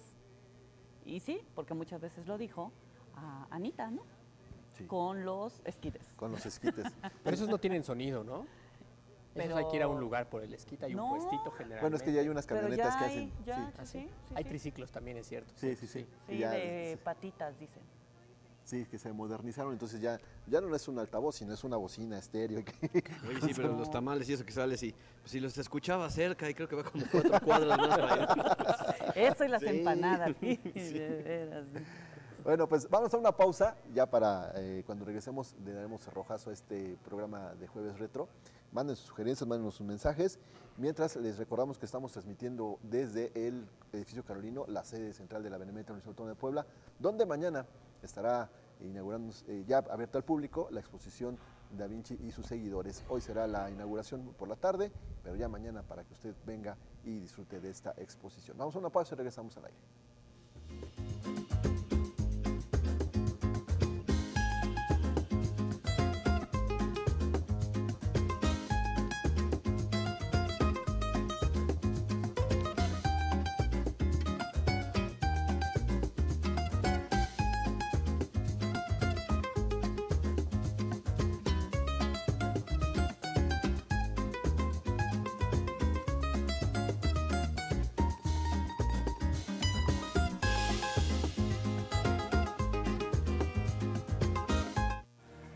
y 1.05 1.19
sí, 1.19 1.41
porque 1.57 1.75
muchas 1.75 2.01
veces 2.01 2.27
lo 2.29 2.39
dijo, 2.39 2.71
a 3.17 3.49
Anita, 3.51 3.91
¿no? 3.91 4.03
Con 4.87 5.25
los 5.25 5.61
esquites. 5.65 6.15
Con 6.17 6.33
los 6.33 6.45
esquites. 6.47 6.87
Pero 7.25 7.35
esos 7.37 7.49
no 7.49 7.59
tienen 7.59 7.85
sonido, 7.85 8.25
¿no? 8.25 8.47
Esos 9.35 9.57
hay 9.57 9.67
que 9.69 9.77
ir 9.77 9.83
a 9.83 9.89
un 9.89 9.95
Pero- 9.95 10.01
lugar 10.01 10.29
por 10.29 10.43
el 10.43 10.53
esquite, 10.55 10.87
hay 10.87 10.95
No. 10.95 11.07
un 11.07 11.19
puestito 11.19 11.51
generalmente. 11.51 11.81
Bueno, 11.81 11.97
es 11.97 12.03
que 12.03 12.13
ya 12.13 12.21
hay 12.21 12.29
unas 12.29 12.47
Pero 12.47 12.61
camionetas 12.61 12.95
ya 12.95 12.99
que 12.99 13.05
hay, 13.05 13.11
hacen. 13.11 13.33
ya, 13.45 13.57
sí. 13.57 13.73
Ah, 13.79 13.87
sí, 13.87 13.99
sí, 14.29 14.35
Hay 14.37 14.45
sí. 14.45 14.49
triciclos 14.51 14.93
también, 14.93 15.17
es 15.17 15.27
cierto. 15.27 15.53
Sí, 15.57 15.75
sí, 15.77 15.87
sí. 15.87 16.07
Sí, 16.29 16.39
Ya, 16.39 16.51
de 16.51 16.99
patitas, 17.03 17.59
dicen. 17.59 17.83
Sí, 18.65 18.87
que 18.87 18.97
se 18.99 19.13
modernizaron, 19.13 19.73
entonces 19.75 20.01
ya, 20.01 20.19
ya 20.47 20.59
no 20.63 20.75
es 20.75 20.89
un 20.89 20.99
altavoz, 20.99 21.35
sino 21.37 21.53
es 21.53 21.63
una 21.65 21.77
bocina 21.77 22.17
estéreo. 22.19 22.61
Oye, 23.29 23.41
sí, 23.43 23.53
pero 23.55 23.77
los 23.77 23.91
tamales 23.91 24.27
y 24.31 24.33
eso 24.33 24.45
que 24.47 24.53
sales 24.53 24.83
y 24.83 24.93
pues, 25.21 25.33
si 25.33 25.39
los 25.41 25.59
escuchaba 25.59 26.09
cerca 26.09 26.49
y 26.49 26.55
creo 26.55 26.67
que 26.67 26.77
va 26.77 26.85
como 26.85 27.05
cuatro 27.13 27.39
cuadras 27.45 27.77
más 27.79 27.89
para 27.99 28.15
allá. 28.15 29.13
Eso 29.17 29.45
y 29.45 29.49
las 29.49 29.61
Sí. 29.61 29.69
empanadas, 29.69 30.35
sí, 30.41 30.59
Sí. 30.75 30.99
de 30.99 31.09
veras. 31.23 31.67
Bueno, 32.43 32.67
pues 32.69 32.89
vamos 32.89 33.13
a 33.13 33.19
una 33.19 33.33
pausa, 33.33 33.77
ya 33.93 34.07
para 34.07 34.53
eh, 34.57 34.83
cuando 34.87 35.05
regresemos 35.05 35.55
le 35.65 35.73
daremos 35.73 36.03
cerrojazo 36.03 36.49
a 36.51 36.53
este 36.55 36.97
programa 37.05 37.55
de 37.55 37.67
Jueves 37.69 37.99
Retro. 37.99 38.29
Manden 38.75 38.97
sus 38.97 39.07
sugerencias, 39.07 39.49
manden 39.49 39.71
sus 39.71 39.87
mensajes. 39.87 40.41
Mientras 40.79 41.15
les 41.15 41.39
recordamos 41.39 41.79
que 41.79 41.87
estamos 41.87 42.11
transmitiendo 42.11 42.81
desde 42.83 43.31
el 43.47 43.69
edificio 43.93 44.25
Carolino, 44.25 44.65
la 44.67 44.83
sede 44.83 45.13
central 45.13 45.45
de 45.45 45.51
la 45.51 45.59
Benemérita 45.59 45.93
Universidad 45.93 46.11
Autónoma 46.11 46.35
de 46.35 46.41
Puebla, 46.41 46.67
donde 46.99 47.25
mañana 47.25 47.65
estará 48.03 48.51
inaugurando 48.81 49.33
eh, 49.47 49.63
ya 49.69 49.79
abierta 49.79 50.19
al 50.19 50.25
público 50.25 50.67
la 50.73 50.81
exposición 50.81 51.39
Da 51.71 51.87
Vinci 51.87 52.19
y 52.21 52.33
sus 52.33 52.47
seguidores. 52.47 53.05
Hoy 53.09 53.21
será 53.21 53.47
la 53.47 53.71
inauguración 53.71 54.35
por 54.37 54.49
la 54.49 54.57
tarde, 54.57 54.91
pero 55.23 55.37
ya 55.37 55.49
mañana 55.49 55.85
para 55.85 56.03
que 56.03 56.13
usted 56.13 56.35
venga 56.45 56.77
y 57.05 57.21
disfrute 57.21 57.61
de 57.61 57.71
esta 57.71 57.95
exposición. 57.97 58.59
Vamos 58.59 58.75
a 58.75 58.81
una 58.81 58.91
pausa 58.91 59.15
y 59.15 59.19
regresamos 59.19 59.57
al 59.57 59.67
aire. 59.67 59.79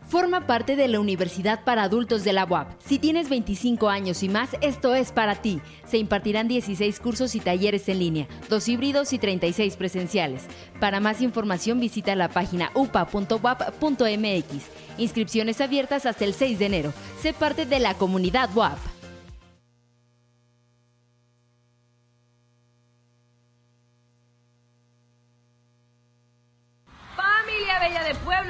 Forma 0.09 0.47
parte 0.47 0.75
de 0.75 0.87
la 0.87 0.99
Universidad 0.99 1.63
para 1.63 1.83
Adultos 1.83 2.23
de 2.23 2.33
la 2.33 2.43
UAP. 2.43 2.67
Si 2.83 2.97
tienes 2.97 3.29
25 3.29 3.89
años 3.89 4.23
y 4.23 4.29
más, 4.29 4.49
esto 4.61 4.95
es 4.95 5.11
para 5.11 5.35
ti. 5.35 5.61
Se 5.85 5.99
impartirán 5.99 6.47
16 6.47 6.99
cursos 6.99 7.35
y 7.35 7.39
talleres 7.39 7.87
en 7.89 7.99
línea, 7.99 8.27
dos 8.49 8.67
híbridos 8.67 9.13
y 9.13 9.19
36 9.19 9.75
presenciales. 9.75 10.45
Para 10.79 10.99
más 10.99 11.21
información 11.21 11.79
visita 11.79 12.15
la 12.15 12.29
página 12.29 12.71
upa.wap.mx. 12.73 14.55
Inscripciones 14.97 15.61
abiertas 15.61 16.07
hasta 16.07 16.25
el 16.25 16.33
6 16.33 16.57
de 16.57 16.65
enero. 16.65 16.93
Sé 17.21 17.33
parte 17.33 17.67
de 17.67 17.77
la 17.77 17.93
comunidad 17.93 18.49
UAP. 18.57 18.98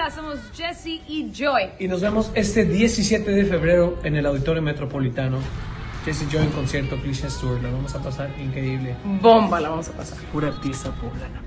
Somos 0.07 0.39
Jesse 0.55 1.01
y 1.07 1.29
Joy. 1.31 1.71
Y 1.77 1.87
nos 1.87 1.99
vemos 1.99 2.31
este 2.33 2.63
17 2.63 3.31
de 3.31 3.45
febrero 3.45 3.99
en 4.03 4.15
el 4.15 4.25
Auditorio 4.25 4.61
Metropolitano. 4.61 5.39
Jesse 6.05 6.25
Joy 6.31 6.43
en 6.43 6.51
concierto, 6.51 6.95
Cliché 7.01 7.27
Tour. 7.39 7.61
La 7.61 7.69
vamos 7.69 7.93
a 7.93 8.01
pasar 8.01 8.31
increíble. 8.39 8.95
Bomba 9.21 9.59
la 9.59 9.69
vamos 9.69 9.89
a 9.89 9.91
pasar. 9.91 10.17
Pura 10.31 10.51
pizza 10.61 10.89
poblana. 10.95 11.43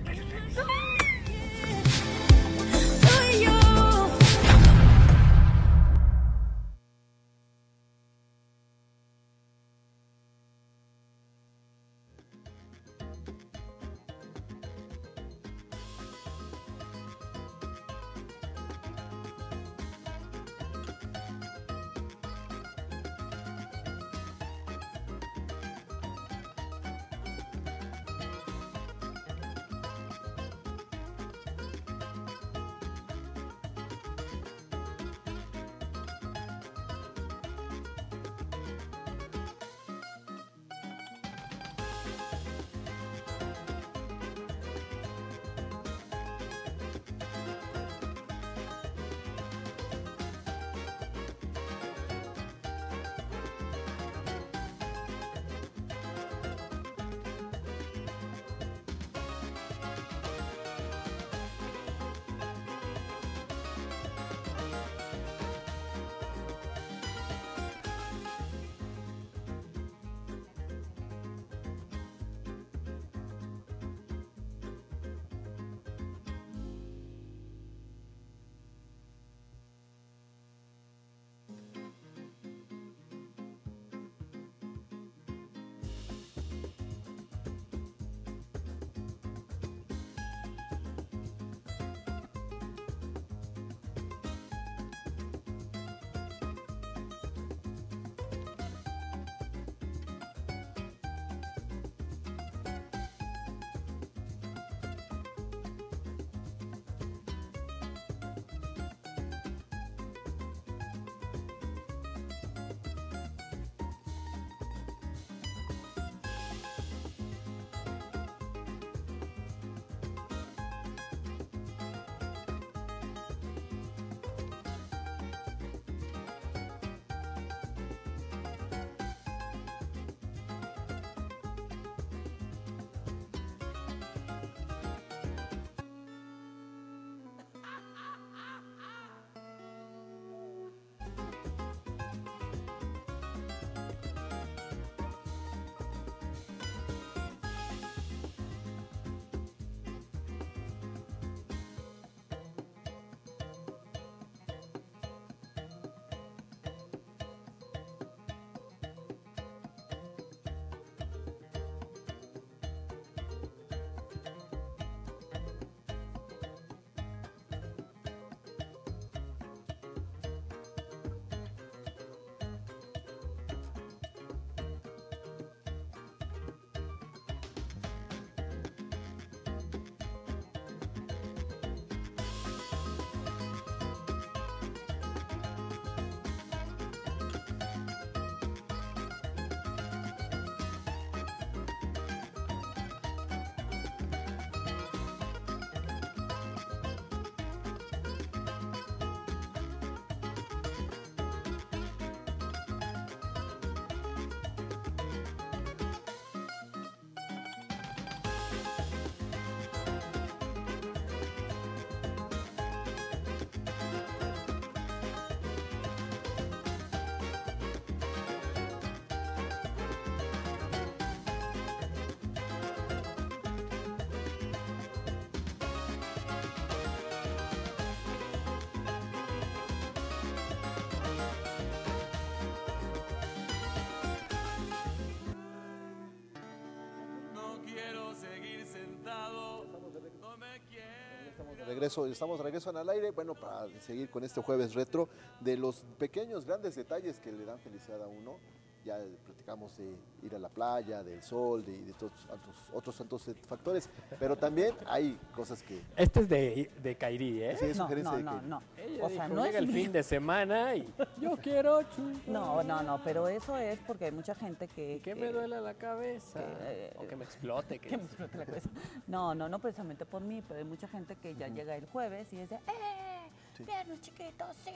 Regreso, 241.83 242.07
estamos 242.07 242.39
de 242.39 242.45
regreso 242.45 242.71
en 242.71 242.77
al 242.77 242.89
aire, 242.91 243.11
bueno, 243.11 243.35
para 243.35 243.67
seguir 243.81 244.09
con 244.09 244.23
este 244.23 244.41
jueves 244.41 244.75
retro 244.75 245.09
de 245.41 245.57
los 245.57 245.83
pequeños, 245.99 246.45
grandes 246.45 246.77
detalles 246.77 247.19
que 247.19 247.33
le 247.33 247.45
dan 247.45 247.59
felicidad 247.59 248.01
a 248.01 248.07
uno. 248.07 248.37
Ya 248.85 248.99
platicamos 249.25 249.77
de 249.77 249.95
ir 250.25 250.35
a 250.35 250.39
la 250.41 250.49
playa, 250.49 251.05
del 251.05 251.23
sol, 251.23 251.65
de, 251.65 251.83
de 251.83 251.93
todos 251.93 252.11
otros, 252.25 252.57
otros 252.73 252.97
tantos 252.97 253.31
factores, 253.49 253.89
pero 254.19 254.37
también 254.37 254.75
hay 254.87 255.17
cosas 255.35 255.63
que... 255.63 255.81
Este 255.97 256.21
es 256.21 256.29
de, 256.29 256.71
de 256.83 256.97
Kairi, 256.97 257.45
¿eh? 257.45 257.57
Sí, 257.59 257.67
es 257.67 257.77
No, 257.77 257.85
sugerencia 257.85 258.13
no, 258.19 258.19
de 258.19 258.25
no, 258.25 258.43
no. 258.43 258.63
Ella 258.77 259.05
O 259.05 259.09
sea, 259.09 259.25
dijo, 259.25 259.35
no 259.37 259.45
llega 259.45 259.59
es 259.59 259.65
el 259.65 259.67
mi- 259.69 259.73
fin 259.85 259.93
de 259.93 260.03
semana 260.03 260.75
y 260.75 260.93
yo 261.21 261.37
quiero 261.37 261.81
chupar. 261.85 262.29
No, 262.29 262.63
no, 262.65 262.83
no, 262.83 263.01
pero 263.05 263.29
eso 263.29 263.57
es 263.57 263.79
porque 263.87 264.07
hay 264.07 264.13
mucha 264.13 264.35
gente 264.35 264.67
que... 264.67 265.01
Que 265.01 265.01
que- 265.01 265.15
me 265.15 265.31
duele 265.31 265.61
la 265.61 265.75
cabeza. 265.75 266.41
que, 266.41 266.93
o 266.99 267.07
que 267.07 267.15
me 267.15 267.25
explote. 267.25 267.79
Que, 267.79 267.89
que 267.91 267.97
me 267.99 268.05
explote 268.05 268.37
la 268.39 268.47
cabeza. 268.47 268.69
No, 269.07 269.33
no, 269.33 269.49
no 269.49 269.61
precisamente 269.61 270.05
por 270.07 270.23
mí, 270.23 270.43
pero 270.49 270.59
hay 270.59 270.67
mucha 270.67 270.89
gente 270.89 271.15
que 271.15 271.37
ya 271.37 271.47
llega 271.47 271.77
el 271.77 271.87
jueves 271.87 272.33
y 272.33 272.39
es 272.41 272.51
de, 272.51 272.57
¡eh! 272.57 273.31
Sí. 273.57 273.65
Viernes 273.65 274.01
chiquitos, 274.01 274.57
sí. 274.65 274.71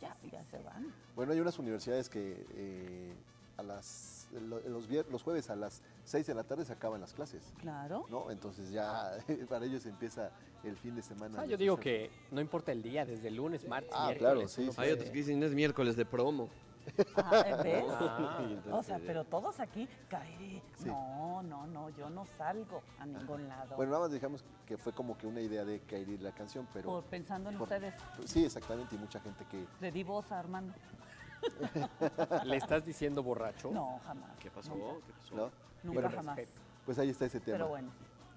Ya, 0.00 0.16
ya 0.30 0.44
se 0.44 0.58
van. 0.62 0.92
Bueno, 1.16 1.32
hay 1.32 1.40
unas 1.40 1.58
universidades 1.58 2.08
que 2.08 2.46
eh, 2.54 3.14
a 3.56 3.62
las, 3.62 4.28
lo- 4.32 4.60
los, 4.60 4.88
los 5.10 5.22
jueves 5.22 5.50
a 5.50 5.56
las 5.56 5.82
6 6.04 6.26
de 6.26 6.34
la 6.34 6.44
tarde 6.44 6.64
se 6.64 6.72
acaban 6.72 7.00
las 7.00 7.12
clases. 7.14 7.42
Claro. 7.60 8.06
¿no? 8.08 8.30
Entonces 8.30 8.70
ya 8.70 9.18
para 9.48 9.64
ellos 9.64 9.84
empieza 9.86 10.30
el 10.62 10.76
fin 10.76 10.94
de 10.94 11.02
semana. 11.02 11.40
Ah, 11.40 11.46
yo 11.46 11.56
digo 11.56 11.76
que 11.78 12.10
no 12.30 12.40
importa 12.40 12.70
el 12.72 12.82
día, 12.82 13.04
desde 13.04 13.30
lunes, 13.30 13.66
martes, 13.66 13.90
Ah, 13.92 14.06
miércoles. 14.06 14.18
claro, 14.18 14.48
sí, 14.48 14.68
sí. 14.70 14.80
Hay 14.80 14.92
otros 14.92 15.10
que 15.10 15.16
dicen 15.18 15.42
es 15.42 15.52
miércoles 15.54 15.96
de 15.96 16.04
promo. 16.04 16.48
Ah, 17.16 17.42
¿eh, 17.46 17.56
¿ves? 17.62 17.84
Ah. 18.00 18.40
o 18.72 18.82
sea, 18.82 18.98
pero 18.98 19.24
todos 19.24 19.60
aquí, 19.60 19.88
Kairi, 20.08 20.62
Sí. 20.76 20.86
no, 20.88 21.42
no, 21.42 21.66
no, 21.66 21.90
yo 21.90 22.08
no 22.10 22.24
salgo 22.26 22.82
a 22.98 23.06
ningún 23.06 23.48
lado. 23.48 23.76
Bueno, 23.76 23.92
nada 23.92 24.04
más 24.04 24.12
dijimos 24.12 24.44
que 24.66 24.76
fue 24.78 24.92
como 24.92 25.16
que 25.16 25.26
una 25.26 25.40
idea 25.40 25.64
de 25.64 25.80
Kairi 25.80 26.18
la 26.18 26.32
canción, 26.32 26.66
pero... 26.72 26.88
por 26.90 27.04
pensando 27.04 27.50
en 27.50 27.56
por- 27.58 27.64
ustedes, 27.68 27.94
Sí, 28.24 28.44
exactamente, 28.44 28.94
y 28.94 28.98
mucha 28.98 29.20
gente 29.20 29.44
que... 29.50 29.66
le 29.80 29.92
di 29.92 30.02
voz 30.04 30.30
a 30.32 30.38
Armando. 30.38 30.74
¿Le 32.44 32.56
estás 32.56 32.84
diciendo 32.84 33.22
borracho? 33.22 33.70
No, 33.70 34.00
jamás. 34.04 34.36
¿Qué 34.40 34.50
pasó? 34.50 34.74
Nunca, 34.74 35.06
¿Qué 35.06 35.12
pasó? 35.12 35.34
¿no? 35.36 35.50
nunca 35.82 36.00
Bueno, 36.00 36.10
jamás. 36.10 36.40
Pues 36.84 36.98
ahí 36.98 37.10
está 37.10 37.26
ese 37.26 37.40
tema. 37.40 37.56
Pero 37.58 37.68
bueno. 37.68 37.90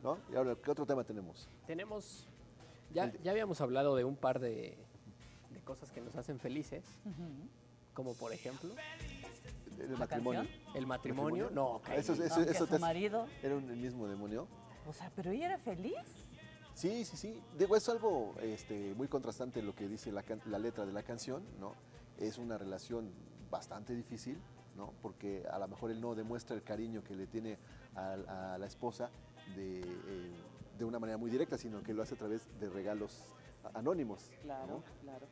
¿no? 0.04 0.18
Y 0.32 0.36
ahora, 0.36 0.56
¿qué 0.56 0.72
otro 0.72 0.86
tema 0.86 1.04
tenemos? 1.04 1.48
Tenemos. 1.66 2.28
Ya, 2.92 3.12
ya 3.24 3.32
habíamos 3.32 3.62
hablado 3.62 3.96
de 3.96 4.04
un 4.04 4.16
par 4.18 4.40
de, 4.40 4.78
de 5.52 5.62
cosas 5.62 5.92
que 5.92 6.02
nos 6.02 6.16
hacen 6.16 6.40
felices, 6.40 6.84
Ujú. 7.06 7.24
Como 7.94 8.14
por 8.16 8.34
ejemplo 8.34 8.70
El 9.80 9.92
¿La 9.94 9.98
matrimonio. 10.00 10.42
canción? 10.44 10.76
el 10.76 10.88
matrimonio. 10.88 11.50
No, 11.52 11.82
Kairi. 11.84 12.02
Eso, 12.02 12.14
eso, 12.14 12.36
Aunque 12.36 12.52
eso 12.52 12.66
su 12.66 12.72
te- 12.74 12.80
marido, 12.80 13.28
¿Era 13.42 13.56
un- 13.56 13.70
el 13.70 13.78
mismo 13.78 14.08
demonio? 14.08 14.48
o 14.88 14.94
sea, 14.94 15.12
pero 15.16 15.32
ella 15.32 15.48
era 15.48 15.58
feliz. 15.58 15.96
Sí, 16.74 17.04
sí, 17.06 17.18
sí. 17.18 17.42
Digo, 17.58 17.76
es 17.76 17.88
algo 17.90 18.34
este, 18.42 18.94
muy 18.96 19.08
contrastante 19.08 19.62
lo 19.62 19.76
que 19.76 19.88
dice 19.88 20.12
la, 20.12 20.24
la 20.46 20.58
letra 20.60 20.86
de 20.86 20.94
la 20.94 21.04
canción, 21.04 21.44
¿no? 21.60 21.74
Es 22.18 22.38
una 22.38 22.58
relación 22.58 23.12
bastante 23.50 23.94
difícil, 23.96 24.38
¿no? 24.78 24.94
Porque 25.02 25.44
a 25.52 25.60
lo 25.60 25.68
mejor 25.68 25.92
él 25.92 26.00
no 26.00 26.16
demuestra 26.16 26.56
el 26.56 26.64
cariño 26.64 27.04
que 27.04 27.16
le 27.16 27.28
tiene 27.28 27.58
a, 27.96 28.54
a 28.54 28.58
la 28.58 28.66
esposa 28.68 29.10
de, 29.56 29.82
eh, 29.82 30.32
de 30.78 30.86
una 30.86 30.98
manera 31.00 31.18
muy 31.18 31.30
directa, 31.30 31.58
sino 31.58 31.84
que 31.84 31.94
lo 31.94 32.04
hace 32.04 32.16
a 32.16 32.18
través 32.18 32.48
de 32.60 32.70
regalos 32.70 33.22
anónimos. 33.74 34.30
Claro, 34.42 34.68
¿no? 34.68 34.84
claro. 35.02 35.28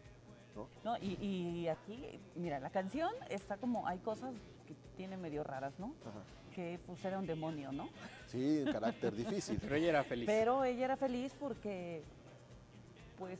¿No? 0.83 0.93
No, 0.93 0.97
y, 1.03 1.13
y 1.23 1.67
aquí, 1.67 2.19
mira, 2.35 2.59
la 2.59 2.69
canción 2.69 3.11
está 3.29 3.57
como, 3.57 3.87
hay 3.87 3.99
cosas 3.99 4.33
que 4.67 4.73
tiene 4.97 5.15
medio 5.17 5.43
raras, 5.43 5.77
¿no? 5.79 5.93
Ajá. 6.01 6.19
Que 6.53 6.79
pues 6.85 7.03
era 7.05 7.19
un 7.19 7.25
demonio, 7.27 7.71
¿no? 7.71 7.87
Sí, 8.27 8.63
un 8.65 8.71
carácter 8.73 9.15
difícil. 9.15 9.57
Pero 9.61 9.75
ella 9.75 9.89
era 9.89 10.03
feliz. 10.03 10.25
Pero 10.25 10.63
ella 10.63 10.85
era 10.85 10.97
feliz 10.97 11.33
porque, 11.39 12.03
pues, 13.17 13.39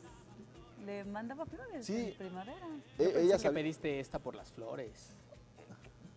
le 0.86 1.04
mandaba 1.04 1.46
flores 1.46 1.86
Sí. 1.86 2.10
en 2.12 2.18
primavera. 2.18 2.68
E- 2.98 3.14
ella 3.22 3.38
que 3.38 3.52
pediste 3.52 4.00
esta 4.00 4.20
por 4.20 4.36
las 4.36 4.50
flores. 4.52 5.12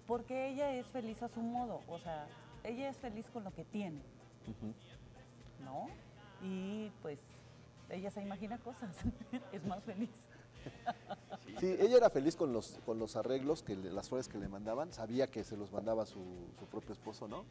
Porque 0.06 0.48
ella 0.50 0.72
es 0.74 0.86
feliz 0.86 1.22
a 1.22 1.28
su 1.28 1.40
modo, 1.40 1.80
o 1.88 1.98
sea, 1.98 2.26
ella 2.64 2.88
es 2.90 2.96
feliz 2.98 3.26
con 3.32 3.44
lo 3.44 3.50
que 3.52 3.64
tiene. 3.64 4.00
¿no? 5.64 5.88
Y 6.42 6.90
pues, 7.02 7.18
ella 7.88 8.10
se 8.10 8.20
imagina 8.22 8.58
cosas, 8.58 8.94
es 9.52 9.64
más 9.64 9.82
feliz. 9.84 10.10
Sí, 11.58 11.76
ella 11.78 11.96
era 11.98 12.10
feliz 12.10 12.34
con 12.34 12.52
los, 12.52 12.78
con 12.84 12.98
los 12.98 13.14
arreglos, 13.16 13.62
que 13.62 13.76
le- 13.76 13.90
las 13.92 14.08
flores 14.08 14.28
que 14.28 14.38
le 14.38 14.48
mandaban. 14.48 14.92
Sabía 14.92 15.26
que 15.28 15.44
se 15.44 15.56
los 15.56 15.70
mandaba 15.72 16.06
su, 16.06 16.20
su 16.58 16.66
propio 16.66 16.92
esposo, 16.92 17.28
¿no? 17.28 17.44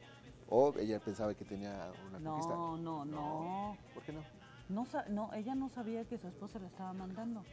O 0.49 0.73
ella 0.77 0.99
pensaba 0.99 1.33
que 1.33 1.45
tenía 1.45 1.91
una 2.09 2.19
conquista. 2.29 2.53
No, 2.55 2.77
no, 2.77 3.05
no. 3.05 3.77
¿Por 3.93 4.03
qué 4.03 4.11
no? 4.11 4.21
No, 4.69 4.85
no, 5.09 5.33
ella 5.33 5.55
no 5.55 5.69
sabía 5.69 6.03
que 6.05 6.17
su 6.17 6.27
esposa 6.27 6.59
le 6.59 6.67
estaba 6.67 6.91
mandando. 6.93 7.43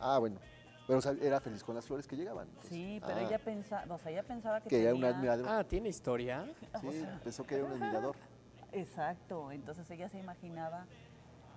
Ah, 0.00 0.18
bueno. 0.18 0.38
Pero 0.86 1.00
era 1.22 1.40
feliz 1.40 1.62
con 1.62 1.76
las 1.76 1.86
flores 1.86 2.06
que 2.06 2.16
llegaban. 2.16 2.48
pues. 2.48 2.66
Sí, 2.66 3.00
pero 3.06 3.18
Ah, 3.18 3.22
ella 3.22 3.38
pensaba, 3.38 3.94
o 3.94 3.98
sea, 3.98 4.10
ella 4.10 4.24
pensaba 4.24 4.60
que, 4.60 4.68
Que 4.68 4.82
era 4.82 4.94
un 4.94 5.00
tenía- 5.00 5.16
admirador. 5.16 5.46
Ah, 5.48 5.64
¿tiene 5.64 5.88
historia? 5.88 6.44
Sí, 6.82 7.04
pensó 7.22 7.44
que 7.44 7.54
era 7.54 7.64
un 7.64 7.72
admirador. 7.72 8.16
Exacto, 8.72 9.52
entonces 9.52 9.88
ella 9.90 10.08
se 10.08 10.18
imaginaba 10.18 10.86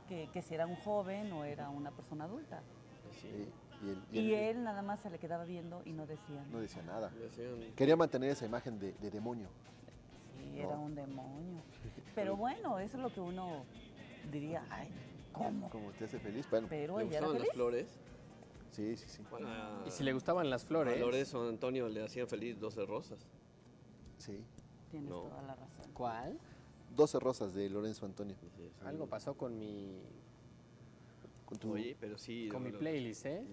que, 0.08 0.30
que 0.32 0.42
si 0.42 0.54
era 0.54 0.68
un 0.68 0.76
joven 0.76 1.32
o 1.34 1.44
era 1.44 1.70
una 1.70 1.92
persona 1.92 2.26
adulta. 2.26 2.62
Sí, 3.22 3.28
y 3.84 3.90
él, 3.90 4.04
y 4.12 4.20
Y 4.20 4.34
él 4.34 4.58
él 4.58 4.64
nada 4.64 4.82
más 4.82 5.00
se 5.02 5.10
le 5.10 5.20
quedaba 5.20 5.44
viendo 5.46 5.82
y 5.86 5.92
no 5.94 6.06
decía 6.06 6.42
no 6.46 6.52
nada. 6.54 6.62
decía 6.62 6.84
nada. 6.84 7.12
Quería 7.76 7.96
mantener 7.96 8.30
esa 8.30 8.46
imagen 8.46 8.80
de, 8.80 8.94
de 8.94 9.12
demonio. 9.12 9.48
Sí, 10.38 10.52
No. 10.62 10.68
era 10.68 10.78
un 10.78 10.96
demonio. 10.96 11.62
Pero 12.16 12.36
bueno, 12.38 12.80
eso 12.80 12.98
es 12.98 13.04
lo 13.04 13.14
que 13.14 13.20
uno 13.20 13.64
diría, 14.32 14.66
ay, 14.70 14.90
¿cómo? 15.34 15.70
Como 15.70 15.92
te 15.92 16.06
hace 16.06 16.20
feliz. 16.20 16.48
Bueno, 16.50 16.68
Pero 16.70 16.98
¿Le 17.00 17.06
gustaban 17.06 17.40
las 17.40 17.50
flores? 17.50 18.00
sí, 18.72 18.96
sí, 18.98 19.06
sí. 19.08 19.24
Bueno, 19.30 19.48
Y 19.86 19.92
si 19.92 20.04
le 20.04 20.14
gustaban 20.14 20.50
las 20.50 20.64
flores. 20.66 20.96
A 20.96 21.00
Lorenzo 21.00 21.48
Antonio 21.50 21.88
le 21.90 22.04
hacían 22.04 22.28
feliz 22.28 22.60
12 22.60 22.86
rosas. 22.86 23.20
Sí. 24.18 24.44
Tienes 24.92 25.10
No. 25.10 25.22
toda 25.24 25.42
la 25.44 25.56
razón. 25.56 25.86
¿Cuál? 25.94 26.40
12 26.96 27.20
rosas 27.20 27.54
de 27.54 27.70
Lorenzo 27.70 28.06
Antonio. 28.06 28.36
Algo 28.86 29.08
pasó 29.08 29.36
con 29.36 29.60
mi, 29.60 30.02
Con 31.46 31.58
tu- 31.60 31.74
Oye, 31.74 31.96
pero 32.00 32.18
sí. 32.18 32.50
con 32.52 32.64
mi 32.64 32.72
lo- 32.72 32.80
playlist, 32.80 33.26
¿eh? 33.28 33.46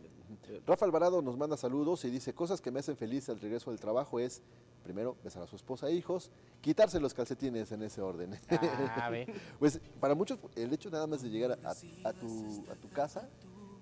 Rafa 0.67 0.87
Alvarado 0.87 1.21
nos 1.21 1.37
manda 1.37 1.57
saludos 1.59 2.05
y 2.07 2.11
dice, 2.11 2.33
cosas 2.35 2.61
que 2.61 2.71
me 2.71 2.81
hacen 2.81 2.97
feliz 2.97 3.29
al 3.29 3.39
regreso 3.39 3.71
del 3.71 3.79
trabajo 3.81 4.19
es, 4.19 4.43
primero, 4.83 5.17
besar 5.23 5.43
a 5.43 5.47
su 5.47 5.57
esposa 5.57 5.89
e 5.89 5.95
hijos, 5.95 6.31
quitarse 6.63 6.99
los 7.01 7.13
calcetines 7.13 7.71
en 7.73 7.83
ese 7.83 8.01
orden. 8.01 8.39
Ah. 8.51 9.11
Pues 9.59 9.79
para 10.01 10.15
muchos 10.15 10.39
el 10.57 10.73
hecho 10.73 10.91
nada 10.91 11.07
más 11.07 11.23
de 11.23 11.29
llegar 11.29 11.59
a, 11.63 11.71
a 12.09 12.13
tu, 12.15 12.65
a 12.71 12.75
tu 12.77 12.89
casa, 12.89 13.29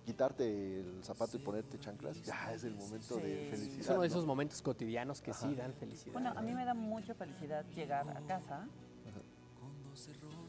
quitarte 0.04 0.80
el 0.80 1.04
zapato 1.04 1.36
y 1.36 1.40
ponerte 1.40 1.78
chanclas, 1.78 2.20
ya 2.22 2.52
es 2.52 2.64
el 2.64 2.74
momento 2.74 3.16
de 3.18 3.44
Sí. 3.44 3.50
felicidad. 3.50 3.80
Es 3.80 3.86
uno 3.90 4.00
de 4.02 4.08
¿no? 4.08 4.12
esos 4.12 4.26
momentos 4.26 4.60
cotidianos 4.60 5.20
que 5.22 5.32
sí 5.32 5.54
dan 5.54 5.72
felicidad. 5.74 6.12
Bueno, 6.14 6.32
a 6.36 6.42
mí 6.42 6.52
me 6.52 6.64
da 6.64 6.74
mucha 6.74 7.14
felicidad 7.14 7.64
llegar 7.76 8.08
a 8.10 8.20
casa 8.26 8.66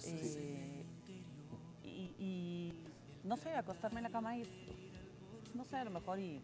eh, 0.06 0.84
y, 1.84 2.16
y, 2.18 2.74
no 3.24 3.38
sé, 3.38 3.54
acostarme 3.56 4.00
en 4.00 4.04
la 4.04 4.10
cama 4.10 4.38
y, 4.38 4.44
no 5.54 5.64
sé, 5.66 5.78
a 5.78 5.84
lo 5.84 5.92
mejor 5.92 6.20
y 6.20 6.42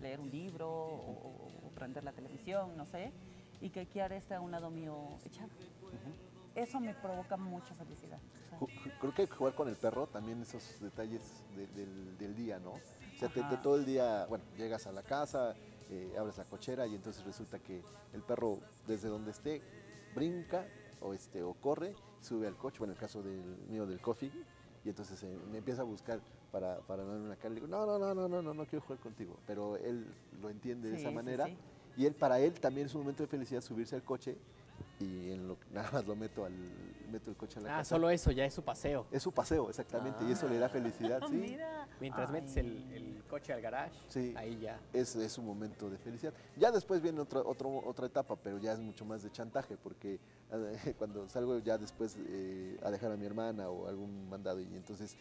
leer 0.00 0.20
un 0.20 0.30
libro 0.30 0.68
o, 0.70 1.10
o- 1.10 1.66
o 1.66 1.70
prender 1.70 2.04
la 2.04 2.12
televisión, 2.12 2.76
no 2.76 2.86
sé, 2.86 3.12
y 3.60 3.70
que 3.70 3.86
Kiara 3.86 4.16
esté 4.16 4.34
a 4.34 4.40
un 4.40 4.50
lado 4.50 4.70
mío 4.70 5.18
echada. 5.24 5.48
Eso 6.54 6.80
me 6.80 6.94
provoca 6.94 7.36
mucha 7.36 7.74
felicidad. 7.74 8.18
o 8.60 8.66
sea, 8.66 8.92
Creo 9.00 9.14
que 9.14 9.26
jugar 9.28 9.54
con 9.54 9.68
el 9.68 9.76
perro 9.76 10.06
también 10.08 10.42
esos 10.42 10.80
detalles 10.80 11.44
de- 11.54 11.66
del, 11.68 12.18
del 12.18 12.34
día, 12.34 12.58
¿no? 12.58 12.72
O 12.72 13.18
sea, 13.18 13.28
te- 13.28 13.42
te- 13.44 13.56
todo 13.58 13.76
el 13.76 13.84
día, 13.84 14.26
bueno, 14.26 14.44
llegas 14.56 14.86
a 14.86 14.92
la 14.92 15.02
casa, 15.02 15.54
eh, 15.88 16.14
abres 16.18 16.38
la 16.38 16.44
cochera 16.44 16.86
y 16.86 16.94
entonces 16.96 17.24
resulta 17.24 17.58
que 17.60 17.82
el 18.12 18.22
perro 18.22 18.58
desde 18.86 19.08
donde 19.08 19.30
esté 19.30 19.62
brinca 20.14 20.66
o 21.00 21.14
este 21.14 21.42
o 21.42 21.54
corre, 21.54 21.94
sube 22.20 22.46
al 22.46 22.56
coche, 22.56 22.78
bueno, 22.78 22.92
en 22.92 22.96
el 22.96 23.00
caso 23.00 23.22
del 23.22 23.58
mío 23.68 23.86
del 23.86 24.00
coffee, 24.00 24.30
y 24.84 24.88
entonces 24.88 25.22
eh, 25.22 25.38
me 25.50 25.58
empieza 25.58 25.82
a 25.82 25.84
buscar 25.84 26.20
para, 26.50 26.78
para 26.80 27.04
darme 27.04 27.26
una 27.26 27.36
cara. 27.36 27.50
Le 27.50 27.56
digo, 27.56 27.66
no, 27.66 27.84
no, 27.86 27.98
no, 27.98 28.14
no, 28.14 28.28
no, 28.28 28.42
no, 28.42 28.54
no 28.54 28.66
quiero 28.66 28.84
jugar 28.84 28.98
contigo. 28.98 29.36
Pero 29.46 29.76
él 29.76 30.06
lo 30.40 30.48
entiende 30.50 30.90
de 30.90 30.96
esa 30.96 31.10
sí, 31.10 31.14
manera. 31.14 31.46
sí. 31.46 31.56
Y 31.96 32.06
él, 32.06 32.14
para 32.14 32.40
él 32.40 32.54
también 32.54 32.86
es 32.86 32.94
un 32.94 33.02
momento 33.02 33.22
de 33.22 33.26
felicidad 33.26 33.60
subirse 33.60 33.94
al 33.94 34.02
coche 34.02 34.36
y 35.00 35.30
en 35.32 35.48
lo, 35.48 35.56
nada 35.72 35.90
más 35.90 36.06
lo 36.06 36.14
meto 36.14 36.44
al 36.44 36.52
meto 37.10 37.30
el 37.30 37.36
coche 37.36 37.58
a 37.58 37.62
la 37.62 37.74
Ah, 37.74 37.78
casa. 37.78 37.96
solo 37.96 38.10
eso, 38.10 38.30
ya 38.30 38.44
es 38.44 38.54
su 38.54 38.62
paseo. 38.62 39.06
Es 39.10 39.22
su 39.22 39.32
paseo, 39.32 39.68
exactamente, 39.68 40.24
y 40.28 40.32
eso 40.32 40.48
le 40.48 40.58
da 40.58 40.68
felicidad, 40.68 41.20
sí. 41.28 41.34
Mira. 41.34 41.88
Mientras 42.00 42.28
Ay. 42.28 42.32
metes 42.34 42.56
el, 42.56 42.92
el 42.92 43.22
coche 43.28 43.52
al 43.52 43.60
garage, 43.60 43.98
Sí. 44.08 44.32
ahí 44.36 44.58
ya. 44.60 44.78
Es, 44.92 45.16
es 45.16 45.36
un 45.38 45.46
momento 45.46 45.90
de 45.90 45.98
felicidad. 45.98 46.32
Ya 46.56 46.70
después 46.70 47.02
viene 47.02 47.20
otra, 47.20 47.40
otro, 47.40 47.68
otra 47.84 48.06
etapa, 48.06 48.36
pero 48.36 48.58
ya 48.58 48.72
es 48.72 48.78
mucho 48.78 49.04
más 49.04 49.22
de 49.22 49.30
chantaje, 49.32 49.76
porque 49.76 50.18
eh, 50.52 50.94
cuando 50.98 51.28
salgo 51.28 51.58
ya 51.58 51.76
después 51.78 52.16
eh, 52.28 52.78
a 52.82 52.90
dejar 52.90 53.10
a 53.12 53.16
mi 53.16 53.26
hermana 53.26 53.68
o 53.68 53.88
algún 53.88 54.28
mandado 54.28 54.60
y 54.60 54.64
entonces 54.76 55.16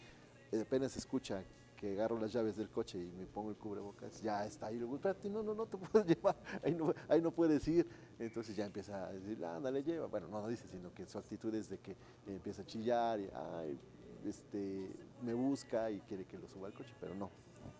eh, 0.51 0.61
apenas 0.61 0.95
escucha 0.97 1.43
que 1.79 1.93
agarro 1.93 2.19
las 2.19 2.33
llaves 2.33 2.57
del 2.57 2.69
coche 2.69 2.97
y 2.99 3.09
me 3.13 3.25
pongo 3.25 3.51
el 3.51 3.55
cubrebocas, 3.55 4.21
ya 4.21 4.45
está 4.45 4.67
ahí, 4.67 4.77
luego, 4.77 4.95
espérate, 4.97 5.29
no, 5.29 5.41
no, 5.41 5.55
no 5.55 5.65
te 5.65 5.77
puedes 5.77 6.05
llevar, 6.05 6.35
ahí 6.61 6.75
no, 6.75 6.93
ahí 7.07 7.21
no 7.21 7.31
puedes 7.31 7.65
ir. 7.69 7.87
Entonces 8.19 8.53
ya 8.57 8.65
empieza 8.65 9.07
a 9.07 9.13
decir, 9.13 9.43
ándale, 9.45 9.81
lleva. 9.81 10.07
Bueno, 10.07 10.27
no, 10.27 10.41
no 10.41 10.49
dice, 10.49 10.67
sino 10.67 10.93
que 10.93 11.05
su 11.05 11.17
actitud 11.17 11.55
es 11.55 11.69
de 11.69 11.77
que 11.79 11.95
empieza 12.27 12.63
a 12.63 12.65
chillar 12.65 13.21
y, 13.21 13.29
ay, 13.33 13.79
este, 14.25 14.93
me 15.21 15.33
busca 15.33 15.89
y 15.89 16.01
quiere 16.01 16.25
que 16.25 16.37
lo 16.37 16.49
suba 16.49 16.67
al 16.67 16.73
coche, 16.73 16.93
pero 16.99 17.15
no, 17.15 17.29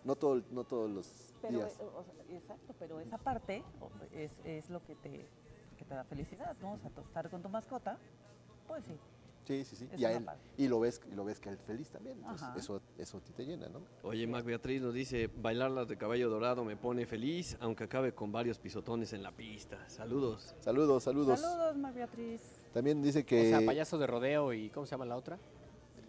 no, 0.02 0.16
todo, 0.16 0.42
no 0.50 0.64
todos 0.64 0.90
los 0.90 1.34
Pero, 1.42 1.58
días. 1.58 1.78
eh, 1.78 1.84
o 1.94 2.02
sea, 2.02 2.14
exacto, 2.36 2.74
pero 2.78 3.00
esa 3.00 3.18
parte 3.18 3.62
es, 4.12 4.32
es 4.44 4.70
lo 4.70 4.82
que 4.82 4.94
te, 4.94 5.28
que 5.76 5.84
te 5.84 5.94
da 5.94 6.04
felicidad, 6.04 6.56
¿no? 6.62 6.72
O 6.72 6.78
sea, 6.78 6.90
estar 7.04 7.28
con 7.28 7.42
tu 7.42 7.50
mascota, 7.50 7.98
pues 8.66 8.82
sí. 8.86 8.98
Sí, 9.46 9.64
sí, 9.64 9.76
sí. 9.76 9.88
Es 9.90 10.00
Y, 10.00 10.04
a 10.04 10.12
él, 10.12 10.26
y 10.56 10.68
lo 10.68 10.78
ves 10.80 11.00
y 11.10 11.14
lo 11.14 11.24
ves 11.24 11.40
que 11.40 11.48
él 11.48 11.56
es 11.56 11.62
feliz 11.62 11.90
también. 11.90 12.18
Entonces, 12.18 12.48
eso, 12.56 12.80
eso 12.98 13.18
a 13.18 13.20
ti 13.20 13.32
te 13.32 13.44
llena, 13.44 13.68
¿no? 13.68 13.80
Oye, 14.02 14.26
Mac 14.26 14.44
Beatriz 14.44 14.80
nos 14.80 14.94
dice, 14.94 15.28
bailar 15.36 15.70
las 15.70 15.88
de 15.88 15.96
caballo 15.96 16.28
dorado 16.30 16.64
me 16.64 16.76
pone 16.76 17.06
feliz, 17.06 17.56
aunque 17.60 17.84
acabe 17.84 18.14
con 18.14 18.30
varios 18.30 18.58
pisotones 18.58 19.12
en 19.12 19.22
la 19.22 19.32
pista. 19.32 19.88
Saludos. 19.88 20.54
Saludos, 20.60 21.02
saludos. 21.02 21.40
Saludos, 21.40 21.76
Mar 21.76 21.94
Beatriz. 21.94 22.40
También 22.72 23.02
dice 23.02 23.20
O 23.20 23.26
que. 23.26 23.48
sea, 23.48 23.60
payaso 23.66 23.98
de 23.98 24.06
rodeo 24.06 24.52
y 24.52 24.70
¿cómo 24.70 24.86
se 24.86 24.92
llama 24.92 25.06
la 25.06 25.16
otra? 25.16 25.38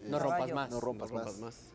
No 0.04 0.18
rompas 0.18 0.52
más. 0.52 0.70
No 0.70 0.80
rompas, 0.80 1.10
No 1.10 1.18
rompas 1.18 1.40
más. 1.40 1.40
más. 1.40 1.72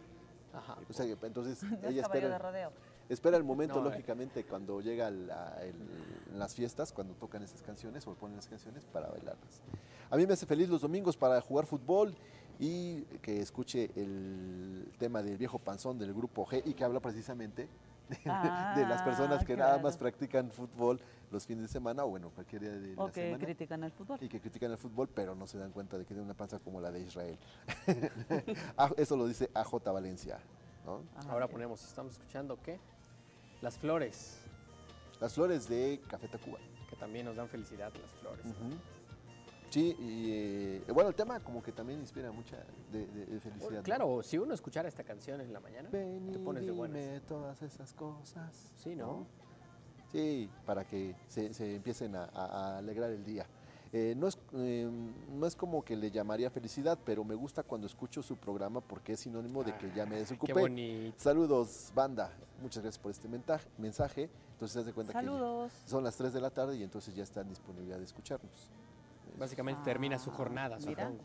Ajá. 0.54 0.78
O 0.90 0.94
sea, 0.94 1.06
que, 1.06 1.26
entonces 1.26 1.62
ella 1.64 1.72
caballo 1.80 1.92
de 1.94 2.00
espera, 2.02 2.38
rodeo. 2.38 2.72
Espera 3.10 3.38
el 3.38 3.44
momento, 3.44 3.76
No, 3.76 3.82
eh. 3.88 3.92
lógicamente, 3.92 4.44
cuando 4.44 4.82
llega 4.82 5.10
la- 5.10 5.58
el- 5.62 6.38
las 6.40 6.54
fiestas, 6.56 6.92
cuando 6.92 7.14
tocan 7.16 7.44
esas 7.44 7.62
canciones 7.62 8.06
o 8.08 8.14
ponen 8.16 8.36
las 8.38 8.48
canciones 8.48 8.86
para 8.86 9.08
bailarlas. 9.10 9.62
A 10.10 10.18
mí 10.18 10.26
me 10.26 10.34
hace 10.34 10.46
feliz 10.46 10.70
los 10.70 10.82
domingos 10.82 11.18
para 11.18 11.40
jugar 11.42 11.66
fútbol 11.66 12.16
y 12.60 13.02
que 13.22 13.40
escuche 13.42 13.92
el 13.96 14.92
tema 14.98 15.22
del 15.22 15.38
viejo 15.38 15.60
panzón 15.60 15.98
del 16.00 16.14
grupo 16.14 16.46
G 16.46 16.62
y 16.66 16.74
que 16.74 16.84
habla 16.84 17.00
precisamente 17.00 17.68
de, 18.10 18.16
de 18.18 18.86
las 18.88 19.02
personas 19.02 19.42
Ah, 19.42 19.46
que 19.46 19.58
nada 19.58 19.78
más 19.80 19.98
practican 19.98 20.50
fútbol 20.50 21.00
los 21.30 21.46
fines 21.46 21.64
de 21.64 21.68
semana 21.68 22.06
o 22.06 22.10
bueno, 22.10 22.30
cualquier 22.30 22.62
día 22.62 22.72
de 22.72 22.94
O 22.96 23.08
la 23.08 23.12
que 23.12 23.22
semana. 23.26 23.44
critican 23.46 23.84
el 23.84 23.92
fútbol. 23.92 24.18
Y 24.22 24.30
que 24.30 24.40
critican 24.40 24.72
el 24.72 24.78
fútbol, 24.78 25.10
pero 25.14 25.36
no 25.36 25.46
se 25.46 25.58
dan 25.58 25.72
cuenta 25.72 25.98
de 25.98 26.04
que 26.06 26.14
tiene 26.14 26.24
una 26.24 26.34
panza 26.34 26.58
como 26.60 26.80
la 26.80 26.90
de 26.90 27.02
Israel. 27.02 27.38
Ah, 28.78 28.92
Eso 28.98 29.18
lo 29.18 29.28
dice 29.28 29.50
AJ 29.54 29.92
Valencia. 29.92 30.40
¿no? 30.86 31.02
Ahora 31.30 31.50
ponemos, 31.50 31.84
estamos 31.84 32.14
escuchando 32.14 32.58
qué? 32.64 32.80
Las 33.62 33.78
flores, 33.78 34.40
Las 35.20 35.34
flores 35.34 35.68
de 35.68 36.00
Café 36.08 36.28
Tacuba. 36.28 36.60
que 36.90 36.96
también 36.96 37.26
nos 37.26 37.36
dan 37.36 37.50
felicidad 37.50 37.92
las 38.02 38.12
flores. 38.22 38.46
Sí, 39.70 39.96
y 40.00 40.32
eh, 40.32 40.84
bueno, 40.94 41.10
el 41.10 41.16
tema 41.16 41.40
como 41.42 41.62
que 41.62 41.74
también 41.74 42.00
inspira 42.00 42.32
mucha 42.32 42.56
de, 42.92 43.06
de- 43.08 43.26
de 43.26 43.40
felicidad. 43.42 43.72
¿no? 43.72 43.84
Claro, 43.84 44.24
si 44.24 44.38
uno 44.38 44.54
escuchara 44.54 44.88
esta 44.88 45.04
canción 45.04 45.42
en 45.42 45.52
la 45.52 45.60
mañana, 45.60 45.90
Ven 45.92 46.32
te 46.32 46.40
pones 46.40 46.62
de 46.62 46.68
dime 46.72 46.78
buenas. 46.78 47.22
todas 47.24 47.62
esas 47.62 47.92
cosas. 47.94 48.72
Sí, 48.78 48.96
¿no? 48.96 49.28
Sí, 50.12 50.50
para 50.66 50.86
que 50.88 51.16
se, 51.28 51.54
se 51.54 51.76
empiecen 51.76 52.16
a, 52.16 52.24
a- 52.26 52.76
a 52.76 52.78
alegrar 52.78 53.12
el 53.12 53.26
día. 53.26 53.46
Eh, 53.94 54.14
no, 54.18 54.28
es, 54.28 54.38
eh, 54.54 54.90
no 55.32 55.46
es 55.48 55.56
como 55.56 55.84
que 55.84 55.96
le 55.96 56.12
llamaría 56.12 56.50
felicidad, 56.50 56.98
pero 57.06 57.24
me 57.24 57.36
gusta 57.36 57.64
cuando 57.64 57.88
escucho 57.88 58.22
su 58.22 58.36
programa 58.38 58.82
porque 58.82 59.14
es 59.14 59.22
sinónimo 59.22 59.64
de 59.64 59.76
que 59.78 59.92
ya 59.96 60.06
me 60.06 60.18
desocupé. 60.18 60.52
Ah, 60.52 60.60
bonito. 60.62 61.16
Saludos, 61.18 61.92
banda. 61.96 62.32
Muchas 62.62 62.84
gracias 62.84 63.02
por 63.02 63.12
este 63.12 63.28
mensaje. 63.78 64.30
Entonces, 64.54 64.78
haz 64.78 64.86
de 64.88 64.94
cuenta 64.94 65.14
Saludos. 65.14 65.72
que 65.84 65.90
son 65.90 66.04
las 66.04 66.18
3 66.18 66.34
de 66.34 66.42
la 66.42 66.50
tarde 66.50 66.76
y 66.76 66.84
entonces 66.84 67.16
ya 67.16 67.24
está 67.24 67.42
en 67.42 67.50
disponibilidad 67.50 67.98
de 67.98 68.04
escucharnos. 68.06 68.70
Básicamente 69.38 69.82
termina 69.84 70.18
su 70.18 70.32
Ah, 70.32 70.34
jornada, 70.34 70.80
supongo. 70.82 71.20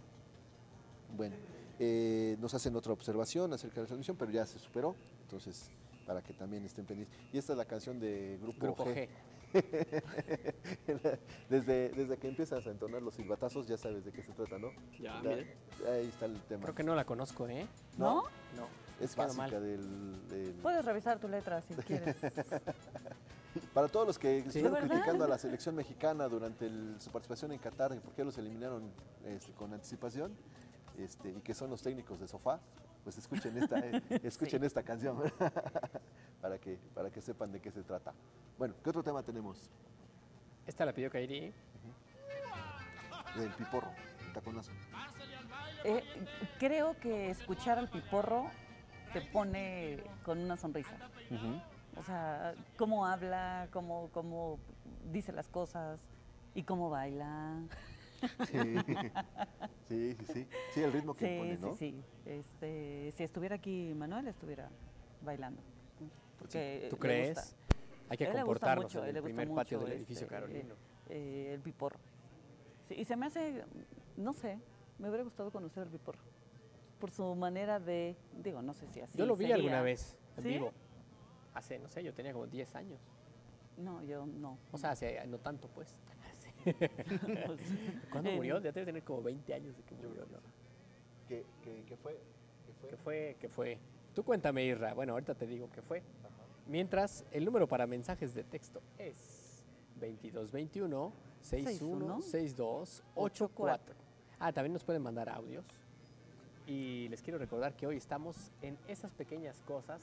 Bueno, 1.16 1.36
eh, 1.78 2.36
nos 2.40 2.54
hacen 2.54 2.76
otra 2.76 2.92
observación 2.92 3.52
acerca 3.52 3.76
de 3.76 3.80
la 3.82 3.86
transmisión, 3.88 4.16
pero 4.16 4.30
ya 4.30 4.46
se 4.46 4.58
superó. 4.58 4.94
Entonces, 5.22 5.70
para 6.06 6.22
que 6.22 6.32
también 6.34 6.64
estén 6.64 6.84
pendientes. 6.84 7.18
Y 7.32 7.38
esta 7.38 7.52
es 7.52 7.58
la 7.58 7.64
canción 7.64 7.98
de 7.98 8.38
Grupo, 8.42 8.60
Grupo 8.60 8.84
G. 8.84 9.08
desde, 11.48 11.88
desde 11.90 12.16
que 12.18 12.28
empiezas 12.28 12.66
a 12.66 12.70
entonar 12.70 13.02
los 13.02 13.14
silbatazos, 13.14 13.66
ya 13.66 13.76
sabes 13.76 14.04
de 14.04 14.12
qué 14.12 14.22
se 14.22 14.32
trata, 14.32 14.58
¿no? 14.58 14.70
Ya, 14.98 15.20
mira. 15.22 15.36
Ahí 15.90 16.08
está 16.08 16.26
el 16.26 16.40
tema. 16.42 16.62
Creo 16.62 16.74
que 16.74 16.82
no 16.84 16.94
la 16.94 17.04
conozco, 17.04 17.46
¿eh? 17.48 17.66
¿No? 17.98 18.22
No. 18.56 18.66
Es 19.00 19.14
queda 19.14 19.26
básica 19.26 19.58
del, 19.60 20.28
del- 20.28 20.54
Puedes 20.62 20.84
revisar 20.84 21.18
tu 21.18 21.28
letra 21.28 21.60
si 21.62 21.74
quieres. 21.86 22.16
Para 23.74 23.88
todos 23.88 24.06
los 24.06 24.18
que 24.18 24.38
estuvieron 24.38 24.76
criticando 24.88 25.24
a 25.24 25.28
la 25.28 25.38
selección 25.38 25.74
mexicana 25.74 26.28
durante 26.28 26.66
el- 26.66 26.96
su 27.00 27.10
participación 27.10 27.52
en 27.52 27.58
Qatar, 27.58 27.94
y 27.94 27.98
por 28.00 28.14
qué 28.14 28.24
los 28.24 28.38
eliminaron 28.38 28.90
este, 29.24 29.52
con 29.52 29.72
anticipación, 29.74 30.32
este, 30.98 31.30
y 31.30 31.40
que 31.40 31.54
son 31.54 31.70
los 31.70 31.82
técnicos 31.82 32.20
de 32.20 32.28
sofá, 32.28 32.60
pues 33.04 33.18
escuchen 33.18 33.56
esta, 33.58 33.78
eh, 33.78 34.02
escuchen 34.22 34.62
esta 34.64 34.82
canción 34.82 35.18
para, 36.40 36.58
que, 36.58 36.78
para 36.94 37.10
que 37.10 37.20
sepan 37.20 37.52
de 37.52 37.60
qué 37.60 37.70
se 37.70 37.82
trata. 37.82 38.12
Bueno, 38.58 38.74
¿qué 38.82 38.90
otro 38.90 39.02
tema 39.02 39.22
tenemos? 39.22 39.70
Esta 40.66 40.84
la 40.86 40.92
pidió 40.92 41.10
Kairi. 41.10 41.52
Del 43.36 43.50
piporro, 43.50 43.90
el 44.26 44.32
taconazo. 44.32 44.70
Eh, 45.84 46.04
creo 46.58 46.96
que 47.00 47.30
escuchar 47.30 47.78
al 47.78 47.88
piporro 47.88 48.50
te 49.12 49.22
pone 49.22 50.02
con 50.22 50.38
una 50.38 50.56
sonrisa. 50.56 50.96
O 51.96 52.02
sea, 52.02 52.54
cómo 52.76 53.06
habla, 53.06 53.68
cómo, 53.72 54.10
cómo 54.12 54.58
dice 55.10 55.32
las 55.32 55.48
cosas 55.48 56.00
y 56.54 56.62
cómo 56.62 56.90
baila. 56.90 57.54
Sí, 59.88 60.16
sí, 60.16 60.16
sí, 60.32 60.48
sí. 60.72 60.82
El 60.82 60.92
ritmo 60.92 61.14
que 61.14 61.26
sí, 61.26 61.32
impone, 61.32 61.58
¿no? 61.58 61.74
Sí, 61.74 61.76
sí. 61.76 62.04
Este, 62.30 63.12
si 63.16 63.24
estuviera 63.24 63.56
aquí 63.56 63.92
Manuel, 63.96 64.28
estuviera 64.28 64.70
bailando. 65.22 65.62
Porque 66.38 66.86
¿Tú 66.90 66.96
crees? 66.98 67.36
gusta. 67.36 67.56
Hay 68.08 68.16
que 68.18 68.28
comportarnos 68.30 68.84
mucho, 68.84 69.04
en 69.06 69.16
el 69.16 69.22
primer 69.22 69.50
patio 69.52 69.78
del 69.80 69.92
edificio 69.92 70.24
este, 70.24 70.34
carolino. 70.34 70.74
eh, 71.08 71.52
el 71.54 71.60
piporro. 71.60 71.98
Sí, 72.88 72.94
y 72.94 73.04
se 73.04 73.16
me 73.16 73.26
hace, 73.26 73.64
no 74.16 74.32
sé, 74.32 74.58
me 74.98 75.08
hubiera 75.08 75.24
gustado 75.24 75.50
conocer 75.50 75.84
al 75.84 75.88
piporro. 75.88 76.20
Por 76.98 77.10
su 77.10 77.34
manera 77.34 77.80
de, 77.80 78.16
digo, 78.42 78.60
no 78.62 78.74
sé 78.74 78.86
si 78.88 79.00
así. 79.00 79.18
Yo 79.18 79.26
lo 79.26 79.34
vi 79.34 79.44
sería. 79.44 79.56
alguna 79.56 79.82
vez 79.82 80.16
en 80.36 80.42
¿Sí? 80.42 80.48
vivo. 80.50 80.72
Hace, 81.54 81.78
no 81.78 81.88
sé, 81.88 82.02
yo 82.02 82.12
tenía 82.14 82.32
como 82.32 82.46
10 82.46 82.74
años. 82.76 83.00
No, 83.76 84.02
yo 84.02 84.26
no. 84.26 84.58
O 84.72 84.78
sea, 84.78 84.90
hace, 84.90 85.24
no 85.26 85.38
tanto, 85.38 85.68
pues. 85.68 85.94
¿Cuándo 88.10 88.30
murió? 88.32 88.58
Ya 88.60 88.72
debe 88.72 88.86
tener 88.86 89.02
como 89.02 89.22
20 89.22 89.54
años 89.54 89.76
de 89.76 89.82
que 89.82 89.94
murió, 89.94 90.26
¿no? 90.30 90.38
¿Qué, 91.28 91.44
qué, 91.62 91.84
qué 91.86 91.96
fue? 91.96 92.18
¿Qué 92.66 92.72
fue? 92.72 92.90
¿Qué 92.90 92.96
fue? 92.96 93.36
¿Qué 93.40 93.48
fue? 93.48 93.78
Tú 94.14 94.22
cuéntame, 94.24 94.64
Irra. 94.64 94.92
Bueno, 94.94 95.12
ahorita 95.12 95.34
te 95.34 95.46
digo 95.46 95.68
qué 95.74 95.82
fue. 95.82 96.02
Mientras, 96.66 97.24
el 97.32 97.44
número 97.44 97.66
para 97.66 97.86
mensajes 97.86 98.34
de 98.34 98.44
texto 98.44 98.82
es 98.98 99.64
2221 100.00 101.12
61 101.40 102.22
62 102.22 103.02
84. 103.14 103.94
Ah, 104.38 104.52
también 104.52 104.72
nos 104.72 104.84
pueden 104.84 105.02
mandar 105.02 105.28
audios. 105.28 105.64
Y 106.66 107.08
les 107.08 107.22
quiero 107.22 107.38
recordar 107.38 107.74
que 107.74 107.86
hoy 107.86 107.96
estamos 107.96 108.52
en 108.60 108.78
esas 108.86 109.12
pequeñas 109.12 109.60
cosas 109.62 110.02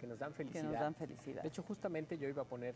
que 0.00 0.06
nos 0.06 0.18
dan 0.18 0.32
felicidad. 0.32 0.80
dan 0.80 0.94
felicidad. 0.94 1.42
De 1.42 1.48
hecho, 1.48 1.62
justamente 1.62 2.18
yo 2.18 2.28
iba 2.28 2.42
a 2.42 2.44
poner 2.44 2.74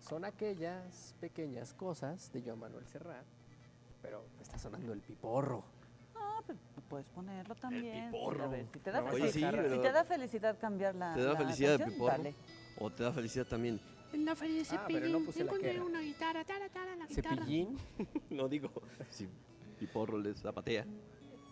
son 0.00 0.24
aquellas 0.24 1.14
pequeñas 1.20 1.74
cosas 1.74 2.32
de 2.32 2.42
Joan 2.42 2.58
Manuel 2.58 2.86
Serrat, 2.86 3.24
pero 4.02 4.24
está 4.40 4.58
sonando 4.58 4.92
el 4.92 5.00
piporro. 5.00 5.64
Ah, 6.14 6.40
pues 6.46 6.58
puedes 6.88 7.08
ponerlo 7.08 7.54
también. 7.56 8.06
piporro. 8.12 8.44
A 8.44 8.48
ver, 8.48 8.66
si 8.72 8.78
te 8.78 8.90
da, 8.90 9.00
No, 9.00 9.06
Oye, 9.10 9.18
felicidad, 9.30 9.52
sí, 9.64 9.74
si 9.74 9.80
te 9.80 9.92
da 9.92 10.04
felicidad 10.04 10.58
cambiar 10.58 10.94
la 10.94 11.14
¿Te 11.14 11.22
da 11.22 11.32
la 11.32 11.38
felicidad 11.38 11.72
el 11.72 11.78
canción, 11.78 11.94
piporro? 11.94 12.16
dale. 12.16 12.34
¿O 12.78 12.90
te 12.90 13.02
da 13.02 13.12
felicidad 13.12 13.46
también? 13.46 13.80
En 14.12 14.24
la 14.24 14.34
de 14.34 14.60
Ah, 14.60 14.64
Cepillín 14.64 15.12
no 15.12 15.18
encontré 15.18 15.80
una 15.80 16.00
guitarra, 16.00 16.44
tara, 16.44 16.68
tara, 16.68 16.94
la 16.96 17.06
guitarra. 17.06 17.36
¿Cepillín? 17.36 17.76
no 18.30 18.48
digo, 18.48 18.70
si 19.10 19.28
Piporro 19.78 20.18
les 20.18 20.40
zapatea. 20.40 20.86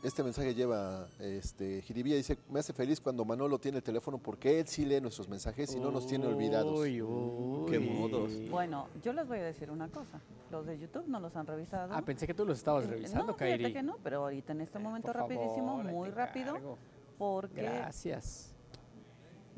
Este 0.05 0.23
mensaje 0.23 0.55
lleva, 0.55 1.09
este, 1.19 1.81
Jiribilla 1.81 2.17
dice, 2.17 2.37
me 2.51 2.61
hace 2.61 2.75
feliz 2.75 3.01
cuando 3.01 3.25
Manolo 3.25 3.59
tiene 3.59 3.79
el 3.79 3.83
teléfono 3.83 4.19
porque 4.19 4.61
él 4.61 4.69
sí 4.69 4.85
lee 4.85 5.01
nuestros 5.01 5.31
mensajes 5.31 5.75
y 5.75 5.81
no 5.81 5.91
nos 5.91 6.07
tiene 6.07 6.27
olvidados. 6.27 6.79
Uy, 6.79 7.01
uy. 7.01 7.71
Qué 7.71 7.79
modos. 7.79 8.31
Bueno, 8.51 8.89
yo 9.03 9.15
les 9.15 9.27
voy 9.27 9.39
a 9.39 9.43
decir 9.45 9.71
una 9.71 9.89
cosa. 9.89 10.21
Los 10.51 10.67
de 10.67 10.79
YouTube 10.79 11.07
no 11.09 11.21
los 11.21 11.35
han 11.37 11.47
revisado. 11.47 11.95
Ah, 11.95 12.03
pensé 12.03 12.27
que 12.27 12.35
tú 12.35 12.45
los 12.45 12.59
estabas 12.59 12.85
Eh, 12.85 12.89
revisando, 12.89 13.29
no, 13.29 13.33
fíjate 13.33 13.57
Kairi. 13.63 13.73
que 13.73 13.83
no, 13.83 13.97
pero 14.05 14.25
ahorita 14.25 14.53
en 14.53 14.61
este 14.61 14.79
momento 14.79 15.07
por 15.07 15.17
rapidísimo, 15.23 15.79
favor, 15.79 15.85
muy 15.93 16.11
rápido, 16.11 16.77
porque 17.17 17.63
Gracias. 17.63 18.53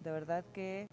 de 0.05 0.10
verdad 0.12 0.44
que 0.52 0.86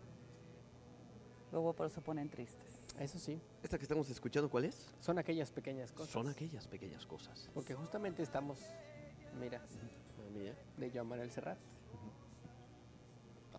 luego 1.51 1.73
por 1.73 1.85
eso 1.85 2.01
ponen 2.01 2.27
tristes. 2.27 2.81
Eso 2.99 3.19
sí. 3.19 3.39
¿Esta 3.61 3.77
que 3.77 3.83
estamos 3.83 4.09
escuchando 4.09 4.49
cuál 4.49 4.65
es? 4.65 4.87
Son 4.99 5.19
aquellas 5.19 5.51
pequeñas 5.51 5.91
cosas. 5.91 6.09
Son 6.11 6.27
aquellas 6.27 6.67
pequeñas 6.67 7.05
cosas. 7.05 7.49
Porque 7.53 7.73
justamente 7.75 8.21
estamos, 8.23 8.59
mira, 9.39 9.61
Ah, 9.63 10.29
mira. 10.33 10.53
de 10.77 10.91
Joan 10.91 11.07
Manuel 11.07 11.31
Serrat. 11.31 11.57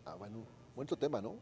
Ah, 0.07 0.15
bueno, 0.17 0.45
buen 0.75 0.87
tema, 0.87 1.21
¿no? 1.23 1.37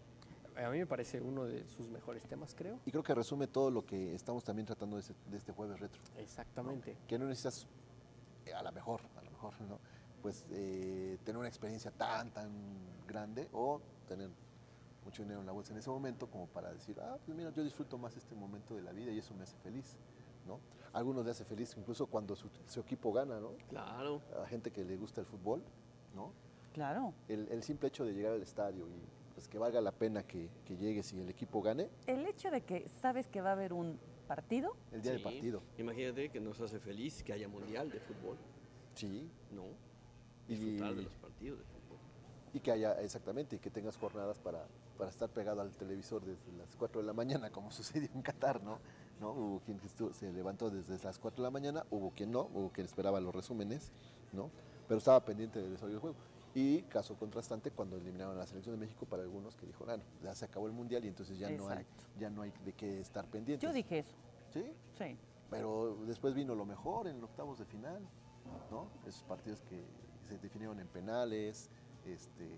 A 0.57 0.69
mí 0.71 0.79
me 0.79 0.87
parece 0.87 1.21
uno 1.21 1.45
de 1.45 1.67
sus 1.69 1.89
mejores 1.89 2.25
temas, 2.27 2.55
creo. 2.55 2.79
Y 2.85 2.91
creo 2.91 3.03
que 3.03 3.15
resume 3.15 3.47
todo 3.49 3.71
lo 3.71 3.85
que 3.85 4.15
estamos 4.15 4.45
también 4.45 4.67
tratando 4.67 4.97
de, 4.97 5.01
este- 5.01 5.15
de 5.31 5.37
este 5.39 5.53
jueves 5.53 5.81
retro. 5.81 6.01
Exactamente. 6.19 6.97
Que 7.09 7.19
no 7.19 7.27
necesitas, 7.27 7.67
eh, 8.47 8.53
a 8.53 8.63
lo 8.63 8.71
mejor, 8.71 9.01
a 9.17 9.23
lo 9.23 9.31
mejor, 9.31 9.59
¿no? 9.63 9.79
Pues 10.21 10.45
eh, 10.51 11.19
tener 11.25 11.39
una 11.39 11.49
experiencia 11.49 11.91
tan, 11.91 12.31
tan 12.31 12.53
grande 13.09 13.49
o 13.53 13.81
tener 14.07 14.31
mucho 15.05 15.23
dinero 15.23 15.41
en 15.41 15.47
la 15.47 15.53
bolsa 15.53 15.73
en 15.73 15.79
ese 15.79 15.91
momento 15.91 16.29
como 16.31 16.47
para 16.47 16.73
decir, 16.73 17.01
ah, 17.01 17.17
pues 17.25 17.37
mira, 17.37 17.51
yo 17.51 17.65
disfruto 17.65 17.99
más 17.99 18.15
este 18.17 18.35
momento 18.37 18.75
de 18.77 18.83
la 18.83 18.93
vida 18.93 19.11
y 19.11 19.19
eso 19.19 19.35
me 19.35 19.43
hace 19.45 19.57
feliz, 19.57 19.97
¿no? 20.47 20.61
Algunos 20.93 21.25
le 21.25 21.31
hace 21.31 21.45
feliz 21.45 21.75
incluso 21.79 22.07
cuando 22.07 22.37
su, 22.37 22.49
su 22.67 22.81
equipo 22.81 23.13
gana, 23.13 23.41
¿no? 23.41 23.53
Claro. 23.69 24.21
A 24.37 24.41
la 24.41 24.47
gente 24.47 24.71
que 24.71 24.85
le 24.85 24.97
gusta 24.97 25.21
el 25.23 25.27
fútbol, 25.27 25.63
¿no? 26.15 26.33
Claro. 26.75 27.15
El, 27.29 27.49
el 27.49 27.63
simple 27.63 27.89
hecho 27.89 28.05
de 28.05 28.13
llegar 28.13 28.33
al 28.33 28.43
estadio 28.43 28.87
y 28.89 29.33
pues 29.35 29.49
que 29.49 29.59
valga 29.59 29.81
la 29.81 29.93
pena 29.93 30.23
que, 30.27 30.51
que 30.67 30.77
llegues 30.77 31.13
y 31.15 31.21
el 31.21 31.29
equipo 31.31 31.63
gane, 31.63 31.89
El 32.07 32.27
hecho 32.27 32.51
de 32.51 32.61
que 32.63 32.87
sabes 33.01 33.29
que 33.29 33.41
va 33.41 33.51
a 33.51 33.53
haber 33.53 33.73
un 33.73 33.99
partido, 34.29 34.77
el 34.93 35.01
día 35.03 35.13
del 35.13 35.21
Sí. 35.21 35.25
partido. 35.25 35.63
Imagínate 35.79 36.29
que 36.29 36.41
nos 36.41 36.61
hace 36.61 36.79
feliz 36.79 37.23
que 37.23 37.33
haya 37.33 37.49
mundial 37.49 37.91
de 37.91 37.99
fútbol. 38.01 38.37
Sí. 38.95 39.31
¿No? 39.51 39.65
Y- 40.49 40.57
Disfrutar 40.57 40.95
de 40.95 41.03
los 41.03 41.15
partidos 41.15 41.59
de 41.59 41.65
fútbol. 41.65 41.99
Y 42.53 42.61
que 42.61 42.71
haya, 42.73 43.01
exactamente, 43.01 43.57
y 43.57 43.59
que 43.59 43.71
tengas 43.71 43.97
jornadas 43.97 44.39
para, 44.39 44.67
para 44.99 45.09
estar 45.09 45.31
pegado 45.31 45.63
al 45.63 45.73
televisor 45.73 46.23
desde 46.23 46.53
las 46.59 46.77
4 46.77 47.01
de 47.01 47.07
la 47.07 47.15
mañana, 47.15 47.51
como 47.51 47.71
sucedió 47.73 48.11
en 48.15 48.21
Qatar, 48.21 48.63
¿no? 48.63 48.79
¿No? 49.23 49.31
Hubo 49.31 49.61
quien 49.61 49.79
se 50.15 50.33
levantó 50.33 50.69
desde 50.69 50.99
las 51.05 51.21
4 51.21 51.37
de 51.37 51.47
la 51.47 51.53
mañana, 51.53 51.87
hubo 51.91 52.11
quien 52.11 52.33
no, 52.33 52.41
hubo 52.53 52.71
quien 52.73 52.87
esperaba 52.87 53.21
los 53.21 53.33
resúmenes, 53.33 53.93
¿no? 54.33 54.51
Pero 54.89 54.99
estaba 54.99 55.25
pendiente 55.25 55.61
del 55.61 55.71
desarrollo 55.71 55.95
del 55.95 56.01
juego. 56.01 56.17
Y 56.57 56.83
caso 56.83 57.15
contrastante 57.15 57.71
cuando 57.71 57.97
eliminaron 57.97 58.35
a 58.35 58.41
la 58.41 58.47
selección 58.47 58.75
de 58.75 58.81
México 58.81 59.07
para 59.07 59.23
algunos 59.23 59.55
que 59.55 59.65
dijo, 59.65 59.85
bueno, 59.85 60.03
ya 60.25 60.35
se 60.35 60.45
acabó 60.45 60.67
el 60.67 60.73
mundial 60.73 61.05
y 61.05 61.09
entonces 61.09 61.39
ya 61.39 61.49
no 61.51 61.69
hay, 61.69 61.87
ya 62.19 62.31
no 62.31 62.43
hay 62.43 62.53
de 62.65 62.73
qué 62.73 63.01
estar 63.01 63.25
pendientes. 63.27 63.63
yo 63.63 63.73
dije 63.73 64.01
eso. 64.01 64.17
¿Sí? 64.53 64.65
Sí. 64.99 65.17
Pero 65.49 65.99
después 66.05 66.35
vino 66.35 66.57
lo 66.57 66.67
mejor 66.67 67.07
en 67.07 67.23
octavos 67.23 67.61
de 67.61 67.65
final, 67.65 68.03
¿no? 68.73 68.89
Esos 69.07 69.23
partidos 69.23 69.61
que 69.63 69.85
se 70.27 70.37
definieron 70.39 70.81
en 70.81 70.89
penales, 70.89 71.71
este, 72.05 72.51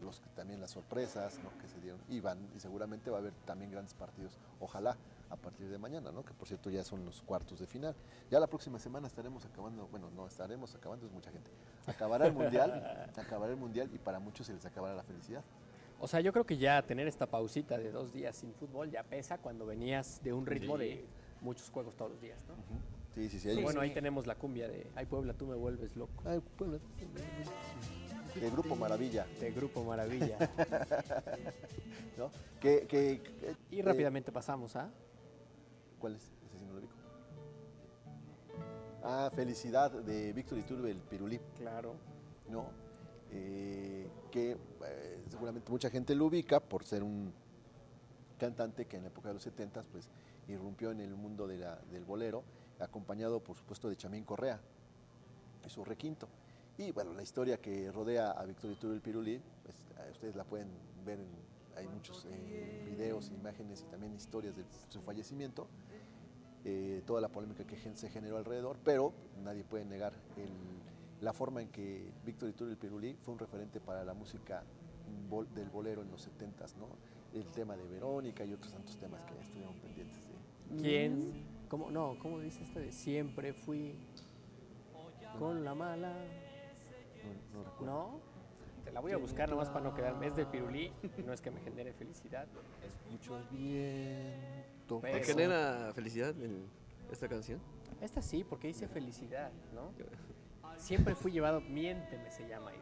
los 0.00 0.20
que 0.20 0.30
también 0.30 0.60
las 0.60 0.70
sorpresas, 0.70 1.38
¿no? 1.44 1.50
Que 1.60 1.68
se 1.68 1.78
dieron 1.80 2.00
y 2.08 2.20
van 2.20 2.38
y 2.56 2.60
seguramente 2.60 3.10
va 3.10 3.18
a 3.18 3.20
haber 3.20 3.34
también 3.44 3.70
grandes 3.70 3.92
partidos. 3.94 4.38
Ojalá 4.58 4.96
a 5.30 5.36
partir 5.36 5.68
de 5.68 5.78
mañana, 5.78 6.10
¿no? 6.10 6.24
Que 6.24 6.32
por 6.34 6.48
cierto 6.48 6.70
ya 6.70 6.82
son 6.84 7.04
los 7.04 7.20
cuartos 7.22 7.58
de 7.58 7.66
final. 7.66 7.94
Ya 8.30 8.40
la 8.40 8.46
próxima 8.46 8.78
semana 8.78 9.06
estaremos 9.08 9.44
acabando, 9.44 9.86
bueno, 9.88 10.10
no 10.10 10.26
estaremos 10.26 10.74
acabando 10.74 11.06
es 11.06 11.12
mucha 11.12 11.30
gente. 11.30 11.50
Acabará 11.86 12.26
el 12.26 12.32
mundial, 12.32 13.10
acabará 13.16 13.52
el 13.52 13.58
mundial 13.58 13.90
y 13.94 13.98
para 13.98 14.18
muchos 14.18 14.46
se 14.46 14.54
les 14.54 14.64
acabará 14.64 14.94
la 14.94 15.02
felicidad. 15.02 15.42
O 16.00 16.06
sea, 16.06 16.20
yo 16.20 16.32
creo 16.32 16.46
que 16.46 16.56
ya 16.56 16.80
tener 16.82 17.08
esta 17.08 17.26
pausita 17.26 17.76
de 17.76 17.90
dos 17.90 18.12
días 18.12 18.36
sin 18.36 18.54
fútbol 18.54 18.90
ya 18.90 19.02
pesa 19.02 19.38
cuando 19.38 19.66
venías 19.66 20.20
de 20.22 20.32
un 20.32 20.46
ritmo 20.46 20.76
Sí. 20.78 20.84
de 20.84 21.04
muchos 21.40 21.68
juegos 21.70 21.94
todos 21.96 22.12
los 22.12 22.20
días, 22.20 22.38
¿no? 22.48 22.54
Sí, 23.14 23.28
sí, 23.28 23.40
sí. 23.40 23.48
Y 23.48 23.50
ahí- 23.50 23.62
bueno, 23.62 23.80
ahí 23.80 23.90
tenemos 23.92 24.26
la 24.26 24.36
cumbia 24.36 24.68
de 24.68 24.86
Ay 24.94 25.06
Puebla, 25.06 25.34
tú 25.34 25.46
me 25.46 25.56
vuelves 25.56 25.96
loco. 25.96 26.22
Ay, 26.24 26.40
Puebla. 26.56 26.78
De 28.34 28.50
Grupo 28.50 28.76
Maravilla. 28.76 29.26
De 29.40 29.50
Grupo 29.50 29.82
Maravilla. 29.82 30.38
¿No? 32.16 32.30
Que, 32.60 32.86
que- 32.86 33.20
que- 33.20 33.56
y 33.70 33.80
eh, 33.80 33.82
rápidamente 33.82 34.30
pasamos 34.32 34.76
a... 34.76 34.88
¿Cuál 35.98 36.14
es? 36.16 36.22
Ese 36.46 36.58
sí 36.58 36.64
no 36.64 36.72
lo 36.74 36.78
ubico. 36.80 36.94
Ah, 39.02 39.30
Felicidad 39.34 39.90
de 39.90 40.32
Víctor 40.32 40.58
Iturbe, 40.58 40.90
el 40.90 40.98
Pirulí. 41.00 41.38
Claro. 41.56 41.94
¿No? 42.48 42.66
Eh, 43.30 44.08
que 44.30 44.52
eh, 44.52 45.24
seguramente 45.28 45.70
mucha 45.70 45.90
gente 45.90 46.14
lo 46.14 46.26
ubica 46.26 46.60
por 46.60 46.84
ser 46.84 47.02
un 47.02 47.32
cantante 48.38 48.86
que 48.86 48.96
en 48.96 49.02
la 49.02 49.08
época 49.08 49.28
de 49.28 49.34
los 49.34 49.42
70 49.42 49.82
pues 49.92 50.08
irrumpió 50.46 50.90
en 50.92 51.00
el 51.00 51.14
mundo 51.14 51.46
de 51.46 51.58
la- 51.58 51.76
del 51.90 52.04
bolero, 52.04 52.42
acompañado 52.78 53.40
por 53.40 53.56
supuesto 53.56 53.88
de 53.90 53.96
Chamín 53.96 54.24
Correa, 54.24 54.58
y 55.66 55.68
su 55.68 55.84
requinto. 55.84 56.26
Y 56.78 56.92
bueno, 56.92 57.12
la 57.12 57.22
historia 57.22 57.58
que 57.60 57.90
rodea 57.92 58.30
a 58.30 58.44
Víctor 58.46 58.70
Iturbe 58.70 58.94
el 58.94 59.02
Pirulí, 59.02 59.42
pues, 59.64 59.76
ustedes 60.12 60.36
la 60.36 60.44
pueden 60.44 60.68
ver, 61.04 61.18
en, 61.18 61.26
hay 61.78 61.86
muchos 61.88 62.26
eh, 62.30 62.84
videos, 62.90 63.30
imágenes 63.30 63.82
y 63.86 63.90
también 63.90 64.14
historias 64.14 64.56
de 64.56 64.64
su 64.88 65.00
fallecimiento, 65.02 65.68
eh, 66.64 67.02
toda 67.06 67.20
la 67.20 67.28
polémica 67.28 67.64
que 67.64 67.76
se 67.76 68.10
generó 68.10 68.36
alrededor, 68.36 68.76
pero 68.84 69.12
nadie 69.42 69.64
puede 69.64 69.84
negar 69.84 70.12
el- 70.36 71.22
la 71.24 71.32
forma 71.32 71.62
en 71.62 71.68
que 71.68 72.12
Víctor 72.24 72.48
Iturbe 72.50 72.72
el 72.72 72.78
Pirulí 72.78 73.16
fue 73.22 73.32
un 73.34 73.38
referente 73.40 73.80
para 73.80 74.04
la 74.04 74.14
música 74.14 74.62
bol- 75.28 75.52
del 75.54 75.68
bolero 75.70 76.02
en 76.02 76.10
los 76.10 76.20
70s, 76.28 76.76
¿no? 76.76 76.88
El 77.32 77.44
tema 77.52 77.76
de 77.76 77.86
Verónica 77.86 78.44
y 78.44 78.52
otros 78.52 78.72
tantos 78.72 78.96
temas 78.98 79.22
que 79.24 79.38
estuvieron 79.40 79.74
pendientes 79.80 80.22
de... 80.28 80.76
¿Quién? 80.82 81.44
¿Cómo? 81.68 81.90
No, 81.90 82.16
¿cómo 82.20 82.38
dice 82.40 82.62
este 82.64 82.80
de 82.80 82.92
siempre 82.92 83.52
fui 83.52 83.94
con 85.38 85.64
la 85.64 85.74
mala? 85.74 86.12
No, 87.52 87.58
no 87.58 87.64
recuerdo. 87.64 87.86
¿No? 87.94 88.20
Te 88.88 88.94
la 88.94 89.00
voy 89.00 89.12
a 89.12 89.18
buscar 89.18 89.50
nomás 89.50 89.68
para 89.68 89.84
no 89.84 89.94
quedarme. 89.94 90.28
Es 90.28 90.34
del 90.36 90.46
pirulí, 90.46 90.90
no 91.26 91.34
es 91.34 91.42
que 91.42 91.50
me 91.50 91.60
genere 91.60 91.92
felicidad. 91.92 92.46
Es 92.82 93.12
mucho 93.12 93.38
viento. 93.50 95.00
¿Te 95.00 95.22
genera 95.24 95.92
felicidad 95.94 96.34
esta 97.12 97.28
canción? 97.28 97.60
Esta 98.00 98.22
sí, 98.22 98.44
porque 98.44 98.68
dice 98.68 98.88
felicidad, 98.88 99.50
¿no? 99.74 99.92
Siempre 100.78 101.14
fui 101.14 101.32
llevado, 101.32 101.60
miénteme 101.60 102.30
se 102.30 102.48
llama 102.48 102.74
ir. 102.74 102.80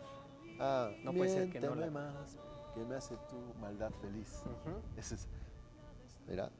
Ah, 0.61 0.93
No 1.03 1.13
puede 1.13 1.29
ser 1.29 1.51
que 1.51 1.61
no 1.61 1.75
la- 1.75 1.91
más, 1.91 2.39
que 2.73 2.85
me 2.85 2.95
hace 2.95 3.17
tu 3.29 3.37
maldad 3.61 3.91
feliz. 4.01 4.45
Ese 4.97 5.17
es, 5.17 5.27
mira. 6.29 6.53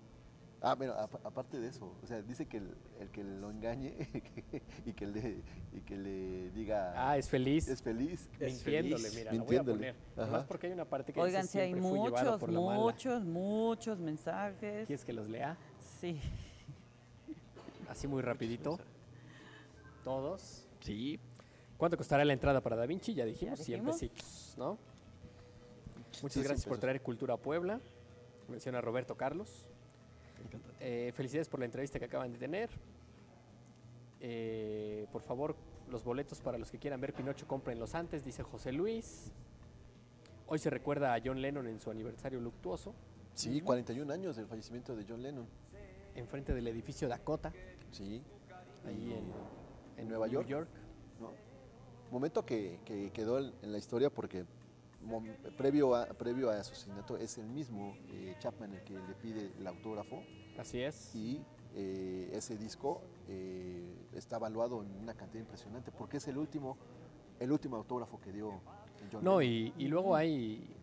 Ah, 0.69 0.75
bueno, 0.75 0.95
apa- 0.95 1.21
aparte 1.23 1.61
de 1.61 1.69
eso, 1.69 1.95
o 2.03 2.07
sea, 2.09 2.21
dice 2.23 2.47
que 2.47 2.57
el, 2.57 2.75
el 2.99 3.09
que 3.11 3.23
lo 3.23 3.51
engañe 3.51 3.95
y, 4.85 4.93
que 4.95 5.07
le, 5.07 5.43
y 5.73 5.81
que 5.83 5.97
le 5.97 6.51
diga... 6.51 6.93
Ah, 6.97 7.17
es 7.17 7.29
feliz. 7.29 7.69
Es 7.69 7.81
feliz. 7.83 8.29
Mintiéndole, 8.41 9.11
mira, 9.11 9.33
lo 9.33 9.45
voy 9.45 9.57
a 9.57 9.63
Mintiéndole. 9.63 9.77
poner. 9.93 9.95
Ajá. 10.17 10.27
Nomás 10.27 10.45
porque 10.47 10.67
hay 10.67 10.73
una 10.73 10.85
parte 10.85 11.13
que 11.13 11.21
Oigan, 11.21 11.43
dice 11.43 11.53
si 11.53 11.59
hay 11.61 11.69
siempre 11.73 11.89
fui 11.89 12.01
llevado 12.01 12.25
muchos, 12.33 12.41
por 12.41 12.53
la 12.53 12.61
mala. 12.61 12.81
muchos, 12.81 13.25
muchos 13.25 13.99
mensajes. 14.01 14.87
¿Quieres 14.89 15.05
que 15.05 15.13
los 15.13 15.29
lea? 15.29 15.57
Sí. 16.01 16.21
Así 17.89 18.09
muy 18.09 18.23
rapidito. 18.23 18.81
Todos. 20.03 20.67
Sí. 20.81 21.21
¿Cuánto 21.77 21.97
costará 21.97 22.25
la 22.25 22.33
entrada 22.33 22.61
para 22.61 22.75
Da 22.75 22.87
Vinci? 22.87 23.15
Ya 23.15 23.25
dijimos, 23.25 23.61
Ya 23.61 23.65
100 23.67 23.79
dijimos. 23.81 24.01
pesitos, 24.01 24.55
¿no? 24.59 24.79
Muchas 26.23 26.33
Sí, 26.33 26.41
gracias 26.41 26.63
100 26.63 26.71
por 26.71 26.79
traer 26.81 27.01
Cultura 27.03 27.35
a 27.35 27.37
Puebla. 27.37 27.81
Menciona 28.49 28.81
Roberto 28.81 29.17
Carlos. 29.17 29.69
Eh, 30.89 31.11
felicidades 31.17 31.49
por 31.49 31.59
la 31.59 31.67
entrevista 31.67 31.99
que 31.99 32.05
acaban 32.05 32.31
de 32.33 32.39
tener. 32.39 32.71
Eh, 34.21 35.09
por 35.11 35.21
favor, 35.23 35.57
los 35.91 36.05
boletos 36.05 36.41
para 36.41 36.59
los 36.59 36.71
que 36.71 36.79
quieran 36.79 37.01
ver 37.01 37.13
Pinocho, 37.13 37.45
cómprenlos 37.49 37.97
antes, 37.97 38.25
dice 38.25 38.45
José 38.45 38.71
Luis. 38.71 39.33
Hoy 40.47 40.61
se 40.61 40.71
recuerda 40.71 41.13
a 41.13 41.21
John 41.25 41.43
Lennon 41.43 41.67
en 41.67 41.81
su 41.81 41.91
aniversario 41.91 42.41
luctuoso. 42.41 42.95
Sí, 43.35 43.61
41 43.61 44.13
años 44.13 44.37
del 44.37 44.47
fallecimiento 44.47 44.95
de 44.95 45.05
John 45.09 45.23
Lennon. 45.25 45.49
Enfrente 46.15 46.55
del 46.55 46.69
edificio 46.69 47.09
Dakota. 47.09 47.53
Sí. 47.91 48.23
Ahí 48.87 49.13
en, 49.13 50.01
en 50.03 50.09
Nueva 50.09 50.29
York. 50.29 50.47
¿no? 51.21 51.33
Momento 52.13 52.47
que, 52.47 52.79
que 52.85 53.11
quedó 53.11 53.41
en 53.41 53.53
en 53.63 53.73
la 53.73 53.79
historia 53.79 54.09
porque 54.09 54.45
mom- 55.05 55.35
previo 55.57 55.97
a, 55.97 56.07
previo 56.07 56.49
a 56.49 56.63
su 56.63 56.75
asesinato 56.75 57.17
es 57.17 57.39
el 57.39 57.49
mismo 57.49 57.97
eh, 58.13 58.37
Chapman 58.39 58.73
el 58.73 58.85
que 58.85 58.95
le 58.95 59.15
pide 59.21 59.51
el 59.59 59.67
autógrafo. 59.67 60.23
Así 60.59 60.81
es. 60.83 61.15
Y 61.15 61.43
eh, 61.75 62.31
ese 62.33 62.57
disco 62.57 63.03
eh, 63.29 64.09
está 64.13 64.37
evaluado 64.37 64.83
en 64.83 64.91
una 64.97 65.15
cantidad 65.15 65.43
impresionante 65.43 65.91
porque 65.93 66.17
es 66.19 66.29
el 66.29 66.39
último, 66.39 66.77
el 67.39 67.53
último 67.53 67.77
autógrafo 67.77 68.21
que 68.21 68.33
dio 68.33 68.61
John 69.13 69.25
No, 69.25 69.41
Lennon. 69.41 69.75
y, 69.79 69.85
y 69.85 69.89
luego 69.89 70.15
hay 70.17 70.75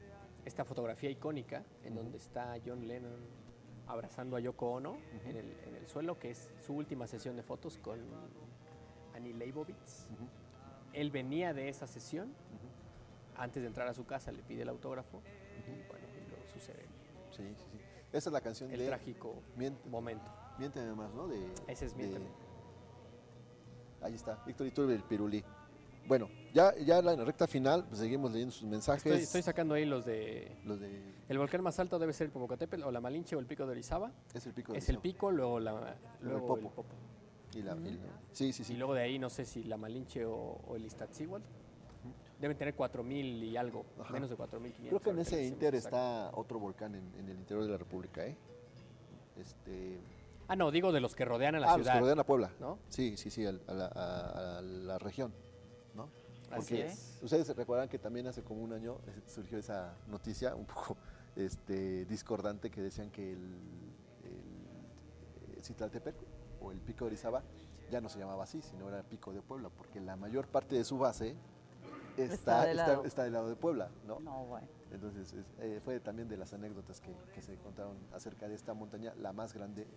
esta 0.46 0.66
fotografía 0.66 1.10
icónica 1.10 1.64
en 1.84 1.96
donde 1.96 2.18
está 2.18 2.56
John 2.66 2.88
Lennon 2.88 3.44
abrazando 3.88 4.36
a 4.36 4.40
Yoko 4.40 4.72
Ono 4.74 4.98
en, 5.26 5.36
el, 5.36 5.58
en 5.68 5.76
el 5.76 5.88
suelo, 5.88 6.18
que 6.20 6.32
es 6.32 6.50
su 6.66 6.74
última 6.74 7.08
sesión 7.08 7.36
de 7.36 7.44
fotos 7.44 7.78
con 7.78 8.00
Annie 9.14 9.34
Leibovitz. 9.34 10.08
Él 10.94 11.12
venía 11.12 11.54
de 11.54 11.70
esa 11.70 11.88
sesión, 11.88 12.34
antes 13.36 13.62
de 13.64 13.68
entrar 13.68 13.88
a 13.88 13.94
su 13.94 14.06
casa 14.06 14.32
le 14.32 14.44
pide 14.44 14.62
el 14.62 14.70
autógrafo 14.70 15.22
y 15.58 15.88
bueno, 15.90 16.08
y 16.24 16.30
luego 16.30 16.46
sucede 16.48 16.86
Sí, 17.32 17.44
sí, 17.58 17.66
sí. 17.72 17.80
Esa 18.14 18.30
es 18.30 18.34
la 18.34 18.42
canción 18.42 18.72
el 18.72 18.80
de 18.80 18.88
trágico 18.88 19.36
Mient- 19.58 19.84
momento. 19.90 20.32
Miénteme 20.60 20.94
más, 20.94 21.12
¿no? 21.14 21.28
De, 21.28 21.40
Ese 21.68 21.88
es 21.88 21.98
de- 21.98 22.04
Miénteme. 22.04 22.28
Ahí 24.02 24.14
está, 24.14 24.42
Víctor 24.46 24.68
Iturbe, 24.68 24.94
el 24.96 25.04
pirulí. 25.04 25.44
Bueno, 26.06 26.28
ya, 26.54 26.76
ya 26.76 27.00
en 27.00 27.06
la 27.06 27.16
recta 27.16 27.48
final, 27.48 27.86
pues 27.88 28.00
seguimos 28.00 28.32
leyendo 28.34 28.54
sus 28.54 28.68
mensajes. 28.68 29.06
Estoy, 29.06 29.24
estoy 29.24 29.42
sacando 29.42 29.74
ahí 29.74 29.86
los 29.86 30.04
de... 30.04 30.58
Los 30.66 30.80
de... 30.82 31.02
El 31.30 31.38
volcán 31.38 31.64
más 31.64 31.80
alto 31.80 31.98
debe 31.98 32.12
ser 32.12 32.26
el 32.26 32.32
Popocatépetl 32.34 32.84
o 32.84 32.92
la 32.92 33.00
Malinche 33.00 33.38
o 33.38 33.40
el 33.40 33.46
Pico 33.46 33.66
de 33.66 33.72
Orizaba. 33.72 34.12
Es 34.34 34.46
el 34.46 34.54
Pico 34.54 34.74
de 34.74 34.80
Es 34.80 34.90
el 34.90 34.98
Orizaba. 34.98 35.02
pico, 35.14 35.32
luego, 35.32 35.60
la, 35.62 35.96
Luego 36.22 36.38
el 36.40 36.42
Popo. 36.44 36.56
el 36.58 36.74
Popo. 36.74 36.96
Y 37.56 37.62
la- 37.62 37.76
y 37.78 37.94
la- 37.94 38.20
sí, 38.34 38.52
sí, 38.52 38.66
sí. 38.66 38.74
Y 38.74 38.76
luego 38.78 38.94
de 38.94 39.02
ahí 39.04 39.18
no 39.18 39.30
sé 39.30 39.46
si 39.46 39.64
la 39.64 39.78
Malinche 39.78 40.26
o, 40.26 40.36
o 40.68 40.76
el 40.76 40.86
Iztaccíhuatl. 40.86 41.46
Deben 42.44 42.58
tener 42.58 42.76
4.000 42.76 43.42
y 43.42 43.56
algo, 43.56 43.86
Ajá. 44.02 44.12
menos 44.12 44.30
de 44.30 44.36
4.500. 44.36 44.88
Creo 44.90 45.00
que 45.00 45.10
en 45.12 45.20
ese 45.20 45.46
inter 45.46 45.76
está 45.76 46.30
otro 46.34 46.60
volcán 46.60 46.94
en, 46.94 47.10
en 47.18 47.30
el 47.30 47.38
interior 47.38 47.64
de 47.64 47.72
la 47.72 47.78
República, 47.78 48.26
¿eh? 48.26 48.36
Este... 49.38 49.98
Ah, 50.50 50.58
no, 50.58 50.70
digo 50.70 50.92
de 50.92 51.00
los 51.00 51.16
que 51.16 51.24
rodean 51.24 51.56
a 51.56 51.62
la 51.62 51.68
ah, 51.68 51.76
ciudad. 51.76 51.86
los 51.86 51.94
que 51.94 52.00
rodean 52.02 52.20
a 52.20 52.26
Puebla. 52.26 52.52
¿no? 52.60 52.80
Sí, 52.90 53.16
sí, 53.16 53.30
sí, 53.30 53.46
a, 53.46 53.54
la, 53.54 53.86
a- 53.86 54.58
a 54.58 54.62
la 54.62 55.00
región, 55.00 55.34
¿no? 55.96 56.10
Así 56.52 56.76
Porque 56.76 56.86
es. 56.88 57.18
Ustedes 57.22 57.48
se 57.48 57.54
recuerdan 57.54 57.88
que 57.88 57.98
también 57.98 58.28
hace 58.28 58.44
como 58.44 58.62
un 58.62 58.74
año 58.74 58.98
eh, 59.08 59.22
surgió 59.26 59.58
esa 59.58 59.96
noticia 60.08 60.54
un 60.54 60.66
poco 60.66 60.98
este, 61.38 62.04
discordante 62.04 62.70
que 62.70 62.82
decían 62.82 63.10
que 63.10 63.32
el, 63.32 63.40
el, 64.26 65.56
eh, 65.56 65.62
Citlaltepec 65.64 66.16
o 66.60 66.74
el 66.74 66.80
Pico 66.82 67.06
de 67.06 67.12
Orizaba 67.12 67.42
ya 67.90 68.02
no 68.02 68.10
se 68.10 68.20
llamaba 68.20 68.44
así, 68.44 68.62
sino 68.62 68.90
era 68.90 68.98
el 68.98 69.06
Pico 69.06 69.32
de 69.32 69.42
Puebla, 69.42 69.70
porque 69.70 70.02
la 70.02 70.18
mayor 70.18 70.46
parte 70.50 70.76
de 70.76 70.84
su 70.84 70.98
base 70.98 71.38
está, 72.18 72.62
del 72.66 72.80
está, 72.80 72.88
lado. 72.88 73.06
está 73.06 73.24
del 73.24 73.34
lado 73.34 73.50
de 73.50 73.56
Puebla, 73.56 73.90
¿no? 74.08 74.20
No, 74.20 74.46
bueno. 74.46 74.68
Entonces, 74.92 75.34
es- 75.34 75.46
eh, 75.60 75.82
fue 75.84 76.00
también 76.00 76.28
de 76.30 76.38
las 76.38 76.54
anécdotas 76.54 77.02
que, 77.02 77.12
que 77.34 77.42
se 77.42 77.56
contaron 77.58 77.98
acerca 78.14 78.48
de 78.48 78.56
esta 78.56 78.74
montaña, 78.74 79.14
la 79.20 79.34
más 79.34 79.54
grande 79.54 79.88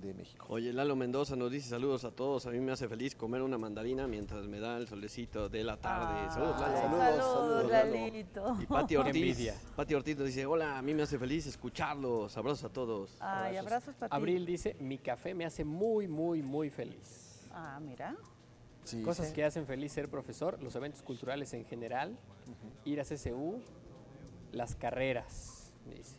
de 0.00 0.14
México. 0.14 0.46
Oye, 0.48 0.72
Lalo 0.72 0.96
Mendoza 0.96 1.36
nos 1.36 1.50
dice 1.50 1.68
saludos 1.68 2.04
a 2.04 2.10
todos. 2.10 2.46
A 2.46 2.50
mí 2.50 2.58
me 2.58 2.72
hace 2.72 2.88
feliz 2.88 3.14
comer 3.14 3.42
una 3.42 3.58
mandarina 3.58 4.06
mientras 4.06 4.46
me 4.46 4.58
da 4.58 4.78
el 4.78 4.88
solecito 4.88 5.48
de 5.50 5.62
la 5.62 5.76
tarde. 5.76 6.20
Ay, 6.22 6.30
saludos, 6.30 6.60
Lalo. 6.60 6.76
saludos, 6.78 7.24
saludos. 7.34 7.70
Lalito. 7.70 8.56
Y 8.62 8.66
Pati 8.66 8.96
Ortiz. 8.96 9.14
envidia. 9.14 9.54
Pati 9.76 9.94
Ortiz 9.94 10.16
nos 10.16 10.26
dice, 10.26 10.46
hola, 10.46 10.78
a 10.78 10.82
mí 10.82 10.94
me 10.94 11.02
hace 11.02 11.18
feliz 11.18 11.46
escucharlos. 11.46 12.34
Abrazos 12.36 12.64
a 12.64 12.72
todos. 12.72 13.16
Ay, 13.20 13.56
abrazos 13.58 13.94
para 13.94 14.08
ti. 14.08 14.16
Abril 14.16 14.46
dice, 14.46 14.74
mi 14.80 14.96
café 14.98 15.34
me 15.34 15.44
hace 15.44 15.64
muy, 15.64 16.08
muy, 16.08 16.42
muy 16.42 16.70
feliz. 16.70 17.46
Ah, 17.52 17.78
mira. 17.80 18.16
Sí, 18.90 19.02
Cosas 19.02 19.28
sí. 19.28 19.34
que 19.34 19.44
hacen 19.44 19.66
feliz 19.66 19.92
ser 19.92 20.08
profesor, 20.08 20.60
los 20.62 20.74
eventos 20.74 21.02
culturales 21.02 21.52
en 21.54 21.64
general, 21.64 22.18
ir 22.84 23.00
a 23.00 23.04
CCU, 23.04 23.60
las 24.52 24.74
carreras, 24.74 25.72
me 25.86 25.94
dice. 25.94 26.16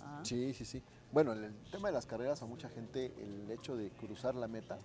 Ah. 0.00 0.20
Sí, 0.24 0.54
sí, 0.54 0.64
sí. 0.64 0.82
Bueno, 1.12 1.32
el, 1.32 1.44
el 1.44 1.54
tema 1.70 1.88
de 1.88 1.94
las 1.94 2.06
carreras 2.06 2.42
a 2.42 2.46
mucha 2.46 2.68
gente, 2.68 3.12
el 3.18 3.50
hecho 3.50 3.76
de 3.76 3.90
cruzar 3.90 4.34
la 4.34 4.48
meta 4.48 4.78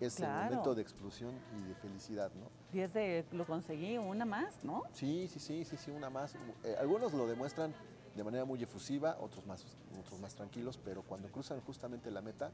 es 0.00 0.20
el 0.20 0.28
momento 0.28 0.74
de 0.74 0.82
explosión 0.82 1.34
y 1.58 1.68
de 1.68 1.74
felicidad, 1.74 2.32
¿no? 2.34 2.50
Y 2.72 2.80
es 2.80 2.92
de, 2.94 3.24
lo 3.32 3.46
conseguí 3.46 3.98
una 3.98 4.24
más, 4.24 4.64
¿no? 4.64 4.82
Sí, 4.92 5.28
sí, 5.28 5.38
sí, 5.38 5.64
sí, 5.64 5.76
sí, 5.76 5.90
una 5.90 6.10
más. 6.10 6.34
Eh, 6.64 6.76
algunos 6.80 7.12
lo 7.12 7.26
demuestran 7.26 7.74
de 8.16 8.24
manera 8.24 8.44
muy 8.44 8.62
efusiva, 8.62 9.16
otros 9.20 9.46
más, 9.46 9.64
otros 10.00 10.20
más 10.20 10.34
tranquilos, 10.34 10.78
pero 10.82 11.02
cuando 11.02 11.28
cruzan 11.30 11.60
justamente 11.60 12.10
la 12.10 12.22
meta, 12.22 12.50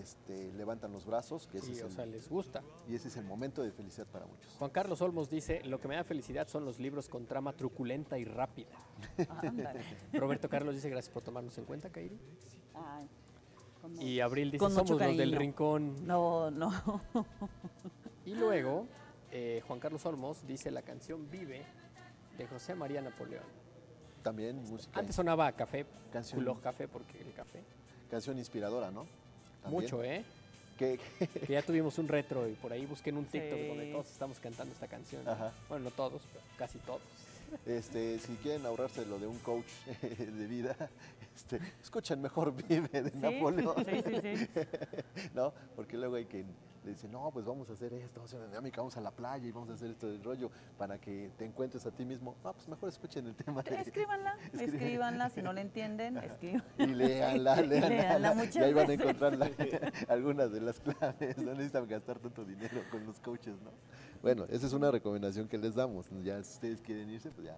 este, 0.00 0.52
levantan 0.54 0.92
los 0.92 1.04
brazos, 1.06 1.46
que 1.46 1.58
ese 1.58 1.66
Sí, 1.68 1.72
es 1.72 1.82
o 1.82 1.86
el- 1.86 1.92
sea, 1.92 2.06
les 2.06 2.28
gusta. 2.28 2.62
y 2.88 2.94
ese 2.94 3.08
es 3.08 3.16
el 3.16 3.24
momento 3.24 3.62
de 3.62 3.70
felicidad 3.72 4.06
para 4.06 4.26
muchos. 4.26 4.52
Juan 4.58 4.70
Carlos 4.70 5.00
Olmos 5.02 5.28
dice, 5.30 5.62
lo 5.64 5.80
que 5.80 5.88
me 5.88 5.96
da 5.96 6.04
felicidad 6.04 6.48
son 6.48 6.64
los 6.64 6.78
libros 6.78 7.08
con 7.08 7.26
trama 7.26 7.52
truculenta 7.52 8.18
y 8.18 8.24
rápida. 8.24 8.70
Ándale. 9.42 9.80
Roberto 10.14 10.48
Carlos 10.48 10.74
dice, 10.74 10.88
gracias 10.90 11.12
por 11.12 11.22
tomarnos 11.22 11.56
en 11.58 11.64
cuenta, 11.64 11.90
Kairi. 11.90 12.18
Ay, 12.74 13.08
Y 14.00 14.20
Abril 14.20 14.50
dice, 14.50 14.64
somos 14.70 14.90
los 14.90 15.16
del 15.16 15.36
rincón. 15.36 16.06
No, 16.06 16.50
no. 16.50 16.70
Y 18.24 18.34
luego, 18.34 18.86
eh, 19.32 19.62
Juan 19.66 19.80
Carlos 19.80 20.06
Olmos 20.06 20.46
dice 20.46 20.70
la 20.70 20.82
canción 20.82 21.28
Vive 21.30 21.64
de 22.38 22.46
José 22.46 22.74
María 22.76 23.00
Napoleón. 23.02 23.44
También 24.22 24.62
música. 24.62 24.96
Antes 25.00 25.16
sonaba 25.16 25.50
café, 25.52 25.84
Canción. 26.12 26.38
culo 26.40 26.60
café, 26.60 26.86
porque 26.86 27.20
el 27.20 27.32
café. 27.32 27.64
Canción 28.08 28.38
inspiradora, 28.38 28.92
¿no? 28.92 29.06
También. 29.62 29.82
Mucho, 29.82 30.02
¿eh? 30.04 30.24
Que, 30.78 30.98
Que 31.46 31.52
ya 31.52 31.62
tuvimos 31.62 31.98
un 31.98 32.08
retro 32.08 32.48
y 32.48 32.52
por 32.54 32.72
ahí 32.72 32.86
busquen 32.86 33.16
un 33.16 33.24
TikTok 33.26 33.58
Sí. 33.58 33.68
donde 33.68 33.92
todos 33.92 34.10
estamos 34.10 34.38
cantando 34.40 34.72
esta 34.74 34.88
canción. 34.88 35.26
Ajá. 35.28 35.52
Bueno, 35.68 35.84
no 35.84 35.90
todos, 35.90 36.22
pero 36.32 36.44
casi 36.58 36.78
todos. 36.78 37.00
Este, 37.66 38.18
si 38.18 38.32
quieren 38.36 38.64
ahorrarse 38.64 39.04
lo 39.06 39.18
de 39.18 39.26
un 39.26 39.38
coach 39.40 39.66
de 40.02 40.46
vida, 40.46 40.74
este, 41.36 41.60
escuchen 41.82 42.20
mejor 42.22 42.54
Vive 42.56 42.88
de 43.02 43.10
Sí, 43.10 43.18
Napoleón. 43.18 43.84
sí, 43.84 44.02
sí, 44.02 44.36
sí. 44.46 44.48
¿No? 45.34 45.52
Porque 45.76 45.96
luego 45.98 46.16
hay 46.16 46.24
que 46.24 46.44
le 46.84 46.90
dicen, 46.90 47.12
no, 47.12 47.30
pues 47.32 47.44
vamos 47.44 47.70
a 47.70 47.74
hacer 47.74 47.92
esto, 47.94 48.16
vamos 48.20 48.30
a 48.32 48.36
hacer 48.36 48.40
una 48.40 48.48
dinámica, 48.48 48.80
vamos 48.80 48.96
a 48.96 49.00
la 49.00 49.10
playa 49.12 49.46
y 49.46 49.52
vamos 49.52 49.70
a 49.70 49.74
hacer 49.74 49.90
esto 49.90 50.08
del 50.08 50.22
rollo 50.24 50.50
para 50.76 50.98
que 51.00 51.30
te 51.38 51.44
encuentres 51.44 51.86
a 51.86 51.90
ti 51.92 52.04
mismo. 52.04 52.34
No, 52.42 52.52
pues 52.52 52.68
mejor 52.68 52.88
escuchen 52.88 53.26
el 53.26 53.34
tema. 53.36 53.62
de- 53.62 53.74
Escríbanla, 53.80 54.36
escríbanla, 54.52 55.30
si 55.30 55.42
no 55.42 55.52
la 55.52 55.60
entienden, 55.60 56.16
escriban. 56.18 56.64
Y 56.78 56.86
léanla, 56.86 57.62
Y 57.62 57.66
léanla. 57.68 58.34
léanla 58.34 58.44
y 58.52 58.58
ahí 58.58 58.72
van 58.72 58.90
a 58.90 58.92
encontrar 58.94 59.36
la- 59.36 59.50
algunas 60.08 60.50
de 60.52 60.60
las 60.60 60.80
claves. 60.80 61.38
No 61.38 61.52
necesitan 61.52 61.86
gastar 61.86 62.18
tanto 62.18 62.44
dinero 62.44 62.82
con 62.90 63.06
los 63.06 63.20
coaches, 63.20 63.54
¿no? 63.62 63.70
Bueno, 64.22 64.44
esa 64.48 64.66
es 64.66 64.72
una 64.72 64.90
recomendación 64.90 65.48
que 65.48 65.58
les 65.58 65.74
damos. 65.74 66.06
Ya 66.22 66.42
si 66.42 66.52
ustedes 66.54 66.80
quieren 66.80 67.08
irse, 67.10 67.30
pues 67.30 67.46
ya. 67.46 67.56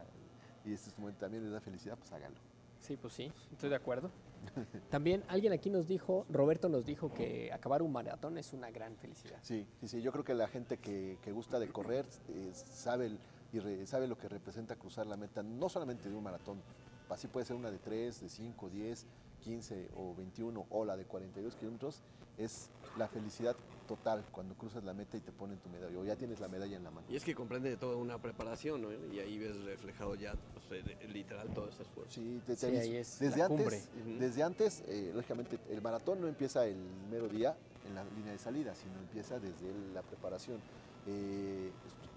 Y 0.64 0.72
este 0.72 0.90
es 0.90 0.96
un 0.96 1.02
momento 1.02 1.20
también 1.20 1.42
les 1.44 1.52
da 1.52 1.60
felicidad, 1.60 1.96
pues 1.98 2.10
háganlo. 2.12 2.38
Sí, 2.84 2.98
pues 2.98 3.14
sí, 3.14 3.32
estoy 3.50 3.70
de 3.70 3.76
acuerdo. 3.76 4.10
También 4.90 5.24
alguien 5.28 5.54
aquí 5.54 5.70
nos 5.70 5.88
dijo, 5.88 6.26
Roberto 6.28 6.68
nos 6.68 6.84
dijo 6.84 7.14
que 7.14 7.50
acabar 7.50 7.80
un 7.80 7.90
maratón 7.90 8.36
es 8.36 8.52
una 8.52 8.70
gran 8.70 8.94
felicidad. 8.98 9.38
Sí, 9.40 9.66
sí, 9.80 9.88
sí. 9.88 10.02
Yo 10.02 10.12
creo 10.12 10.22
que 10.22 10.34
la 10.34 10.48
gente 10.48 10.76
que, 10.76 11.16
que 11.22 11.32
gusta 11.32 11.58
de 11.58 11.68
correr 11.68 12.04
eh, 12.28 12.50
sabe, 12.52 13.12
y 13.54 13.86
sabe 13.86 14.06
lo 14.06 14.18
que 14.18 14.28
representa 14.28 14.76
cruzar 14.76 15.06
la 15.06 15.16
meta, 15.16 15.42
no 15.42 15.70
solamente 15.70 16.10
de 16.10 16.14
un 16.14 16.22
maratón. 16.22 16.60
Así 17.08 17.26
puede 17.26 17.46
ser 17.46 17.56
una 17.56 17.70
de 17.70 17.78
3, 17.78 18.20
de 18.20 18.28
5, 18.28 18.68
10, 18.68 19.06
15 19.40 19.88
o 19.96 20.14
21 20.14 20.66
o 20.68 20.84
la 20.84 20.98
de 20.98 21.06
42 21.06 21.56
kilómetros. 21.56 22.02
Es 22.36 22.68
la 22.98 23.08
felicidad 23.08 23.56
total 23.86 24.24
cuando 24.32 24.54
cruzas 24.54 24.84
la 24.84 24.94
meta 24.94 25.16
y 25.16 25.20
te 25.20 25.32
ponen 25.32 25.58
tu 25.58 25.68
medalla 25.68 25.98
o 25.98 26.04
ya 26.04 26.16
tienes 26.16 26.40
la 26.40 26.48
medalla 26.48 26.76
en 26.76 26.84
la 26.84 26.90
mano. 26.90 27.06
Y 27.08 27.16
es 27.16 27.24
que 27.24 27.34
comprende 27.34 27.76
toda 27.76 27.96
una 27.96 28.18
preparación, 28.18 28.82
¿no? 28.82 28.92
Y 29.12 29.20
ahí 29.20 29.38
ves 29.38 29.56
reflejado 29.64 30.14
ya, 30.14 30.34
pues, 30.68 30.84
literal, 31.12 31.48
todo 31.54 31.68
ese 31.68 31.82
esfuerzo. 31.82 32.12
Sí, 32.14 32.40
te- 32.46 32.56
Sí, 32.56 32.66
ahí 32.66 32.96
es 32.96 33.18
desde 33.18 33.38
la 33.38 33.46
antes, 33.46 33.88
desde 34.18 34.42
antes 34.42 34.82
eh, 34.88 35.12
lógicamente, 35.14 35.58
el 35.70 35.80
maratón 35.82 36.20
no 36.20 36.28
empieza 36.28 36.66
el 36.66 36.76
mero 37.10 37.28
día 37.28 37.56
en 37.86 37.94
la 37.94 38.04
línea 38.04 38.32
de 38.32 38.38
salida, 38.38 38.74
sino 38.74 38.98
empieza 38.98 39.38
desde 39.38 39.72
la 39.92 40.02
preparación. 40.02 40.60
Eh, 41.06 41.70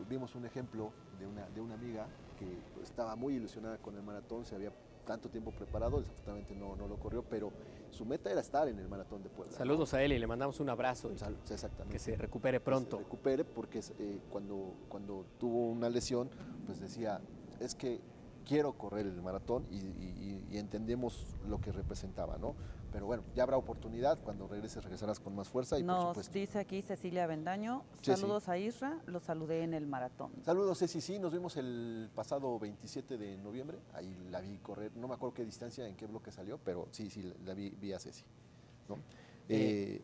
vimos 0.09 0.33
un 0.35 0.45
ejemplo 0.45 0.91
de 1.19 1.27
una, 1.27 1.45
de 1.49 1.59
una 1.61 1.73
amiga 1.73 2.07
que 2.39 2.57
estaba 2.81 3.15
muy 3.15 3.35
ilusionada 3.35 3.77
con 3.79 3.95
el 3.95 4.03
maratón, 4.03 4.45
se 4.45 4.55
había 4.55 4.71
tanto 5.05 5.29
tiempo 5.29 5.51
preparado, 5.51 5.99
desafortunadamente 5.99 6.55
no, 6.55 6.75
no 6.75 6.87
lo 6.87 6.97
corrió, 6.97 7.23
pero 7.23 7.51
su 7.91 8.05
meta 8.05 8.31
era 8.31 8.41
estar 8.41 8.67
en 8.67 8.77
el 8.79 8.87
maratón 8.87 9.23
de 9.23 9.29
Puebla. 9.29 9.51
¿no? 9.51 9.57
Saludos 9.57 9.93
a 9.93 10.03
él 10.03 10.13
y 10.13 10.19
le 10.19 10.27
mandamos 10.27 10.59
un 10.59 10.69
abrazo. 10.69 11.09
y 11.11 11.13
exactamente. 11.53 11.93
Que 11.93 11.99
se 11.99 12.15
recupere 12.15 12.57
que 12.59 12.65
pronto. 12.65 12.97
se 12.97 13.03
recupere 13.03 13.43
porque 13.45 13.79
eh, 13.99 14.19
cuando, 14.29 14.73
cuando 14.89 15.25
tuvo 15.39 15.69
una 15.69 15.89
lesión, 15.89 16.29
pues 16.65 16.79
decía, 16.79 17.21
es 17.59 17.75
que 17.75 17.99
quiero 18.45 18.73
correr 18.73 19.05
el 19.07 19.21
maratón 19.21 19.65
y, 19.71 19.75
y- 19.77 20.47
y 20.51 20.57
entendemos 20.57 21.35
lo 21.47 21.59
que 21.59 21.71
representaba, 21.71 22.37
¿no? 22.37 22.55
Pero 22.97 23.05
bueno, 23.05 23.21
ya 23.35 23.43
habrá 23.43 23.57
oportunidad, 23.57 24.17
cuando 24.23 24.47
regreses 24.47 24.83
regresarás 24.83 25.19
con 25.19 25.35
más 25.35 25.47
fuerza 25.47 25.77
y 25.77 25.83
por 25.83 25.87
Nos 25.93 26.07
supuesto. 26.07 26.33
dice 26.33 26.57
aquí 26.57 26.81
Cecilia 26.81 27.27
Bendaño, 27.27 27.83
Sí, 28.01 28.05
sí. 28.15 28.19
saludos 28.19 28.49
a 28.49 28.57
Isra, 28.57 28.97
lo 29.05 29.19
saludé 29.19 29.61
en 29.61 29.75
el 29.75 29.85
maratón. 29.85 30.31
Saludos, 30.43 30.79
Ceci, 30.79 30.99
sí, 30.99 31.19
nos 31.19 31.31
vimos 31.31 31.57
el 31.57 32.09
pasado 32.15 32.57
27 32.57 33.19
de 33.19 33.37
noviembre, 33.37 33.77
ahí 33.93 34.11
la 34.31 34.41
vi 34.41 34.57
correr, 34.63 34.91
no 34.95 35.07
me 35.07 35.13
acuerdo 35.13 35.35
qué 35.35 35.45
distancia, 35.45 35.87
en 35.87 35.95
qué 35.95 36.07
bloque 36.07 36.31
salió, 36.31 36.57
pero 36.57 36.87
sí, 36.89 37.11
sí, 37.11 37.31
la 37.45 37.53
vi, 37.53 37.69
vi 37.69 37.93
a 37.93 37.99
Ceci, 37.99 38.23
¿no? 38.89 38.95
Eh, 38.95 38.99
Eh, 39.99 40.01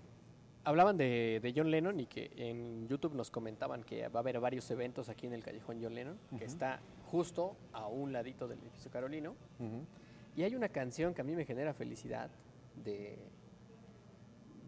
Hablaban 0.66 0.96
de, 0.96 1.40
de 1.42 1.54
John 1.58 1.72
Lennon 1.72 2.00
y 2.00 2.06
que 2.06 2.32
en 2.38 2.88
YouTube 2.88 3.16
nos 3.16 3.32
comentaban 3.32 3.84
que 3.84 4.08
va 4.10 4.20
a 4.20 4.22
haber 4.22 4.40
varios 4.40 4.70
eventos 4.70 5.10
aquí 5.10 5.26
en 5.26 5.34
el 5.34 5.44
Callejón 5.44 5.80
John 5.82 5.96
Lennon, 5.96 6.20
que 6.38 6.46
está 6.46 6.80
justo 7.08 7.56
a 7.74 7.88
un 7.88 8.14
ladito 8.14 8.48
del 8.48 8.60
edificio 8.60 8.92
Carolino. 8.92 9.34
Y 10.38 10.44
hay 10.44 10.56
una 10.56 10.70
canción 10.70 11.14
que 11.16 11.22
a 11.22 11.24
mí 11.24 11.36
me 11.36 11.44
genera 11.44 11.74
felicidad 11.74 12.30
de, 12.84 13.20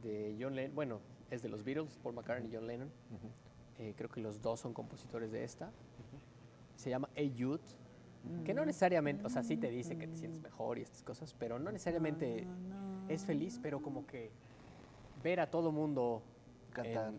de 0.01 0.37
John 0.39 0.55
Lennon. 0.55 0.75
Bueno, 0.75 0.99
es 1.29 1.41
de 1.41 1.49
los 1.49 1.63
Beatles, 1.63 1.97
Paul 1.97 2.15
McCartney 2.15 2.49
y 2.51 2.55
John 2.55 2.67
Lennon. 2.67 2.91
Eh, 3.79 3.93
creo 3.97 4.09
que 4.09 4.21
los 4.21 4.41
dos 4.41 4.59
son 4.59 4.73
compositores 4.73 5.31
de 5.31 5.43
esta. 5.43 5.71
Se 6.75 6.89
llama 6.89 7.09
Hey 7.15 7.35
Jude. 7.37 7.63
Que 8.43 8.55
no 8.55 8.65
necesariamente, 8.65 9.23
o 9.23 9.29
sea, 9.29 9.43
sí 9.43 9.55
te 9.55 9.69
dice 9.69 9.99
que 9.99 10.07
te 10.07 10.17
sientes 10.17 10.41
mejor 10.41 10.79
y 10.79 10.81
estas 10.81 11.03
cosas, 11.03 11.35
pero 11.37 11.59
no 11.59 11.71
necesariamente 11.71 12.47
es 13.07 13.23
feliz, 13.23 13.59
pero 13.61 13.83
como 13.83 14.07
que 14.07 14.31
ver 15.21 15.39
a 15.39 15.51
todo 15.51 15.71
mundo 15.71 16.23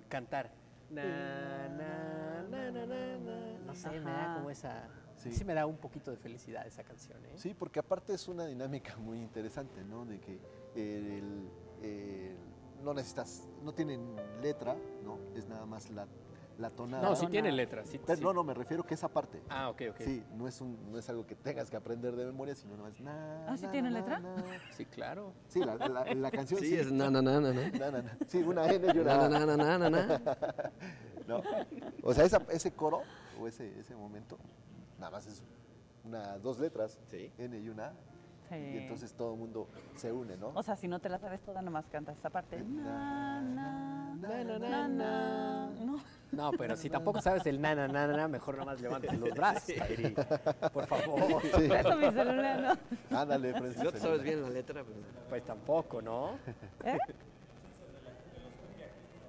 Cantar. 0.09 0.51
Na, 0.91 1.69
na, 1.69 2.43
na. 2.43 2.77
No 3.65 3.75
sé, 3.75 3.89
me 4.01 4.11
da 4.11 4.35
como 4.37 4.51
esa. 4.51 4.89
Sí. 5.33 5.39
Sí. 5.39 5.45
me 5.45 5.55
da 5.55 5.67
un 5.67 5.77
poquito 5.77 6.11
de 6.11 6.17
felicidad 6.17 6.67
esa 6.67 6.83
canción, 6.83 7.25
¿eh? 7.27 7.33
Sí, 7.37 7.55
porque 7.55 7.79
aparte 7.81 8.15
es 8.15 8.29
una 8.29 8.47
dinámica 8.47 8.97
muy 8.97 9.19
interesante, 9.21 9.83
¿no? 9.85 10.05
De 10.05 10.21
que 10.21 10.39
el- 10.75 11.49
el- 11.83 12.37
no 12.83 12.93
necesitas, 12.95 13.49
no 13.63 13.73
tienen 13.73 14.15
letra, 14.43 14.77
¿no? 15.05 15.19
Es 15.35 15.47
nada 15.49 15.65
más 15.67 15.91
la, 15.91 16.07
la 16.59 16.71
tonada. 16.71 17.03
No, 17.09 17.17
sí 17.17 17.27
tiene 17.27 17.51
letra. 17.53 17.85
Sí, 17.85 17.99
Pero 17.99 18.17
sí. 18.19 18.23
No, 18.25 18.33
no, 18.33 18.45
me 18.45 18.55
refiero 18.55 18.83
que 18.85 18.95
esa 18.95 19.09
parte. 19.09 19.43
Ah, 19.49 19.69
ok, 19.71 19.83
ok. 19.91 20.01
Sí, 20.01 20.23
no 20.35 20.47
es, 20.49 20.61
un, 20.61 20.91
no 20.91 20.99
es 20.99 21.09
algo 21.11 21.27
que 21.27 21.35
tengas 21.35 21.69
que 21.71 21.77
aprender 21.77 22.15
de 22.17 22.25
memoria, 22.27 22.55
sino 22.55 22.77
no 22.77 22.87
es 22.87 22.99
na, 23.01 23.47
¿Ah, 23.47 23.57
sí 23.57 23.65
na, 23.67 23.73
tiene 23.73 23.91
na, 23.91 23.99
letra? 23.99 24.21
na. 24.21 24.37
Sí, 24.73 24.85
claro. 24.87 25.33
Sí, 25.49 25.61
la, 25.61 25.77
la- 25.77 26.15
la 26.15 26.31
canción 26.31 26.61
Sí, 26.63 26.75
es 26.75 26.91
na, 26.93 27.11
na, 27.11 27.21
na, 27.23 27.41
na, 27.41 27.53
na. 27.53 27.69
Na, 27.79 27.91
na, 27.91 28.03
na. 28.03 28.17
Sí, 28.27 28.39
una 28.39 28.67
N 28.71 28.87
y 28.95 28.99
una 28.99 29.29
na, 29.29 29.39
na, 29.47 29.57
na, 29.57 29.79
na, 29.79 29.91
na. 29.91 30.21
No. 31.27 31.43
O 32.05 32.15
sea, 32.15 32.25
esa- 32.25 32.47
ese 32.51 32.71
coro 32.73 33.03
o 33.41 33.49
ese, 33.49 33.81
ese 33.81 33.97
momento, 33.97 34.39
nada 34.99 35.11
más 35.11 35.27
es 35.27 35.43
una, 36.05 36.39
dos 36.39 36.59
letras, 36.59 36.99
Sí. 37.11 37.33
N 37.39 37.59
y 37.59 37.69
una 37.69 37.87
A, 37.89 37.93
Sí. 38.49 38.55
y 38.55 38.77
entonces 38.79 39.13
todo 39.13 39.33
el 39.33 39.39
mundo 39.41 39.67
se 39.97 40.13
une, 40.13 40.37
¿no? 40.37 40.53
O 40.55 40.63
sea, 40.63 40.77
si 40.77 40.87
no 40.87 41.01
te 41.01 41.09
la 41.09 41.19
sabes 41.19 41.41
toda, 41.43 41.63
nomás 41.63 41.89
cantas 41.89 42.17
esa 42.17 42.31
parte. 42.31 42.63
Na, 42.63 43.41
Na, 43.41 44.15
Na, 44.21 44.45
na, 44.45 44.59
na, 44.59 44.59
na, 44.59 44.89
na. 44.89 45.71
No. 45.85 46.01
No, 46.33 46.51
pero 46.53 46.77
si 46.77 46.89
tampoco 46.89 47.21
sabes 47.21 47.45
el 47.47 47.61
na, 47.61 47.75
na, 47.75 47.87
na, 47.89 48.07
na, 48.07 48.29
mejor 48.29 48.57
nomás 48.57 48.81
levantes 48.81 49.19
los 49.19 49.31
brazos. 49.35 49.75
Por 50.73 50.87
favor. 50.87 51.43
Sí. 51.43 51.69
Presto 51.69 51.97
mi 51.97 52.11
celular, 52.13 52.79
¿no? 53.11 53.19
Ándale, 53.19 53.53
Si 53.53 53.59
Francis. 53.59 53.83
no 53.83 53.93
te 53.93 53.99
sabes 54.01 54.23
bien 54.23 54.43
la 54.43 54.51
letra, 54.51 54.85
pues... 54.85 54.97
Pues 55.29 55.45
tampoco, 55.45 56.01
¿no? 56.01 56.39
¿Eh? 56.85 56.99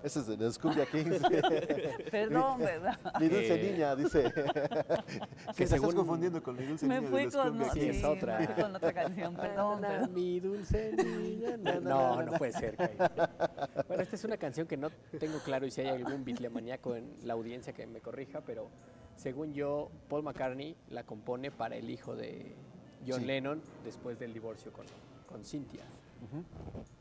Ese 0.03 0.19
es 0.19 0.28
de 0.28 0.38
los 0.38 0.57
Cumbia 0.60 0.86
Kings. 0.86 1.19
Perdón, 2.11 2.60
¿verdad? 2.60 2.99
Mi 3.19 3.28
dulce 3.30 3.56
Eh, 3.56 3.72
niña, 3.72 3.95
dice. 3.95 4.24
que 5.57 5.68
según- 5.68 5.90
estás 5.90 5.95
confundiendo 5.95 6.41
con 6.44 6.56
mi 6.56 6.65
dulce 6.65 6.86
Me 6.88 6.98
niña. 6.99 7.10
fui 7.10 7.19
de 7.19 7.26
los 7.26 7.36
con, 7.36 7.57
no, 7.57 7.74
Sí, 7.74 7.80
es 7.90 8.03
otra. 8.03 8.40
me 8.40 8.48
fui 8.48 8.64
con 8.64 8.76
otra 8.76 8.94
canción, 8.94 9.36
perdón. 9.36 9.82
Na, 9.82 9.88
na, 9.90 9.94
perdón. 9.95 10.14
Mi 10.14 10.40
dulce 10.40 10.94
niña. 10.94 11.57
na, 11.57 11.74
na, 11.76 11.80
No, 11.80 12.24
no 12.24 12.32
puede 12.34 12.52
ser. 12.53 12.76
Kai. 12.78 12.95
Bueno, 13.88 14.03
esta 14.03 14.15
es 14.15 14.24
una 14.24 14.38
canción 14.38 14.68
que 14.68 14.78
no 14.78 14.90
tengo 15.19 15.40
claro 15.40 15.65
y 15.65 15.72
si 15.72 15.82
hay 15.82 15.88
algún 15.88 16.24
bitlemaníaco 16.24 16.95
en 16.95 17.11
la 17.24 17.34
audiencia 17.34 17.74
que 17.74 17.86
me 17.88 17.99
corrija, 17.99 18.41
pero 18.41 18.69
según 19.15 19.53
yo, 19.53 19.90
Paul 20.10 20.24
McCartney 20.24 20.76
la 20.90 21.03
compone 21.03 21.49
para 21.52 21.76
el 21.76 21.90
hijo 21.90 22.15
de 22.15 22.56
John 23.07 23.22
Sí. 23.22 23.26
Lennon 23.26 23.61
después 23.84 24.19
del 24.19 24.34
divorcio 24.34 24.72
con, 24.72 24.86
con 25.28 25.44
Cynthia. 25.44 25.84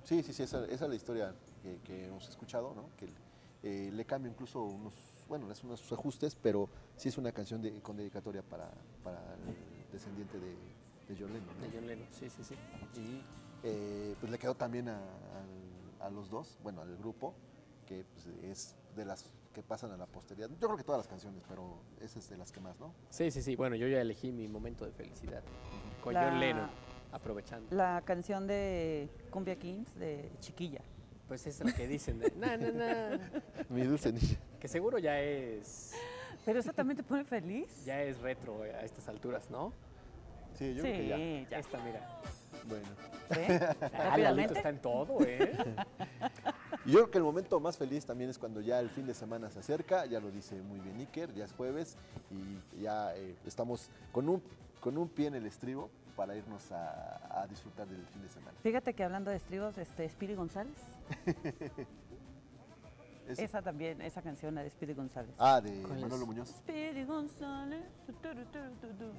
Sí, 0.05 0.23
sí, 0.23 0.33
sí, 0.33 0.43
esa, 0.45 0.65
esa 0.67 0.85
es 0.85 0.89
la 0.91 0.95
historia 0.95 1.35
que, 1.63 1.79
que 1.85 2.07
hemos 2.07 2.29
escuchado, 2.29 2.73
¿no? 2.75 2.85
Que 2.97 3.09
eh, 3.63 3.91
le 3.93 4.05
cambia 4.05 4.31
incluso 4.31 4.63
unos, 4.63 4.95
bueno, 5.29 5.51
es 5.51 5.65
unos 5.65 5.91
ajustes, 5.93 6.37
pero 6.37 6.69
sí 6.97 7.09
es 7.09 7.19
una 7.19 7.33
canción 7.33 7.61
de- 7.63 7.81
con 7.81 7.97
dedicatoria 7.97 8.43
para, 8.43 8.71
para 9.03 9.19
el 9.35 9.91
descendiente 9.93 10.39
de, 10.39 10.55
de 11.09 11.17
John 11.19 11.33
Lennon. 11.33 11.57
¿no? 11.57 11.67
De 11.67 11.71
John 11.75 11.87
Lennon, 11.87 12.07
sí, 12.13 12.31
sí, 12.31 12.45
sí. 12.45 12.55
Y 12.95 13.21
eh, 13.65 14.15
pues 14.21 14.31
le 14.31 14.39
quedó 14.39 14.55
también 14.55 14.89
a, 14.89 15.01
los 16.11 16.31
dos, 16.31 16.57
bueno, 16.63 16.83
al 16.83 16.97
grupo, 16.97 17.35
que 17.85 18.05
pues, 18.05 18.27
es 18.45 18.77
de 18.95 19.05
las 19.05 19.25
que 19.53 19.63
pasan 19.63 19.91
a 19.91 19.97
la 19.97 20.07
posteridad. 20.07 20.49
Yo 20.51 20.69
creo 20.69 20.77
que 20.77 20.85
todas 20.85 21.01
las 21.01 21.09
canciones, 21.09 21.43
pero 21.49 21.79
esa 22.01 22.21
es 22.21 22.29
de 22.31 22.37
las 22.37 22.53
que 22.53 22.61
más, 22.61 22.79
¿no? 22.79 22.93
Sí, 23.11 23.31
sí, 23.33 23.43
sí. 23.43 23.57
Bueno, 23.57 23.75
yo 23.75 23.89
ya 23.89 24.01
elegí 24.01 24.31
mi 24.31 24.47
momento 24.47 24.85
de 24.85 24.93
felicidad 24.93 25.43
con 26.01 26.15
La- 26.15 26.23
John 26.31 26.39
Lennon, 26.41 26.71
aprovechando. 27.17 27.75
La 27.75 28.03
canción 28.05 28.47
de 28.47 29.09
Cumbia 29.31 29.57
Kings 29.57 29.95
de 29.99 30.31
Chiquilla. 30.41 30.81
Pues 31.29 31.47
es 31.47 31.59
lo 31.65 31.73
que 31.75 31.89
dicen 31.89 32.21
de 32.21 32.31
na, 32.37 32.57
na, 32.57 32.71
na. 32.71 33.43
Mi 33.69 33.83
dulce 33.83 34.13
niña. 34.13 34.37
Que 34.61 34.69
seguro 34.69 34.99
ya 34.99 35.21
es 35.21 35.93
Pero 36.45 36.61
eso 36.61 36.73
también 36.73 36.97
te 36.97 37.03
pone 37.03 37.25
feliz. 37.25 37.85
ya 37.85 38.01
es 38.03 38.21
retro 38.21 38.63
a 38.63 38.83
estas 38.83 39.09
alturas, 39.09 39.51
¿no? 39.51 39.73
Sí, 40.55 40.75
yo 40.75 40.83
creo 40.83 40.97
que 40.97 41.09
ya. 41.09 41.51
Ya. 41.51 41.59
Esta, 41.59 41.79
mira. 41.83 42.21
Bueno. 42.69 42.87
Ah, 43.93 44.11
Rápidamente. 44.11 44.55
está 44.55 44.69
en 44.69 44.79
todo, 44.81 45.19
¿eh? 45.23 45.51
Y 46.85 46.91
yo 46.93 46.99
creo 46.99 47.11
que 47.11 47.19
el 47.19 47.25
momento 47.25 47.59
más 47.59 47.77
feliz 47.77 48.07
también 48.07 48.31
es 48.31 48.39
cuando 48.39 48.61
ya 48.61 48.79
el 48.79 48.89
fin 48.89 49.05
de 49.05 49.15
semana 49.15 49.51
se 49.51 49.59
acerca, 49.59 50.07
ya 50.07 50.21
lo 50.21 50.31
dice 50.31 50.55
muy 50.63 50.79
bien 50.79 50.97
Iker, 51.01 51.35
ya 51.35 51.45
es 51.45 51.53
jueves 51.53 51.97
y 52.31 52.81
ya 52.83 53.17
eh, 53.17 53.35
estamos 53.45 53.91
con 54.13 54.29
un, 54.29 54.41
con 54.79 54.97
un 54.97 55.09
pie 55.09 55.27
en 55.27 55.35
el 55.35 55.45
estribo 55.47 55.91
para 56.17 56.35
irnos 56.35 56.73
a, 56.73 57.43
a 57.43 57.47
disfrutar 57.47 57.87
del 57.87 58.05
fin 58.07 58.23
de 58.23 58.29
semana. 58.29 58.57
Fíjate 58.63 58.95
que 58.95 59.05
hablando 59.05 59.31
de 59.31 59.37
estribos, 59.37 59.77
este, 59.79 60.09
Speedy 60.09 60.35
González. 60.35 60.75
Es- 63.29 63.41
Esa 63.41 63.61
también, 63.61 64.01
esa 64.03 64.23
canción, 64.23 64.55
la 64.55 64.63
de 64.63 64.71
Speedy 64.71 64.95
González. 64.95 65.35
ah, 65.39 65.61
de. 65.61 65.71
Manolo 66.01 66.27
Muñoz. 66.27 66.49
Speedy 66.49 67.05
González. 67.05 67.85
tu, 68.07 68.13
tu, 68.13 68.29
tu, 68.29 68.45
tu, 68.81 68.87
tu. 68.95 69.13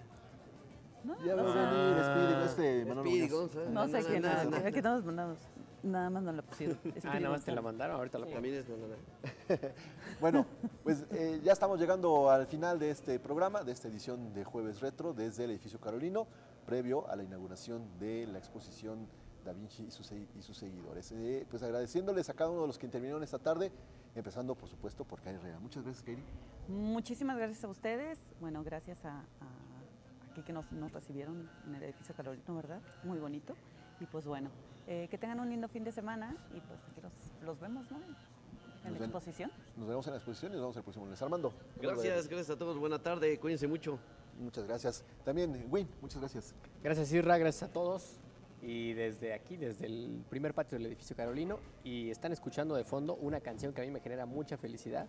¿No? 1.03 1.23
Ya 1.25 1.35
va 1.35 1.43
No 1.43 1.49
a 1.49 1.53
sé. 1.53 1.59
venir 1.59 2.03
Speedy, 2.05 2.45
este 2.45 2.85
Manolo 2.85 3.01
Speedy 3.09 3.21
Muñoz. 3.27 3.39
González. 3.39 3.69
No 3.69 3.87
sé 3.89 4.05
quién 4.05 4.21
na, 4.21 4.41
es. 4.43 4.49
na, 4.49 4.59
na. 4.61 4.67
Aquí 4.69 4.81
todos 4.81 5.03
mandamos. 5.03 5.39
Nada 5.83 6.09
más 6.09 6.23
nos 6.23 6.35
la 6.35 6.41
pusieron. 6.41 6.79
Ah, 7.03 7.19
nada 7.19 7.29
más 7.31 7.43
te 7.45 7.51
la 7.51 7.61
mandaron, 7.61 7.97
ahorita 7.97 8.17
la 8.17 8.25
pongo. 8.25 8.35
También 8.35 8.55
es 8.55 8.65
banana. 8.67 9.73
Bueno, 10.21 10.45
pues 10.83 11.05
eh, 11.11 11.39
ya 11.43 11.51
estamos 11.53 11.77
llegando 11.79 12.31
al 12.31 12.47
final 12.47 12.79
de 12.79 12.89
este 12.91 13.19
programa, 13.19 13.61
de 13.63 13.73
esta 13.73 13.87
edición 13.89 14.33
de 14.33 14.43
Jueves 14.45 14.79
Retro 14.79 15.13
desde 15.13 15.43
el 15.43 15.51
edificio 15.51 15.79
Carolino, 15.79 16.27
previo 16.71 17.09
a 17.09 17.15
la 17.15 17.23
inauguración 17.23 17.81
de 17.97 18.27
la 18.27 18.37
exposición 18.37 19.07
Da 19.45 19.53
Vinci 19.53 19.83
y 19.85 19.91
sus, 19.91 20.11
segui- 20.11 20.27
y 20.37 20.41
sus 20.41 20.57
seguidores. 20.57 21.09
Eh, 21.13 21.47
pues 21.49 21.63
agradeciéndoles 21.63 22.29
a 22.29 22.33
cada 22.33 22.49
uno 22.49 22.61
de 22.63 22.67
los 22.67 22.77
que 22.77 22.85
intervinieron 22.85 23.23
esta 23.23 23.39
tarde, 23.39 23.71
empezando 24.13 24.53
por 24.55 24.67
supuesto 24.69 25.05
por 25.05 25.21
Kairi 25.21 25.39
Rea. 25.39 25.57
Muchas 25.59 25.83
gracias, 25.83 26.03
Kairi. 26.03 26.21
Muchísimas 26.67 27.37
gracias 27.37 27.63
a 27.63 27.69
ustedes. 27.69 28.19
Bueno, 28.41 28.61
gracias 28.65 29.05
a, 29.05 29.19
a- 29.21 30.31
aquí 30.31 30.41
que 30.43 30.51
nos, 30.51 30.69
nos 30.73 30.91
recibieron 30.91 31.49
en 31.65 31.75
el 31.75 31.83
edificio 31.83 32.13
Carolino, 32.13 32.55
¿verdad? 32.55 32.81
Muy 33.05 33.19
bonito. 33.19 33.55
Y 34.01 34.05
pues 34.05 34.25
bueno, 34.27 34.49
eh, 34.85 35.07
que 35.09 35.17
tengan 35.17 35.39
un 35.39 35.49
lindo 35.49 35.69
fin 35.69 35.85
de 35.85 35.93
semana 35.93 36.35
y 36.53 36.59
pues 36.59 36.79
aquí 36.91 36.99
los, 37.01 37.13
los 37.43 37.59
vemos, 37.61 37.89
¿no? 37.89 37.97
En 37.97 38.03
Nos 38.03 38.83
la 38.83 38.91
ven- 38.91 39.03
exposición. 39.03 39.49
Nos 39.77 39.87
vemos 39.87 40.05
en 40.07 40.11
la 40.11 40.17
exposición 40.17 40.51
y 40.51 40.55
nos 40.55 40.61
vemos 40.63 40.75
el 40.77 40.83
próximo 40.83 41.05
lunes. 41.05 41.21
Armando. 41.21 41.53
Gracias, 41.81 42.27
gracias 42.27 42.49
a 42.49 42.59
todos. 42.59 42.77
Buena 42.77 42.99
tarde. 42.99 43.39
Cuídense 43.39 43.65
mucho. 43.67 43.97
Muchas 44.39 44.65
gracias. 44.67 45.03
También, 45.23 45.65
Win, 45.69 45.87
muchas 46.01 46.19
gracias. 46.19 46.53
Gracias, 46.83 47.11
Irra, 47.11 47.37
gracias 47.37 47.69
a 47.69 47.73
todos. 47.73 48.19
Y 48.61 48.93
desde 48.93 49.33
aquí, 49.33 49.55
desde 49.55 49.85
el 49.85 50.23
primer 50.29 50.53
patio 50.53 50.77
del 50.77 50.87
edificio 50.87 51.15
Carolino, 51.15 51.59
y 51.83 52.09
están 52.09 52.31
escuchando 52.31 52.75
de 52.75 52.83
fondo 52.83 53.15
una 53.15 53.39
canción 53.39 53.71
que 53.73 53.81
a 53.81 53.85
mí 53.85 53.91
me 53.91 53.99
genera 53.99 54.25
mucha 54.25 54.57
felicidad, 54.57 55.07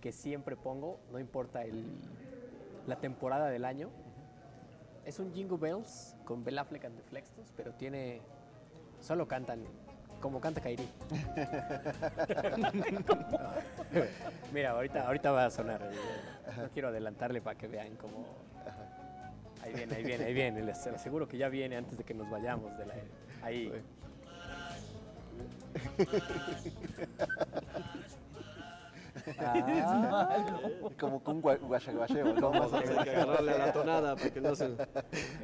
que 0.00 0.12
siempre 0.12 0.56
pongo, 0.56 0.98
no 1.12 1.18
importa 1.20 1.64
el, 1.64 1.84
la 2.86 2.96
temporada 2.96 3.48
del 3.48 3.64
año. 3.64 3.90
Es 5.04 5.18
un 5.20 5.32
Jingle 5.32 5.58
Bells 5.58 6.16
con 6.24 6.44
Bell 6.44 6.58
Affleck 6.58 6.84
and 6.84 6.96
the 6.96 7.02
Flextos, 7.02 7.52
pero 7.56 7.72
tiene. 7.72 8.20
Solo 9.00 9.28
cantan 9.28 9.60
como 10.20 10.40
canta 10.40 10.60
Kairi. 10.60 10.88
Mira, 14.52 14.70
ahorita, 14.72 15.06
ahorita 15.06 15.30
va 15.30 15.46
a 15.46 15.50
sonar. 15.50 15.80
eh, 15.82 16.60
No 16.62 16.68
quiero 16.70 16.88
adelantarle 16.88 17.40
para 17.40 17.56
que 17.58 17.68
vean 17.68 17.94
cómo. 17.96 18.26
Ahí 19.68 19.74
viene, 19.74 19.94
ahí 19.96 20.04
viene, 20.04 20.24
ahí 20.24 20.34
viene. 20.34 20.62
Les 20.62 20.86
aseguro 20.86 21.28
que 21.28 21.36
ya 21.38 21.48
viene 21.48 21.76
antes 21.76 21.98
de 21.98 22.04
que 22.04 22.14
nos 22.14 22.28
vayamos 22.30 22.76
de 22.78 22.86
la. 22.86 22.94
Ahí. 23.42 23.72
Ah. 29.38 30.36
Como 30.98 31.22
con 31.22 31.36
un 31.36 31.42
gua- 31.42 31.58
guachaguacheo, 31.60 32.34
¿no? 32.34 32.50
Vamos 32.50 32.72
a 32.72 32.80
tener 32.82 33.04
que 33.04 33.10
agarrarle 33.10 33.52
a 33.52 33.58
la 33.58 33.72
tonada 33.72 34.16
para 34.16 34.30
que 34.30 34.40
no 34.40 34.54
se... 34.54 34.68
Bueno, 34.68 34.86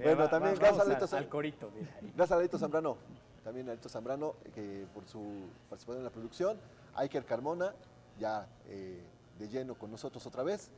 Eh, 0.03 0.15
va- 0.15 0.31
también 0.31 0.55
a 0.65 0.69
Alito 0.83 1.17
al, 1.17 1.29
corito, 1.29 1.71
mira. 1.75 2.25
a 2.25 2.37
Alito 2.37 2.59
Zambrano, 2.59 2.97
también 3.43 3.69
a 3.69 3.73
Alito 3.73 3.89
Zambrano, 3.89 4.35
que 4.55 4.87
por 4.95 5.07
su 5.07 5.21
participación 5.69 5.99
en 5.99 6.05
la 6.05 6.11
producción. 6.11 6.57
Iker 6.97 7.25
Carmona, 7.25 7.73
ya 8.19 8.47
eh, 8.69 9.01
de 9.39 9.49
lleno 9.49 9.75
con 9.75 9.91
nosotros 9.91 10.25
otra 10.27 10.43
vez. 10.45 10.71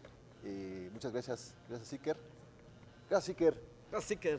Eh, 0.45 0.89
muchas 0.93 1.13
gracias, 1.13 1.55
gracias 1.69 1.93
Iker. 1.93 2.17
Gracias 3.09 3.29
Iker. 3.37 3.61
Así 3.93 4.17
que... 4.17 4.39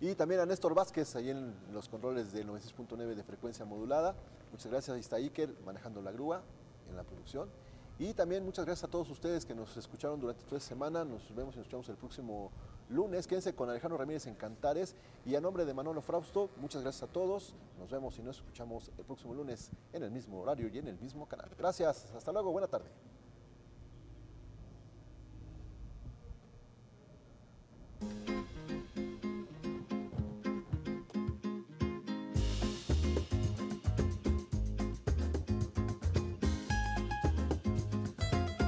Y 0.00 0.16
también 0.16 0.40
a 0.40 0.46
Néstor 0.46 0.74
Vázquez, 0.74 1.14
ahí 1.14 1.30
en 1.30 1.54
los 1.72 1.88
controles 1.88 2.32
del 2.32 2.48
96.9 2.48 3.14
de 3.14 3.22
frecuencia 3.22 3.64
modulada. 3.64 4.16
Muchas 4.50 4.72
gracias, 4.72 4.94
ahí 4.94 5.00
está 5.00 5.16
Iker 5.16 5.54
manejando 5.64 6.02
la 6.02 6.10
grúa 6.10 6.42
en 6.90 6.96
la 6.96 7.04
producción. 7.04 7.48
Y 8.00 8.12
también 8.14 8.44
muchas 8.44 8.64
gracias 8.64 8.88
a 8.88 8.90
todos 8.90 9.08
ustedes 9.10 9.46
que 9.46 9.54
nos 9.54 9.76
escucharon 9.76 10.18
durante 10.18 10.42
toda 10.44 10.56
esta 10.56 10.70
semana. 10.70 11.04
Nos 11.04 11.32
vemos 11.36 11.54
y 11.54 11.58
nos 11.58 11.66
escuchamos 11.66 11.88
el 11.88 11.96
próximo 11.96 12.50
lunes. 12.88 13.28
Quédense 13.28 13.54
con 13.54 13.70
Alejandro 13.70 13.96
Ramírez 13.96 14.26
en 14.26 14.34
Cantares. 14.34 14.96
Y 15.24 15.36
a 15.36 15.40
nombre 15.40 15.64
de 15.64 15.72
Manolo 15.72 16.02
Frausto, 16.02 16.50
muchas 16.56 16.82
gracias 16.82 17.08
a 17.08 17.12
todos. 17.12 17.54
Nos 17.78 17.90
vemos 17.90 18.18
y 18.18 18.22
nos 18.22 18.38
escuchamos 18.38 18.90
el 18.98 19.04
próximo 19.04 19.34
lunes 19.34 19.70
en 19.92 20.02
el 20.02 20.10
mismo 20.10 20.40
horario 20.40 20.68
y 20.68 20.78
en 20.78 20.88
el 20.88 20.98
mismo 20.98 21.28
canal. 21.28 21.48
Gracias, 21.56 22.10
hasta 22.16 22.32
luego, 22.32 22.50
buena 22.50 22.66
tarde. 22.66 22.90